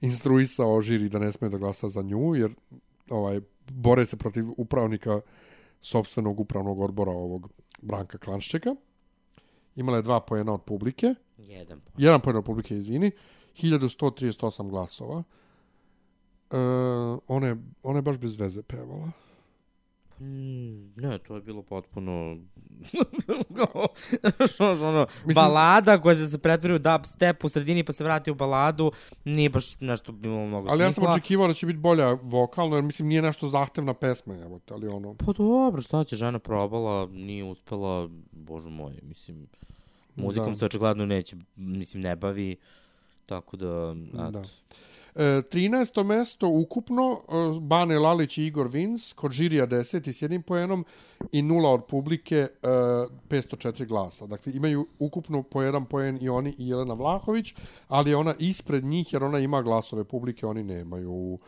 instruisao 0.00 0.80
žiri 0.80 1.08
da 1.08 1.18
ne 1.18 1.32
smije 1.32 1.50
da 1.50 1.58
glasa 1.58 1.88
za 1.88 2.02
nju, 2.02 2.34
jer 2.34 2.50
ovaj, 3.10 3.40
bore 3.68 4.06
se 4.06 4.16
protiv 4.16 4.44
upravnika 4.56 5.20
sobstvenog 5.80 6.40
upravnog 6.40 6.80
odbora 6.80 7.12
ovog 7.12 7.48
Branka 7.82 8.18
Klanščeka. 8.18 8.74
Imala 9.76 9.98
je 9.98 10.02
dva 10.02 10.20
poena 10.20 10.52
od 10.54 10.62
publike. 10.62 11.14
Jedan. 11.38 11.80
Jedan 11.98 12.20
poen 12.20 12.36
od 12.36 12.44
publike, 12.44 12.76
izvini. 12.76 13.10
1138 13.56 14.70
glasova. 14.70 15.22
E, 16.50 16.56
ona, 17.28 17.46
je, 17.46 17.56
ona 17.82 17.98
je 17.98 18.02
baš 18.02 18.18
bez 18.18 18.38
veze 18.40 18.62
pevala. 18.62 19.12
Mm, 20.20 20.92
ne, 20.96 21.18
to 21.18 21.34
je 21.34 21.40
bilo 21.40 21.62
potpuno... 21.62 22.36
što, 24.52 24.72
ono, 24.72 25.06
Mislim- 25.26 25.34
balada 25.34 26.00
koja 26.00 26.28
se 26.28 26.38
pretvori 26.38 26.74
u 26.74 26.78
dubstep 26.78 27.44
u 27.44 27.48
sredini 27.48 27.84
pa 27.84 27.92
se 27.92 28.04
vrati 28.04 28.30
u 28.30 28.34
baladu, 28.34 28.92
nije 29.24 29.50
baš 29.50 29.80
nešto 29.80 30.12
bi 30.12 30.28
imalo 30.28 30.46
mnogo 30.46 30.68
Ali 30.70 30.82
ja 30.82 30.86
sam 30.86 30.92
smisla. 30.92 31.14
očekivao 31.14 31.48
da 31.48 31.54
će 31.54 31.66
biti 31.66 31.78
bolja 31.78 32.18
vokalno, 32.22 32.76
jer 32.76 32.84
mislim 32.84 33.08
nije 33.08 33.22
nešto 33.22 33.48
zahtevna 33.48 33.94
pesma, 33.94 34.34
evo 34.34 34.58
te, 34.58 34.74
ali 34.74 34.88
ono... 34.88 35.14
Pa 35.14 35.32
dobro, 35.32 35.82
šta 35.82 36.04
će, 36.04 36.16
žena 36.16 36.38
probala, 36.38 37.06
nije 37.06 37.44
uspela, 37.44 38.08
bože 38.32 38.70
moj, 38.70 38.98
mislim, 39.02 39.46
muzikom 40.16 40.50
da. 40.50 40.56
se 40.56 40.64
očigledno 40.66 41.06
neće, 41.06 41.36
mislim, 41.56 42.02
ne 42.02 42.16
bavi, 42.16 42.56
tako 43.26 43.56
da, 43.56 43.94
eto. 44.12 44.30
Da. 44.30 44.42
E, 45.14 45.42
13. 45.50 46.04
mesto 46.04 46.48
ukupno, 46.48 47.20
e, 47.28 47.60
Bane 47.60 47.98
Lalić 47.98 48.38
i 48.38 48.46
Igor 48.46 48.68
Vins, 48.68 49.12
kod 49.12 49.32
žirija 49.32 49.66
10 49.66 50.08
i 50.08 50.12
s 50.12 50.22
jednim 50.22 50.42
poenom 50.42 50.84
i 51.32 51.42
nula 51.42 51.70
od 51.70 51.84
publike 51.84 52.36
e, 52.36 52.48
504 53.28 53.86
glasa. 53.86 54.26
Dakle, 54.26 54.52
imaju 54.52 54.86
ukupno 54.98 55.42
po 55.42 55.62
jedan 55.62 55.86
poen 55.86 56.18
i 56.20 56.28
oni 56.28 56.54
i 56.58 56.68
Jelena 56.68 56.94
Vlahović, 56.94 57.54
ali 57.88 58.10
je 58.10 58.16
ona 58.16 58.34
ispred 58.38 58.84
njih 58.84 59.12
jer 59.12 59.24
ona 59.24 59.38
ima 59.38 59.62
glasove 59.62 60.04
publike, 60.04 60.46
oni 60.46 60.64
nemaju. 60.64 61.38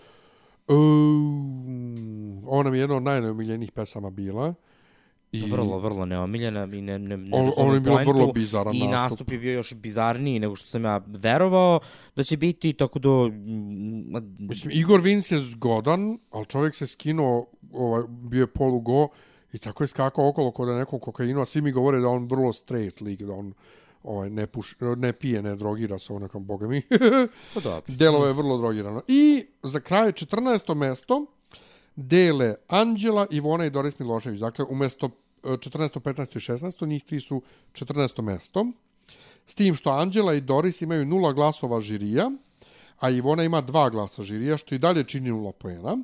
E, 0.68 0.72
ona 2.47 2.70
mi 2.70 2.76
je 2.76 2.80
jedna 2.80 2.97
od 2.97 3.02
najneomiljenijih 3.02 3.72
pesama 3.72 4.10
bila. 4.10 4.55
I 5.35 5.43
Vrlo, 5.43 5.79
vrlo 5.79 6.05
neomiljena 6.07 6.65
i 6.67 6.81
ne, 6.81 6.99
ne, 6.99 7.17
ne 7.17 7.29
On- 7.33 7.53
on 7.59 7.75
je 7.75 7.81
bilo 7.81 7.95
poentu. 7.95 8.13
vrlo 8.13 8.33
bizaran 8.33 8.75
I 8.75 8.79
nastup. 8.81 8.93
nastup 8.93 9.33
je 9.33 9.39
bio 9.39 9.53
još 9.53 9.75
bizarniji 9.75 10.39
nego 10.39 10.57
što 10.57 10.69
sam 10.69 10.85
ja 10.85 11.01
verovao 11.07 11.81
da 12.17 12.25
će 12.25 12.37
biti, 12.37 12.73
tako 12.73 12.99
da... 12.99 13.09
mm, 13.09 14.13
Mislim, 14.39 14.71
Igor 14.73 15.01
Vins 15.01 15.31
je 15.31 15.41
zgodan, 15.41 16.19
ali 16.31 16.47
čovjek 16.47 16.75
se 16.75 16.87
skinuo, 16.87 17.47
ovaj, 17.73 18.03
bio 18.09 18.41
je 18.41 18.47
polugo 18.47 19.09
i 19.53 19.59
tako 19.59 19.85
je 19.85 19.89
skakao 19.89 20.29
okolo 20.29 20.51
kod 20.51 20.69
da 20.69 20.75
nekom 20.75 21.01
kokainu, 21.01 21.41
a 21.41 21.47
svi 21.47 21.63
mi 21.63 21.73
govore 21.73 22.01
da 22.01 22.09
on 22.09 22.27
vrlo 22.27 22.53
straight 22.53 23.01
lik, 23.01 23.23
da 23.23 23.33
on 23.33 23.53
ovaj, 24.03 24.31
ne, 24.31 24.47
puš, 24.47 24.77
ne 24.97 25.13
pije, 25.13 25.43
ne 25.43 25.57
drogira 25.57 25.99
se, 25.99 26.13
on 26.13 26.23
nekam, 26.23 26.45
boga 26.45 26.69
mi. 26.69 26.83
Pa. 27.55 27.81
Delo 27.89 28.27
je 28.27 28.33
vrlo 28.33 28.59
drogirano. 28.59 29.03
I 29.09 29.45
za 29.63 29.81
kraj 29.81 30.13
14. 30.13 30.75
mesto 30.75 31.27
dele 31.97 32.55
Anđela, 32.69 33.27
Ivona 33.31 33.67
i 33.67 33.71
Doris 33.71 33.99
Milošević. 33.99 34.41
Dakle, 34.41 34.65
umesto 34.65 35.07
e, 35.07 35.11
14. 35.43 36.01
15. 36.01 36.36
i 36.36 36.40
16. 36.40 36.86
njih 36.86 37.05
tri 37.05 37.20
su 37.20 37.43
14. 37.73 38.23
mesto. 38.23 38.66
S 39.47 39.55
tim 39.55 39.74
što 39.74 39.90
Anđela 39.90 40.35
i 40.35 40.40
Doris 40.40 40.82
imaju 40.82 41.06
nula 41.06 41.32
glasova 41.32 41.81
žirija, 41.81 42.31
a 43.01 43.10
Ivona 43.10 43.44
ima 43.44 43.60
dva 43.60 43.90
glasa 43.90 44.23
žirija, 44.23 44.56
što 44.56 44.74
i 44.74 44.78
dalje 44.78 45.05
čini 45.05 45.31
nula 45.31 45.52
poena. 45.52 45.98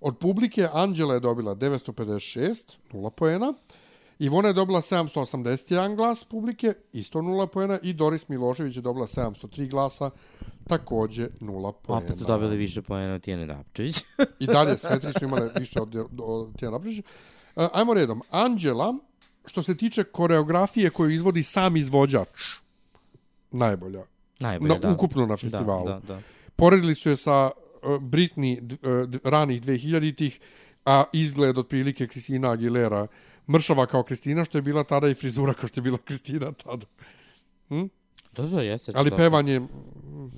Od 0.00 0.18
publike 0.18 0.68
Anđela 0.72 1.14
je 1.14 1.20
dobila 1.20 1.54
956, 1.54 2.76
nula 2.92 3.10
poena. 3.10 3.54
Ivona 4.18 4.48
je 4.48 4.54
dobila 4.54 4.80
781 4.80 5.96
glas 5.96 6.24
publike, 6.24 6.74
isto 6.92 7.22
nula 7.22 7.46
poena. 7.46 7.78
I 7.82 7.92
Doris 7.92 8.28
Milošević 8.28 8.76
je 8.76 8.82
dobila 8.82 9.06
703 9.06 9.70
glasa, 9.70 10.10
takođe 10.66 11.28
nula 11.40 11.72
poena. 11.72 12.04
Opet 12.04 12.18
su 12.18 12.24
dobili 12.24 12.56
više 12.56 12.82
pojena 12.82 13.14
od 13.14 13.22
Tijene 13.22 13.46
Dapčević. 13.46 13.96
I 14.38 14.46
dalje 14.46 14.78
sve 14.78 15.00
tri 15.00 15.12
su 15.18 15.24
imale 15.24 15.50
više 15.58 15.80
od, 15.80 15.96
od 16.18 16.58
Tijana 16.58 16.76
Napričića. 16.76 17.02
Uh, 17.56 17.66
ajmo 17.72 17.94
redom. 17.94 18.22
Anđela, 18.30 18.94
što 19.46 19.62
se 19.62 19.76
tiče 19.76 20.04
koreografije 20.04 20.90
koju 20.90 21.10
izvodi 21.10 21.42
sam 21.42 21.76
izvođač, 21.76 22.28
najbolja. 23.50 24.04
Najbolje, 24.40 24.68
Na, 24.68 24.78
da. 24.78 24.90
Ukupno 24.92 25.26
na 25.26 25.36
festivalu. 25.36 25.86
Da, 25.86 26.00
da, 26.00 26.14
da. 26.14 26.22
poredili 26.56 26.94
su 26.94 27.10
je 27.10 27.16
sa 27.16 27.50
uh, 27.50 28.00
Britney 28.00 28.60
d- 29.06 29.18
ranih 29.24 29.62
2000-ih, 29.62 30.40
a 30.84 31.04
izgled 31.12 31.58
otprilike 31.58 32.06
Kristina 32.06 32.50
Aguilera 32.50 33.06
mršava 33.48 33.86
kao 33.86 34.02
Kristina, 34.02 34.44
što 34.44 34.58
je 34.58 34.62
bila 34.62 34.84
tada 34.84 35.08
i 35.08 35.14
frizura 35.14 35.54
kao 35.54 35.68
što 35.68 35.80
je 35.80 35.82
bila 35.82 35.98
Kristina 35.98 36.52
tada. 36.52 36.86
To, 38.32 38.48
to, 38.48 38.60
jeste. 38.60 38.92
Ali 38.94 39.10
to. 39.10 39.16
pevanje, 39.16 39.60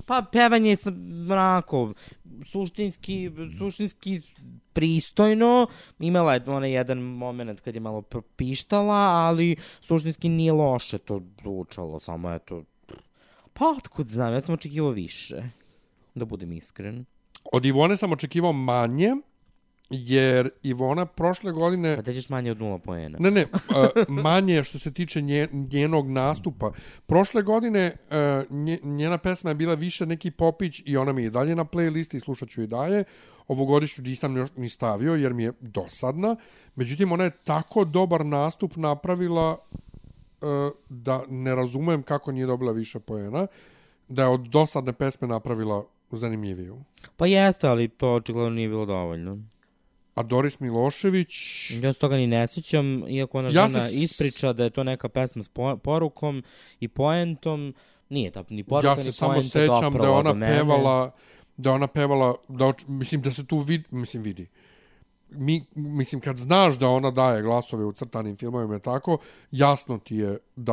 Pa 0.07 0.23
pevanje 0.33 0.71
je 0.71 0.77
onako 1.31 1.93
suštinski, 2.45 3.31
suštinski 3.59 4.21
pristojno. 4.73 5.67
Imala 5.99 6.35
je 6.35 6.43
onaj 6.47 6.73
jedan 6.73 6.99
moment 6.99 7.61
kad 7.61 7.75
je 7.75 7.81
malo 7.81 8.03
propištala, 8.03 8.97
ali 8.97 9.57
suštinski 9.81 10.29
nije 10.29 10.53
loše 10.53 10.99
to 10.99 11.23
zvučalo, 11.43 12.01
samo 12.01 12.33
eto... 12.33 12.65
Pa 13.53 13.69
otkud 13.69 14.09
znam, 14.09 14.33
ja 14.33 14.41
sam 14.41 14.55
očekivao 14.55 14.91
više. 14.91 15.43
Da 16.15 16.25
budem 16.25 16.53
iskren. 16.53 17.05
od 17.53 17.65
Ivone 17.65 17.97
sam 17.97 18.13
očekivao 18.13 18.53
manje, 18.53 19.17
jer 19.91 20.51
Ivona 20.63 21.07
prošle 21.07 21.53
godine... 21.53 21.97
Pa 21.97 22.03
da 22.03 22.13
ćeš 22.13 22.29
manje 22.29 22.51
od 22.51 22.61
nula 22.61 22.79
poena. 22.79 23.19
Ne, 23.21 23.31
ne, 23.31 23.47
manje 24.09 24.65
što 24.65 24.79
se 24.79 24.93
tiče 24.93 25.23
nje, 25.23 25.49
njenog 25.53 26.11
nastupa. 26.11 26.73
Prošle 27.07 27.43
godine 27.43 27.97
nje, 28.51 28.79
njena 28.83 29.19
pesma 29.19 29.51
je 29.51 29.55
bila 29.55 29.75
više 29.75 30.07
neki 30.07 30.31
popić 30.31 30.83
i 30.87 30.97
ona 30.97 31.13
mi 31.13 31.23
je 31.23 31.31
dalje 31.31 31.57
na 31.57 31.65
playlisti 31.65 32.17
i 32.17 32.21
slušat 32.21 32.49
ću 32.49 32.63
i 32.63 32.67
dalje. 32.67 33.05
Ovogodišnju 33.49 34.05
nisam 34.05 34.37
još 34.37 34.51
ni 34.57 34.69
stavio 34.69 35.15
jer 35.15 35.35
mi 35.35 35.43
je 35.43 35.53
dosadna. 35.61 36.37
Međutim, 36.75 37.13
ona 37.13 37.25
je 37.25 37.31
tako 37.31 37.85
dobar 37.85 38.27
nastup 38.27 38.77
napravila 38.77 39.59
uh, 40.41 40.49
da 40.89 41.23
ne 41.29 41.55
razumem 41.55 42.03
kako 42.03 42.33
nije 42.33 42.47
dobila 42.47 42.73
više 42.73 43.01
poena. 43.01 43.47
Da 44.09 44.23
je 44.23 44.29
od 44.29 44.41
dosadne 44.41 44.93
pesme 44.93 45.29
napravila 45.29 45.85
zanimljiviju. 46.11 46.81
Pa 47.17 47.27
jeste, 47.27 47.69
ali 47.69 47.89
to 47.89 48.15
očigledno 48.15 48.51
nije 48.51 48.69
bilo 48.69 48.87
dovoljno. 48.87 49.39
A 50.15 50.23
Doris 50.23 50.61
Milošević... 50.61 51.35
Ja 51.73 51.93
se 51.93 51.99
toga 51.99 52.17
ni 52.17 52.27
ne 52.27 52.47
sjećam, 52.47 53.09
iako 53.09 53.39
ona 53.39 53.49
Ja 53.49 53.53
žena 53.53 53.69
se 53.69 53.89
s- 53.89 53.93
ispriča 53.95 54.53
da 54.53 54.65
je 54.65 54.71
to 54.71 54.85
neka 54.85 55.09
pesma 55.09 55.43
s 55.43 55.49
po 55.49 55.77
porukom 55.77 56.43
i 56.81 56.89
poentom. 56.89 57.75
Nije 58.09 58.31
ta 58.31 58.45
ni 58.49 58.65
poruka, 58.65 58.89
ja 58.89 58.95
ni 58.95 59.03
se 59.03 59.13
samo 59.13 59.33
poenta 59.33 59.49
sećam 59.49 59.93
da 59.93 60.05
je 60.05 60.09
ona 60.09 60.35
pevala 60.47 61.11
da 61.57 61.73
ona 61.73 61.87
pevala 61.87 62.35
da 62.49 62.73
mislim 62.89 63.23
da 63.23 63.31
se 63.31 63.47
tu 63.47 63.59
vid, 63.59 63.83
mislim 63.91 64.23
vidi. 64.23 64.47
Mi, 65.31 65.65
mislim, 65.75 66.21
kad 66.21 66.37
znaš 66.37 66.79
da 66.79 66.89
ona 66.89 67.11
daje 67.11 67.43
glasove 67.43 67.85
u 67.85 67.93
crtanim 67.93 68.37
filmovima 68.37 68.79
tako, 68.79 69.19
jasno 69.51 69.99
ti 69.99 70.17
je 70.17 70.39
da, 70.57 70.73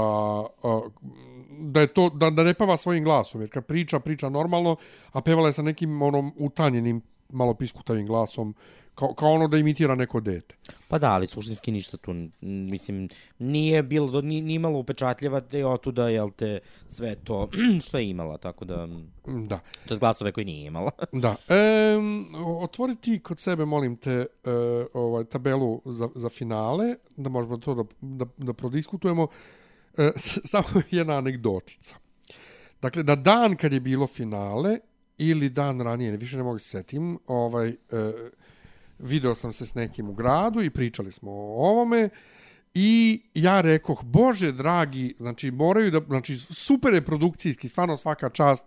da 1.49 1.80
je 1.80 1.88
to, 1.88 2.09
da, 2.09 2.30
da 2.30 2.43
ne 2.43 2.53
peva 2.53 2.77
svojim 2.77 3.03
glasom, 3.03 3.41
jer 3.41 3.49
kad 3.49 3.65
priča, 3.65 3.99
priča 3.99 4.30
normalno, 4.30 4.76
a 5.11 5.22
pevala 5.22 5.47
je 5.47 5.53
sa 5.53 5.61
nekim 5.61 6.01
onom 6.01 6.34
utanjenim, 6.38 7.01
malo 7.30 7.53
piskutavim 7.53 8.05
glasom, 8.05 8.53
kao, 8.95 9.13
kao 9.13 9.30
ono 9.30 9.47
da 9.47 9.57
imitira 9.57 9.95
neko 9.95 10.19
dete. 10.19 10.55
Pa 10.88 10.99
da, 10.99 11.11
ali 11.11 11.27
suštinski 11.27 11.72
ništa 11.72 11.97
tu, 11.97 12.13
mislim, 12.41 13.09
nije 13.39 13.84
bilo, 13.84 14.07
do- 14.07 14.22
ni, 14.22 14.41
ni 14.41 14.53
imalo 14.53 14.80
upečatljiva 14.80 15.41
te 15.41 15.65
otuda, 15.65 16.09
jel 16.09 16.30
te, 16.30 16.59
sve 16.88 17.15
to 17.15 17.49
što 17.88 17.97
je 17.97 18.09
imala, 18.09 18.38
tako 18.38 18.65
da, 18.65 18.88
Mm, 19.27 19.47
Da. 19.47 19.59
to 19.88 19.93
je 19.93 19.99
glasove 19.99 20.31
koje 20.31 20.45
nije 20.45 20.65
imala. 20.65 20.91
Da. 21.13 21.35
E, 21.49 21.95
otvori 22.57 22.95
ti 22.95 23.19
kod 23.19 23.39
sebe, 23.39 23.65
molim 23.65 23.97
te, 23.97 24.11
e, 24.11 24.26
ovaj, 24.93 25.23
tabelu 25.26 25.81
za, 25.85 26.09
za 26.15 26.30
finale, 26.30 26.95
da 27.18 27.30
možemo 27.30 27.57
to 27.57 27.76
da, 27.76 27.84
da, 28.01 28.26
da 28.38 28.53
prodiskutujemo. 28.53 29.27
E, 29.97 30.11
samo 30.45 30.65
jedna 30.91 31.18
anegdotica. 31.18 31.95
Dakle, 32.81 33.03
da 33.03 33.15
dan 33.15 33.55
kad 33.55 33.73
je 33.73 33.80
bilo 33.80 34.07
finale, 34.07 34.77
ili 35.18 35.49
dan 35.49 35.81
ranije, 35.81 36.18
više 36.18 36.38
ne 36.38 36.43
mogu 36.43 36.57
se 36.57 36.65
setim, 36.68 37.19
ovaj, 37.27 37.69
e, 37.69 37.76
video 39.01 39.35
sam 39.35 39.53
se 39.53 39.65
s 39.65 39.75
nekim 39.75 40.09
u 40.09 40.13
gradu 40.13 40.61
i 40.61 40.69
pričali 40.69 41.11
smo 41.11 41.31
o 41.31 41.69
ovome 41.69 42.09
i 42.73 43.21
ja 43.33 43.61
rekoh, 43.61 44.03
bože 44.03 44.51
dragi, 44.51 45.15
znači 45.17 45.51
moraju 45.51 45.91
da, 45.91 45.99
znači 46.07 46.37
super 46.37 46.93
je 46.93 47.05
produkcijski, 47.05 47.69
stvarno 47.69 47.97
svaka 47.97 48.29
čast, 48.29 48.65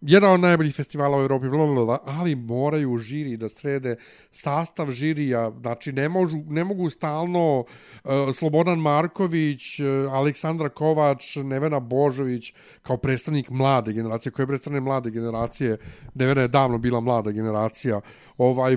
jedan 0.00 0.32
od 0.32 0.40
najboljih 0.40 0.74
festivala 0.74 1.18
u 1.18 1.20
Evropi, 1.20 1.48
bla, 1.48 1.66
bla, 1.66 1.84
bla, 1.84 1.98
ali 2.04 2.34
moraju 2.34 2.98
žiri 2.98 3.36
da 3.36 3.48
srede. 3.48 3.96
Sastav 4.30 4.90
žirija, 4.90 5.50
znači 5.60 5.92
ne, 5.92 6.08
možu, 6.08 6.38
ne 6.46 6.64
mogu 6.64 6.90
stalno 6.90 7.58
uh, 7.58 8.10
Slobodan 8.34 8.78
Marković, 8.78 9.80
uh, 9.80 10.12
Aleksandra 10.12 10.68
Kovač, 10.68 11.36
Nevena 11.36 11.80
Božović 11.80 12.52
kao 12.82 12.96
predstavnik 12.96 13.50
mlade 13.50 13.92
generacije, 13.92 14.32
koje 14.32 14.46
predstavne 14.46 14.80
mlade 14.80 15.10
generacije, 15.10 15.76
Nevena 16.14 16.40
je 16.40 16.48
davno 16.48 16.78
bila 16.78 17.00
mlada 17.00 17.30
generacija, 17.30 18.00
ovaj, 18.38 18.76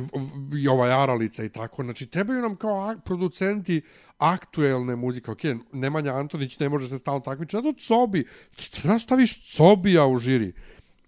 i 0.62 0.68
ovaj 0.68 0.92
Aralica 0.92 1.44
i 1.44 1.50
tako, 1.50 1.84
znači 1.84 2.06
trebaju 2.06 2.42
nam 2.42 2.56
kao 2.56 2.96
producenti 3.06 3.82
aktuelne 4.18 4.96
muzike, 4.96 5.32
ok, 5.32 5.44
Nemanja 5.74 6.14
Antonić 6.14 6.60
ne 6.60 6.70
može 6.70 6.90
se 6.90 6.98
stalno 6.98 7.20
takmičiti, 7.20 7.58
zato 7.58 7.74
Cobi, 7.80 8.26
znaš 8.82 9.04
staviš 9.04 9.56
Cobija 9.56 10.06
u 10.08 10.18
žiri, 10.18 10.54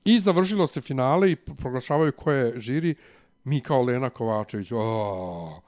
I 0.06 0.20
završilo 0.20 0.68
se 0.68 0.82
finale 0.82 1.32
i 1.32 1.36
proglašavaju 1.36 2.12
ko 2.12 2.32
je 2.32 2.60
žiri. 2.60 2.96
Mi 3.44 3.62
kao 3.62 3.82
Lena 3.82 4.10
Kovačević. 4.10 4.72
Oh. 4.72 5.64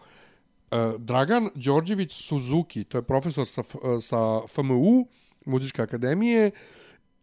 Dragan 0.97 1.49
Đorđević 1.55 2.13
Suzuki, 2.13 2.83
to 2.83 2.97
je 2.97 3.01
profesor 3.01 3.47
sa, 3.47 3.61
e, 3.61 4.01
sa 4.01 4.41
FMU, 4.47 5.07
Muzičke 5.45 5.81
akademije, 5.81 6.51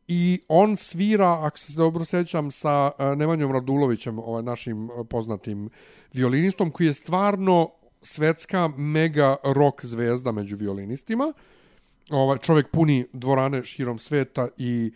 i 0.08 0.40
on 0.48 0.76
svira, 0.76 1.38
ako 1.42 1.58
se 1.58 1.72
dobro 1.76 2.04
sećam, 2.04 2.50
sa 2.50 2.90
e, 2.98 3.16
Nemanjom 3.16 3.52
Radulovićem, 3.52 4.18
ovaj 4.18 4.42
našim 4.42 4.88
poznatim 5.10 5.70
violinistom, 6.12 6.70
koji 6.70 6.86
je 6.86 6.94
stvarno 6.94 7.70
svetska 8.02 8.68
mega 8.68 9.36
rock 9.44 9.84
zvezda 9.84 10.32
među 10.32 10.56
violinistima. 10.56 11.32
Ovaj 12.10 12.38
čovjek 12.38 12.70
puni 12.70 13.06
dvorane 13.12 13.64
širom 13.64 13.98
sveta 13.98 14.48
i 14.58 14.92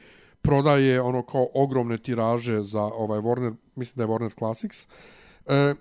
prodaje 0.47 1.01
ono 1.01 1.23
kao 1.23 1.49
ogromne 1.55 1.99
tiraže 1.99 2.63
za 2.63 2.83
ovaj 2.83 3.21
Warner, 3.21 3.55
mislim 3.75 3.97
da 3.97 4.03
je 4.03 4.19
Warner 4.19 4.39
Classics. 4.39 4.87
E, 5.47 5.75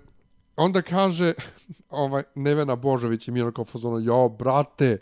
onda 0.56 0.82
kaže 0.82 1.32
ovaj 2.04 2.22
Nevena 2.34 2.76
Božović 2.76 3.28
i 3.28 3.30
Miro 3.30 3.52
kao 3.52 3.64
fazonu, 3.64 4.00
jo, 4.00 4.28
brate, 4.28 4.98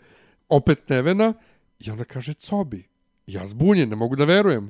opet 0.49 0.89
Nevena, 0.89 1.33
i 1.79 1.91
onda 1.91 2.03
kaže 2.03 2.33
Cobi. 2.33 2.87
Ja 3.27 3.45
zbunjen, 3.45 3.89
ne 3.89 3.95
mogu 3.95 4.15
da 4.15 4.25
verujem. 4.25 4.69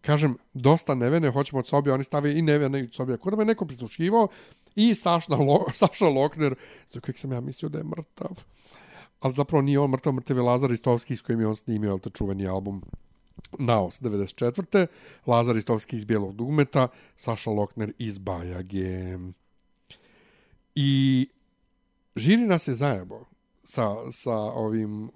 Kažem, 0.00 0.36
dosta 0.54 0.94
Nevene, 0.94 1.30
hoćemo 1.30 1.62
Cobi, 1.62 1.90
oni 1.90 2.04
stave 2.04 2.38
i 2.38 2.42
Nevene 2.42 2.80
i 2.80 2.88
Cobi. 2.88 3.12
Ako 3.12 3.30
da 3.30 3.36
me 3.36 3.44
neko 3.44 3.66
prisluškivao, 3.66 4.28
i 4.76 4.94
Sašna, 4.94 5.36
Lo, 5.36 5.64
Saša 5.80 6.08
Lokner, 6.08 6.54
za 6.88 7.00
kojeg 7.00 7.18
sam 7.18 7.32
ja 7.32 7.40
mislio 7.40 7.68
da 7.68 7.78
je 7.78 7.84
mrtav. 7.84 8.44
Ali 9.20 9.34
zapravo 9.34 9.62
nije 9.62 9.78
on 9.78 9.90
mrtav, 9.90 10.12
mrtav 10.12 10.36
je 10.36 10.42
Lazar 10.42 10.72
Istovski 10.72 11.16
s 11.16 11.22
kojim 11.22 11.40
je 11.40 11.46
on 11.46 11.56
snimio, 11.56 11.90
jel, 11.90 11.98
to 11.98 12.10
čuveni 12.10 12.48
album 12.48 12.82
Naos 13.58 14.00
94. 14.02 14.86
Lazar 15.26 15.56
Istovski 15.56 15.96
iz 15.96 16.04
Bijelog 16.04 16.34
dugmeta, 16.34 16.88
Saša 17.16 17.50
Lokner 17.50 17.92
iz 17.98 18.18
Bajage. 18.18 19.18
I 20.74 21.28
žiri 22.16 22.46
nas 22.46 22.68
je 22.68 22.74
zajebo 22.74 23.24
sa, 23.64 24.12
sa 24.12 24.36
ovim 24.36 25.04
e, 25.04 25.10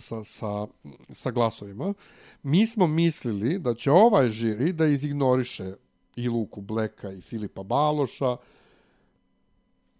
sa, 0.00 0.24
sa, 0.24 0.66
sa 1.10 1.30
glasovima. 1.30 1.94
Mi 2.42 2.66
smo 2.66 2.86
mislili 2.86 3.58
da 3.58 3.74
će 3.74 3.90
ovaj 3.90 4.28
žiri 4.28 4.72
da 4.72 4.86
izignoriše 4.86 5.74
i 6.16 6.28
Luku 6.28 6.60
Bleka 6.60 7.12
i 7.12 7.20
Filipa 7.20 7.62
Baloša. 7.62 8.36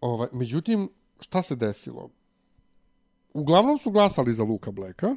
Ovaj, 0.01 0.29
međutim, 0.33 0.89
šta 1.21 1.43
se 1.43 1.57
desilo? 1.57 2.11
Uglavnom 3.35 3.79
su 3.79 3.91
glasali 3.91 4.35
za 4.35 4.45
Luka 4.45 4.71
Bleka, 4.71 5.17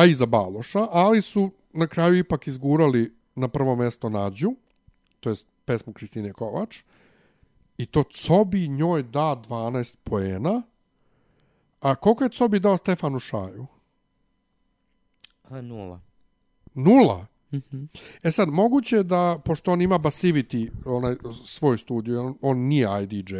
a 0.00 0.06
i 0.06 0.14
za 0.14 0.26
Baloša, 0.26 0.86
ali 0.90 1.22
su 1.22 1.50
na 1.72 1.86
kraju 1.86 2.18
ipak 2.18 2.46
izgurali 2.46 3.14
na 3.34 3.48
prvo 3.48 3.76
mesto 3.76 4.08
Nađu, 4.08 4.50
to 5.20 5.30
jest 5.30 5.46
pesmu 5.64 5.92
Kristine 5.92 6.32
Kovač, 6.32 6.82
i 7.78 7.86
to 7.86 8.02
Cobi 8.02 8.68
njoj 8.68 9.02
da 9.02 9.42
12 9.48 9.96
poena, 10.04 10.62
a 11.80 11.94
koliko 11.94 12.24
je 12.24 12.30
Cobi 12.30 12.60
dao 12.60 12.76
Stefanu 12.76 13.18
Šaju? 13.18 13.66
A, 15.50 15.60
nula. 15.60 16.00
Nula. 16.74 17.26
E 18.22 18.30
sad, 18.30 18.48
moguće 18.48 18.96
je 18.96 19.02
da, 19.02 19.38
pošto 19.44 19.72
on 19.72 19.82
ima 19.82 19.98
Basivity, 19.98 20.70
onaj 20.84 21.16
svoj 21.44 21.78
studio, 21.78 22.26
on, 22.26 22.34
on 22.40 22.58
nije 22.58 22.88
IDJ, 23.02 23.34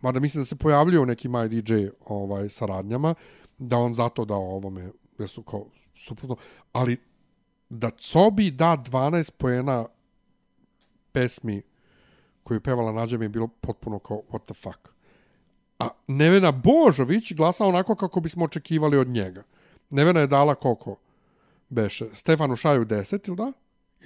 mada 0.00 0.20
mislim 0.20 0.40
da 0.40 0.44
se 0.44 0.56
pojavljuje 0.56 1.00
u 1.00 1.06
nekim 1.06 1.32
IDJ 1.44 1.74
ovaj, 2.06 2.48
saradnjama, 2.48 3.14
da 3.58 3.78
on 3.78 3.94
zato 3.94 4.24
dao 4.24 4.56
ovome, 4.56 4.90
jer 5.18 5.28
su 5.28 5.42
kao 5.42 5.66
suprotno, 5.94 6.36
ali 6.72 6.96
da 7.68 7.90
Cobi 7.90 8.50
da 8.50 8.76
12 8.90 9.30
poena 9.30 9.86
pesmi 11.12 11.62
koju 12.42 12.56
je 12.56 12.60
pevala 12.60 12.92
Nađa 12.92 13.18
mi 13.18 13.24
je 13.24 13.28
bilo 13.28 13.48
potpuno 13.48 13.98
kao 13.98 14.22
what 14.30 14.44
the 14.44 14.54
fuck. 14.54 14.88
A 15.78 15.88
Nevena 16.06 16.52
Božović 16.52 17.32
glasa 17.32 17.66
onako 17.66 17.94
kako 17.94 18.20
bismo 18.20 18.44
očekivali 18.44 18.98
od 18.98 19.08
njega. 19.08 19.42
Nevena 19.90 20.20
je 20.20 20.26
dala 20.26 20.54
koliko? 20.54 20.96
Beše. 21.68 22.06
Stefanu 22.12 22.56
Šaju 22.56 22.84
10, 22.84 23.28
ili 23.28 23.36
da? 23.36 23.52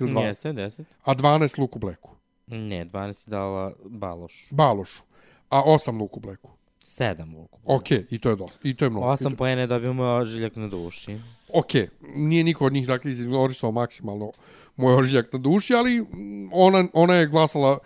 Ili 0.01 0.11
dva? 0.11 0.23
Jeste, 0.23 0.49
10. 0.49 0.85
A 1.05 1.15
12 1.15 1.61
Luku 1.61 1.79
Bleku. 1.79 2.11
Ne, 2.47 2.85
12 2.85 3.29
je 3.29 3.31
dala 3.31 3.73
Baloš. 3.85 4.49
Balošu. 4.51 5.03
A 5.51 5.63
8 5.63 5.99
Luku 5.99 6.21
Bleku. 6.21 6.51
7 6.89 7.35
Luku. 7.35 7.61
Ok, 7.65 7.91
i 8.11 8.19
to 8.19 8.31
je 8.31 8.37
dosta. 8.37 8.59
I 8.63 8.77
to 8.77 8.85
je 8.85 8.91
mnogo. 8.91 9.07
8 9.07 9.37
poena 9.37 9.61
je 9.61 9.67
dobio 9.67 9.93
moj 9.93 10.21
ožiljak 10.21 10.57
na 10.57 10.69
duši. 10.69 11.19
ok, 11.53 11.71
nije 12.15 12.45
niko 12.45 12.67
od 12.67 12.73
njih 12.73 12.87
dakle 12.87 13.11
izignorisao 13.11 13.73
maksimalno 13.73 14.33
moj 14.77 14.95
ožiljak 14.95 15.33
na 15.33 15.39
duši, 15.39 15.75
ali 15.75 16.05
ona, 16.53 16.89
ona 16.93 17.15
je 17.15 17.27
glasala 17.27 17.79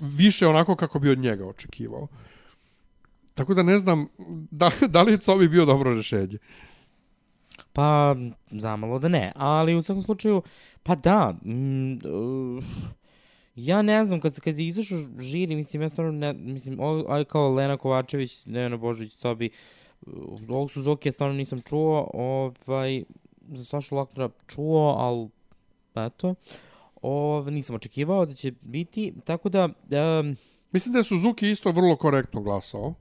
više 0.00 0.46
onako 0.46 0.76
kako 0.76 0.98
bi 0.98 1.10
od 1.10 1.18
njega 1.18 1.46
očekivao. 1.46 2.08
Tako 3.34 3.54
da 3.54 3.62
ne 3.62 3.78
znam 3.78 4.08
da, 4.50 4.70
da 4.94 5.02
li 5.02 5.12
je 5.12 5.18
Cobi 5.18 5.48
bio 5.48 5.64
dobro 5.64 5.94
rešenje. 5.94 6.38
Pa, 7.72 8.16
zamalo 8.50 8.98
da 8.98 9.08
ne, 9.08 9.32
ali 9.36 9.74
u 9.74 9.82
svakom 9.82 10.02
slučaju, 10.02 10.42
pa 10.82 10.94
da, 10.94 11.32
mm, 11.44 11.92
uh, 11.92 12.64
ja 13.64 13.82
ne 13.82 14.04
znam, 14.04 14.20
kad, 14.20 14.40
kad 14.40 14.58
je 14.58 14.68
izašao 14.68 14.98
žiri, 15.18 15.56
mislim, 15.56 15.82
ja 15.82 15.88
stvarno 15.88 16.12
ne, 16.12 16.32
mislim, 16.32 16.78
aj 17.08 17.24
kao 17.24 17.54
Lena 17.54 17.76
Kovačević, 17.76 18.46
Nevena 18.46 18.76
Božić, 18.76 19.16
Cobi, 19.16 19.50
uh, 20.06 20.40
ovog 20.48 20.70
Suzuki 20.70 21.12
stvarno 21.12 21.34
nisam 21.34 21.60
čuo, 21.60 22.10
ovaj, 22.14 23.02
za 23.48 23.64
Sašu 23.64 23.96
Laknera 23.96 24.30
čuo, 24.46 24.94
ali, 24.98 25.28
eto, 26.06 26.34
ovaj, 27.02 27.52
nisam 27.52 27.76
očekivao 27.76 28.26
da 28.26 28.34
će 28.34 28.52
biti, 28.62 29.12
tako 29.24 29.48
da, 29.48 29.64
um, 29.64 30.36
Mislim 30.72 30.92
da 30.92 30.98
je 30.98 31.04
Suzuki 31.04 31.50
isto 31.50 31.70
vrlo 31.70 31.96
korektno 31.96 32.40
glasao 32.40 32.94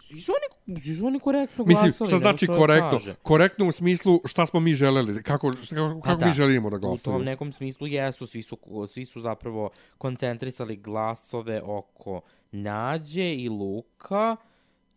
svi 0.00 0.20
su 0.20 0.32
oni, 0.32 0.80
svi 0.80 0.94
su 0.94 1.06
oni 1.06 1.20
korektno 1.20 1.64
Mislim, 1.64 1.84
glasali, 1.84 2.08
šta 2.08 2.16
nema 2.16 2.18
znači 2.18 2.46
korektno? 2.46 3.00
Korektno 3.22 3.66
u 3.66 3.72
smislu 3.72 4.20
šta 4.24 4.46
smo 4.46 4.60
mi 4.60 4.74
želeli, 4.74 5.22
kako, 5.22 5.52
šta, 5.52 5.76
kako, 5.76 6.00
Pa 6.00 6.08
kako 6.08 6.20
da. 6.20 6.26
mi 6.26 6.32
želimo 6.32 6.70
da 6.70 6.76
U 6.76 6.80
tom 6.80 6.90
glasamo. 6.90 7.18
nekom 7.18 7.52
smislu 7.52 7.86
jesu, 7.86 8.26
svi 8.26 8.42
su, 8.42 8.58
svi 8.88 9.06
su 9.06 9.20
zapravo 9.20 9.70
koncentrisali 9.98 10.76
glasove 10.76 11.62
oko 11.64 12.20
Nađe 12.52 13.34
i 13.34 13.48
Luka 13.48 14.36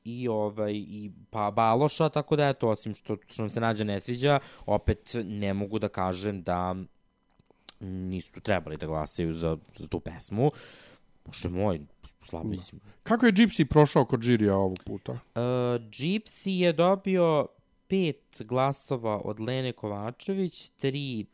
i 0.03 0.27
ovaj 0.27 0.73
i 0.73 1.11
pa 1.29 1.51
Baloša, 1.51 2.09
tako 2.09 2.35
da 2.35 2.47
eto, 2.49 2.69
osim 2.69 2.93
što, 2.93 3.17
što 3.27 3.41
nam 3.41 3.49
se 3.49 3.59
Nađa 3.59 3.83
ne 3.83 3.99
sviđa, 3.99 4.39
opet 4.65 5.15
ne 5.23 5.53
mogu 5.53 5.79
da 5.79 5.89
kažem 5.89 6.43
da 6.43 6.75
nisu 7.79 8.39
trebali 8.41 8.77
da 8.77 8.85
glasaju 8.85 9.33
za, 9.33 9.57
za 9.77 9.87
tu 9.87 9.99
pesmu. 9.99 10.51
Bože 11.25 11.49
moj, 11.49 11.79
slabo 12.29 12.49
mislim. 12.49 12.81
Kako 13.03 13.25
je 13.25 13.31
Gypsy 13.31 13.65
prošao 13.65 14.05
kod 14.05 14.21
žirija 14.21 14.55
ovog 14.55 14.77
puta? 14.85 15.11
Uh, 15.11 15.19
Gypsy 15.91 16.49
je 16.49 16.73
dobio 16.73 17.47
pet 17.87 18.41
glasova 18.45 19.21
od 19.23 19.39
Lene 19.39 19.71
Kovačević, 19.71 20.69
tri 20.69 21.25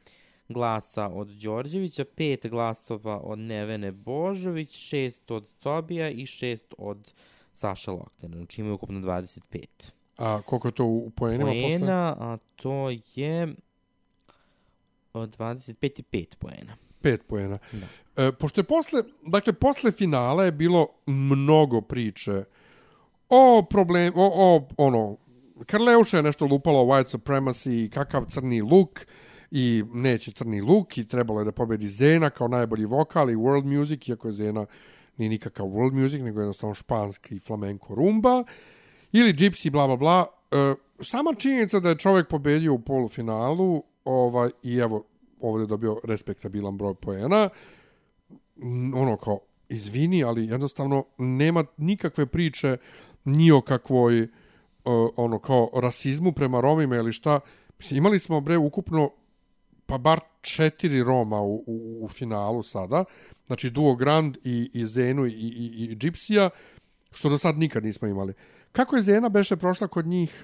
glasa 0.49 1.07
od 1.07 1.27
Đorđevića, 1.27 2.05
pet 2.15 2.47
glasova 2.47 3.19
od 3.23 3.39
Nevene 3.39 3.91
Božović, 3.91 4.71
šest 4.71 5.31
od 5.31 5.47
Cobija 5.59 6.09
i 6.09 6.25
šest 6.25 6.73
od 6.77 7.13
Saša 7.53 7.91
Loknera. 7.91 8.37
Znači 8.37 8.61
imaju 8.61 8.75
ukupno 8.75 8.99
25 8.99 9.91
A 10.17 10.41
koliko 10.45 10.67
je 10.67 10.71
to 10.71 10.85
u, 10.85 11.09
poenima 11.09 11.51
posle? 11.51 11.61
poena, 11.61 12.15
a 12.19 12.37
to 12.55 12.89
je 13.15 13.55
od 15.13 15.37
25 15.37 15.99
i 15.99 16.03
5 16.11 16.35
poena. 16.35 16.77
Pet 17.03 17.27
poena. 17.27 17.57
Da. 17.71 17.88
E, 18.23 18.31
pošto 18.31 18.61
je 18.61 18.65
posle, 18.65 19.03
dakle, 19.27 19.53
posle 19.53 19.91
finala 19.91 20.45
je 20.45 20.51
bilo 20.51 20.88
mnogo 21.05 21.81
priče 21.81 22.43
o 23.30 23.65
problem, 23.69 24.13
o, 24.15 24.31
o 24.35 24.67
ono, 24.77 25.17
Karleuša 25.65 26.17
je 26.17 26.23
nešto 26.23 26.45
lupala 26.45 26.80
o 26.80 26.85
white 26.85 27.17
supremacy, 27.17 27.89
kakav 27.89 28.25
crni 28.25 28.61
luk 28.61 28.99
i 29.51 29.84
neće 29.93 30.31
crni 30.31 30.61
luk 30.61 30.97
i 30.97 31.07
trebalo 31.07 31.41
je 31.41 31.45
da 31.45 31.51
pobedi 31.51 31.88
Zena 31.88 32.30
kao 32.30 32.47
najbolji 32.47 32.85
vokal 32.85 33.30
i 33.30 33.35
world 33.35 33.77
music, 33.77 34.07
iako 34.07 34.27
je 34.27 34.31
Zena 34.31 34.65
nije 35.17 35.30
nikakav 35.30 35.65
world 35.65 35.93
music, 36.01 36.21
nego 36.21 36.39
jednostavno 36.39 36.73
španski 36.73 37.39
flamenco 37.39 37.95
rumba 37.95 38.43
ili 39.11 39.34
gypsy, 39.34 39.71
bla, 39.71 39.88
bla, 39.88 39.97
bla. 39.97 40.25
E, 40.51 40.75
sama 40.99 41.34
činjenica 41.38 41.80
da 41.80 41.89
je 41.89 41.97
čovjek 41.97 42.27
pobedio 42.27 42.73
u 42.73 42.80
polufinalu 42.80 43.84
ovaj, 44.05 44.49
i 44.63 44.77
evo, 44.77 45.03
ovdje 45.43 45.67
dobio 45.67 45.99
respektabilan 46.03 46.77
broj 46.77 46.95
poena, 46.95 47.49
ono 48.93 49.17
kao, 49.17 49.39
izvini, 49.69 50.23
ali 50.23 50.47
jednostavno 50.47 51.05
nema 51.17 51.65
nikakve 51.77 52.25
priče 52.25 52.77
ni 53.25 53.51
o 53.51 53.61
kakvoj 53.61 54.21
uh, 54.21 54.29
ono 55.15 55.39
kao 55.39 55.69
rasizmu 55.73 56.31
prema 56.31 56.61
Romima 56.61 56.95
ili 56.95 57.13
šta. 57.13 57.39
Imali 57.91 58.19
smo 58.19 58.41
bre 58.41 58.57
ukupno 58.57 59.09
pa 59.85 59.97
bar 59.97 60.19
četiri 60.41 61.03
Roma 61.03 61.41
u, 61.41 61.63
u, 61.67 61.99
u 62.01 62.09
finalu 62.09 62.63
sada. 62.63 63.05
Znači 63.47 63.69
Duo 63.69 63.95
Grand 63.95 64.37
i, 64.43 64.69
i 64.73 64.85
Zenu 64.85 65.25
i, 65.25 65.29
i, 65.29 65.87
i 65.91 65.95
Gypsija, 65.95 66.49
što 67.11 67.29
do 67.29 67.37
sad 67.37 67.57
nikad 67.57 67.83
nismo 67.83 68.07
imali. 68.07 68.33
Kako 68.71 68.95
je 68.95 69.01
Zena 69.01 69.29
beše 69.29 69.57
prošla 69.57 69.87
kod 69.87 70.05
njih? 70.05 70.43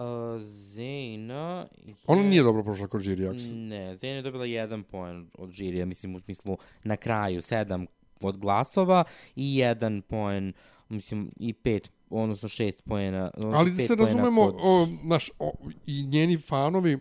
Uh, 0.00 0.40
Zena... 0.42 1.66
Je... 1.86 1.94
Ona 2.06 2.22
nije 2.22 2.42
dobro 2.42 2.62
prošla 2.62 2.86
kod 2.86 3.00
žirija. 3.00 3.32
Ne, 3.52 3.94
Zena 3.94 4.14
je 4.14 4.22
dobila 4.22 4.44
jedan 4.44 4.82
poen 4.82 5.30
od 5.38 5.50
žirija, 5.50 5.86
mislim 5.86 6.14
u 6.14 6.20
smislu 6.20 6.56
na 6.84 6.96
kraju 6.96 7.42
sedam 7.42 7.86
od 8.20 8.36
glasova 8.36 9.04
i 9.36 9.56
jedan 9.56 10.02
poen, 10.02 10.52
mislim 10.88 11.30
i 11.36 11.52
pet, 11.52 11.90
odnosno 12.10 12.48
šest 12.48 12.84
poena. 12.84 13.30
odnosno 13.36 13.58
Ali 13.58 13.70
da 13.70 13.82
se 13.82 13.94
razumemo, 13.94 14.42
kod- 14.42 14.60
o, 14.62 14.88
naš, 15.02 15.30
o, 15.38 15.52
i 15.86 16.06
njeni 16.06 16.36
fanovi 16.36 16.98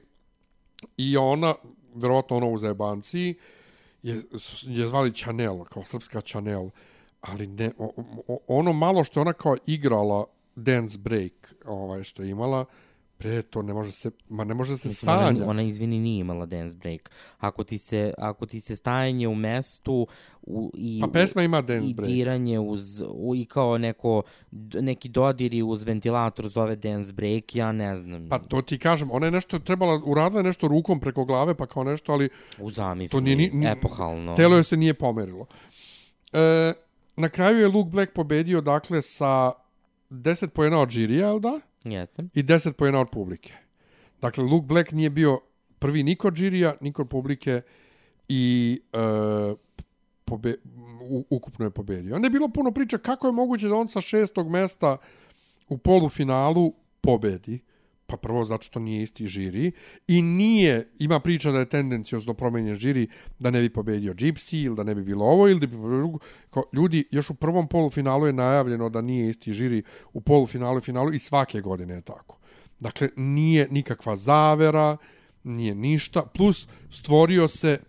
i 0.98 1.18
ona, 1.18 1.56
verovatno 1.96 2.38
ona 2.38 2.48
u 2.48 2.58
zajebanciji, 2.58 3.36
je, 4.04 4.22
je 4.62 4.88
zvali 4.88 5.14
Chanel, 5.14 5.64
kao 5.64 5.84
srpska 5.84 6.22
Chanel, 6.22 6.70
ali 7.22 7.48
ne, 7.48 7.72
o, 7.78 7.94
o, 8.28 8.40
ono 8.48 8.74
malo 8.74 9.04
što 9.04 9.22
ona 9.22 9.34
kao 9.34 9.56
igrala 9.66 10.26
dance 10.56 10.98
break, 10.98 11.56
ovaj, 11.66 12.04
što 12.04 12.24
je 12.24 12.30
imala, 12.30 12.66
pre 13.20 13.42
to 13.42 13.62
ne 13.62 13.74
može 13.74 13.92
se, 13.92 14.12
ma 14.30 14.44
ne 14.44 14.54
može 14.54 14.78
se 14.78 14.88
Mislim, 14.88 15.12
ona, 15.12 15.26
sanja. 15.26 15.46
ona, 15.46 15.62
izvini, 15.62 16.00
nije 16.00 16.20
imala 16.20 16.46
dance 16.46 16.78
break. 16.78 17.12
Ako 17.38 17.64
ti 17.64 17.78
se, 17.78 18.14
ako 18.18 18.46
ti 18.46 18.62
se 18.62 18.76
stajanje 18.76 19.28
u 19.28 19.36
mestu 19.36 20.08
u, 20.42 20.72
i, 20.74 21.00
Pa 21.02 21.08
pesma 21.08 21.44
ima 21.44 21.62
dance 21.62 21.88
i 21.88 21.94
break. 21.94 22.08
diranje 22.08 22.60
uz, 22.60 23.02
u, 23.10 23.36
i 23.36 23.46
kao 23.46 23.78
neko, 23.78 24.22
neki 24.74 25.10
dodiri 25.10 25.62
uz 25.62 25.84
ventilator 25.84 26.48
zove 26.48 26.76
dance 26.76 27.14
break, 27.14 27.56
ja 27.56 27.72
ne 27.72 27.98
znam. 27.98 28.30
Pa 28.30 28.40
to 28.40 28.62
ti 28.62 28.78
kažem, 28.80 29.12
ona 29.12 29.26
je 29.26 29.32
nešto 29.32 29.60
trebala, 29.60 30.02
uradila 30.06 30.40
je 30.40 30.44
nešto 30.44 30.68
rukom 30.68 31.00
preko 31.00 31.26
glave, 31.26 31.56
pa 31.56 31.66
kao 31.66 31.84
nešto, 31.84 32.12
ali 32.14 32.30
u 32.60 32.70
zamisli, 32.72 33.18
to 33.18 33.22
nije 33.22 33.36
ni, 33.36 33.50
ni 33.54 33.68
epohalno. 33.68 34.36
Telo 34.36 34.56
joj 34.56 34.64
se 34.64 34.78
nije 34.78 34.94
pomerilo. 34.94 35.46
E, 36.34 36.74
na 37.16 37.30
kraju 37.30 37.58
je 37.58 37.68
Luke 37.68 37.90
Black 37.90 38.14
pobedio, 38.14 38.62
dakle, 38.62 39.02
sa 39.02 39.52
10 40.10 40.48
pojena 40.48 40.80
od 40.80 40.90
žirija, 40.90 41.28
jel 41.28 41.40
da? 41.40 41.60
Jeste. 41.92 42.24
I 42.34 42.44
10 42.44 42.72
pojena 42.74 43.00
od 43.00 43.10
publike. 43.12 43.54
Dakle, 44.22 44.44
Luke 44.44 44.66
Black 44.68 44.92
nije 44.92 45.10
bio 45.10 45.40
prvi 45.80 46.04
niko 46.04 46.28
od 46.28 46.36
žirija, 46.36 46.74
niko 46.82 47.02
od 47.02 47.10
publike 47.10 47.62
i 48.28 48.82
e, 48.94 48.98
pobe, 50.26 50.56
u, 51.02 51.26
ukupno 51.30 51.66
je 51.66 51.72
pobedio. 51.72 52.16
Onda 52.16 52.26
je 52.26 52.32
bilo 52.32 52.50
puno 52.50 52.72
priča 52.72 52.98
kako 52.98 53.28
je 53.28 53.34
moguće 53.34 53.68
da 53.68 53.76
on 53.76 53.88
sa 53.88 54.02
šestog 54.02 54.50
mesta 54.50 54.98
u 55.70 55.78
polufinalu 55.78 56.74
pobedi. 57.02 57.60
Pa 58.10 58.18
prvo 58.18 58.44
zato 58.44 58.64
što 58.64 58.80
nije 58.80 59.04
isti 59.04 59.28
žiri 59.28 59.72
i 60.08 60.22
nije, 60.22 60.90
ima 61.00 61.20
priča 61.20 61.52
da 61.52 61.60
je 61.60 61.70
tendencijozno 61.70 62.34
promenjen 62.34 62.76
žiri 62.76 63.08
da 63.40 63.52
ne 63.52 63.62
bi 63.62 63.70
pobedio 63.70 64.14
Gypsy 64.14 64.66
ili 64.66 64.76
da 64.76 64.84
ne 64.84 64.96
bi 64.96 65.04
bilo 65.04 65.26
ovo 65.26 65.48
ili 65.48 65.60
da 65.60 65.68
bi 65.68 65.76
drugo. 65.76 66.20
Kao, 66.50 66.64
ljudi, 66.74 67.08
još 67.12 67.30
u 67.30 67.34
prvom 67.34 67.68
polufinalu 67.68 68.28
je 68.28 68.34
najavljeno 68.34 68.90
da 68.90 69.02
nije 69.02 69.30
isti 69.30 69.54
žiri 69.54 69.84
u 70.14 70.22
polufinalu 70.22 70.78
i 70.78 70.82
finalu 70.82 71.14
i 71.14 71.20
svake 71.20 71.62
godine 71.62 71.94
je 71.94 72.02
tako. 72.02 72.38
Dakle, 72.80 73.10
nije 73.16 73.68
nikakva 73.72 74.16
zavera, 74.16 74.98
nije 75.44 75.76
ništa, 75.76 76.22
plus 76.22 76.68
stvorio 76.92 77.48
se 77.48 77.80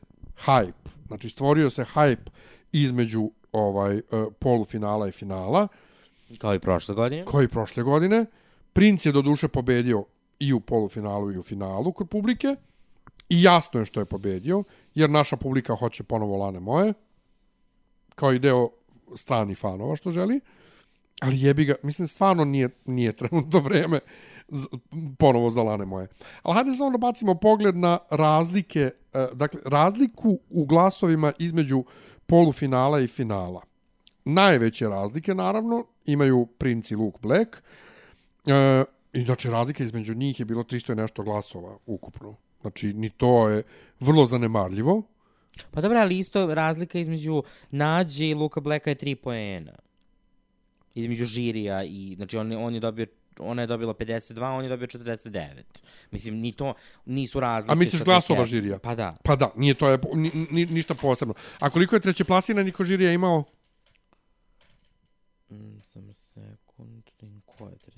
hype. 0.47 0.91
Znači, 1.07 1.29
stvorio 1.29 1.71
se 1.71 1.85
hype 1.95 2.31
između 2.73 3.31
ovaj 3.53 3.97
uh, 3.97 4.03
polufinala 4.39 5.09
i 5.09 5.13
finala, 5.13 5.69
Kao 6.39 6.55
i 6.55 6.59
prošle 6.59 6.95
godine. 6.95 7.25
koji 7.25 7.49
prošle 7.49 7.83
godine. 7.83 8.27
Princ 8.73 9.07
je 9.07 9.13
do 9.13 9.23
duše 9.23 9.49
pobedio 9.49 10.05
i 10.39 10.53
u 10.53 10.61
polufinalu 10.61 11.33
i 11.33 11.39
u 11.39 11.43
finalu 11.43 11.93
kod 11.93 12.09
publike. 12.09 12.57
I 13.29 13.43
jasno 13.43 13.81
je 13.81 13.87
što 13.87 14.01
je 14.01 14.05
pobedio, 14.05 14.65
jer 14.95 15.11
naša 15.11 15.37
publika 15.37 15.75
hoće 15.75 16.03
ponovo 16.03 16.37
Lane 16.37 16.61
moje, 16.61 16.93
kao 18.15 18.33
i 18.33 18.39
deo 18.39 18.69
strani 19.15 19.55
fanova 19.55 19.97
što 19.97 20.11
želi. 20.11 20.41
Ali 21.21 21.43
jebi 21.43 21.65
ga, 21.65 21.75
mislim, 21.83 22.09
stvarno 22.09 22.45
nije, 22.45 22.69
nije 22.87 23.13
trenutno 23.21 23.61
vreme 23.61 24.01
z, 24.49 24.67
ponovo 25.19 25.51
za 25.51 25.63
Lane 25.63 25.85
moje. 25.85 26.09
Ali 26.43 26.55
hajde 26.55 26.73
samo 26.73 26.91
da 26.91 26.99
bacimo 26.99 27.35
pogled 27.35 27.77
na 27.77 27.99
razlike, 28.11 28.91
e, 29.13 29.27
dakle, 29.35 29.61
razliku 29.65 30.39
u 30.51 30.65
glasovima 30.67 31.33
između 31.39 31.85
polufinala 32.27 33.01
i 33.01 33.07
finala. 33.07 33.63
Najveće 34.25 34.89
razlike, 34.89 35.35
naravno, 35.35 35.85
imaju 36.05 36.47
Prince 36.47 36.95
i 36.95 36.97
Luke 36.97 37.19
Black. 37.23 37.57
E, 38.47 38.85
I 39.12 39.23
znači 39.23 39.51
razlika 39.51 39.85
između 39.85 40.15
njih 40.15 40.41
je 40.41 40.45
bilo 40.45 40.62
300 40.62 40.93
i 40.93 40.97
nešto 40.97 41.23
glasova 41.23 41.77
ukupno. 41.87 42.37
Znači, 42.61 42.93
ni 42.93 43.11
to 43.11 43.49
je 43.49 43.62
vrlo 44.01 44.27
zanemarljivo. 44.27 45.03
Pa 45.71 45.81
dobro, 45.81 45.99
ali 45.99 46.19
isto 46.19 46.55
razlika 46.55 46.99
između 46.99 47.43
Nađe 47.71 48.29
i 48.29 48.35
Luka 48.35 48.61
Blacka 48.61 48.91
je 48.91 48.97
3 48.97 49.15
poena. 49.15 49.73
Između 50.95 51.25
žirija 51.25 51.85
i, 51.85 52.15
znači 52.17 52.37
on, 52.37 52.53
on 52.53 52.75
je 52.75 52.81
dobio 52.81 53.07
ona 53.39 53.62
je 53.62 53.67
dobila 53.67 53.95
52, 53.95 54.59
on 54.59 54.65
je 54.65 54.69
dobio 54.69 54.87
49. 54.87 55.49
Mislim, 56.11 56.35
ni 56.35 56.53
to, 56.53 56.75
nisu 57.05 57.41
razlike. 57.41 57.73
A 57.73 57.75
misliš 57.75 58.03
glasova 58.03 58.45
žirija? 58.45 58.79
Pa 58.79 58.95
da. 58.95 59.12
Pa 59.25 59.37
da, 59.37 59.53
nije 59.57 59.75
to 59.75 59.89
je 59.89 59.99
ni, 60.15 60.47
ni, 60.51 60.67
ništa 60.67 60.95
posebno. 60.95 61.35
A 61.59 61.71
koliko 61.71 61.97
je 61.97 62.01
treće 62.01 62.25
plasira 62.25 62.62
niko 62.62 62.85
žirija 62.85 63.12
imao? 63.12 63.45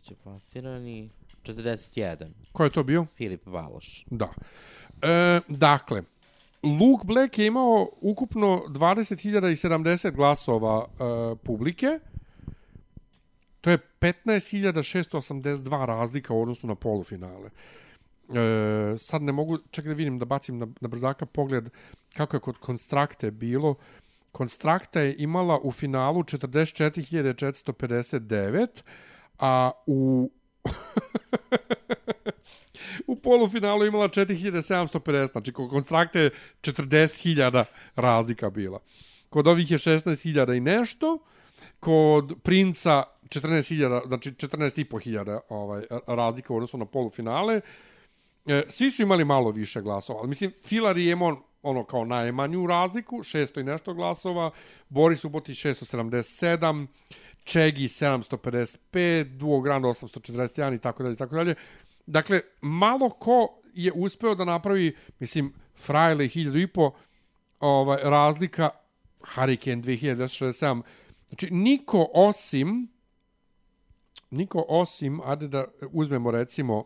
Treće 0.03 0.15
plasirani? 0.23 1.11
41. 1.45 2.29
Ko 2.53 2.65
je 2.65 2.70
to 2.70 2.83
bio? 2.83 3.07
Filip 3.16 3.45
Baloš. 3.45 4.05
Da. 4.11 4.33
E, 5.03 5.41
dakle, 5.49 6.03
Luke 6.62 7.05
Black 7.05 7.39
je 7.39 7.47
imao 7.47 7.89
ukupno 8.01 8.62
20.070 8.69 10.15
glasova 10.15 10.87
e, 10.87 10.89
publike. 11.45 11.99
To 13.61 13.70
je 13.70 13.79
15.682 14.01 15.87
razlika 15.87 16.35
u 16.35 16.43
odnosu 16.43 16.66
na 16.66 16.74
polufinale. 16.74 17.51
E, 17.51 17.53
sad 18.99 19.23
ne 19.23 19.33
mogu, 19.33 19.59
čekaj 19.70 19.89
da 19.89 19.95
vidim, 19.95 20.19
da 20.19 20.24
bacim 20.24 20.59
na, 20.59 20.66
na 20.81 20.89
brzaka 20.89 21.27
pogled 21.27 21.70
kako 22.16 22.37
je 22.37 22.41
kod 22.41 22.59
Konstrakte 22.59 23.31
bilo. 23.31 23.74
Konstrakta 24.33 25.01
je 25.01 25.15
imala 25.19 25.61
u 25.62 25.73
finalu 25.73 26.23
44.459, 26.23 28.66
a 29.43 29.70
u 29.86 30.31
u 33.06 33.16
polufinalu 33.16 33.86
imala 33.86 34.09
4750, 34.09 35.32
znači 35.32 35.52
kod 35.52 35.70
Konstrakte 35.70 36.20
je 36.20 36.31
40.000 36.62 37.64
razlika 37.97 38.51
bila. 38.51 38.81
Kod 39.28 39.47
ovih 39.47 39.70
je 39.70 39.78
16.000 39.78 40.56
i 40.56 40.60
nešto, 40.60 41.19
kod 41.81 42.35
Princa 42.43 43.05
14.000, 43.23 44.06
znači 44.06 44.31
14.500 44.31 45.40
ovaj, 45.48 45.82
razlika 46.06 46.52
u 46.52 46.56
odnosu 46.56 46.78
na 46.78 46.85
polufinale. 46.85 47.60
E, 48.47 48.62
svi 48.69 48.90
su 48.90 49.02
imali 49.02 49.24
malo 49.24 49.51
više 49.51 49.81
glasova, 49.81 50.19
ali 50.19 50.28
mislim, 50.28 50.52
Filar 50.64 50.98
je 50.98 51.12
imao 51.12 51.43
ono 51.62 51.85
kao 51.85 52.05
najmanju 52.05 52.66
razliku, 52.66 53.16
600 53.16 53.60
i 53.60 53.64
nešto 53.64 53.94
glasova, 53.94 54.51
Boris 54.89 55.20
Subotić 55.20 55.64
677, 55.64 56.86
Čegi 57.44 57.89
755, 57.89 59.24
Duo 59.24 59.60
Grand 59.60 59.85
841 59.85 60.74
i 60.74 60.78
tako 60.78 61.02
dalje, 61.02 61.12
i 61.12 61.16
tako 61.16 61.35
dalje. 61.36 61.55
Dakle, 62.06 62.40
malo 62.60 63.10
ko 63.10 63.60
je 63.74 63.93
uspeo 63.93 64.35
da 64.35 64.44
napravi, 64.44 64.97
mislim, 65.19 65.52
Frajle 65.77 66.24
1000 66.24 66.62
i 66.62 66.66
po, 66.66 66.90
ovaj, 67.60 67.98
razlika, 68.02 68.70
Hurricane 69.35 69.82
2267, 69.82 70.82
znači 71.28 71.48
niko 71.51 72.09
osim, 72.14 72.89
niko 74.31 74.64
osim, 74.69 75.20
ajde 75.24 75.48
da 75.48 75.64
uzmemo 75.93 76.31
recimo, 76.31 76.85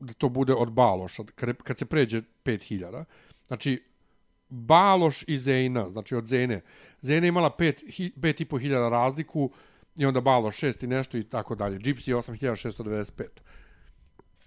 da 0.00 0.12
to 0.12 0.28
bude 0.28 0.54
od 0.54 0.72
Baloša, 0.72 1.22
kad, 1.34 1.56
kad 1.56 1.78
se 1.78 1.86
pređe 1.86 2.22
5000. 2.44 3.04
Znači, 3.46 3.82
Baloš 4.52 5.24
i 5.26 5.38
Zejna, 5.38 5.90
znači 5.90 6.16
od 6.16 6.26
Zene. 6.26 6.60
Zena 7.00 7.26
imala 7.26 7.26
imala 7.26 7.50
5.500 7.58 8.90
razliku 8.90 9.50
i 9.96 10.06
onda 10.06 10.20
Baloš 10.20 10.60
6 10.60 10.84
i 10.84 10.86
nešto 10.86 11.18
i 11.18 11.24
tako 11.24 11.54
dalje. 11.54 11.78
Gypsy 11.78 12.16
8695. 12.16 13.24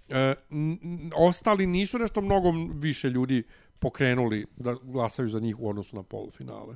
E, 0.09 0.35
n- 0.49 0.79
n- 0.83 1.11
ostali 1.15 1.67
nisu 1.67 1.99
nešto 1.99 2.21
mnogo 2.21 2.51
više 2.73 3.09
ljudi 3.09 3.43
pokrenuli 3.79 4.45
da 4.57 4.73
glasaju 4.83 5.29
za 5.29 5.39
njih 5.39 5.59
u 5.59 5.69
odnosu 5.69 5.95
na 5.95 6.03
polufinale. 6.03 6.75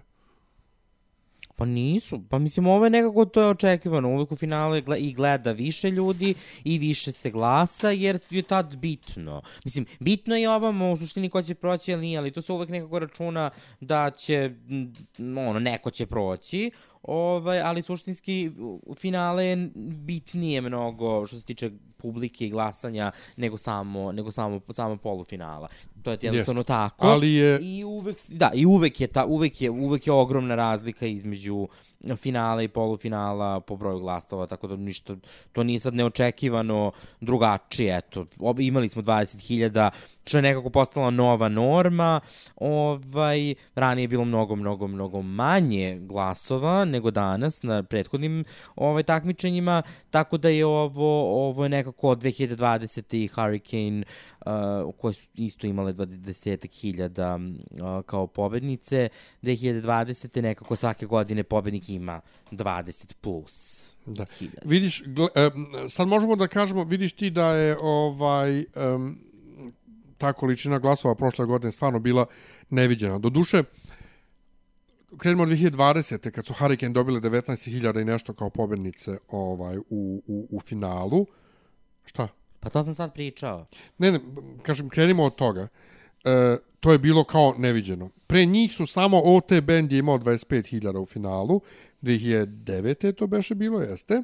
Pa 1.59 1.65
nisu. 1.65 2.21
Pa 2.29 2.39
mislim, 2.39 2.67
ovo 2.67 2.85
je 2.85 2.89
nekako 2.89 3.25
to 3.25 3.41
je 3.41 3.47
očekivano. 3.47 4.09
Uvijek 4.09 4.31
u 4.31 4.35
finale 4.35 4.81
gle- 4.81 4.97
i 4.97 5.13
gleda 5.13 5.51
više 5.51 5.91
ljudi 5.91 6.33
i 6.63 6.77
više 6.77 7.11
se 7.11 7.29
glasa, 7.29 7.89
jer 7.89 8.19
je 8.29 8.41
tad 8.41 8.75
bitno. 8.75 9.41
Mislim, 9.65 9.85
bitno 9.99 10.35
je 10.35 10.49
ovamo 10.49 10.91
u 10.91 10.97
suštini 10.97 11.29
ko 11.29 11.41
će 11.41 11.55
proći 11.55 11.91
ili 11.91 12.01
nije, 12.01 12.17
ali 12.19 12.31
to 12.31 12.41
se 12.41 12.53
uvijek 12.53 12.69
nekako 12.69 12.99
računa 12.99 13.49
da 13.79 14.11
će, 14.11 14.49
mm, 14.49 15.37
ono, 15.37 15.59
neko 15.59 15.91
će 15.91 16.05
proći, 16.05 16.71
ovaj, 17.03 17.61
ali 17.61 17.81
suštinski 17.81 18.51
u 18.85 18.95
finale 18.95 19.45
je 19.45 19.69
bitnije 19.75 20.61
mnogo 20.61 21.27
što 21.27 21.39
se 21.39 21.45
tiče 21.45 21.71
publike 21.97 22.45
i 22.45 22.49
glasanja 22.49 23.11
nego 23.37 23.57
samo, 23.57 24.11
nego 24.11 24.31
samo, 24.31 24.61
samo 24.71 24.97
polufinala. 24.97 25.67
To 26.03 26.11
je 26.11 26.17
jednostavno 26.21 26.63
tako. 26.63 27.07
Ali 27.07 27.33
je- 27.33 27.59
I 27.61 27.83
uvek, 27.83 28.17
da, 28.27 28.51
i 28.53 28.65
uvek 28.65 29.01
je, 29.01 29.07
ta, 29.07 29.25
uvek 29.25 29.61
je, 29.61 29.69
uvek 29.69 30.07
je 30.07 30.13
ogromna 30.13 30.55
razlika 30.55 31.05
između 31.05 31.67
finala 32.15 32.61
i 32.61 32.67
polufinala 32.67 33.59
po 33.59 33.75
broju 33.75 33.99
glasova, 33.99 34.47
tako 34.47 34.67
da 34.67 34.75
ništa, 34.75 35.15
to 35.51 35.63
nije 35.63 35.79
sad 35.79 35.93
neočekivano 35.93 36.91
drugačije, 37.21 37.97
eto, 37.97 38.25
ob, 38.39 38.59
imali 38.59 38.89
smo 38.89 39.01
20.000, 39.01 39.89
što 40.29 40.37
je 40.37 40.41
nekako 40.41 40.69
postala 40.69 41.09
nova 41.09 41.49
norma, 41.49 42.19
ovaj, 42.55 43.55
ranije 43.75 44.03
je 44.03 44.07
bilo 44.07 44.25
mnogo, 44.25 44.55
mnogo, 44.55 44.87
mnogo 44.87 45.21
manje 45.21 45.99
glasova 46.01 46.85
nego 46.85 47.11
danas 47.11 47.63
na 47.63 47.83
prethodnim 47.83 48.45
ovaj, 48.75 49.03
takmičenjima, 49.03 49.81
tako 50.09 50.37
da 50.37 50.49
je 50.49 50.65
ovo, 50.65 51.47
ovo 51.47 51.63
je 51.63 51.69
nekako 51.69 52.09
od 52.09 52.23
2020. 52.23 53.17
i 53.17 53.27
Hurricane, 53.27 54.03
uh, 54.45 54.95
koje 54.97 55.13
su 55.13 55.27
isto 55.35 55.67
imale 55.67 55.93
20.000 55.93 57.55
uh, 57.71 58.05
kao 58.05 58.27
pobednice, 58.27 59.09
2020. 59.43 60.41
nekako 60.41 60.75
svake 60.75 61.05
godine 61.05 61.43
pobednik 61.43 61.89
ima 61.89 62.21
20 62.51 63.13
plus. 63.21 63.89
Da. 64.05 64.25
hiljada. 64.39 64.61
Vidiš, 64.65 65.03
gle, 65.05 65.27
e, 65.35 65.49
sad 65.89 66.07
možemo 66.07 66.35
da 66.35 66.47
kažemo, 66.47 66.83
vidiš 66.83 67.13
ti 67.13 67.29
da 67.29 67.47
je 67.47 67.77
ovaj 67.81 68.59
um, 68.59 69.28
ta 70.19 70.33
količina 70.33 70.79
glasova 70.79 71.15
prošle 71.15 71.45
godine 71.45 71.71
stvarno 71.71 71.99
bila 71.99 72.25
neviđena. 72.69 73.17
Do 73.17 73.29
duše, 73.29 73.63
krenemo 75.17 75.43
od 75.43 75.49
2020. 75.49 76.31
kad 76.31 76.45
su 76.45 76.53
Hurricane 76.53 76.93
dobile 76.93 77.21
19.000 77.21 78.01
i 78.01 78.05
nešto 78.05 78.33
kao 78.33 78.49
pobednice 78.49 79.17
ovaj, 79.27 79.77
u, 79.77 80.23
u, 80.27 80.47
u 80.51 80.59
finalu. 80.59 81.25
Šta? 82.05 82.27
Pa 82.59 82.69
to 82.69 82.83
sam 82.83 82.93
sad 82.93 83.13
pričao. 83.13 83.65
Ne, 83.97 84.11
ne, 84.11 84.19
kažem, 84.63 84.89
krenimo 84.89 85.23
od 85.23 85.35
toga. 85.35 85.67
E, 86.23 86.57
to 86.79 86.91
je 86.91 86.99
bilo 86.99 87.23
kao 87.23 87.55
neviđeno. 87.57 88.09
Pre 88.27 88.45
njih 88.45 88.73
su 88.73 88.85
samo 88.85 89.21
OT 89.23 89.61
band 89.63 89.91
je 89.91 89.99
imao 89.99 90.17
25.000 90.17 90.97
u 90.97 91.05
finalu. 91.05 91.61
2009. 92.01 93.05
je 93.05 93.13
to 93.13 93.27
beše 93.27 93.55
bilo, 93.55 93.81
jeste. 93.81 94.23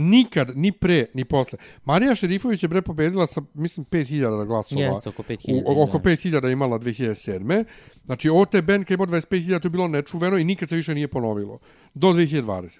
Nikad, 0.00 0.52
ni 0.56 0.72
pre, 0.72 1.06
ni 1.14 1.24
posle. 1.24 1.58
Marija 1.84 2.14
Šerifović 2.14 2.62
je 2.62 2.68
bre 2.68 2.82
pobedila 2.82 3.26
sa, 3.26 3.42
mislim, 3.54 3.86
5.000 3.86 4.46
glasova. 4.46 4.82
Jeste, 4.82 5.08
oko 5.08 5.22
5.000 5.22 5.62
U, 5.66 5.82
oko 5.82 5.98
da. 5.98 6.10
5.000 6.10 6.46
je 6.46 6.52
imala 6.52 6.78
2007. 6.78 7.64
Znači, 8.06 8.30
OT 8.30 8.52
band 8.52 8.84
kad 8.84 8.90
je 8.90 8.94
imao 8.94 9.06
25.000, 9.06 9.60
to 9.60 9.66
je 9.66 9.70
bilo 9.70 9.88
nečuveno 9.88 10.38
i 10.38 10.44
nikad 10.44 10.68
se 10.68 10.76
više 10.76 10.94
nije 10.94 11.08
ponovilo. 11.08 11.58
Do 11.94 12.08
2020 12.08 12.78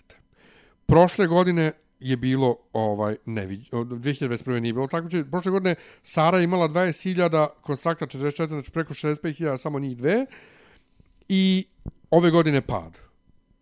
prošle 0.89 1.27
godine 1.27 1.73
je 2.01 2.16
bilo 2.16 2.57
ovaj 2.73 3.16
neviđ 3.27 3.70
2021 3.70 4.61
nije 4.61 4.73
bilo 4.73 4.86
takmičenje. 4.86 5.24
Prošle 5.31 5.51
godine 5.51 5.74
Sara 6.03 6.40
imala 6.40 6.69
20.000, 6.69 7.47
Konstrakta 7.61 8.07
44, 8.07 8.49
znači 8.49 8.70
preko 8.70 8.95
65.000 8.95 9.57
samo 9.57 9.78
njih 9.78 9.97
dve. 9.97 10.27
I 11.28 11.66
ove 12.11 12.31
godine 12.31 12.61
pad. 12.61 13.07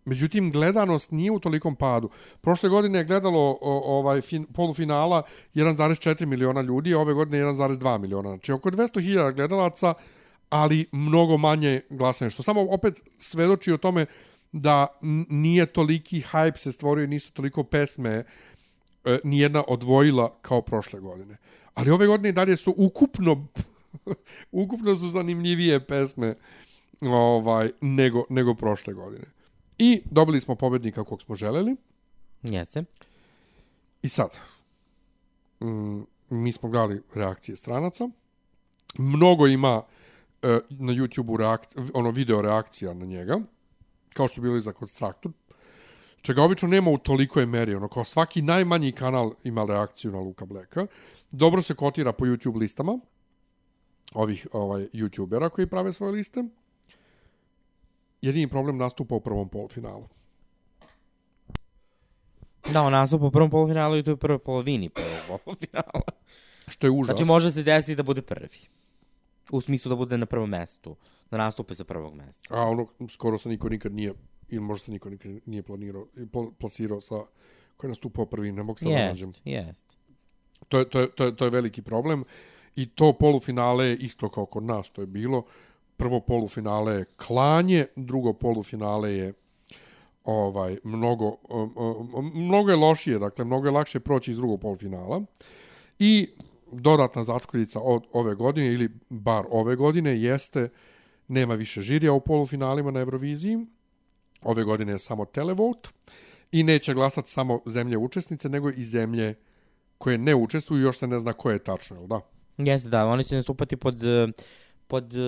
Međutim, 0.06 0.50
gledanost 0.50 1.10
nije 1.10 1.30
u 1.30 1.38
tolikom 1.38 1.76
padu. 1.76 2.10
Prošle 2.40 2.68
godine 2.68 2.98
je 2.98 3.04
gledalo 3.04 3.58
o, 3.60 3.98
ovaj 3.98 4.20
fin, 4.20 4.44
polufinala 4.54 5.22
1,4 5.54 6.26
miliona 6.26 6.60
ljudi, 6.60 6.94
a 6.94 6.98
ove 6.98 7.14
godine 7.14 7.44
1,2 7.44 7.98
miliona. 7.98 8.28
Znači 8.28 8.52
oko 8.52 8.70
200.000 8.70 9.34
gledalaca, 9.34 9.94
ali 10.50 10.86
mnogo 10.92 11.36
manje 11.36 11.80
glasanja. 11.90 12.30
Što 12.30 12.42
samo 12.42 12.66
opet 12.70 13.02
svedoči 13.18 13.72
o 13.72 13.76
tome 13.76 14.06
da 14.52 14.86
nije 15.28 15.66
toliki 15.66 16.22
hype 16.32 16.58
se 16.58 16.72
stvorio 16.72 17.04
i 17.04 17.08
nisu 17.08 17.32
toliko 17.32 17.64
pesme 17.64 18.24
e, 19.04 19.18
nijedna 19.24 19.64
odvojila 19.68 20.38
kao 20.42 20.62
prošle 20.62 21.00
godine. 21.00 21.36
Ali 21.74 21.90
ove 21.90 22.06
godine 22.06 22.28
i 22.28 22.32
dalje 22.32 22.56
su 22.56 22.74
ukupno 22.76 23.46
ukupno 24.62 24.96
su 24.96 25.08
zanimljivije 25.08 25.86
pesme 25.86 26.34
ovaj 27.02 27.70
nego 27.80 28.24
nego 28.28 28.54
prošle 28.54 28.94
godine. 28.94 29.35
I 29.78 30.02
dobili 30.10 30.40
smo 30.40 30.54
pobednika 30.54 31.04
kog 31.04 31.22
smo 31.22 31.34
želeli. 31.34 31.76
Jeste. 32.42 32.84
I 34.02 34.08
sad, 34.08 34.38
mm, 35.60 36.00
mi 36.30 36.52
smo 36.52 36.68
gledali 36.68 37.02
reakcije 37.14 37.56
stranaca. 37.56 38.08
Mnogo 38.98 39.46
ima 39.46 39.82
e, 40.42 40.58
na 40.70 40.92
YouTube-u 40.92 41.38
ono 41.94 42.10
video 42.10 42.42
reakcija 42.42 42.94
na 42.94 43.04
njega, 43.04 43.40
kao 44.14 44.28
što 44.28 44.40
je 44.40 44.42
bilo 44.42 44.56
i 44.56 44.60
za 44.60 44.72
Constructor, 44.72 45.32
čega 46.22 46.42
obično 46.42 46.68
nema 46.68 46.90
u 46.90 46.98
tolikoj 46.98 47.46
meri. 47.46 47.74
Ono, 47.74 47.88
kao 47.88 48.04
svaki 48.04 48.42
najmanji 48.42 48.92
kanal 48.92 49.32
ima 49.44 49.64
reakciju 49.64 50.12
na 50.12 50.18
Luka 50.18 50.44
Blacka. 50.46 50.86
Dobro 51.30 51.62
se 51.62 51.74
kotira 51.74 52.12
po 52.12 52.24
YouTube 52.24 52.58
listama. 52.58 52.98
ovih 54.14 54.46
ovaj 54.52 54.88
youtubera 54.92 55.50
koji 55.50 55.66
prave 55.66 55.92
svoje 55.92 56.12
liste. 56.12 56.44
Jedini 58.26 58.48
problem 58.48 58.76
nastupa 58.76 59.14
u 59.14 59.20
prvom 59.20 59.48
polufinalu. 59.48 60.08
Da, 62.72 62.82
on 62.82 62.92
nastup 62.92 63.22
u 63.22 63.30
prvom 63.30 63.50
polufinalu 63.50 63.96
i 63.96 64.02
to 64.02 64.10
je 64.10 64.14
u 64.14 64.16
prvoj 64.16 64.38
polovini 64.38 64.88
prvog 64.88 65.40
polufinala. 65.44 66.02
Što 66.68 66.86
je 66.86 66.90
užas. 66.90 67.06
Znači 67.06 67.24
može 67.24 67.50
se 67.50 67.62
desiti 67.62 67.94
da 67.94 68.02
bude 68.02 68.22
prvi. 68.22 68.58
U 69.50 69.60
smislu 69.60 69.88
da 69.88 69.96
bude 69.96 70.18
na 70.18 70.26
prvom 70.26 70.50
mestu. 70.50 70.96
Da 71.30 71.36
nastupe 71.36 71.74
sa 71.74 71.84
prvog 71.84 72.14
mesta. 72.14 72.54
A 72.54 72.62
ono, 72.62 72.86
skoro 73.08 73.38
se 73.38 73.48
niko 73.48 73.68
nikad 73.68 73.94
nije, 73.94 74.12
ili 74.48 74.60
možda 74.60 74.84
se 74.84 74.92
niko 74.92 75.10
nikad 75.10 75.32
nije 75.46 75.62
planirao, 75.62 76.06
pl- 76.32 76.50
plasirao 76.58 77.00
sa 77.00 77.14
koji 77.76 77.88
je 77.88 77.90
nastupao 77.90 78.26
prvi, 78.26 78.52
ne 78.52 78.62
mogu 78.62 78.78
se 78.78 78.88
da 78.88 79.08
nađem. 79.08 79.28
Jest, 79.28 79.40
jest. 79.44 79.96
To 80.68 80.78
je, 80.78 80.88
to, 80.88 81.00
je, 81.00 81.10
to, 81.10 81.24
je, 81.24 81.36
to 81.36 81.44
je 81.44 81.50
veliki 81.50 81.82
problem. 81.82 82.24
I 82.76 82.86
to 82.86 83.12
polufinale 83.12 83.94
isto 83.94 84.28
kao 84.28 84.46
kod 84.46 84.62
nas 84.62 84.86
što 84.86 85.00
je 85.00 85.06
bilo. 85.06 85.44
Prvo 85.96 86.20
polufinale 86.20 86.94
je 86.94 87.04
klanje, 87.04 87.86
drugo 87.96 88.32
polufinale 88.32 89.12
je 89.12 89.32
ovaj 90.24 90.76
mnogo 90.84 91.36
um, 91.48 91.72
um, 91.76 92.14
um, 92.14 92.32
mnogo 92.34 92.70
je 92.70 92.76
lošije, 92.76 93.18
dakle 93.18 93.44
mnogo 93.44 93.66
je 93.66 93.70
lakše 93.70 94.00
proći 94.00 94.30
iz 94.30 94.36
drugog 94.36 94.60
polufinala. 94.60 95.22
I 95.98 96.28
dodatna 96.72 97.24
začkoljica 97.24 97.80
od 97.80 98.04
ove 98.12 98.34
godine 98.34 98.66
ili 98.66 98.90
bar 99.08 99.44
ove 99.50 99.76
godine 99.76 100.20
jeste 100.20 100.68
nema 101.28 101.54
više 101.54 101.80
žirija 101.80 102.12
u 102.12 102.20
polufinalima 102.20 102.90
na 102.90 103.00
Euroviziji. 103.00 103.58
Ove 104.42 104.64
godine 104.64 104.92
je 104.92 104.98
samo 104.98 105.24
televote 105.24 105.88
i 106.52 106.62
neće 106.62 106.94
glasati 106.94 107.30
samo 107.30 107.60
zemlje 107.66 107.98
učesnice, 107.98 108.48
nego 108.48 108.70
i 108.70 108.84
zemlje 108.84 109.34
koje 109.98 110.18
ne 110.18 110.34
učestvuju, 110.34 110.82
još 110.82 110.98
se 110.98 111.06
ne 111.06 111.18
zna 111.18 111.32
koje 111.32 111.54
je 111.54 111.64
tačno, 111.64 111.96
jel 111.96 112.06
da? 112.06 112.20
Jeste, 112.58 112.88
da, 112.88 113.06
oni 113.06 113.24
će 113.24 113.36
nastupati 113.36 113.76
pod, 113.76 114.02
uh 114.02 114.30
pod 114.88 115.14
uh, 115.14 115.20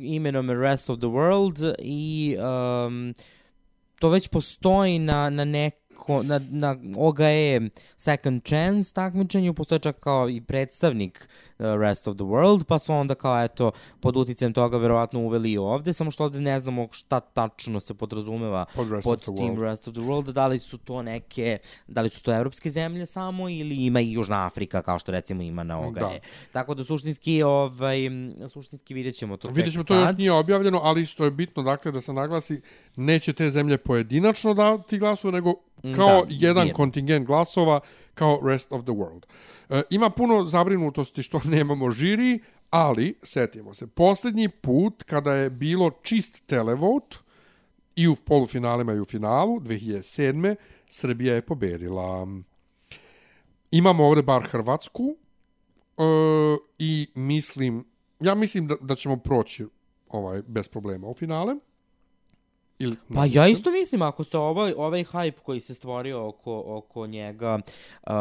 imenom 0.00 0.50
Rest 0.50 0.90
of 0.90 0.98
the 0.98 1.06
World 1.06 1.58
i 1.78 2.36
um, 2.38 3.14
to 3.98 4.10
već 4.10 4.28
postoji 4.28 4.98
na, 4.98 5.30
na 5.30 5.44
nek, 5.44 5.74
na, 6.22 6.40
na 6.50 6.76
OGE 6.96 7.60
Second 7.96 8.42
Chance 8.48 8.94
takmičenju, 8.94 9.54
postoje 9.54 9.78
čak 9.78 10.00
kao 10.00 10.28
i 10.28 10.40
predstavnik 10.40 11.28
uh, 11.58 11.66
Rest 11.80 12.08
of 12.08 12.16
the 12.16 12.24
World, 12.24 12.64
pa 12.64 12.78
su 12.78 12.92
onda 12.92 13.14
kao 13.14 13.44
eto 13.44 13.70
pod 14.00 14.16
uticajem 14.16 14.52
toga 14.52 14.76
verovatno 14.76 15.20
uveli 15.20 15.52
i 15.52 15.58
ovde, 15.58 15.92
samo 15.92 16.10
što 16.10 16.24
ovde 16.24 16.40
ne 16.40 16.60
znamo 16.60 16.88
šta 16.90 17.20
tačno 17.20 17.80
se 17.80 17.94
podrazumeva 17.94 18.64
Pod 18.74 18.90
Rest 18.92 19.04
pod 19.04 19.24
tim 19.24 19.34
World. 19.36 19.62
Rest 19.62 19.88
of 19.88 19.94
the 19.94 20.02
World, 20.02 20.32
da 20.32 20.46
li 20.46 20.58
su 20.58 20.78
to 20.78 21.02
neke, 21.02 21.58
da 21.86 22.02
li 22.02 22.10
su 22.10 22.22
to 22.22 22.32
evropske 22.34 22.70
zemlje 22.70 23.06
samo 23.06 23.48
ili 23.48 23.74
ima 23.74 24.00
i 24.00 24.12
Južna 24.12 24.46
Afrika 24.46 24.82
kao 24.82 24.98
što 24.98 25.12
recimo 25.12 25.42
ima 25.42 25.62
na 25.64 25.80
OGE. 25.80 26.00
Da. 26.00 26.10
Tako 26.52 26.74
da 26.74 26.84
suštinski, 26.84 27.42
ovaj, 27.42 27.98
suštinski 28.48 28.94
vidjet 28.94 29.14
ćemo 29.14 29.36
to. 29.36 29.48
Vidjet 29.48 29.72
ćemo, 29.72 29.84
to 29.84 30.00
još 30.00 30.10
nije 30.18 30.32
objavljeno, 30.32 30.80
ali 30.82 31.06
što 31.06 31.24
je 31.24 31.30
bitno, 31.30 31.62
dakle, 31.62 31.92
da 31.92 32.00
se 32.00 32.12
naglasi, 32.12 32.60
neće 32.96 33.32
te 33.32 33.50
zemlje 33.50 33.78
pojedinačno 33.78 34.54
dati 34.54 34.98
glasove, 34.98 35.32
nego 35.32 35.54
kao 35.96 36.24
Da, 36.24 36.26
jedan 36.28 36.62
zbirno. 36.62 36.76
kontingent 36.76 37.26
glasova, 37.26 37.80
kao 38.14 38.40
rest 38.44 38.72
of 38.72 38.82
the 38.82 38.92
world. 38.92 39.22
E, 39.70 39.82
ima 39.90 40.10
puno 40.10 40.44
zabrinutosti 40.44 41.22
što 41.22 41.40
nemamo 41.54 41.90
žiri, 41.90 42.38
ali, 42.70 43.14
setimo 43.22 43.74
se, 43.74 43.86
posljednji 43.86 44.48
put 44.48 45.02
kada 45.02 45.32
je 45.34 45.50
bilo 45.50 45.90
čist 46.02 46.46
televote, 46.46 47.16
i 47.96 48.08
u 48.08 48.16
polufinalima 48.16 48.92
i 48.92 49.00
u 49.00 49.04
finalu, 49.04 49.60
2007. 49.60 50.54
Srbija 50.88 51.34
je 51.34 51.42
pobedila. 51.42 52.26
Imamo 53.70 54.04
ovde 54.06 54.22
bar 54.22 54.42
Hrvatsku 54.42 55.16
e, 55.98 56.02
i 56.78 57.08
mislim, 57.14 57.84
ja 58.20 58.34
mislim 58.34 58.66
da, 58.66 58.74
da 58.80 58.94
ćemo 58.94 59.16
proći 59.16 59.66
ovaj 60.08 60.42
bez 60.46 60.68
problema 60.68 61.06
u 61.06 61.14
finale. 61.14 61.54
Ili, 62.78 62.96
Pa 63.14 63.24
ja 63.24 63.48
isto 63.48 63.70
mislim, 63.70 64.02
ako 64.02 64.24
se 64.24 64.38
ovaj, 64.38 64.72
ovaj 64.76 65.04
hype 65.04 65.40
koji 65.42 65.60
se 65.60 65.74
stvorio 65.74 66.28
oko, 66.28 66.62
oko 66.66 67.06
njega 67.06 67.58
uh, 68.02 68.12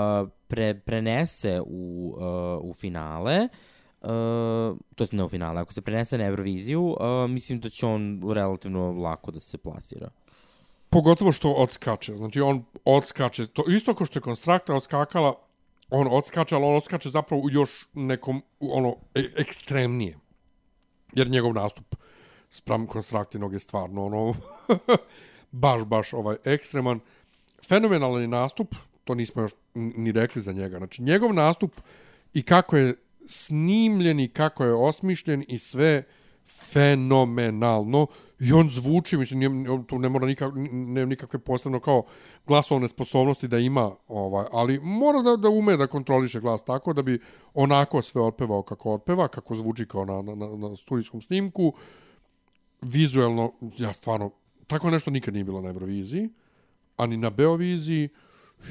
pre, 0.48 0.74
prenese 0.74 1.62
u, 1.62 2.16
uh, 2.18 2.70
u 2.70 2.74
finale, 2.74 3.48
uh, 4.02 4.10
to 4.96 5.04
jest 5.04 5.14
ne 5.14 5.24
u 5.24 5.30
finale, 5.30 5.62
ako 5.62 5.74
se 5.74 5.82
prenese 5.82 6.18
na 6.18 6.26
Euroviziju, 6.26 6.84
uh, 6.84 7.30
mislim 7.30 7.60
da 7.60 7.70
će 7.70 7.86
on 7.86 8.22
relativno 8.34 8.92
lako 8.92 9.32
da 9.32 9.40
se 9.40 9.58
plasira. 9.58 10.10
Pogotovo 10.90 11.32
što 11.32 11.52
odskače. 11.52 12.16
Znači, 12.18 12.42
on 12.42 12.64
odskače. 12.86 13.48
To 13.48 13.64
isto 13.68 13.94
kao 13.94 14.06
što 14.06 14.20
je 14.20 14.24
Konstrakta 14.24 14.74
odskakala, 14.74 15.36
on 15.90 16.08
odskače, 16.12 16.56
ali 16.56 16.66
on 16.66 16.76
odskače 16.76 17.10
zapravo 17.10 17.42
u 17.42 17.50
još 17.50 17.88
nekom, 17.94 18.42
ono, 18.60 18.96
e, 19.16 19.24
ekstremnije. 19.38 20.18
Jer 21.14 21.30
njegov 21.30 21.54
nastup 21.54 21.96
spram 22.50 22.88
Konstraktinog 22.88 23.54
je 23.54 23.60
stvarno, 23.60 24.06
ono, 24.06 24.34
baš, 25.52 25.86
baš 25.86 26.14
ovaj 26.14 26.36
ekstreman. 26.44 27.00
Fenomenalan 27.68 28.22
je 28.22 28.28
nastup, 28.28 28.76
to 29.04 29.16
nismo 29.16 29.42
još 29.42 29.52
ni 29.74 30.12
rekli 30.12 30.42
za 30.42 30.52
njega. 30.52 30.78
Znači, 30.78 31.04
njegov 31.04 31.34
nastup 31.34 31.82
i 32.34 32.44
kako 32.44 32.78
je 32.78 32.96
snimljen 33.28 34.20
i 34.20 34.28
kako 34.28 34.64
je 34.64 34.74
osmišljen 34.74 35.46
i 35.48 35.60
sve 35.60 36.04
fenomenalno 36.48 38.08
i 38.40 38.54
on 38.54 38.70
zvuči, 38.70 39.18
mislim, 39.18 39.40
nije, 39.40 39.72
on 39.72 39.84
tu 39.84 40.00
ne 40.00 40.10
mora 40.10 40.26
nikak, 40.26 40.54
ne, 40.72 41.06
nikakve 41.06 41.40
posebno 41.40 41.80
kao 41.80 42.04
glasovne 42.48 42.88
sposobnosti 42.88 43.48
da 43.48 43.58
ima, 43.58 43.92
ovaj, 44.08 44.46
ali 44.52 44.80
mora 44.80 45.22
da, 45.22 45.36
da 45.36 45.50
ume 45.50 45.78
da 45.78 45.88
kontroliše 45.88 46.40
glas 46.40 46.64
tako 46.64 46.94
da 46.94 47.02
bi 47.02 47.20
onako 47.54 48.02
sve 48.02 48.22
otpevao 48.22 48.62
kako 48.62 48.94
otpeva, 48.94 49.28
kako 49.28 49.56
zvuči 49.56 49.86
kao 49.86 50.06
na, 50.06 50.22
na, 50.22 50.36
na, 50.36 50.70
na 50.70 50.76
studijskom 50.76 51.22
snimku. 51.22 51.74
Vizuelno, 52.82 53.54
ja 53.78 53.94
stvarno, 53.94 54.32
tako 54.68 54.90
nešto 54.90 55.12
nikad 55.12 55.34
nije 55.34 55.44
bilo 55.44 55.62
na 55.62 55.70
Euroviziji, 55.70 56.30
ani 56.98 57.18
na 57.18 57.30
Beoviziji. 57.30 58.10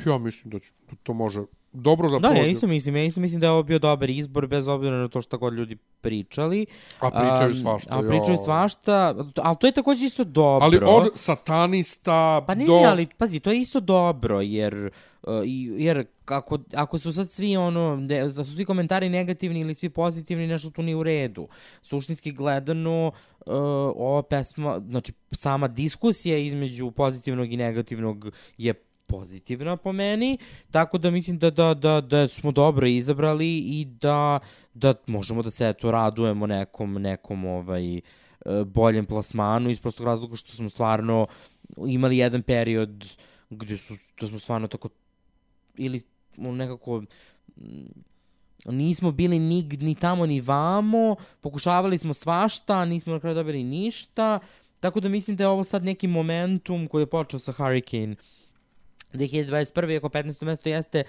Ja 0.07 0.19
mislim 0.19 0.51
da, 0.51 0.59
će, 0.59 0.73
da 0.91 0.97
to 1.03 1.13
može 1.13 1.43
dobro 1.75 2.09
da, 2.09 2.19
Da, 2.19 2.29
prođe. 2.29 2.43
ja 2.43 2.47
isto 2.47 2.67
mislim, 2.67 2.97
ja 2.97 3.05
isto 3.05 3.21
mislim 3.21 3.41
da 3.41 3.47
je 3.47 3.51
ovo 3.51 3.63
bio 3.63 3.79
dobar 3.79 4.11
izbor, 4.11 4.47
bez 4.47 4.69
obzira 4.69 4.97
na 4.97 5.09
to 5.09 5.23
šta 5.23 5.37
god 5.37 5.55
ljudi 5.55 5.77
pričali. 6.01 6.67
A 7.01 7.11
pričaju 7.11 7.51
Am, 7.51 7.55
svašta. 7.55 7.99
A 7.99 8.01
pričaju 8.01 8.35
joj. 8.37 8.45
svašta, 8.45 9.15
ali 9.37 9.57
to 9.61 9.67
je 9.67 9.73
također 9.73 10.07
isto 10.07 10.25
dobro. 10.25 10.65
Ali 10.65 10.79
od 10.85 11.11
satanista 11.15 12.45
Pa 12.47 12.55
ne, 12.55 12.65
do... 12.67 12.75
ali 12.75 13.07
pazi, 13.19 13.41
to 13.41 13.51
je 13.51 13.61
isto 13.61 13.81
dobro, 13.81 14.41
jer, 14.41 14.91
uh, 15.23 15.33
jer 15.79 16.05
ako, 16.27 16.59
ako 16.75 16.99
su 16.99 17.13
sad 17.13 17.31
svi 17.31 17.57
ono, 17.57 17.97
ne, 17.97 18.29
da 18.29 18.45
su 18.45 18.53
svi 18.53 18.65
komentari 18.65 19.09
negativni 19.09 19.61
ili 19.61 19.75
svi 19.75 19.89
pozitivni, 19.89 20.47
nešto 20.47 20.71
tu 20.71 20.83
nije 20.83 20.97
u 20.97 21.03
redu. 21.03 21.49
Suštinski 21.83 22.33
gledano, 22.33 23.07
uh, 23.07 23.55
ova 23.97 24.23
pesma, 24.23 24.81
znači 24.89 25.13
sama 25.33 25.69
diskusija 25.69 26.39
između 26.39 26.91
pozitivnog 26.91 27.53
i 27.53 27.57
negativnog 27.57 28.31
je 28.59 28.75
pozitivna 29.15 29.77
po 29.77 29.93
meni, 29.93 30.39
tako 30.71 30.99
da 30.99 31.11
mislim 31.11 31.39
da, 31.39 31.51
da, 31.51 31.75
da, 31.75 32.01
da 32.01 32.29
smo 32.29 32.53
dobro 32.53 32.87
izabrali 32.87 33.59
i 33.59 33.85
da, 33.85 34.39
da 34.75 34.95
možemo 35.07 35.43
da 35.43 35.51
se 35.51 35.69
eto 35.69 35.91
radujemo 35.91 36.47
nekom, 36.47 36.95
nekom 36.95 37.45
ovaj, 37.45 37.97
e, 37.97 38.01
boljem 38.67 39.07
plasmanu 39.07 39.71
iz 39.71 39.81
prostog 39.81 40.07
razloga 40.07 40.37
što 40.37 40.53
smo 40.53 40.71
stvarno 40.71 41.27
imali 41.87 42.19
jedan 42.19 42.43
period 42.43 43.17
gdje 43.51 43.77
su, 43.77 43.97
da 44.21 44.27
smo 44.27 44.39
stvarno 44.39 44.69
tako 44.69 44.89
ili 45.77 46.03
ono, 46.39 46.53
nekako 46.53 47.03
mm, 47.57 48.03
nismo 48.67 49.13
bili 49.13 49.39
ni, 49.39 49.63
ni 49.63 49.95
tamo 49.95 50.27
ni 50.27 50.41
vamo, 50.41 51.17
pokušavali 51.41 51.99
smo 51.99 52.15
svašta, 52.15 52.85
nismo 52.85 53.13
na 53.13 53.21
kraju 53.21 53.35
dobili 53.35 53.65
ništa, 53.65 54.39
tako 54.81 55.01
da 55.01 55.09
mislim 55.09 55.37
da 55.37 55.45
je 55.45 55.49
ovo 55.49 55.65
sad 55.65 55.85
neki 55.85 56.07
momentum 56.07 56.89
koji 56.89 57.03
je 57.03 57.07
počeo 57.07 57.41
sa 57.41 57.53
Hurricane 57.53 58.17
2021. 59.15 59.93
iako 59.93 60.09
15. 60.09 60.45
mesto 60.45 60.69
jeste 60.69 61.03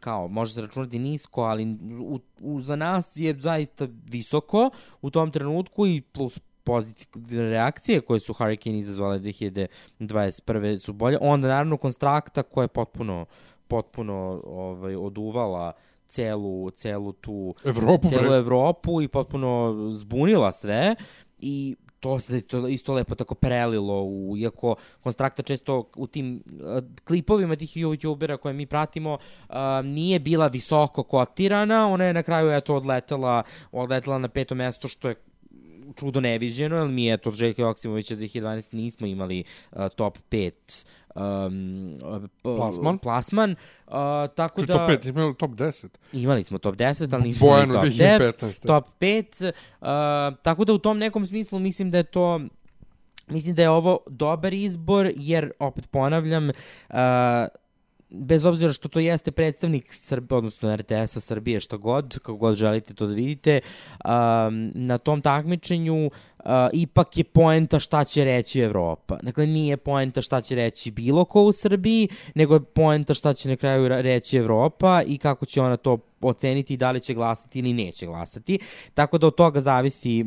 kao, 0.00 0.28
može 0.28 0.54
se 0.54 0.60
računati 0.60 0.98
nisko, 0.98 1.42
ali 1.42 1.76
u, 2.00 2.20
u, 2.40 2.60
za 2.60 2.76
nas 2.76 3.16
je 3.16 3.36
zaista 3.40 3.88
visoko 4.10 4.70
u 5.02 5.10
tom 5.10 5.30
trenutku 5.30 5.86
i 5.86 6.00
plus 6.00 6.40
pozitivne 6.64 7.50
reakcije 7.50 8.00
koje 8.00 8.20
su 8.20 8.32
Hurricane 8.32 8.78
izazvale 8.78 9.18
2021. 9.18 10.78
su 10.78 10.92
bolje. 10.92 11.18
Onda 11.20 11.48
naravno 11.48 11.76
Konstrakta 11.76 12.42
koja 12.42 12.64
je 12.64 12.68
potpuno 12.68 13.26
potpuno 13.68 14.42
ovaj 14.44 14.96
oduvala 14.96 15.72
celu 16.08 16.70
celu 16.70 17.12
tu 17.12 17.54
Evropu, 17.64 18.08
celu. 18.08 18.34
Evropu 18.34 19.02
i 19.02 19.08
potpuno 19.08 19.74
zbunila 19.94 20.52
sve 20.52 20.94
i 21.38 21.76
to 22.00 22.18
se 22.18 22.46
to 22.46 22.68
isto 22.68 22.92
lepo 22.92 23.14
tako 23.14 23.34
prelilo 23.34 24.02
u 24.02 24.36
iako 24.36 24.76
Konstrakta 25.02 25.42
često 25.42 25.90
u 25.96 26.06
tim 26.06 26.42
uh, 26.46 26.84
klipovima 27.04 27.56
tih 27.56 27.76
youtubera 27.76 28.36
koje 28.36 28.54
mi 28.54 28.66
pratimo 28.66 29.18
uh, 29.48 29.56
nije 29.84 30.18
bila 30.20 30.46
visoko 30.46 31.02
kotirana, 31.02 31.88
ona 31.88 32.04
je 32.04 32.12
na 32.12 32.22
kraju 32.22 32.50
eto 32.50 32.76
odletela 32.76 33.42
odletela 33.72 34.18
na 34.18 34.28
peto 34.28 34.54
mesto 34.54 34.88
što 34.88 35.08
je 35.08 35.14
čudo 35.96 36.20
neviđeno, 36.20 36.76
jer 36.76 36.88
mi 36.88 37.12
eto 37.12 37.28
od 37.28 37.36
Željka 37.36 37.62
Joksimovića 37.62 38.16
2012 38.16 38.74
nismo 38.74 39.06
imali 39.06 39.44
uh, 39.72 39.78
top 39.96 40.18
5 40.30 40.86
um, 41.16 41.88
Plasman? 42.42 42.98
plasman 42.98 43.50
uh, 43.86 43.94
tako 44.34 44.60
Či 44.60 44.66
da... 44.66 44.74
top 44.74 44.90
5, 44.90 45.04
nismo 45.04 45.20
imali 45.20 45.34
top 45.34 45.50
10. 45.50 45.86
Imali 46.12 46.44
smo 46.44 46.58
top 46.58 46.74
10, 46.74 47.14
ali 47.14 47.22
nismo 47.22 47.46
imali 47.46 47.72
top 47.72 47.84
9, 47.84 48.32
2015. 48.40 48.66
top 48.66 48.86
5. 49.00 49.52
Uh, 49.80 50.38
tako 50.42 50.64
da 50.64 50.72
u 50.72 50.78
tom 50.78 50.98
nekom 50.98 51.26
smislu 51.26 51.58
mislim 51.58 51.90
da 51.90 51.98
je 51.98 52.04
to 52.04 52.40
Mislim 53.28 53.54
da 53.54 53.62
je 53.62 53.70
ovo 53.70 53.98
dobar 54.06 54.54
izbor, 54.54 55.10
jer, 55.16 55.52
opet 55.58 55.90
ponavljam, 55.90 56.48
uh, 56.48 56.96
bez 58.10 58.44
obzira 58.46 58.72
što 58.72 58.88
to 58.88 59.00
jeste 59.00 59.30
predstavnik 59.30 59.92
Srbije, 59.92 60.38
odnosno 60.38 60.76
RTS-a 60.76 61.20
Srbije, 61.20 61.60
što 61.60 61.78
god, 61.78 62.18
kako 62.18 62.36
god 62.36 62.54
želite 62.54 62.94
to 62.94 63.06
da 63.06 63.14
vidite, 63.14 63.60
um, 64.04 64.70
na 64.74 64.98
tom 64.98 65.22
takmičenju 65.22 66.10
uh, 66.46 66.50
ipak 66.72 67.16
je 67.16 67.24
poenta 67.24 67.78
šta 67.80 68.04
će 68.04 68.24
reći 68.24 68.60
Evropa. 68.60 69.18
Dakle, 69.22 69.46
nije 69.46 69.76
poenta 69.76 70.22
šta 70.22 70.40
će 70.40 70.54
reći 70.54 70.90
bilo 70.90 71.24
ko 71.24 71.42
u 71.42 71.52
Srbiji, 71.52 72.08
nego 72.34 72.54
je 72.54 72.60
poenta 72.60 73.14
šta 73.14 73.34
će 73.34 73.48
na 73.48 73.56
kraju 73.56 73.88
reći 73.88 74.36
Evropa 74.36 75.02
i 75.06 75.18
kako 75.18 75.46
će 75.46 75.60
ona 75.60 75.76
to 75.76 75.98
oceniti 76.20 76.74
i 76.74 76.76
da 76.76 76.90
li 76.90 77.00
će 77.00 77.14
glasati 77.14 77.58
ili 77.58 77.72
neće 77.72 78.06
glasati. 78.06 78.58
Tako 78.94 79.18
da 79.18 79.26
od 79.26 79.34
toga 79.34 79.60
zavisi 79.60 80.24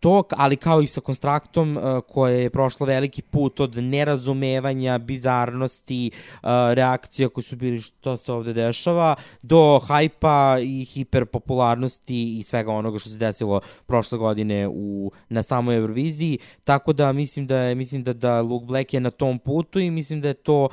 to, 0.00 0.22
ali 0.30 0.56
kao 0.56 0.82
i 0.82 0.86
sa 0.86 1.00
konstraktom 1.00 1.76
uh, 1.76 1.82
koje 2.08 2.42
je 2.42 2.50
prošlo 2.50 2.86
veliki 2.86 3.22
put 3.22 3.60
od 3.60 3.76
nerazumevanja, 3.76 4.98
bizarnosti, 4.98 6.10
uh, 6.14 6.48
reakcija 6.72 7.28
koje 7.28 7.44
su 7.44 7.56
bili 7.56 7.80
što 7.80 8.16
se 8.16 8.32
ovde 8.32 8.52
dešava, 8.52 9.14
do 9.42 9.78
hajpa 9.78 10.56
i 10.62 10.84
hiperpopularnosti 10.84 12.38
i 12.38 12.42
svega 12.42 12.72
onoga 12.72 12.98
što 12.98 13.10
se 13.10 13.18
desilo 13.18 13.60
prošle 13.86 14.18
godine 14.18 14.68
u, 14.68 15.10
na 15.28 15.42
samoj 15.42 15.76
Euroviziji. 15.76 16.38
Tako 16.64 16.92
da 16.92 17.12
mislim 17.12 17.46
da 17.46 17.58
je, 17.58 17.74
mislim 17.74 18.02
da, 18.02 18.12
da 18.12 18.40
Luke 18.40 18.66
Black 18.66 18.94
je 18.94 19.00
na 19.00 19.10
tom 19.10 19.38
putu 19.38 19.80
i 19.80 19.90
mislim 19.90 20.20
da 20.20 20.28
je 20.28 20.34
to 20.34 20.68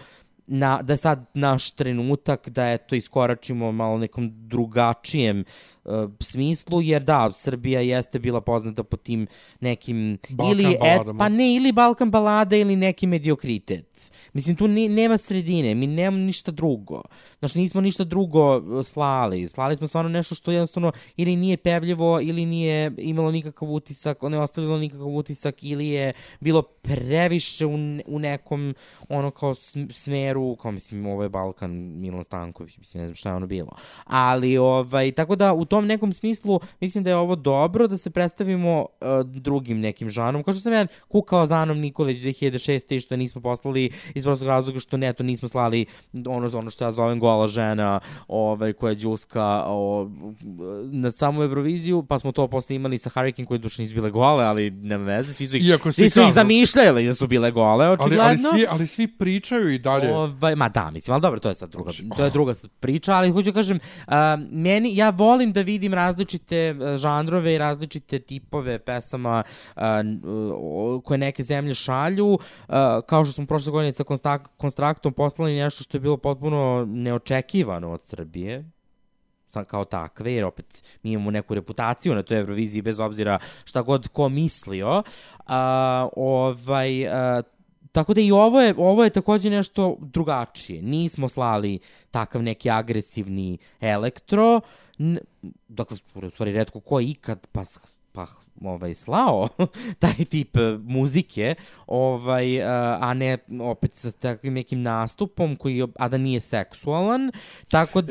na, 0.48 0.82
da 0.82 0.94
je 0.94 0.98
sad 0.98 1.26
naš 1.34 1.72
trenutak 1.72 2.50
da 2.50 2.72
eto 2.72 2.96
iskoračimo 2.96 3.72
malo 3.72 3.98
nekom 3.98 4.32
drugačijem 4.48 5.44
uh, 5.86 5.94
smislu, 6.20 6.82
jer 6.82 7.04
da, 7.04 7.32
Srbija 7.34 7.82
jeste 7.82 8.20
bila 8.20 8.42
poznata 8.42 8.84
po 8.84 8.98
tim 8.98 9.28
nekim 9.60 10.18
Balkan 10.30 10.60
ili 10.60 10.78
baladama. 10.80 11.18
pa 11.18 11.30
ne 11.30 11.56
ili 11.56 11.72
Balkan 11.72 12.12
balada 12.12 12.56
ili 12.56 12.76
neki 12.76 13.08
mediokritet. 13.08 14.12
Mislim 14.34 14.56
tu 14.56 14.68
ni, 14.68 14.90
nema 14.90 15.18
sredine, 15.18 15.76
mi 15.76 15.88
nemamo 15.88 16.18
ništa 16.18 16.52
drugo. 16.52 17.02
Znači 17.40 17.60
nismo 17.60 17.82
ništa 17.82 18.04
drugo 18.04 18.58
uh, 18.58 18.86
slali. 18.86 19.50
Slali 19.50 19.78
smo 19.78 19.88
stvarno 19.88 20.10
nešto 20.10 20.36
što 20.36 20.52
jednostavno 20.52 20.92
ili 21.18 21.36
nije 21.36 21.58
pevljivo 21.58 22.20
ili 22.22 22.46
nije 22.46 22.92
imalo 22.98 23.32
nikakav 23.32 23.72
utisak, 23.72 24.22
ne 24.22 24.40
ostavilo 24.40 24.78
nikakav 24.78 25.08
utisak 25.08 25.64
ili 25.64 25.88
je 25.88 26.14
bilo 26.40 26.62
previše 26.62 27.66
u, 27.66 27.78
ne- 27.78 28.04
u 28.08 28.20
nekom 28.20 28.76
ono 29.10 29.32
kao 29.32 29.54
sm- 29.56 29.92
smeru, 29.92 30.56
kao 30.56 30.72
mislim 30.72 31.06
ovo 31.06 31.24
je 31.24 31.30
Balkan 31.30 31.72
Milan 31.72 32.24
Stanković, 32.24 32.78
mislim 32.78 33.02
ne 33.02 33.08
znam 33.08 33.16
šta 33.16 33.30
je 33.30 33.36
ono 33.36 33.48
bilo. 33.48 33.72
Ali 34.04 34.58
ovaj 34.58 35.12
tako 35.12 35.36
da 35.36 35.54
u 35.54 35.66
tom 35.74 35.88
nekom 35.88 36.14
smislu 36.14 36.60
mislim 36.80 37.04
da 37.04 37.10
je 37.10 37.16
ovo 37.16 37.36
dobro 37.36 37.88
da 37.88 37.98
se 37.98 38.10
predstavimo 38.10 38.80
uh, 38.82 39.08
drugim 39.26 39.80
nekim 39.80 40.10
žanom. 40.10 40.44
Kao 40.44 40.54
što 40.54 40.62
sam 40.62 40.74
ja 40.74 40.88
kukao 41.08 41.46
za 41.46 41.56
Anom 41.56 41.80
Nikolić 41.80 42.22
2006. 42.22 42.96
i 42.96 43.00
što 43.00 43.16
nismo 43.16 43.42
poslali 43.42 43.90
iz 44.14 44.24
prostog 44.24 44.48
razloga 44.48 44.80
što 44.80 44.98
ne, 44.98 45.14
to 45.14 45.24
nismo 45.24 45.48
slali 45.48 45.86
ono, 46.28 46.58
ono 46.58 46.70
što 46.70 46.86
ja 46.86 46.92
zovem 46.92 47.20
gola 47.20 47.48
žena 47.48 48.00
ovaj, 48.28 48.74
koja 48.74 48.90
je 48.90 48.96
džuska 48.96 49.64
o, 49.68 50.10
na 50.92 51.12
samu 51.12 51.44
Euroviziju, 51.44 52.04
pa 52.04 52.20
smo 52.20 52.32
to 52.32 52.48
posle 52.48 52.76
imali 52.76 52.98
sa 52.98 53.10
Hurricane 53.10 53.46
koje 53.46 53.58
duše 53.58 53.82
nisu 53.82 53.96
bile 53.96 54.12
gole, 54.12 54.46
ali 54.46 54.72
nema 54.72 55.04
veze, 55.04 55.34
svi 55.34 55.48
su 55.48 55.56
ih, 55.56 55.68
Iako 55.68 55.92
svi 55.92 56.10
su 56.10 56.22
ih 56.22 56.34
zamišljali 56.34 57.06
da 57.06 57.14
su 57.14 57.28
bile 57.28 57.52
gole, 57.52 57.86
Ali, 57.86 57.94
očigledno. 57.94 58.26
ali, 58.28 58.38
svi, 58.38 58.66
ali 58.70 58.88
svi 58.88 59.08
pričaju 59.08 59.70
i 59.70 59.80
dalje. 59.80 60.14
Ovaj, 60.14 60.56
ma 60.56 60.70
da, 60.70 60.92
mislim, 60.92 61.14
ali 61.14 61.22
dobro, 61.22 61.40
to 61.40 61.50
je 61.50 61.56
sad 61.56 61.70
druga, 61.70 61.92
Znači, 61.92 62.10
to 62.18 62.24
je 62.24 62.30
druga 62.30 62.54
sad 62.54 62.70
priča, 62.80 63.14
ali 63.14 63.32
hoću 63.32 63.54
kažem, 63.54 63.80
a, 64.08 64.38
meni, 64.52 64.96
ja 64.96 65.10
volim 65.10 65.54
da 65.54 65.63
vidim 65.64 65.94
različite 65.94 66.58
eh, 66.58 66.98
žanrove 66.98 67.54
i 67.54 67.58
različite 67.58 68.20
tipove 68.20 68.80
pesama 68.80 69.44
eh, 69.76 69.82
koje 71.04 71.18
neke 71.18 71.44
zemlje 71.44 71.76
šalju, 71.76 72.38
eh, 72.40 72.74
kao 73.06 73.26
što 73.26 73.34
smo 73.34 73.46
prošle 73.46 73.72
godine 73.72 73.94
sa 73.94 74.04
konstraktom 74.58 75.14
poslali 75.14 75.56
nešto 75.56 75.84
što 75.84 75.98
je 75.98 76.02
bilo 76.02 76.18
potpuno 76.18 76.86
neočekivano 76.88 77.92
od 77.92 78.04
Srbije, 78.04 78.66
kao 79.68 79.86
takve, 79.86 80.34
jer 80.34 80.46
opet 80.46 80.84
mi 81.04 81.12
imamo 81.12 81.32
neku 81.32 81.56
reputaciju 81.56 82.16
na 82.16 82.24
toj 82.24 82.38
Euroviziji 82.38 82.82
bez 82.82 83.00
obzira 83.00 83.40
šta 83.66 83.82
god 83.82 84.08
ko 84.08 84.30
mislio. 84.30 85.04
A, 85.48 86.10
ovaj, 86.16 87.08
a, 87.08 87.42
tako 87.94 88.14
da 88.14 88.22
i 88.22 88.32
ovo 88.32 88.62
je, 88.62 88.74
ovo 88.78 89.04
je 89.04 89.10
takođe 89.10 89.50
nešto 89.50 89.98
drugačije. 90.00 90.82
Nismo 90.82 91.30
slali 91.30 91.80
takav 92.12 92.44
neki 92.44 92.70
agresivni 92.70 93.58
elektro, 93.82 94.62
n, 95.00 95.20
dakle, 95.68 95.98
u 96.16 96.30
stvari 96.30 96.52
redko 96.52 96.80
ko 96.80 97.00
je 97.00 97.10
ikad 97.10 97.48
pa, 97.52 97.64
pa 98.12 98.26
ovaj, 98.64 98.94
slao 98.94 99.48
taj 100.00 100.26
tip 100.30 100.58
e, 100.58 100.78
muzike, 100.84 101.56
ovaj, 101.88 102.56
e, 102.56 102.64
a 103.02 103.14
ne 103.14 103.38
opet 103.62 103.94
sa 103.94 104.12
takvim 104.12 104.54
nekim 104.54 104.82
nastupom 104.82 105.56
koji, 105.56 105.88
a 106.00 106.08
da 106.08 106.18
nije 106.18 106.40
seksualan, 106.40 107.32
tako 107.68 108.02
da, 108.02 108.10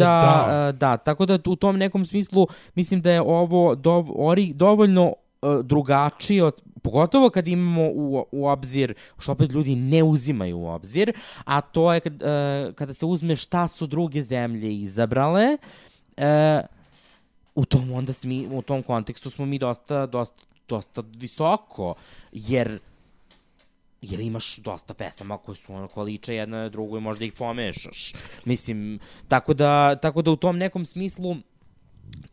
da. 0.48 0.68
e, 0.68 0.72
da, 0.72 0.96
tako 0.96 1.26
da 1.26 1.38
u 1.46 1.56
tom 1.56 1.76
nekom 1.76 2.06
smislu 2.06 2.46
mislim 2.74 3.00
da 3.00 3.10
je 3.10 3.20
ovo 3.20 3.74
dov, 3.74 4.06
ori, 4.14 4.52
dovoljno 4.54 5.14
E, 5.42 5.62
drugačiji 5.62 6.40
od 6.40 6.62
pogotovo 6.82 7.30
kad 7.30 7.48
imamo 7.48 7.82
u, 7.82 8.26
u 8.32 8.46
obzir, 8.46 8.94
što 9.18 9.32
opet 9.32 9.50
ljudi 9.50 9.76
ne 9.76 10.02
uzimaju 10.02 10.58
u 10.58 10.68
obzir, 10.68 11.12
a 11.44 11.60
to 11.60 11.92
je 11.92 12.00
kad, 12.00 12.22
e, 12.22 12.72
kada 12.74 12.94
se 12.94 13.06
uzme 13.06 13.36
šta 13.36 13.68
su 13.68 13.86
druge 13.86 14.22
zemlje 14.22 14.74
izabrale, 14.74 15.56
e, 16.16 16.60
u 17.54 17.64
tom 17.64 17.92
onda 17.92 18.12
smi, 18.12 18.48
u 18.50 18.62
tom 18.62 18.82
kontekstu 18.82 19.30
smo 19.30 19.46
mi 19.46 19.58
dosta, 19.58 20.06
dosta, 20.06 20.44
dosta 20.68 21.02
visoko, 21.16 21.94
jer 22.32 22.78
jer 24.02 24.20
imaš 24.20 24.56
dosta 24.56 24.94
pesama 24.94 25.38
koje 25.38 25.56
su 25.56 25.74
onako 25.74 26.02
liče 26.02 26.34
jedna 26.34 26.56
na 26.56 26.68
drugu 26.68 26.96
i 26.96 27.00
možda 27.00 27.24
ih 27.24 27.32
pomešaš. 27.32 28.12
Mislim, 28.44 28.98
tako 29.28 29.54
da, 29.54 29.96
tako 29.96 30.22
da 30.22 30.30
u 30.30 30.36
tom 30.36 30.58
nekom 30.58 30.86
smislu 30.86 31.36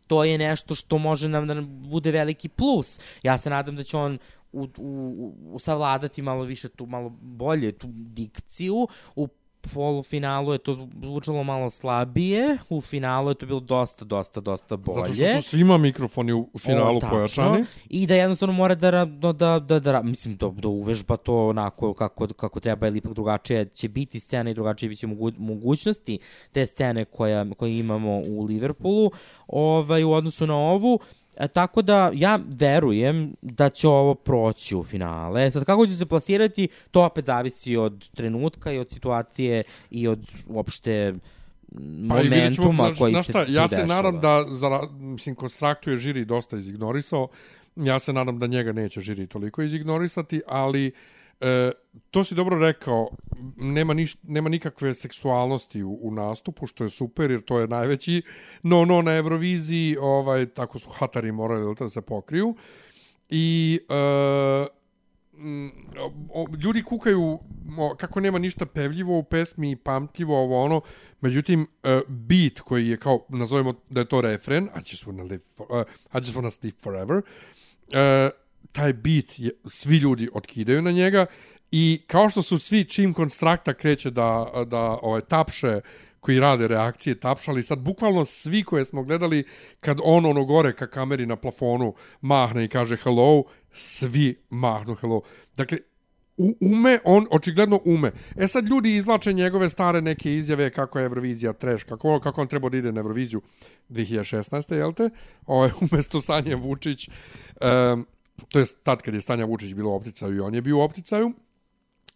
to 0.06 0.24
je 0.24 0.38
nešto 0.38 0.74
što 0.74 0.98
može 0.98 1.28
nam 1.28 1.46
da 1.46 1.54
nam 1.54 1.82
bude 1.82 2.10
veliki 2.10 2.48
plus. 2.48 3.00
Ja 3.22 3.38
se 3.38 3.50
nadam 3.50 3.76
da 3.76 3.84
će 3.84 3.96
on 3.96 4.18
u, 4.52 4.68
u, 4.76 5.34
u 5.52 5.58
savladati 5.58 6.22
malo 6.22 6.44
više 6.44 6.68
tu, 6.68 6.86
malo 6.86 7.08
bolje 7.20 7.72
tu 7.72 7.86
dikciju. 7.92 8.88
U 9.16 9.28
polufinalu 9.60 10.52
je 10.52 10.58
to 10.58 10.88
zvučalo 11.02 11.42
malo 11.42 11.70
slabije, 11.70 12.58
u 12.68 12.80
finalu 12.80 13.28
je 13.30 13.34
to 13.34 13.46
bilo 13.46 13.60
dosta, 13.60 14.04
dosta, 14.04 14.40
dosta 14.40 14.76
bolje. 14.76 15.14
Zato 15.14 15.32
što 15.32 15.42
su 15.42 15.48
svima 15.48 15.78
mikrofoni 15.78 16.32
u 16.32 16.58
finalu 16.58 16.96
O, 16.96 17.00
tačno. 17.00 17.64
I 17.88 18.06
da 18.06 18.14
jednostavno 18.14 18.52
mora 18.52 18.74
da, 18.74 18.90
da, 19.04 19.32
da, 19.32 19.58
da, 19.58 19.80
da, 19.80 20.02
mislim, 20.02 20.36
da, 20.36 20.48
da 20.48 20.68
uvežba 20.68 21.16
to 21.16 21.48
onako 21.48 21.94
kako, 21.94 22.26
kako 22.26 22.60
treba, 22.60 22.86
ili 22.86 22.98
ipak 22.98 23.12
drugačije 23.12 23.64
će 23.64 23.88
biti 23.88 24.20
scena 24.20 24.50
i 24.50 24.54
drugačije 24.54 24.88
biće 24.88 25.06
mogu, 25.06 25.32
mogućnosti 25.38 26.18
te 26.52 26.66
scene 26.66 27.04
koja, 27.04 27.46
koje 27.54 27.78
imamo 27.78 28.18
u 28.18 28.44
Liverpoolu 28.44 29.10
ovaj, 29.46 30.04
u 30.04 30.12
odnosu 30.12 30.46
na 30.46 30.56
ovu. 30.56 31.00
E, 31.40 31.48
tako 31.48 31.82
da 31.82 32.10
ja 32.14 32.38
verujem 32.46 33.34
da 33.42 33.70
će 33.70 33.88
ovo 33.88 34.14
proći 34.14 34.76
u 34.76 34.82
finale. 34.84 35.50
Sad 35.50 35.64
kako 35.64 35.86
će 35.86 35.94
se 35.94 36.06
plasirati, 36.06 36.68
to 36.90 37.02
opet 37.02 37.24
zavisi 37.24 37.76
od 37.76 38.10
trenutka 38.10 38.72
i 38.72 38.78
od 38.78 38.90
situacije 38.90 39.62
i 39.90 40.08
od 40.08 40.30
uopšte 40.48 41.14
Pa 42.08 42.22
ćemo, 42.54 42.90
koji 42.98 43.12
znaš 43.12 43.26
se 43.26 43.32
tu 43.32 43.38
Ja 43.48 43.68
se 43.68 43.76
dešava. 43.76 43.86
nadam 43.86 44.20
da, 44.20 44.44
za, 44.48 44.80
mislim, 44.90 45.34
konstraktuje 45.34 45.96
žiri 45.96 46.24
dosta 46.24 46.56
izignorisao. 46.56 47.28
Ja 47.76 47.98
se 47.98 48.12
nadam 48.12 48.38
da 48.38 48.46
njega 48.46 48.72
neće 48.72 49.00
žiri 49.00 49.26
toliko 49.26 49.62
izignorisati, 49.62 50.42
ali 50.46 50.92
e, 51.40 51.72
to 52.10 52.24
si 52.24 52.34
dobro 52.34 52.58
rekao, 52.58 53.10
nema, 53.56 53.94
niš, 53.94 54.16
nema 54.22 54.48
nikakve 54.48 54.94
seksualnosti 54.94 55.82
u, 55.82 55.98
u 56.02 56.10
nastupu, 56.10 56.66
što 56.66 56.84
je 56.84 56.90
super, 56.90 57.30
jer 57.30 57.40
to 57.40 57.58
je 57.58 57.68
najveći 57.68 58.22
no, 58.62 58.84
no 58.84 59.02
na 59.02 59.16
Euroviziji, 59.16 59.96
ovaj, 60.00 60.46
tako 60.46 60.78
su 60.78 60.90
hatari 60.90 61.32
morali 61.32 61.74
da 61.78 61.88
se 61.88 62.00
pokriju. 62.00 62.54
I 63.28 63.78
e, 63.88 64.66
mm, 65.38 65.68
ljudi 66.62 66.82
kukaju 66.82 67.38
kako 67.96 68.20
nema 68.20 68.38
ništa 68.38 68.66
pevljivo 68.66 69.18
u 69.18 69.22
pesmi 69.22 69.70
i 69.70 69.76
pamtljivo 69.76 70.42
ovo 70.42 70.64
ono 70.64 70.80
međutim 71.20 71.66
e, 71.82 72.00
beat 72.08 72.60
koji 72.60 72.88
je 72.88 72.96
kao 72.96 73.26
nazovemo 73.28 73.74
da 73.90 74.00
je 74.00 74.08
to 74.08 74.20
refren 74.20 74.64
I 74.64 74.78
just 74.92 75.06
wanna 75.06 75.22
live 75.22 75.44
for, 75.56 75.66
uh, 75.70 75.80
e, 75.80 76.18
I 76.18 76.18
just 76.18 76.34
wanna 76.34 76.50
sleep 76.50 76.74
forever 76.82 77.16
uh, 77.16 78.30
taj 78.72 78.92
bit, 78.92 79.38
je, 79.38 79.50
svi 79.66 79.96
ljudi 79.96 80.28
otkidaju 80.32 80.82
na 80.82 80.90
njega 80.90 81.26
i 81.70 82.00
kao 82.06 82.30
što 82.30 82.42
su 82.42 82.58
svi 82.58 82.84
čim 82.84 83.14
konstrakta 83.14 83.74
kreće 83.74 84.10
da, 84.10 84.52
da 84.66 84.80
ovaj, 84.80 85.20
tapše 85.20 85.80
koji 86.20 86.40
rade 86.40 86.68
reakcije 86.68 87.20
tapšali 87.20 87.62
sad 87.62 87.78
bukvalno 87.78 88.24
svi 88.24 88.62
koje 88.62 88.84
smo 88.84 89.02
gledali 89.02 89.44
kad 89.80 89.98
on 90.04 90.26
ono 90.26 90.44
gore 90.44 90.72
ka 90.72 90.86
kameri 90.86 91.26
na 91.26 91.36
plafonu 91.36 91.94
mahne 92.20 92.64
i 92.64 92.68
kaže 92.68 92.96
hello 92.96 93.44
svi 93.72 94.34
mahnu 94.50 94.94
hello. 94.94 95.22
Dakle, 95.56 95.78
u, 96.36 96.54
ume, 96.60 96.98
on 97.04 97.26
očigledno 97.30 97.80
ume. 97.84 98.12
E 98.36 98.48
sad 98.48 98.68
ljudi 98.68 98.96
izlače 98.96 99.32
njegove 99.32 99.70
stare 99.70 100.00
neke 100.00 100.34
izjave 100.34 100.70
kako 100.70 100.98
je 100.98 101.04
Eurovizija 101.04 101.52
treš, 101.52 101.84
kako, 101.84 102.20
kako 102.20 102.40
on 102.40 102.48
treba 102.48 102.68
da 102.68 102.76
ide 102.76 102.92
na 102.92 103.00
Euroviziju 103.00 103.42
2016. 103.88 104.74
jel 104.74 104.92
te? 104.92 105.10
Ovaj, 105.46 105.70
Ovo 105.76 105.88
umjesto 105.92 106.20
Sanje 106.20 106.54
Vučić, 106.54 107.08
um, 107.08 108.06
to 108.48 108.58
je 108.58 108.64
tad 108.82 109.02
kad 109.02 109.14
je 109.14 109.20
Sanja 109.20 109.44
Vučić 109.44 109.74
bilo 109.74 109.90
u 109.90 109.94
opticaju 109.94 110.36
i 110.36 110.40
on 110.40 110.54
je 110.54 110.62
bio 110.62 110.78
u 110.78 110.82
opticaju, 110.82 111.32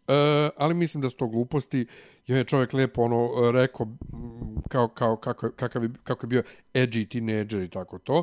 E, 0.08 0.50
ali 0.56 0.74
mislim 0.74 1.00
da 1.00 1.10
su 1.10 1.16
to 1.16 1.26
gluposti 1.26 1.86
i 2.26 2.32
on 2.32 2.38
je 2.38 2.44
čovjek 2.44 2.72
lepo 2.72 3.02
ono 3.02 3.48
e, 3.48 3.52
rekao 3.52 3.88
kao, 4.68 4.88
kao, 4.88 5.16
kako, 5.16 5.50
kakav 5.50 5.82
je, 5.82 5.90
kako 6.04 6.26
je 6.26 6.28
bio 6.28 6.42
edgy 6.74 7.08
teenager 7.08 7.62
i 7.62 7.68
tako 7.68 7.98
to. 7.98 8.22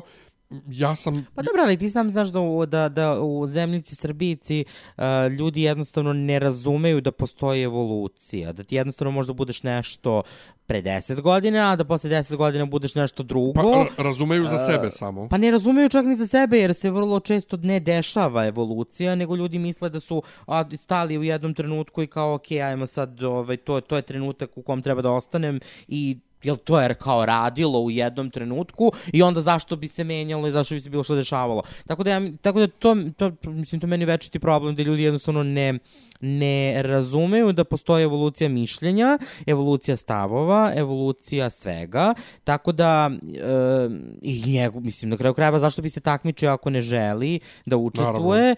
Ja 0.68 0.96
sam... 0.96 1.26
Pa 1.34 1.42
dobro, 1.42 1.62
ali 1.62 1.76
ti 1.76 1.88
sam 1.88 2.10
znaš 2.10 2.28
da 2.28 2.40
u, 2.40 2.66
da, 2.66 2.88
da 2.88 3.20
u 3.20 3.46
zemljici 3.48 3.94
Srbijici 3.94 4.64
uh, 4.96 5.02
ljudi 5.38 5.62
jednostavno 5.62 6.12
ne 6.12 6.38
razumeju 6.38 7.00
da 7.00 7.12
postoji 7.12 7.62
evolucija. 7.62 8.52
Da 8.52 8.62
ti 8.62 8.74
jednostavno 8.74 9.10
možda 9.10 9.32
budeš 9.32 9.62
nešto 9.62 10.22
pre 10.66 10.82
10 10.82 11.20
godina, 11.20 11.70
a 11.72 11.76
da 11.76 11.84
posle 11.84 12.10
10 12.10 12.36
godina 12.36 12.66
budeš 12.66 12.94
nešto 12.94 13.22
drugo. 13.22 13.52
Pa, 13.52 13.60
ra- 13.60 14.04
razumeju 14.04 14.48
za 14.48 14.58
sebe 14.58 14.90
samo. 14.90 15.28
Pa 15.28 15.38
ne 15.38 15.50
razumeju 15.50 15.88
čak 15.88 16.04
ni 16.06 16.16
za 16.16 16.26
sebe, 16.26 16.58
jer 16.58 16.74
se 16.74 16.90
vrlo 16.90 17.20
često 17.20 17.56
ne 17.56 17.80
dešava 17.80 18.46
evolucija, 18.46 19.14
nego 19.14 19.36
ljudi 19.36 19.58
misle 19.58 19.90
da 19.90 20.00
su 20.00 20.22
a, 20.46 20.64
stali 20.76 21.18
u 21.18 21.22
jednom 21.22 21.54
trenutku 21.54 22.02
i 22.02 22.06
kao, 22.06 22.34
ok, 22.34 22.50
ajmo 22.50 22.86
sad, 22.86 23.22
ovaj, 23.22 23.56
to, 23.56 23.80
to 23.80 23.96
je 23.96 24.02
trenutak 24.02 24.58
u 24.58 24.62
kom 24.62 24.82
treba 24.82 25.02
da 25.02 25.10
ostanem 25.10 25.60
i 25.88 26.18
jel 26.42 26.56
to 26.56 26.80
je 26.80 26.94
kao 26.94 27.26
radilo 27.26 27.80
u 27.80 27.90
jednom 27.90 28.30
trenutku 28.30 28.92
i 29.12 29.22
onda 29.22 29.40
zašto 29.40 29.76
bi 29.76 29.88
se 29.88 30.04
menjalo 30.04 30.48
i 30.48 30.52
zašto 30.52 30.74
bi 30.74 30.80
se 30.80 30.90
bilo 30.90 31.04
što 31.04 31.14
dešavalo. 31.14 31.62
Tako 31.86 32.02
da, 32.02 32.10
ja, 32.10 32.20
tako 32.42 32.60
da 32.60 32.66
to, 32.66 32.96
to, 33.16 33.32
mislim, 33.50 33.80
to 33.80 33.86
meni 33.86 34.04
večiti 34.04 34.38
problem 34.38 34.76
da 34.76 34.82
ljudi 34.82 35.02
jednostavno 35.02 35.42
ne, 35.42 35.78
ne 36.22 36.82
razumeju 36.82 37.52
da 37.52 37.64
postoji 37.64 38.04
evolucija 38.04 38.48
mišljenja, 38.48 39.18
evolucija 39.46 39.96
stavova, 39.96 40.72
evolucija 40.76 41.50
svega, 41.50 42.14
tako 42.44 42.72
da 42.72 43.10
e, 43.10 43.88
i 44.22 44.42
njegu, 44.46 44.80
mislim, 44.80 45.10
na 45.10 45.16
kraju 45.16 45.34
krajeva 45.34 45.58
zašto 45.58 45.82
bi 45.82 45.88
se 45.88 46.00
takmičio 46.00 46.50
ako 46.50 46.70
ne 46.70 46.80
želi 46.80 47.40
da 47.66 47.76
učestvuje, 47.76 48.50
e, 48.50 48.56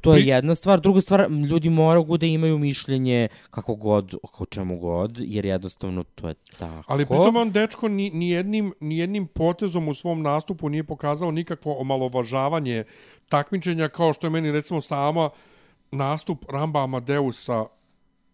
to 0.00 0.14
je 0.14 0.26
jedna 0.26 0.54
stvar. 0.54 0.80
Druga 0.80 1.00
stvar, 1.00 1.30
ljudi 1.30 1.70
moraju 1.70 2.16
da 2.16 2.26
imaju 2.26 2.58
mišljenje 2.58 3.28
kako 3.50 3.74
god, 3.74 4.14
o 4.22 4.44
čemu 4.44 4.78
god, 4.78 5.18
jer 5.20 5.44
jednostavno 5.44 6.04
to 6.04 6.28
je 6.28 6.34
tako. 6.58 6.92
Ali 6.92 7.06
pritom 7.06 7.36
on 7.36 7.50
dečko 7.50 7.88
ni, 7.88 8.10
ni, 8.10 8.30
jednim, 8.30 8.72
ni 8.80 8.98
jednim 8.98 9.26
potezom 9.26 9.88
u 9.88 9.94
svom 9.94 10.22
nastupu 10.22 10.68
nije 10.68 10.84
pokazao 10.84 11.30
nikakvo 11.30 11.76
omalovažavanje 11.80 12.84
takmičenja 13.28 13.88
kao 13.88 14.12
što 14.12 14.26
je 14.26 14.30
meni 14.30 14.52
recimo 14.52 14.80
sama 14.80 15.30
nastup 15.92 16.44
Ramba 16.50 16.82
Amadeusa 16.82 17.68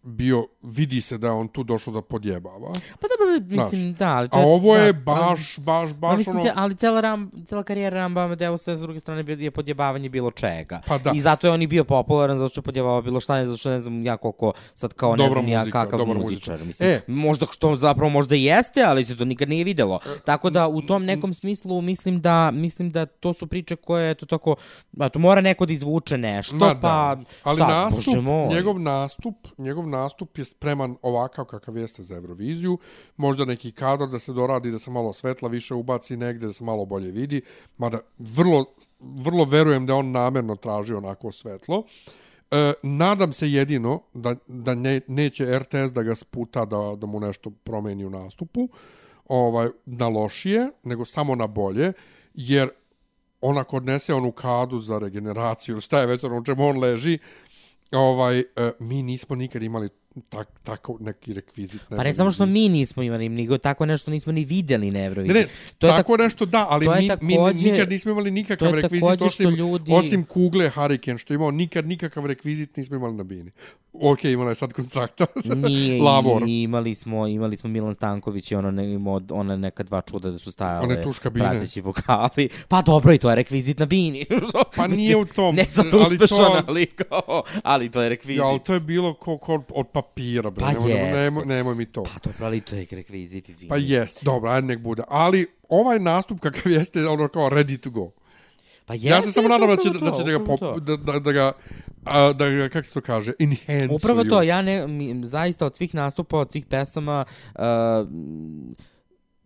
bio, 0.09 0.47
vidi 0.63 1.01
se 1.01 1.19
da 1.19 1.33
on 1.33 1.49
tu 1.49 1.63
došao 1.63 1.95
da 1.95 2.03
podjebava. 2.03 2.73
Pa 3.01 3.07
dobro, 3.09 3.63
mislim, 3.63 3.95
da, 3.95 4.15
ali 4.17 4.29
to 4.29 4.37
A 4.37 4.41
ovo 4.41 4.77
je 4.77 4.93
da, 4.93 5.01
baš, 5.01 5.59
baš, 5.59 5.91
Pa 5.91 5.97
baš 5.97 6.19
mislim, 6.19 6.37
ono... 6.37 6.51
ali 6.55 6.77
cela, 6.77 7.01
ram, 7.01 7.31
cela 7.47 7.63
karijera 7.63 7.97
Ramba 7.97 8.25
Amadeusa 8.25 8.77
s 8.77 8.81
druge 8.81 9.01
strane 9.01 9.25
je 9.39 9.51
podjebavanje 9.51 10.09
bilo 10.09 10.31
čega. 10.31 10.81
Pa 10.87 10.99
da. 10.99 11.13
I 11.15 11.21
zato 11.21 11.47
je 11.47 11.53
on 11.53 11.63
i 11.63 11.67
bio 11.67 11.85
popularan, 11.85 12.39
zato 12.39 12.49
što 12.49 12.59
je 12.59 12.63
podjebavao 12.63 13.03
bilo 13.03 13.21
šta, 13.21 13.37
ne 13.37 13.47
zato 13.47 13.57
što 13.57 13.71
ne 13.71 13.81
znam 13.81 14.03
ja 14.03 14.17
koliko 14.17 14.53
sad 14.75 14.93
kao 14.95 15.17
ne 15.17 15.25
Dobra 15.25 15.35
znam 15.35 15.49
ja 15.49 15.59
muzika, 15.59 15.85
kakav 15.85 15.99
dobra 15.99 16.19
muzičar. 16.19 16.65
Mislim, 16.65 16.91
E. 16.91 17.01
možda 17.07 17.47
što 17.51 17.77
zapravo 17.77 18.11
možda 18.11 18.35
jeste, 18.35 18.83
ali 18.83 19.05
se 19.05 19.17
to 19.17 19.25
nikad 19.25 19.49
nije 19.49 19.65
videlo. 19.65 19.99
Tako 20.25 20.51
da 20.51 20.69
u 20.69 20.83
tom 20.83 21.05
nekom 21.05 21.35
smislu 21.35 21.81
mislim 21.81 22.21
da 22.21 22.51
mislim 22.51 22.91
da 22.91 23.07
to 23.07 23.33
su 23.33 23.47
priče 23.47 23.77
koje 23.77 24.11
eto 24.11 24.27
tako 24.27 24.57
a 24.99 25.09
to 25.09 25.19
mora 25.19 25.41
neko 25.41 25.67
da 25.67 25.73
izvuče 25.73 26.19
nešto, 26.19 26.57
Ma 26.57 26.67
da. 26.67 26.81
pa 26.81 27.17
Ali 27.43 27.57
sad, 27.59 27.69
nastup, 27.69 28.15
njegov 28.51 28.81
nastup, 28.81 29.35
njegov 29.59 29.89
nastup 29.89 29.98
nastup 29.99 30.39
je 30.39 30.45
spreman 30.45 30.97
ovakav 31.03 31.45
kakav 31.45 31.77
jeste 31.77 32.03
za 32.03 32.17
Euroviziju. 32.17 32.79
Možda 33.17 33.45
neki 33.45 33.73
kadar 33.73 34.09
da 34.09 34.19
se 34.19 34.33
doradi, 34.33 34.71
da 34.71 34.79
se 34.79 34.91
malo 34.91 35.13
svetla 35.13 35.49
više 35.49 35.75
ubaci 35.75 36.17
negde, 36.17 36.47
da 36.47 36.53
se 36.53 36.65
malo 36.65 36.85
bolje 36.85 37.11
vidi. 37.11 37.43
Mada 37.79 38.01
vrlo, 38.19 38.65
vrlo 39.01 39.45
verujem 39.45 39.87
da 39.87 39.95
on 39.95 40.11
namerno 40.11 40.57
traži 40.57 40.95
onako 40.95 41.33
svetlo. 41.33 41.85
E, 42.51 42.73
nadam 42.83 43.33
se 43.33 43.51
jedino 43.51 44.01
da, 44.15 44.35
da 44.47 44.75
ne, 44.75 45.01
neće 45.07 45.59
RTS 45.59 45.93
da 45.93 46.03
ga 46.03 46.15
sputa 46.15 46.65
da, 46.65 46.95
da 46.97 47.07
mu 47.07 47.21
nešto 47.21 47.51
promeni 47.51 48.05
u 48.05 48.11
nastupu 48.11 48.69
ovaj, 49.29 49.69
na 49.87 50.09
lošije, 50.09 50.71
nego 50.83 51.05
samo 51.05 51.35
na 51.35 51.47
bolje, 51.47 51.93
jer 52.35 52.71
on 53.41 53.59
ako 53.59 53.77
odnese 53.77 54.15
onu 54.15 54.33
kadu 54.33 54.79
za 54.79 54.99
regeneraciju, 54.99 55.81
šta 55.81 56.01
je 56.01 56.07
već 56.07 56.25
ono 56.25 56.43
čemu 56.45 56.67
on 56.67 56.79
leži, 56.79 57.19
ovaj, 57.93 58.39
e, 58.39 58.45
mi 58.81 59.03
nismo 59.03 59.37
nikad 59.37 59.63
imali 59.63 59.89
tak, 60.29 60.49
tako 60.63 60.97
neki 61.01 61.33
rekvizit. 61.33 61.91
na 61.91 61.97
Pa 61.97 62.03
ne 62.03 62.15
samo 62.15 62.31
što 62.31 62.47
mi 62.47 62.69
nismo 62.69 63.03
imali, 63.03 63.29
nego 63.29 63.59
tako 63.59 63.87
nešto 63.87 64.11
nismo 64.11 64.33
ni 64.33 64.45
videli 64.45 64.87
na 64.87 64.93
Ne, 64.93 65.05
Euroviziji. 65.05 65.35
ne, 65.35 65.47
to 65.79 65.87
je 65.87 65.93
tako 65.93 66.17
nešto 66.17 66.47
da, 66.47 66.67
ali 66.71 66.89
mi, 66.89 66.95
mi 67.23 67.35
takođe- 67.35 67.65
nikad 67.65 67.89
nismo 67.89 68.11
imali 68.11 68.31
nikakav 68.31 68.75
rekvizit, 68.75 69.23
osim, 69.23 69.51
ljudi- 69.51 69.93
osim 69.93 70.25
kugle 70.25 70.71
Hurricane, 70.71 71.19
što 71.19 71.33
je 71.33 71.37
imao 71.37 71.51
nikad 71.51 71.87
nikakav 71.87 72.27
rekvizit 72.27 72.77
nismo 72.77 72.97
imali 72.97 73.15
na 73.15 73.25
bini. 73.25 73.51
Ok, 73.95 74.25
imala 74.25 74.51
je 74.51 74.55
sad 74.55 74.73
konstrakta. 74.73 75.27
Nije, 75.47 76.03
Lavor. 76.03 76.43
i 76.43 76.63
imali 76.63 76.95
smo, 76.95 77.27
imali 77.27 77.57
smo 77.57 77.71
Milan 77.71 77.95
Stanković 77.95 78.53
i 78.53 78.55
ono, 78.55 78.71
ne, 78.71 78.99
ona 79.31 79.57
neka 79.57 79.83
dva 79.83 80.01
čuda 80.03 80.31
da 80.31 80.39
su 80.39 80.53
stajale. 80.53 80.85
One 80.85 81.03
tuška 81.03 81.31
bine. 81.31 81.51
Prateći 81.51 81.81
vokali. 81.81 82.49
Pa 82.69 82.83
dobro, 82.83 83.13
i 83.13 83.19
to 83.19 83.31
je 83.31 83.37
rekvizit 83.37 83.79
na 83.79 83.87
bini. 83.87 84.27
Pa 84.77 84.87
nije 84.87 85.17
u 85.17 85.25
tom, 85.27 85.55
Ne 85.57 85.65
sad 85.65 85.87
ali 85.93 86.03
uspešan, 86.05 86.37
to- 86.39 86.63
ali, 86.67 86.87
kao, 86.87 87.43
ali 87.63 87.91
to 87.91 88.03
je 88.03 88.09
rekvizit. 88.09 88.39
Ja, 88.39 88.45
ali 88.45 88.59
to 88.59 88.75
je 88.75 88.81
bilo 88.81 89.15
ko, 89.15 89.39
ko 89.39 89.63
od 89.71 89.89
papira, 90.03 90.51
bre. 90.51 90.65
Pa 90.65 90.73
nemoj, 90.73 90.91
jeste. 90.91 91.13
nemoj, 91.13 91.47
nemoj 91.47 91.75
mi 91.75 91.87
to. 91.87 92.03
Pa 92.03 92.21
dobro, 92.25 92.47
ali 92.47 92.61
to 92.61 92.77
je 92.77 92.87
rekvizit, 92.91 93.49
izvini. 93.49 93.69
Pa 93.69 93.77
jest, 93.77 94.25
dobro, 94.25 94.51
ajde 94.51 94.67
nek 94.67 94.81
bude. 94.81 95.03
Ali 95.09 95.47
ovaj 95.69 95.99
nastup 95.99 96.41
kakav 96.41 96.73
jeste, 96.73 97.07
ono 97.07 97.29
kao 97.29 97.51
ready 97.51 97.81
to 97.81 97.91
go. 97.91 98.11
Pa 98.87 98.95
ja 98.95 99.23
se 99.23 99.33
samo 99.33 99.49
jeste, 99.49 99.59
nadam 99.59 99.77
da 99.77 99.83
će, 99.83 99.89
upravo 99.89 100.05
da 100.05 100.11
to, 100.11 100.19
će 100.19 100.25
da 100.25 100.39
ga, 100.39 100.45
pop, 100.45 100.61
to. 100.61 100.81
da, 100.81 100.97
da, 100.97 101.19
da 101.19 101.33
ga, 101.33 101.53
a, 102.05 102.33
da 102.33 102.51
ga, 102.51 102.69
kako 102.69 102.87
se 102.87 102.95
to 102.95 103.01
kaže, 103.01 103.33
enhance 103.39 103.95
Upravo 103.95 104.25
to, 104.25 104.43
ja 104.43 104.63
ne, 104.63 104.87
mi, 104.87 105.29
zaista 105.29 105.67
od 105.67 105.77
svih 105.77 105.95
nastupa, 105.95 106.39
od 106.39 106.53
svih 106.53 106.67
pesama, 106.67 107.25
uh, 107.55 107.63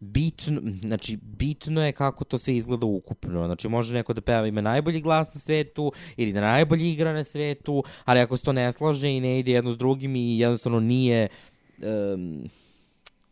bitno, 0.03 0.61
znači 0.83 1.19
bitno 1.23 1.85
je 1.85 1.93
kako 1.93 2.25
to 2.25 2.39
sve 2.39 2.57
izgleda 2.57 2.87
ukupno. 2.87 3.47
Znači 3.47 3.69
može 3.69 3.95
neko 3.95 4.13
da 4.13 4.21
peva 4.21 4.47
ima 4.47 4.61
najbolji 4.61 5.01
glas 5.01 5.35
na 5.35 5.41
svetu 5.41 5.93
ili 6.17 6.33
da 6.33 6.41
najbolji 6.41 6.93
igra 6.93 7.13
na 7.13 7.25
svetu, 7.25 7.85
ali 8.05 8.21
ako 8.21 8.37
se 8.37 8.45
to 8.45 8.53
ne 8.53 8.73
slaže 8.73 9.11
i 9.11 9.21
ne 9.21 9.39
ide 9.39 9.53
jedno 9.53 9.73
s 9.73 9.79
drugim 9.79 10.17
i 10.17 10.39
jednostavno 10.39 10.81
nije 10.81 11.29
um, 12.15 12.49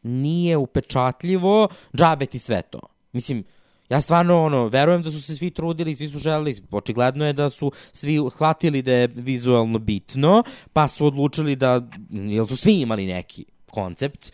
nije 0.02 0.56
upečatljivo, 0.56 1.68
džabe 1.96 2.26
ti 2.26 2.38
sve 2.38 2.62
to. 2.62 2.80
Mislim, 3.12 3.44
Ja 3.90 3.98
stvarno 4.00 4.44
ono, 4.44 4.68
verujem 4.68 5.02
da 5.02 5.10
su 5.10 5.22
se 5.22 5.36
svi 5.36 5.50
trudili, 5.50 5.94
svi 5.94 6.08
su 6.08 6.18
želeli, 6.18 6.54
očigledno 6.70 7.26
je 7.26 7.32
da 7.32 7.50
su 7.50 7.72
svi 7.92 8.18
hvatili 8.36 8.82
da 8.82 8.92
je 8.92 9.08
vizualno 9.14 9.78
bitno, 9.78 10.42
pa 10.72 10.88
su 10.88 11.06
odlučili 11.06 11.56
da, 11.56 11.82
jel 12.10 12.46
su 12.46 12.56
svi 12.56 12.80
imali 12.80 13.06
neki 13.06 13.44
koncept, 13.70 14.32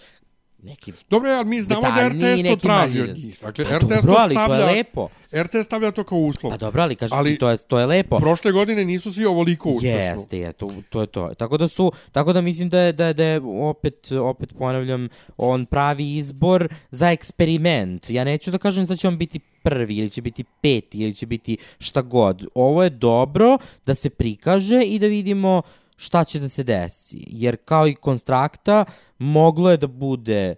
neki 0.58 0.92
Dobro, 1.10 1.30
ali 1.30 1.44
mi 1.44 1.62
znamo 1.62 1.82
da 1.82 2.08
RTS 2.08 2.48
to 2.50 2.56
traži 2.56 2.98
manji. 2.98 3.10
od 3.10 3.16
njih. 3.16 3.38
Dakle, 3.42 3.64
Pa 3.64 3.76
RTS 3.76 3.88
dobro, 3.88 4.14
to 4.14 4.20
ali 4.20 4.34
to 4.34 4.40
je 4.40 4.46
stavlja, 4.46 4.66
lepo. 4.66 5.08
RTS 5.34 5.64
stavlja 5.64 5.90
to 5.90 6.04
kao 6.04 6.18
uslov. 6.18 6.50
Pa 6.50 6.56
dobro, 6.56 6.82
ali 6.82 6.96
kažem 6.96 7.18
Ali- 7.18 7.32
ti, 7.32 7.38
to 7.38 7.50
je, 7.50 7.56
to 7.58 7.78
je 7.78 7.86
lepo. 7.86 8.18
Prošle 8.18 8.52
godine 8.52 8.84
nisu 8.84 9.12
svi 9.12 9.24
ovoliko 9.24 9.68
uspešno. 9.68 9.90
Jeste, 9.90 10.38
je, 10.38 10.52
to, 10.52 10.68
to 10.90 11.00
je 11.00 11.06
to. 11.06 11.34
Tako 11.34 11.56
da 11.56 11.68
su, 11.68 11.92
tako 12.12 12.32
da 12.32 12.40
mislim 12.40 12.68
da 12.68 12.80
je, 12.80 12.92
da 12.92 13.06
je, 13.06 13.14
da 13.14 13.24
je 13.24 13.40
opet, 13.60 14.12
opet 14.12 14.54
ponavljam, 14.58 15.08
on 15.36 15.66
pravi 15.66 16.16
izbor 16.16 16.68
za 16.90 17.10
eksperiment. 17.10 18.10
Ja 18.10 18.24
neću 18.24 18.50
da 18.50 18.58
kažem 18.58 18.84
da 18.86 18.96
će 18.96 19.08
on 19.08 19.18
biti 19.18 19.38
prvi, 19.62 19.96
ili 19.96 20.10
će 20.10 20.22
biti 20.22 20.44
peti, 20.62 20.98
ili 20.98 21.14
će 21.14 21.26
biti 21.26 21.56
šta 21.78 22.02
god. 22.02 22.46
Ovo 22.54 22.82
je 22.82 22.90
dobro 22.90 23.58
da 23.86 23.94
se 23.94 24.10
prikaže 24.10 24.82
i 24.82 24.98
da 24.98 25.06
vidimo 25.06 25.62
šta 25.97 26.24
će 26.24 26.40
da 26.40 26.48
se 26.48 26.62
desi. 26.62 27.24
Jer 27.27 27.56
kao 27.56 27.89
i 27.89 27.94
konstrakta, 27.94 28.85
moglo 29.18 29.70
je 29.70 29.77
da 29.77 29.86
bude 29.86 30.55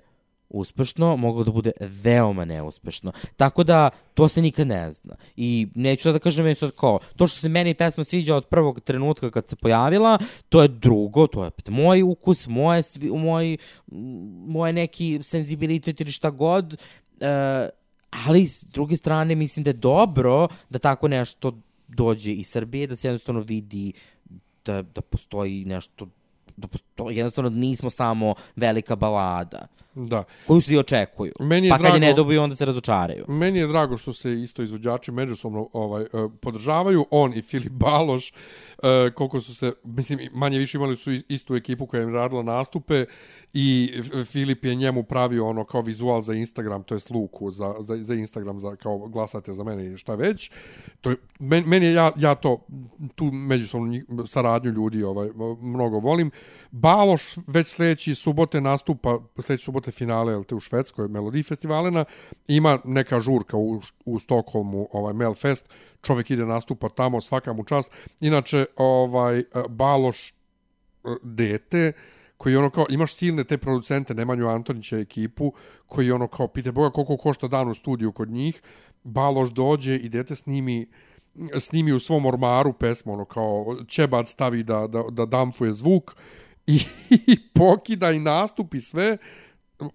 uspešno, 0.48 1.16
moglo 1.16 1.44
da 1.44 1.50
bude 1.52 1.72
veoma 1.80 2.44
neuspešno. 2.44 3.12
Tako 3.36 3.64
da, 3.64 3.90
to 4.14 4.28
se 4.28 4.42
nikad 4.42 4.66
ne 4.66 4.92
zna. 4.92 5.14
I 5.36 5.68
neću 5.74 6.02
sad 6.02 6.12
da 6.12 6.18
kažem, 6.18 6.46
je 6.46 6.54
sad 6.54 6.70
kao, 6.70 6.98
to 7.16 7.26
što 7.26 7.40
se 7.40 7.48
meni 7.48 7.74
pesma 7.74 8.04
sviđa 8.04 8.36
od 8.36 8.46
prvog 8.46 8.80
trenutka 8.80 9.30
kad 9.30 9.48
se 9.48 9.56
pojavila, 9.56 10.18
to 10.48 10.62
je 10.62 10.68
drugo, 10.68 11.26
to 11.26 11.42
je 11.42 11.48
opet 11.48 11.68
moj 11.68 12.02
ukus, 12.02 12.46
moje, 12.46 12.82
svi, 12.82 13.10
moj, 13.10 13.56
moje 14.46 14.72
neki 14.72 15.18
senzibilitet 15.22 16.00
ili 16.00 16.12
šta 16.12 16.30
god, 16.30 16.80
e, 17.20 17.68
ali 18.10 18.48
s 18.48 18.64
druge 18.64 18.96
strane 18.96 19.34
mislim 19.34 19.64
da 19.64 19.70
je 19.70 19.74
dobro 19.74 20.48
da 20.70 20.78
tako 20.78 21.08
nešto 21.08 21.60
dođe 21.88 22.32
iz 22.32 22.48
Srbije, 22.48 22.86
da 22.86 22.96
se 22.96 23.08
jednostavno 23.08 23.40
vidi 23.40 23.92
da, 24.68 24.82
da 24.84 25.00
postoji 25.02 25.64
nešto 25.64 26.06
da 26.56 26.68
posto, 26.68 27.10
jednostavno 27.10 27.50
nismo 27.50 27.90
samo 27.90 28.34
velika 28.56 28.96
balada 28.96 29.66
Da. 29.94 30.24
koju 30.46 30.60
svi 30.60 30.78
očekuju. 30.78 31.32
Meni 31.40 31.66
je 31.66 31.70
pa 31.70 31.76
kad 31.76 31.84
je 31.84 31.90
drago- 31.90 32.00
ne 32.00 32.14
dobiju, 32.14 32.42
onda 32.42 32.56
se 32.56 32.64
razočaraju. 32.64 33.24
Meni 33.28 33.58
je 33.58 33.66
drago 33.66 33.96
što 33.96 34.12
se 34.12 34.32
isto 34.32 34.62
izvođači 34.62 35.12
međusobno 35.12 35.68
ovaj 35.72 36.02
e, 36.02 36.06
podržavaju, 36.40 37.06
on 37.10 37.34
i 37.34 37.42
Filip 37.42 37.72
Baloš, 37.72 38.28
e, 38.28 38.34
koliko 39.10 39.40
su 39.40 39.54
se, 39.54 39.72
mislim, 39.84 40.18
manje 40.32 40.58
više 40.58 40.78
imali 40.78 40.96
su 40.96 41.10
istu 41.28 41.56
ekipu 41.56 41.86
koja 41.86 42.02
im 42.02 42.14
radila 42.14 42.42
nastupe 42.42 43.04
i 43.52 43.92
Filip 44.24 44.64
je 44.64 44.74
njemu 44.74 45.02
pravio 45.02 45.46
ono 45.46 45.64
kao 45.64 45.80
vizual 45.80 46.20
za 46.20 46.34
Instagram, 46.34 46.82
to 46.82 46.94
jest 46.94 47.10
luku 47.10 47.50
za, 47.50 47.74
za, 47.78 47.96
za 47.96 48.14
Instagram, 48.14 48.58
za, 48.58 48.76
kao 48.76 48.98
glasate 48.98 49.54
za 49.54 49.64
mene 49.64 49.86
i 49.86 49.96
šta 49.96 50.14
već. 50.14 50.50
To 51.00 51.10
je, 51.10 51.16
men, 51.38 51.64
meni 51.66 51.86
je, 51.86 51.94
ja, 51.94 52.10
ja 52.16 52.34
to, 52.34 52.66
tu 53.14 53.24
međusobnu 53.24 53.94
saradnju 54.26 54.70
ljudi 54.70 55.02
ovaj, 55.02 55.28
mnogo 55.60 55.98
volim. 55.98 56.30
Baloš 56.70 57.36
već 57.46 57.68
sljedeći 57.68 58.14
subote 58.14 58.60
nastupa, 58.60 59.18
sljedeći 59.40 59.64
subote 59.64 59.90
finale, 59.90 60.32
jel 60.32 60.44
te, 60.44 60.54
u 60.54 60.60
Švedskoj 60.60 61.08
Melodiji 61.08 61.42
festivalena, 61.42 62.04
ima 62.48 62.78
neka 62.84 63.20
žurka 63.20 63.56
u, 63.56 63.80
u 64.04 64.18
Stokholmu, 64.18 64.88
ovaj 64.92 65.14
Melfest, 65.14 65.68
čovjek 66.02 66.30
ide 66.30 66.46
nastupa 66.46 66.88
tamo, 66.88 67.20
svaka 67.20 67.52
mu 67.52 67.64
čast. 67.64 67.90
Inače, 68.20 68.66
ovaj, 68.76 69.42
Baloš 69.68 70.30
e, 70.30 70.34
dete, 71.22 71.92
koji 72.38 72.56
ono 72.56 72.70
kao, 72.70 72.86
imaš 72.90 73.14
silne 73.14 73.44
te 73.44 73.58
producente, 73.58 74.14
Nemanju 74.14 74.48
Antonića 74.48 74.98
ekipu, 74.98 75.52
koji 75.86 76.12
ono 76.12 76.28
kao, 76.28 76.48
pite 76.48 76.72
Boga 76.72 76.90
koliko 76.90 77.16
košta 77.16 77.48
dan 77.48 77.68
u 77.68 77.74
studiju 77.74 78.12
kod 78.12 78.30
njih, 78.30 78.62
Baloš 79.04 79.50
dođe 79.50 79.96
i 79.96 80.08
dete 80.08 80.34
snimi 80.34 80.86
snimi 81.58 81.92
u 81.92 82.00
svom 82.00 82.26
ormaru 82.26 82.72
pesmu, 82.72 83.12
ono 83.12 83.24
kao 83.24 83.76
Čebad 83.86 84.28
stavi 84.28 84.62
da, 84.62 84.86
da, 84.86 85.02
da 85.10 85.26
dampuje 85.26 85.72
zvuk 85.72 86.16
i, 86.66 86.80
i 87.32 87.48
pokida 87.54 88.10
i 88.10 88.18
nastupi 88.18 88.80
sve 88.80 89.18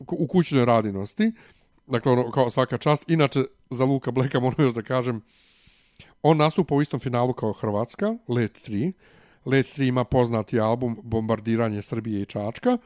u 0.07 0.27
kućnoj 0.27 0.65
radinosti. 0.65 1.31
Dakle, 1.87 2.11
ono, 2.11 2.31
kao 2.31 2.49
svaka 2.49 2.77
čast. 2.77 3.09
Inače, 3.09 3.43
za 3.69 3.85
Luka 3.85 4.11
Bleka 4.11 4.39
moram 4.39 4.65
još 4.65 4.73
da 4.73 4.81
kažem, 4.81 5.21
on 6.21 6.37
nastupa 6.37 6.75
u 6.75 6.81
istom 6.81 6.99
finalu 6.99 7.33
kao 7.33 7.53
Hrvatska, 7.53 8.15
Let 8.27 8.59
3. 8.67 8.91
Let 9.45 9.65
3 9.65 9.87
ima 9.87 10.03
poznati 10.03 10.59
album 10.59 10.99
Bombardiranje 11.03 11.81
Srbije 11.81 12.21
i 12.21 12.25
Čačka, 12.25 12.77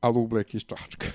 a 0.00 0.08
Luke 0.08 0.28
Black 0.28 0.54
iz 0.54 0.62
Čačka. 0.64 1.06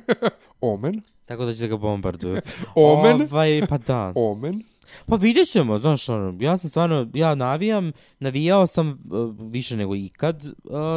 Omen. 0.60 1.02
Tako 1.24 1.44
da 1.44 1.54
će 1.54 1.68
ga 1.68 1.76
bombarduju. 1.76 2.40
Omen. 2.74 3.28
Ovaj, 3.30 3.62
pa 3.68 3.78
da. 3.78 4.12
Omen. 4.14 4.62
Pa 5.06 5.16
vidjet 5.16 5.48
ćemo, 5.48 5.78
znaš, 5.78 6.08
ono, 6.08 6.36
ja 6.40 6.56
sam 6.56 6.70
stvarno, 6.70 7.10
ja 7.14 7.34
navijam, 7.34 7.92
navijao 8.18 8.66
sam 8.66 8.88
uh, 8.88 9.34
više 9.50 9.76
nego 9.76 9.96
ikad 9.96 10.44
uh, 10.44 10.52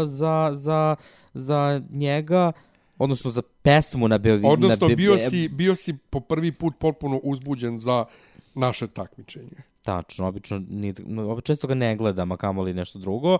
za, 0.06 0.52
za, 0.54 0.96
za 1.34 1.82
njega, 1.90 2.52
odnosno 2.98 3.32
za 3.32 3.42
pesmu 3.62 4.08
na 4.08 4.18
Beovi. 4.18 4.44
Odnosno, 4.46 4.88
na 4.88 4.90
Be- 4.90 4.96
bio 4.96 5.18
si, 5.18 5.50
bio 5.50 5.76
si 5.76 5.98
po 6.10 6.20
prvi 6.20 6.52
put 6.52 6.74
potpuno 6.80 7.20
uzbuđen 7.24 7.78
za 7.78 8.06
naše 8.56 8.88
takmičenje. 8.88 9.75
Tačno, 9.86 10.28
obično, 10.28 10.62
ni, 10.70 10.94
no, 11.00 11.42
često 11.42 11.68
ga 11.68 11.76
ne 11.76 11.96
gledam, 11.96 12.32
a 12.32 12.38
kamoli 12.38 12.74
nešto 12.74 13.00
drugo. 13.00 13.38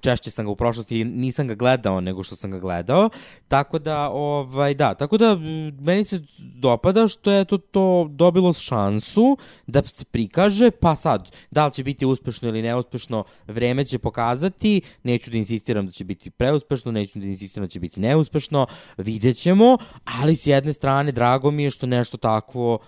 Češće 0.00 0.30
sam 0.30 0.44
ga 0.44 0.50
u 0.50 0.56
prošlosti, 0.56 1.04
nisam 1.04 1.48
ga 1.48 1.54
gledao 1.54 2.00
nego 2.00 2.22
što 2.22 2.36
sam 2.36 2.50
ga 2.50 2.58
gledao. 2.58 3.10
Tako 3.48 3.78
da, 3.78 4.10
ovaj, 4.10 4.74
da, 4.74 4.94
tako 4.94 5.18
da 5.18 5.36
meni 5.80 6.04
se 6.04 6.22
dopada 6.38 7.08
što 7.08 7.30
je 7.30 7.44
to, 7.44 7.58
to 7.58 8.06
dobilo 8.10 8.52
šansu 8.52 9.36
da 9.66 9.82
se 9.82 10.04
prikaže, 10.04 10.70
pa 10.70 10.96
sad, 10.96 11.36
da 11.50 11.66
li 11.66 11.72
će 11.72 11.84
biti 11.84 12.06
uspešno 12.06 12.48
ili 12.48 12.62
neuspešno, 12.62 13.24
vreme 13.46 13.84
će 13.84 13.98
pokazati, 13.98 14.80
neću 15.02 15.30
da 15.30 15.36
insistiram 15.36 15.86
da 15.86 15.92
će 15.92 16.04
biti 16.04 16.30
preuspešno, 16.30 16.92
neću 16.92 17.18
da 17.18 17.26
insistiram 17.26 17.66
da 17.66 17.70
će 17.70 17.80
biti 17.80 18.00
neuspešno, 18.00 18.66
vidjet 18.96 19.36
ćemo, 19.36 19.78
ali 20.04 20.36
s 20.36 20.46
jedne 20.46 20.72
strane 20.72 21.12
drago 21.12 21.50
mi 21.50 21.62
je 21.62 21.70
što 21.70 21.86
nešto 21.86 22.16
takvo 22.16 22.78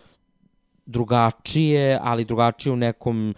drugačije, 0.87 1.99
ali 2.03 2.25
drugačije 2.25 2.73
u 2.73 2.77
nekom, 2.77 3.35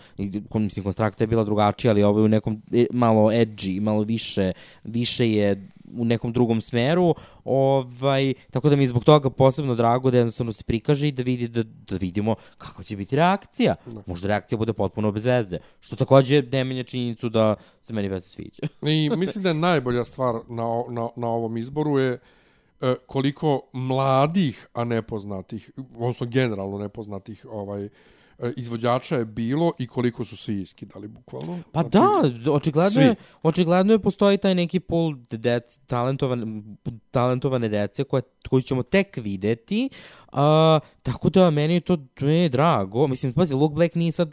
kom, 0.48 0.62
mislim, 0.62 0.84
konstrakta 0.84 1.24
je 1.24 1.28
bila 1.28 1.44
drugačija, 1.44 1.90
ali 1.90 2.02
ovo 2.02 2.18
je 2.18 2.24
u 2.24 2.28
nekom 2.28 2.62
e, 2.72 2.86
malo 2.92 3.30
edgy, 3.30 3.80
malo 3.80 4.02
više, 4.02 4.52
više 4.84 5.30
je 5.30 5.68
u 5.96 6.04
nekom 6.04 6.32
drugom 6.32 6.60
smeru, 6.60 7.14
ovaj, 7.44 8.34
tako 8.50 8.70
da 8.70 8.76
mi 8.76 8.82
je 8.82 8.86
zbog 8.86 9.04
toga 9.04 9.30
posebno 9.30 9.74
drago 9.74 10.10
da 10.10 10.18
jednostavno 10.18 10.52
se 10.52 10.64
prikaže 10.64 11.08
i 11.08 11.12
da, 11.12 11.22
vidi, 11.22 11.48
da, 11.48 11.62
da 11.62 11.96
vidimo 11.96 12.34
kakva 12.58 12.84
će 12.84 12.96
biti 12.96 13.16
reakcija. 13.16 13.74
Možda 14.06 14.28
reakcija 14.28 14.58
bude 14.58 14.72
potpuno 14.72 15.12
bez 15.12 15.24
veze, 15.24 15.58
što 15.80 15.96
takođe 15.96 16.42
ne 16.52 16.64
menja 16.64 16.82
činjenicu 16.82 17.28
da 17.28 17.54
se 17.80 17.92
meni 17.92 18.08
veze 18.08 18.28
sviđa. 18.28 18.62
I 18.82 19.10
mislim 19.16 19.42
da 19.42 19.50
je 19.50 19.54
najbolja 19.54 20.04
stvar 20.04 20.34
na, 20.48 20.82
na, 20.88 21.08
na 21.16 21.28
ovom 21.28 21.56
izboru 21.56 21.98
je 21.98 22.12
e, 22.12 22.18
koliko 23.06 23.60
mladih, 23.72 24.66
a 24.72 24.84
nepoznatih, 24.84 25.70
odnosno 25.76 26.26
generalno 26.26 26.78
nepoznatih 26.78 27.46
ovaj 27.50 27.84
e, 27.84 27.90
izvođača 28.56 29.16
je 29.16 29.24
bilo 29.24 29.72
i 29.78 29.86
koliko 29.86 30.24
su 30.24 30.36
svi 30.36 30.60
iskidali, 30.60 31.08
bukvalno. 31.08 31.62
Pa 31.72 31.80
znači, 31.80 32.38
da, 32.44 32.52
očigledno 32.52 32.90
svi. 32.90 33.02
je, 33.02 33.14
očigledno 33.42 33.92
je 33.92 33.98
postoji 33.98 34.38
taj 34.38 34.54
neki 34.54 34.80
pool 34.80 35.14
dec, 35.30 35.78
talentovan, 35.86 36.64
talentovane 37.10 37.68
dece 37.68 38.04
koje, 38.04 38.22
koju 38.48 38.62
ćemo 38.62 38.82
tek 38.82 39.16
videti. 39.16 39.90
A, 40.34 40.80
tako 41.02 41.30
da 41.30 41.50
meni 41.50 41.74
je 41.74 41.80
to, 41.80 41.96
je 42.20 42.48
drago. 42.48 43.06
Mislim, 43.06 43.32
pazi, 43.32 43.54
Luke 43.54 43.74
Black 43.74 43.94
nije 43.94 44.12
sad 44.12 44.32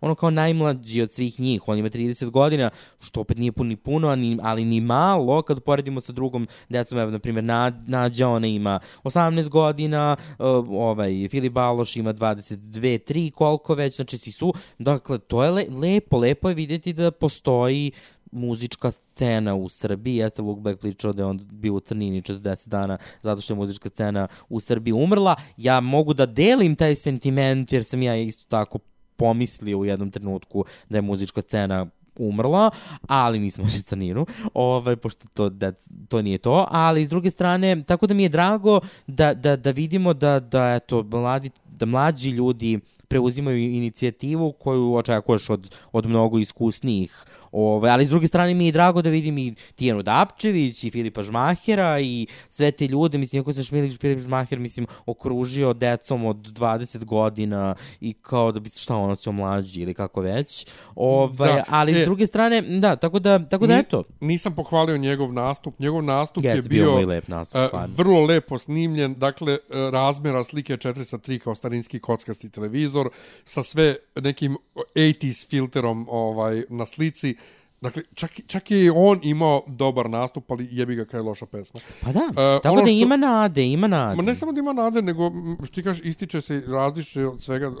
ono 0.00 0.14
kao 0.14 0.30
najmlađi 0.30 1.02
od 1.02 1.10
svih 1.10 1.40
njih. 1.40 1.68
On 1.68 1.78
ima 1.78 1.88
30 1.88 2.30
godina, 2.30 2.70
što 3.00 3.20
opet 3.20 3.38
nije 3.38 3.52
puni 3.52 3.76
puno, 3.76 4.08
ali, 4.08 4.38
ali 4.42 4.64
ni 4.64 4.80
malo 4.80 5.42
kad 5.42 5.60
poredimo 5.60 6.00
sa 6.00 6.12
drugom 6.12 6.48
decom. 6.68 6.98
Evo, 6.98 7.10
na 7.10 7.18
primjer, 7.18 7.44
Nad, 7.44 7.88
Nađa, 7.88 8.28
ona 8.28 8.46
ima 8.46 8.80
18 9.04 9.48
godina, 9.48 10.16
uh, 10.38 10.46
ovaj, 10.70 11.28
Filip 11.30 11.52
Baloš 11.52 11.96
ima 11.96 12.14
22, 12.14 12.98
3, 13.12 13.30
koliko 13.30 13.74
već, 13.74 13.96
znači 13.96 14.18
svi 14.18 14.32
su, 14.32 14.54
dakle, 14.78 15.18
to 15.18 15.44
je 15.44 15.50
le, 15.50 15.66
lepo, 15.70 16.18
lepo 16.18 16.48
je 16.48 16.54
vidjeti 16.54 16.92
da 16.92 17.10
postoji 17.10 17.92
muzička 18.32 18.90
scena 18.90 19.54
u 19.54 19.68
Srbiji. 19.68 20.16
Jeste 20.16 20.42
Luke 20.42 20.60
Beck 20.60 20.80
pričao 20.80 21.12
da 21.12 21.22
je 21.22 21.26
on 21.26 21.40
bio 21.52 21.74
u 21.74 21.80
crnini 21.80 22.22
40 22.22 22.68
dana 22.68 22.98
zato 23.22 23.40
što 23.40 23.52
je 23.52 23.56
muzička 23.56 23.88
scena 23.88 24.28
u 24.48 24.60
Srbiji 24.60 24.92
umrla. 24.92 25.36
Ja 25.56 25.80
mogu 25.80 26.14
da 26.14 26.26
delim 26.26 26.76
taj 26.76 26.94
sentiment 26.94 27.72
jer 27.72 27.84
sam 27.84 28.02
ja 28.02 28.16
isto 28.16 28.44
tako 28.48 28.78
pomislio 29.16 29.78
u 29.78 29.84
jednom 29.84 30.10
trenutku 30.10 30.64
da 30.88 30.98
je 30.98 31.02
muzička 31.02 31.40
scena 31.40 31.86
umrla, 32.16 32.70
ali 33.08 33.38
nismo 33.38 33.64
u 33.64 33.82
crninu, 33.84 34.26
ovaj, 34.54 34.96
pošto 34.96 35.28
to, 35.34 35.48
da, 35.48 35.72
to 36.08 36.22
nije 36.22 36.38
to, 36.38 36.66
ali 36.70 37.06
s 37.06 37.10
druge 37.10 37.30
strane, 37.30 37.84
tako 37.86 38.06
da 38.06 38.14
mi 38.14 38.22
je 38.22 38.28
drago 38.28 38.80
da, 39.06 39.34
da, 39.34 39.56
da 39.56 39.70
vidimo 39.70 40.14
da, 40.14 40.40
da, 40.40 40.74
eto, 40.74 41.02
mladi, 41.02 41.50
da 41.64 41.86
mlađi 41.86 42.30
ljudi 42.30 42.80
preuzimaju 43.08 43.58
inicijativu 43.58 44.52
koju 44.52 44.94
očekuješ 44.94 45.50
od, 45.50 45.74
od 45.92 46.06
mnogo 46.06 46.38
iskusnijih. 46.38 47.24
Ove, 47.52 47.90
ali 47.90 48.06
s 48.06 48.08
druge 48.08 48.26
strane 48.26 48.54
mi 48.54 48.66
je 48.66 48.72
drago 48.72 49.02
da 49.02 49.10
vidim 49.10 49.38
i 49.38 49.54
Tijanu 49.74 50.02
Dapčević 50.02 50.84
i 50.84 50.90
Filipa 50.90 51.22
Žmahera 51.22 52.00
i 52.00 52.26
sve 52.48 52.70
te 52.70 52.86
ljude, 52.86 53.18
mislim, 53.18 53.42
ako 53.42 53.52
se 53.52 53.62
Šmilić 53.62 54.00
Filip 54.00 54.18
Žmaher, 54.18 54.58
mislim, 54.58 54.86
okružio 55.06 55.72
decom 55.72 56.24
od 56.24 56.36
20 56.36 57.04
godina 57.04 57.74
i 58.00 58.12
kao 58.12 58.52
da 58.52 58.60
bi 58.60 58.68
šta 58.68 58.96
ono 58.96 59.16
će 59.16 59.30
mlađi 59.30 59.80
ili 59.80 59.94
kako 59.94 60.20
već. 60.20 60.66
Ove, 60.94 61.46
Da, 61.46 61.64
ali 61.68 61.92
e, 61.92 62.02
s 62.02 62.04
druge 62.04 62.26
strane, 62.26 62.62
da, 62.62 62.96
tako 62.96 63.18
da, 63.18 63.48
tako 63.48 63.66
da 63.66 63.74
Ni- 63.74 63.80
eto. 63.80 64.04
Nisam 64.20 64.54
pohvalio 64.54 64.96
njegov 64.96 65.32
nastup. 65.32 65.78
Njegov 65.78 66.02
nastup 66.02 66.44
je 66.44 66.50
Jeste 66.50 66.68
bio 66.68 66.96
bio 66.96 67.08
lep 67.08 67.28
nastup, 67.28 67.56
e, 67.60 67.66
stvarno. 67.66 67.94
vrlo 67.96 68.24
lepo 68.24 68.58
snimljen. 68.58 69.14
Dakle, 69.14 69.52
e, 69.52 69.58
razmera 69.92 70.44
slike 70.44 70.76
4 70.76 71.04
sa 71.04 71.18
3 71.18 71.38
kao 71.38 71.54
starinski 71.54 71.98
kockasti 71.98 72.50
televizor 72.50 73.08
sa 73.44 73.62
sve 73.62 73.96
nekim 74.22 74.56
80s 74.94 75.48
filterom 75.50 76.06
ovaj, 76.10 76.62
na 76.68 76.86
slici. 76.86 77.36
Dakle, 77.80 78.02
čak, 78.14 78.30
čak 78.46 78.70
je 78.70 78.92
on 78.92 79.20
imao 79.22 79.62
dobar 79.68 80.10
nastup, 80.10 80.50
ali 80.50 80.68
jebi 80.70 80.94
ga 80.94 81.04
kaj 81.04 81.18
je 81.18 81.24
loša 81.24 81.46
pesma. 81.46 81.80
Pa 82.02 82.12
da, 82.12 82.20
E, 82.20 82.34
tako 82.34 82.68
ono 82.68 82.76
da 82.76 82.86
što- 82.86 82.94
ima 82.96 83.16
nade, 83.16 83.66
ima 83.66 83.86
nade. 83.86 84.16
Ma 84.16 84.22
ne 84.22 84.34
samo 84.34 84.52
da 84.52 84.60
ima 84.60 84.72
nade, 84.74 85.02
nego 85.02 85.30
što 85.58 85.74
ti 85.74 85.82
kažeš, 85.82 86.04
ističe 86.04 86.40
se 86.40 86.62
različite 86.68 87.26
od 87.26 87.42
svega. 87.42 87.68
Uh, 87.68 87.74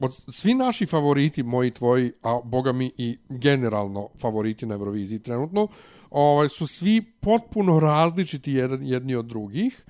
od 0.00 0.14
svi 0.28 0.54
naši 0.54 0.86
favoriti, 0.86 1.42
moji, 1.42 1.70
tvoji, 1.70 2.12
a 2.22 2.40
boga 2.44 2.72
mi 2.72 2.92
i 2.98 3.18
generalno 3.30 4.08
favoriti 4.18 4.66
na 4.66 4.74
Euroviziji 4.74 5.18
trenutno, 5.18 5.68
ovaj, 6.10 6.48
su 6.48 6.66
svi 6.66 7.02
potpuno 7.20 7.80
različiti 7.80 8.52
jedan, 8.52 8.82
jedni 8.82 9.14
od 9.14 9.24
drugih. 9.24 9.84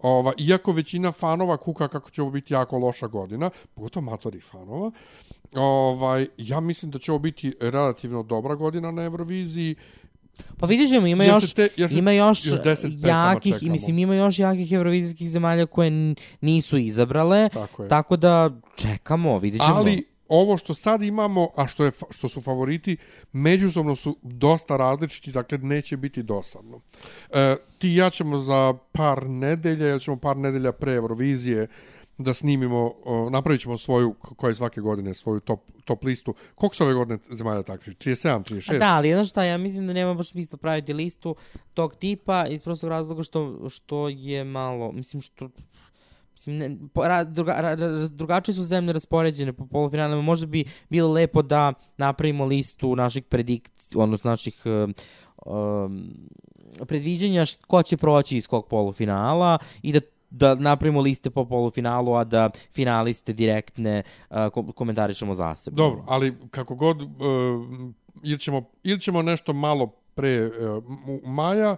Ova, 0.00 0.32
iako 0.38 0.72
većina 0.72 1.12
fanova 1.12 1.56
kuka 1.56 1.88
kako 1.88 2.10
će 2.10 2.22
ovo 2.22 2.30
biti 2.30 2.54
jako 2.54 2.78
loša 2.78 3.06
godina, 3.06 3.50
pogotovo 3.74 4.04
matori 4.04 4.40
fanova, 4.40 4.90
ovaj, 5.54 6.26
ja 6.36 6.60
mislim 6.60 6.90
da 6.90 6.98
će 6.98 7.12
ovo 7.12 7.18
biti 7.18 7.54
relativno 7.60 8.22
dobra 8.22 8.54
godina 8.54 8.90
na 8.90 9.02
Euroviziji. 9.02 9.74
Pa 10.58 10.66
vidjet 10.66 10.90
ćemo, 10.90 11.06
ima 11.06 11.24
Jer 11.24 11.34
još, 11.34 11.52
te- 11.52 11.68
jer 11.76 11.92
ima 11.92 12.12
još, 12.12 12.46
još 12.46 12.60
10 12.60 12.64
pesama 12.64 13.08
jakih, 13.08 13.50
i 13.52 13.54
čekamo. 13.54 13.72
mislim, 13.72 13.98
ima 13.98 14.14
još 14.14 14.38
jakih 14.38 14.72
evrovizijskih 14.72 15.30
zemalja 15.30 15.66
koje 15.66 16.14
nisu 16.40 16.78
izabrale, 16.78 17.48
Tako 17.48 17.82
je. 17.82 17.88
tako 17.88 18.16
da 18.16 18.50
čekamo, 18.76 19.38
vidjet 19.38 19.62
ćemo. 19.62 19.74
Ali 19.74 20.04
ovo 20.28 20.58
što 20.58 20.74
sad 20.74 21.02
imamo, 21.02 21.48
a 21.56 21.66
što, 21.66 21.84
je, 21.84 21.90
što 22.10 22.28
su 22.28 22.40
favoriti, 22.40 22.96
međusobno 23.32 23.96
su 23.96 24.16
dosta 24.22 24.76
različiti, 24.76 25.32
dakle 25.32 25.58
neće 25.58 25.96
biti 25.96 26.22
dosadno. 26.22 26.80
E, 27.30 27.56
ti 27.78 27.88
i 27.88 27.96
ja 27.96 28.10
ćemo 28.10 28.38
za 28.38 28.74
par 28.92 29.26
nedelja, 29.28 29.90
ili 29.90 30.00
ćemo 30.00 30.16
par 30.16 30.36
nedelja 30.36 30.72
pre 30.72 30.94
Eurovizije, 30.94 31.66
da 32.18 32.34
snimimo, 32.34 32.86
uh, 33.04 33.30
napravit 33.32 33.60
ćemo 33.60 33.78
svoju, 33.78 34.14
koja 34.36 34.48
je 34.48 34.54
svake 34.54 34.80
godine, 34.80 35.14
svoju 35.14 35.40
top, 35.40 35.60
top 35.84 36.04
listu. 36.04 36.34
Koliko 36.54 36.76
su 36.76 36.84
ove 36.84 36.94
godine 36.94 37.18
zemalja 37.30 37.62
takvi? 37.62 37.92
37, 37.92 38.54
36? 38.54 38.74
A 38.74 38.78
Da, 38.78 38.94
ali 38.94 39.12
znaš 39.12 39.28
šta, 39.28 39.44
ja 39.44 39.58
mislim 39.58 39.86
da 39.86 39.92
nema 39.92 40.14
baš 40.14 40.28
smisla 40.30 40.58
praviti 40.58 40.92
listu 40.92 41.36
tog 41.74 41.94
tipa 41.94 42.46
iz 42.46 42.62
prostog 42.62 42.90
razloga 42.90 43.22
što, 43.22 43.68
što 43.68 44.08
je 44.08 44.44
malo, 44.44 44.92
mislim 44.92 45.22
što 45.22 45.48
Mislim, 46.38 46.58
ne, 46.58 46.76
ra, 46.94 47.24
druga, 47.24 47.54
ra, 47.60 47.76
drugačije 48.06 48.54
su 48.54 48.62
zemlje 48.62 48.92
raspoređene 48.92 49.52
po 49.52 49.66
polufinalima. 49.66 50.22
Možda 50.22 50.46
bi 50.46 50.64
bilo 50.88 51.12
lepo 51.12 51.42
da 51.42 51.72
napravimo 51.96 52.44
listu 52.44 52.96
naših 52.96 53.24
predikcija, 53.24 54.02
odnosno 54.02 54.30
naših 54.30 54.62
um, 54.66 54.94
um 55.46 56.14
predviđanja 56.86 57.44
ko 57.66 57.82
će 57.82 57.96
proći 57.96 58.36
iz 58.36 58.48
kog 58.48 58.68
polufinala 58.68 59.58
i 59.82 59.92
da 59.92 60.00
da 60.30 60.54
napravimo 60.54 61.00
liste 61.00 61.30
po 61.30 61.44
polufinalu, 61.44 62.14
a 62.14 62.24
da 62.24 62.50
finaliste 62.72 63.32
direktne 63.32 64.02
uh, 64.30 64.36
komentarišemo 64.74 65.34
zasebno. 65.34 65.76
Dobro, 65.76 66.04
ali 66.08 66.34
kako 66.50 66.74
god, 66.74 67.02
uh, 67.02 67.08
ili, 68.22 68.38
ćemo, 68.38 68.62
ili 68.82 69.00
ćemo 69.00 69.22
nešto 69.22 69.52
malo 69.52 69.86
pre 70.14 70.46
uh, 70.46 70.84
maja, 71.24 71.76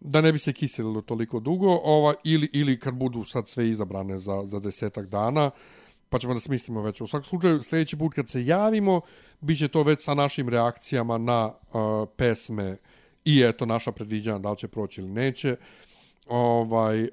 da 0.00 0.20
ne 0.20 0.32
bi 0.32 0.38
se 0.38 0.52
kiselilo 0.52 1.00
toliko 1.00 1.40
dugo, 1.40 1.80
ova, 1.84 2.14
ili, 2.24 2.50
ili 2.52 2.80
kad 2.80 2.94
budu 2.94 3.24
sad 3.24 3.48
sve 3.48 3.68
izabrane 3.68 4.18
za, 4.18 4.42
za 4.44 4.60
desetak 4.60 5.06
dana, 5.06 5.50
pa 6.08 6.18
ćemo 6.18 6.34
da 6.34 6.40
smislimo 6.40 6.82
već. 6.82 7.00
U 7.00 7.06
svakom 7.06 7.24
slučaju, 7.24 7.62
sljedeći 7.62 7.96
put 7.96 8.14
kad 8.14 8.28
se 8.28 8.46
javimo, 8.46 9.00
bit 9.40 9.58
će 9.58 9.68
to 9.68 9.82
već 9.82 10.04
sa 10.04 10.14
našim 10.14 10.48
reakcijama 10.48 11.18
na 11.18 11.46
uh, 11.46 12.08
pesme 12.16 12.76
i 13.24 13.42
eto 13.42 13.66
naša 13.66 13.92
predviđanja 13.92 14.38
da 14.38 14.50
li 14.50 14.56
će 14.56 14.68
proći 14.68 15.00
ili 15.00 15.10
neće 15.10 15.56
ovaj 16.26 17.02
uh, 17.02 17.08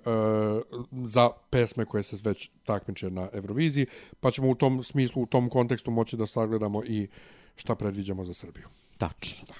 za 1.03 1.30
pesme 1.49 1.85
koje 1.85 2.03
se 2.03 2.18
već 2.23 2.49
takmiče 2.64 3.10
na 3.10 3.30
Euroviziji, 3.34 3.85
pa 4.19 4.31
ćemo 4.31 4.49
u 4.49 4.56
tom 4.56 4.84
smislu, 4.84 5.22
u 5.22 5.26
tom 5.26 5.49
kontekstu 5.49 5.91
moći 5.91 6.18
da 6.18 6.26
sagledamo 6.26 6.84
i 6.84 7.07
šta 7.56 7.76
predviđamo 7.76 8.23
za 8.23 8.34
Srbiju. 8.34 8.68
Tačno. 8.98 9.53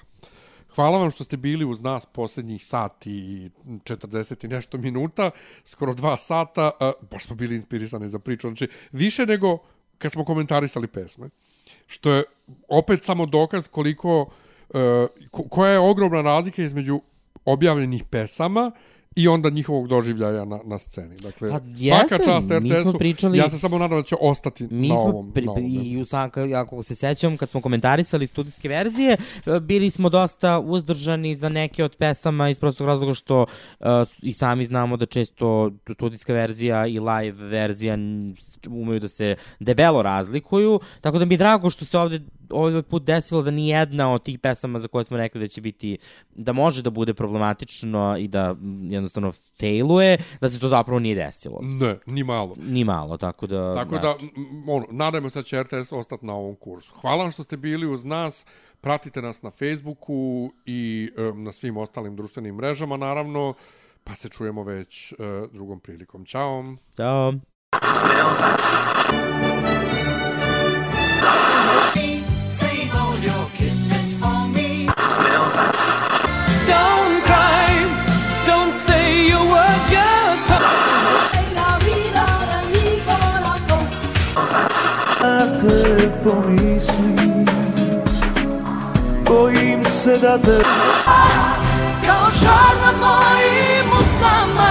Hvala 0.74 0.98
vam 0.98 1.10
što 1.10 1.24
ste 1.24 1.36
bili 1.36 1.64
uz 1.64 1.80
nas 1.80 2.06
posljednjih 2.06 2.66
sat 2.66 3.06
i 3.06 3.50
40 3.66 4.44
i 4.44 4.48
nešto 4.48 4.78
minuta, 4.78 5.30
skoro 5.64 5.94
dva 5.94 6.16
sata, 6.16 6.70
uh, 6.80 7.08
baš 7.10 7.24
smo 7.24 7.36
bili 7.36 7.54
inspirisani 7.54 8.08
za 8.08 8.18
priču, 8.18 8.48
znači 8.48 8.68
više 8.92 9.26
nego 9.26 9.58
kad 9.98 10.12
smo 10.12 10.24
komentarisali 10.24 10.86
pesme, 10.88 11.28
što 11.86 12.12
je 12.12 12.24
opet 12.68 13.04
samo 13.04 13.26
dokaz 13.26 13.68
koliko, 13.68 14.30
ko- 15.30 15.48
koja 15.48 15.72
je 15.72 15.78
ogromna 15.78 16.22
razlika 16.22 16.62
između 16.62 17.00
objavljenih 17.44 18.04
pesama 18.04 18.72
i 19.16 19.28
onda 19.28 19.50
njihovog 19.50 19.88
doživljaja 19.88 20.44
na, 20.44 20.60
na 20.64 20.78
sceni. 20.78 21.16
Dakle, 21.16 21.50
Pa 21.50 21.56
svaka 21.56 21.74
jeste, 22.14 22.18
čast 22.24 22.48
RTS-u, 22.50 22.98
pričali- 22.98 23.38
ja 23.38 23.50
se 23.50 23.58
samo 23.58 23.78
nadam 23.78 23.98
da 23.98 24.04
će 24.04 24.16
ostati 24.20 24.66
Mi 24.66 24.88
na 24.88 24.96
smo, 24.96 25.04
ovom. 25.04 25.32
pri, 25.32 25.44
na 25.44 25.52
ovom 25.52 25.64
i 25.64 25.98
u 25.98 26.04
sam, 26.04 26.30
ka- 26.30 26.56
ako 26.56 26.82
se 26.82 26.94
sećam, 26.94 27.36
kad 27.36 27.50
smo 27.50 27.60
komentarisali 27.60 28.26
studijske 28.26 28.68
verzije, 28.68 29.16
bili 29.60 29.90
smo 29.90 30.08
dosta 30.08 30.58
uzdržani 30.60 31.36
za 31.36 31.48
neke 31.48 31.84
od 31.84 31.96
pesama 31.96 32.48
iz 32.48 32.60
prostog 32.60 32.86
razloga 32.86 33.14
što 33.14 33.42
uh, 33.80 33.86
i 34.22 34.32
sami 34.32 34.66
znamo 34.66 34.96
da 34.96 35.06
često 35.06 35.70
studijska 35.94 36.32
verzija 36.32 36.86
i 36.86 37.00
live 37.00 37.44
verzija 37.44 37.96
umeju 38.68 39.00
da 39.00 39.08
se 39.08 39.36
debelo 39.60 40.02
razlikuju, 40.02 40.80
tako 41.00 41.18
da 41.18 41.24
mi 41.24 41.34
je 41.34 41.38
drago 41.38 41.70
što 41.70 41.84
se 41.84 41.98
ovde 41.98 42.20
ovaj 42.50 42.82
put 42.82 43.04
desilo 43.04 43.42
da 43.42 43.50
ni 43.50 43.68
jedna 43.68 44.12
od 44.12 44.22
tih 44.22 44.38
pesama 44.38 44.78
za 44.78 44.88
koje 44.88 45.04
smo 45.04 45.16
rekli 45.16 45.40
da 45.40 45.48
će 45.48 45.60
biti, 45.60 45.98
da 46.34 46.52
može 46.52 46.82
da 46.82 46.90
bude 46.90 47.14
problematično 47.14 48.16
i 48.18 48.28
da 48.28 48.56
jednostavno 48.82 49.32
failuje, 49.60 50.18
da 50.40 50.48
se 50.48 50.60
to 50.60 50.68
zapravo 50.68 50.98
nije 51.00 51.14
desilo. 51.14 51.58
Ne, 51.62 51.96
ni 52.06 52.24
malo. 52.24 52.56
Ni 52.68 52.84
malo, 52.84 53.16
tako 53.16 53.46
da... 53.46 53.74
Tako 53.74 53.98
da, 53.98 54.14
ono, 54.68 54.86
nadajmo 54.90 55.30
se 55.30 55.38
da 55.38 55.42
će 55.42 55.62
RTS 55.62 55.92
ostati 55.92 56.26
na 56.26 56.34
ovom 56.34 56.54
kursu. 56.54 56.94
Hvala 56.94 57.22
vam 57.22 57.30
što 57.30 57.42
ste 57.42 57.56
bili 57.56 57.86
uz 57.86 58.04
nas. 58.04 58.46
Pratite 58.80 59.22
nas 59.22 59.42
na 59.42 59.50
Facebooku 59.50 60.52
i 60.66 61.10
e, 61.16 61.22
na 61.34 61.52
svim 61.52 61.76
ostalim 61.76 62.16
društvenim 62.16 62.54
mrežama, 62.54 62.96
naravno. 62.96 63.54
Pa 64.04 64.14
se 64.14 64.28
čujemo 64.28 64.62
već 64.62 65.12
e, 65.12 65.16
drugom 65.52 65.80
prilikom. 65.80 66.24
Ćao! 66.24 66.64
Ćao. 66.96 67.32
Te 85.68 86.10
pomislim 86.24 87.46
Bojim 89.26 89.84
se 89.84 90.18
da 90.18 90.38
te 90.38 90.62
kao 92.06 92.30
žar 92.42 92.74
na 92.84 92.92
mojim 93.00 93.86
usnama 94.00 94.68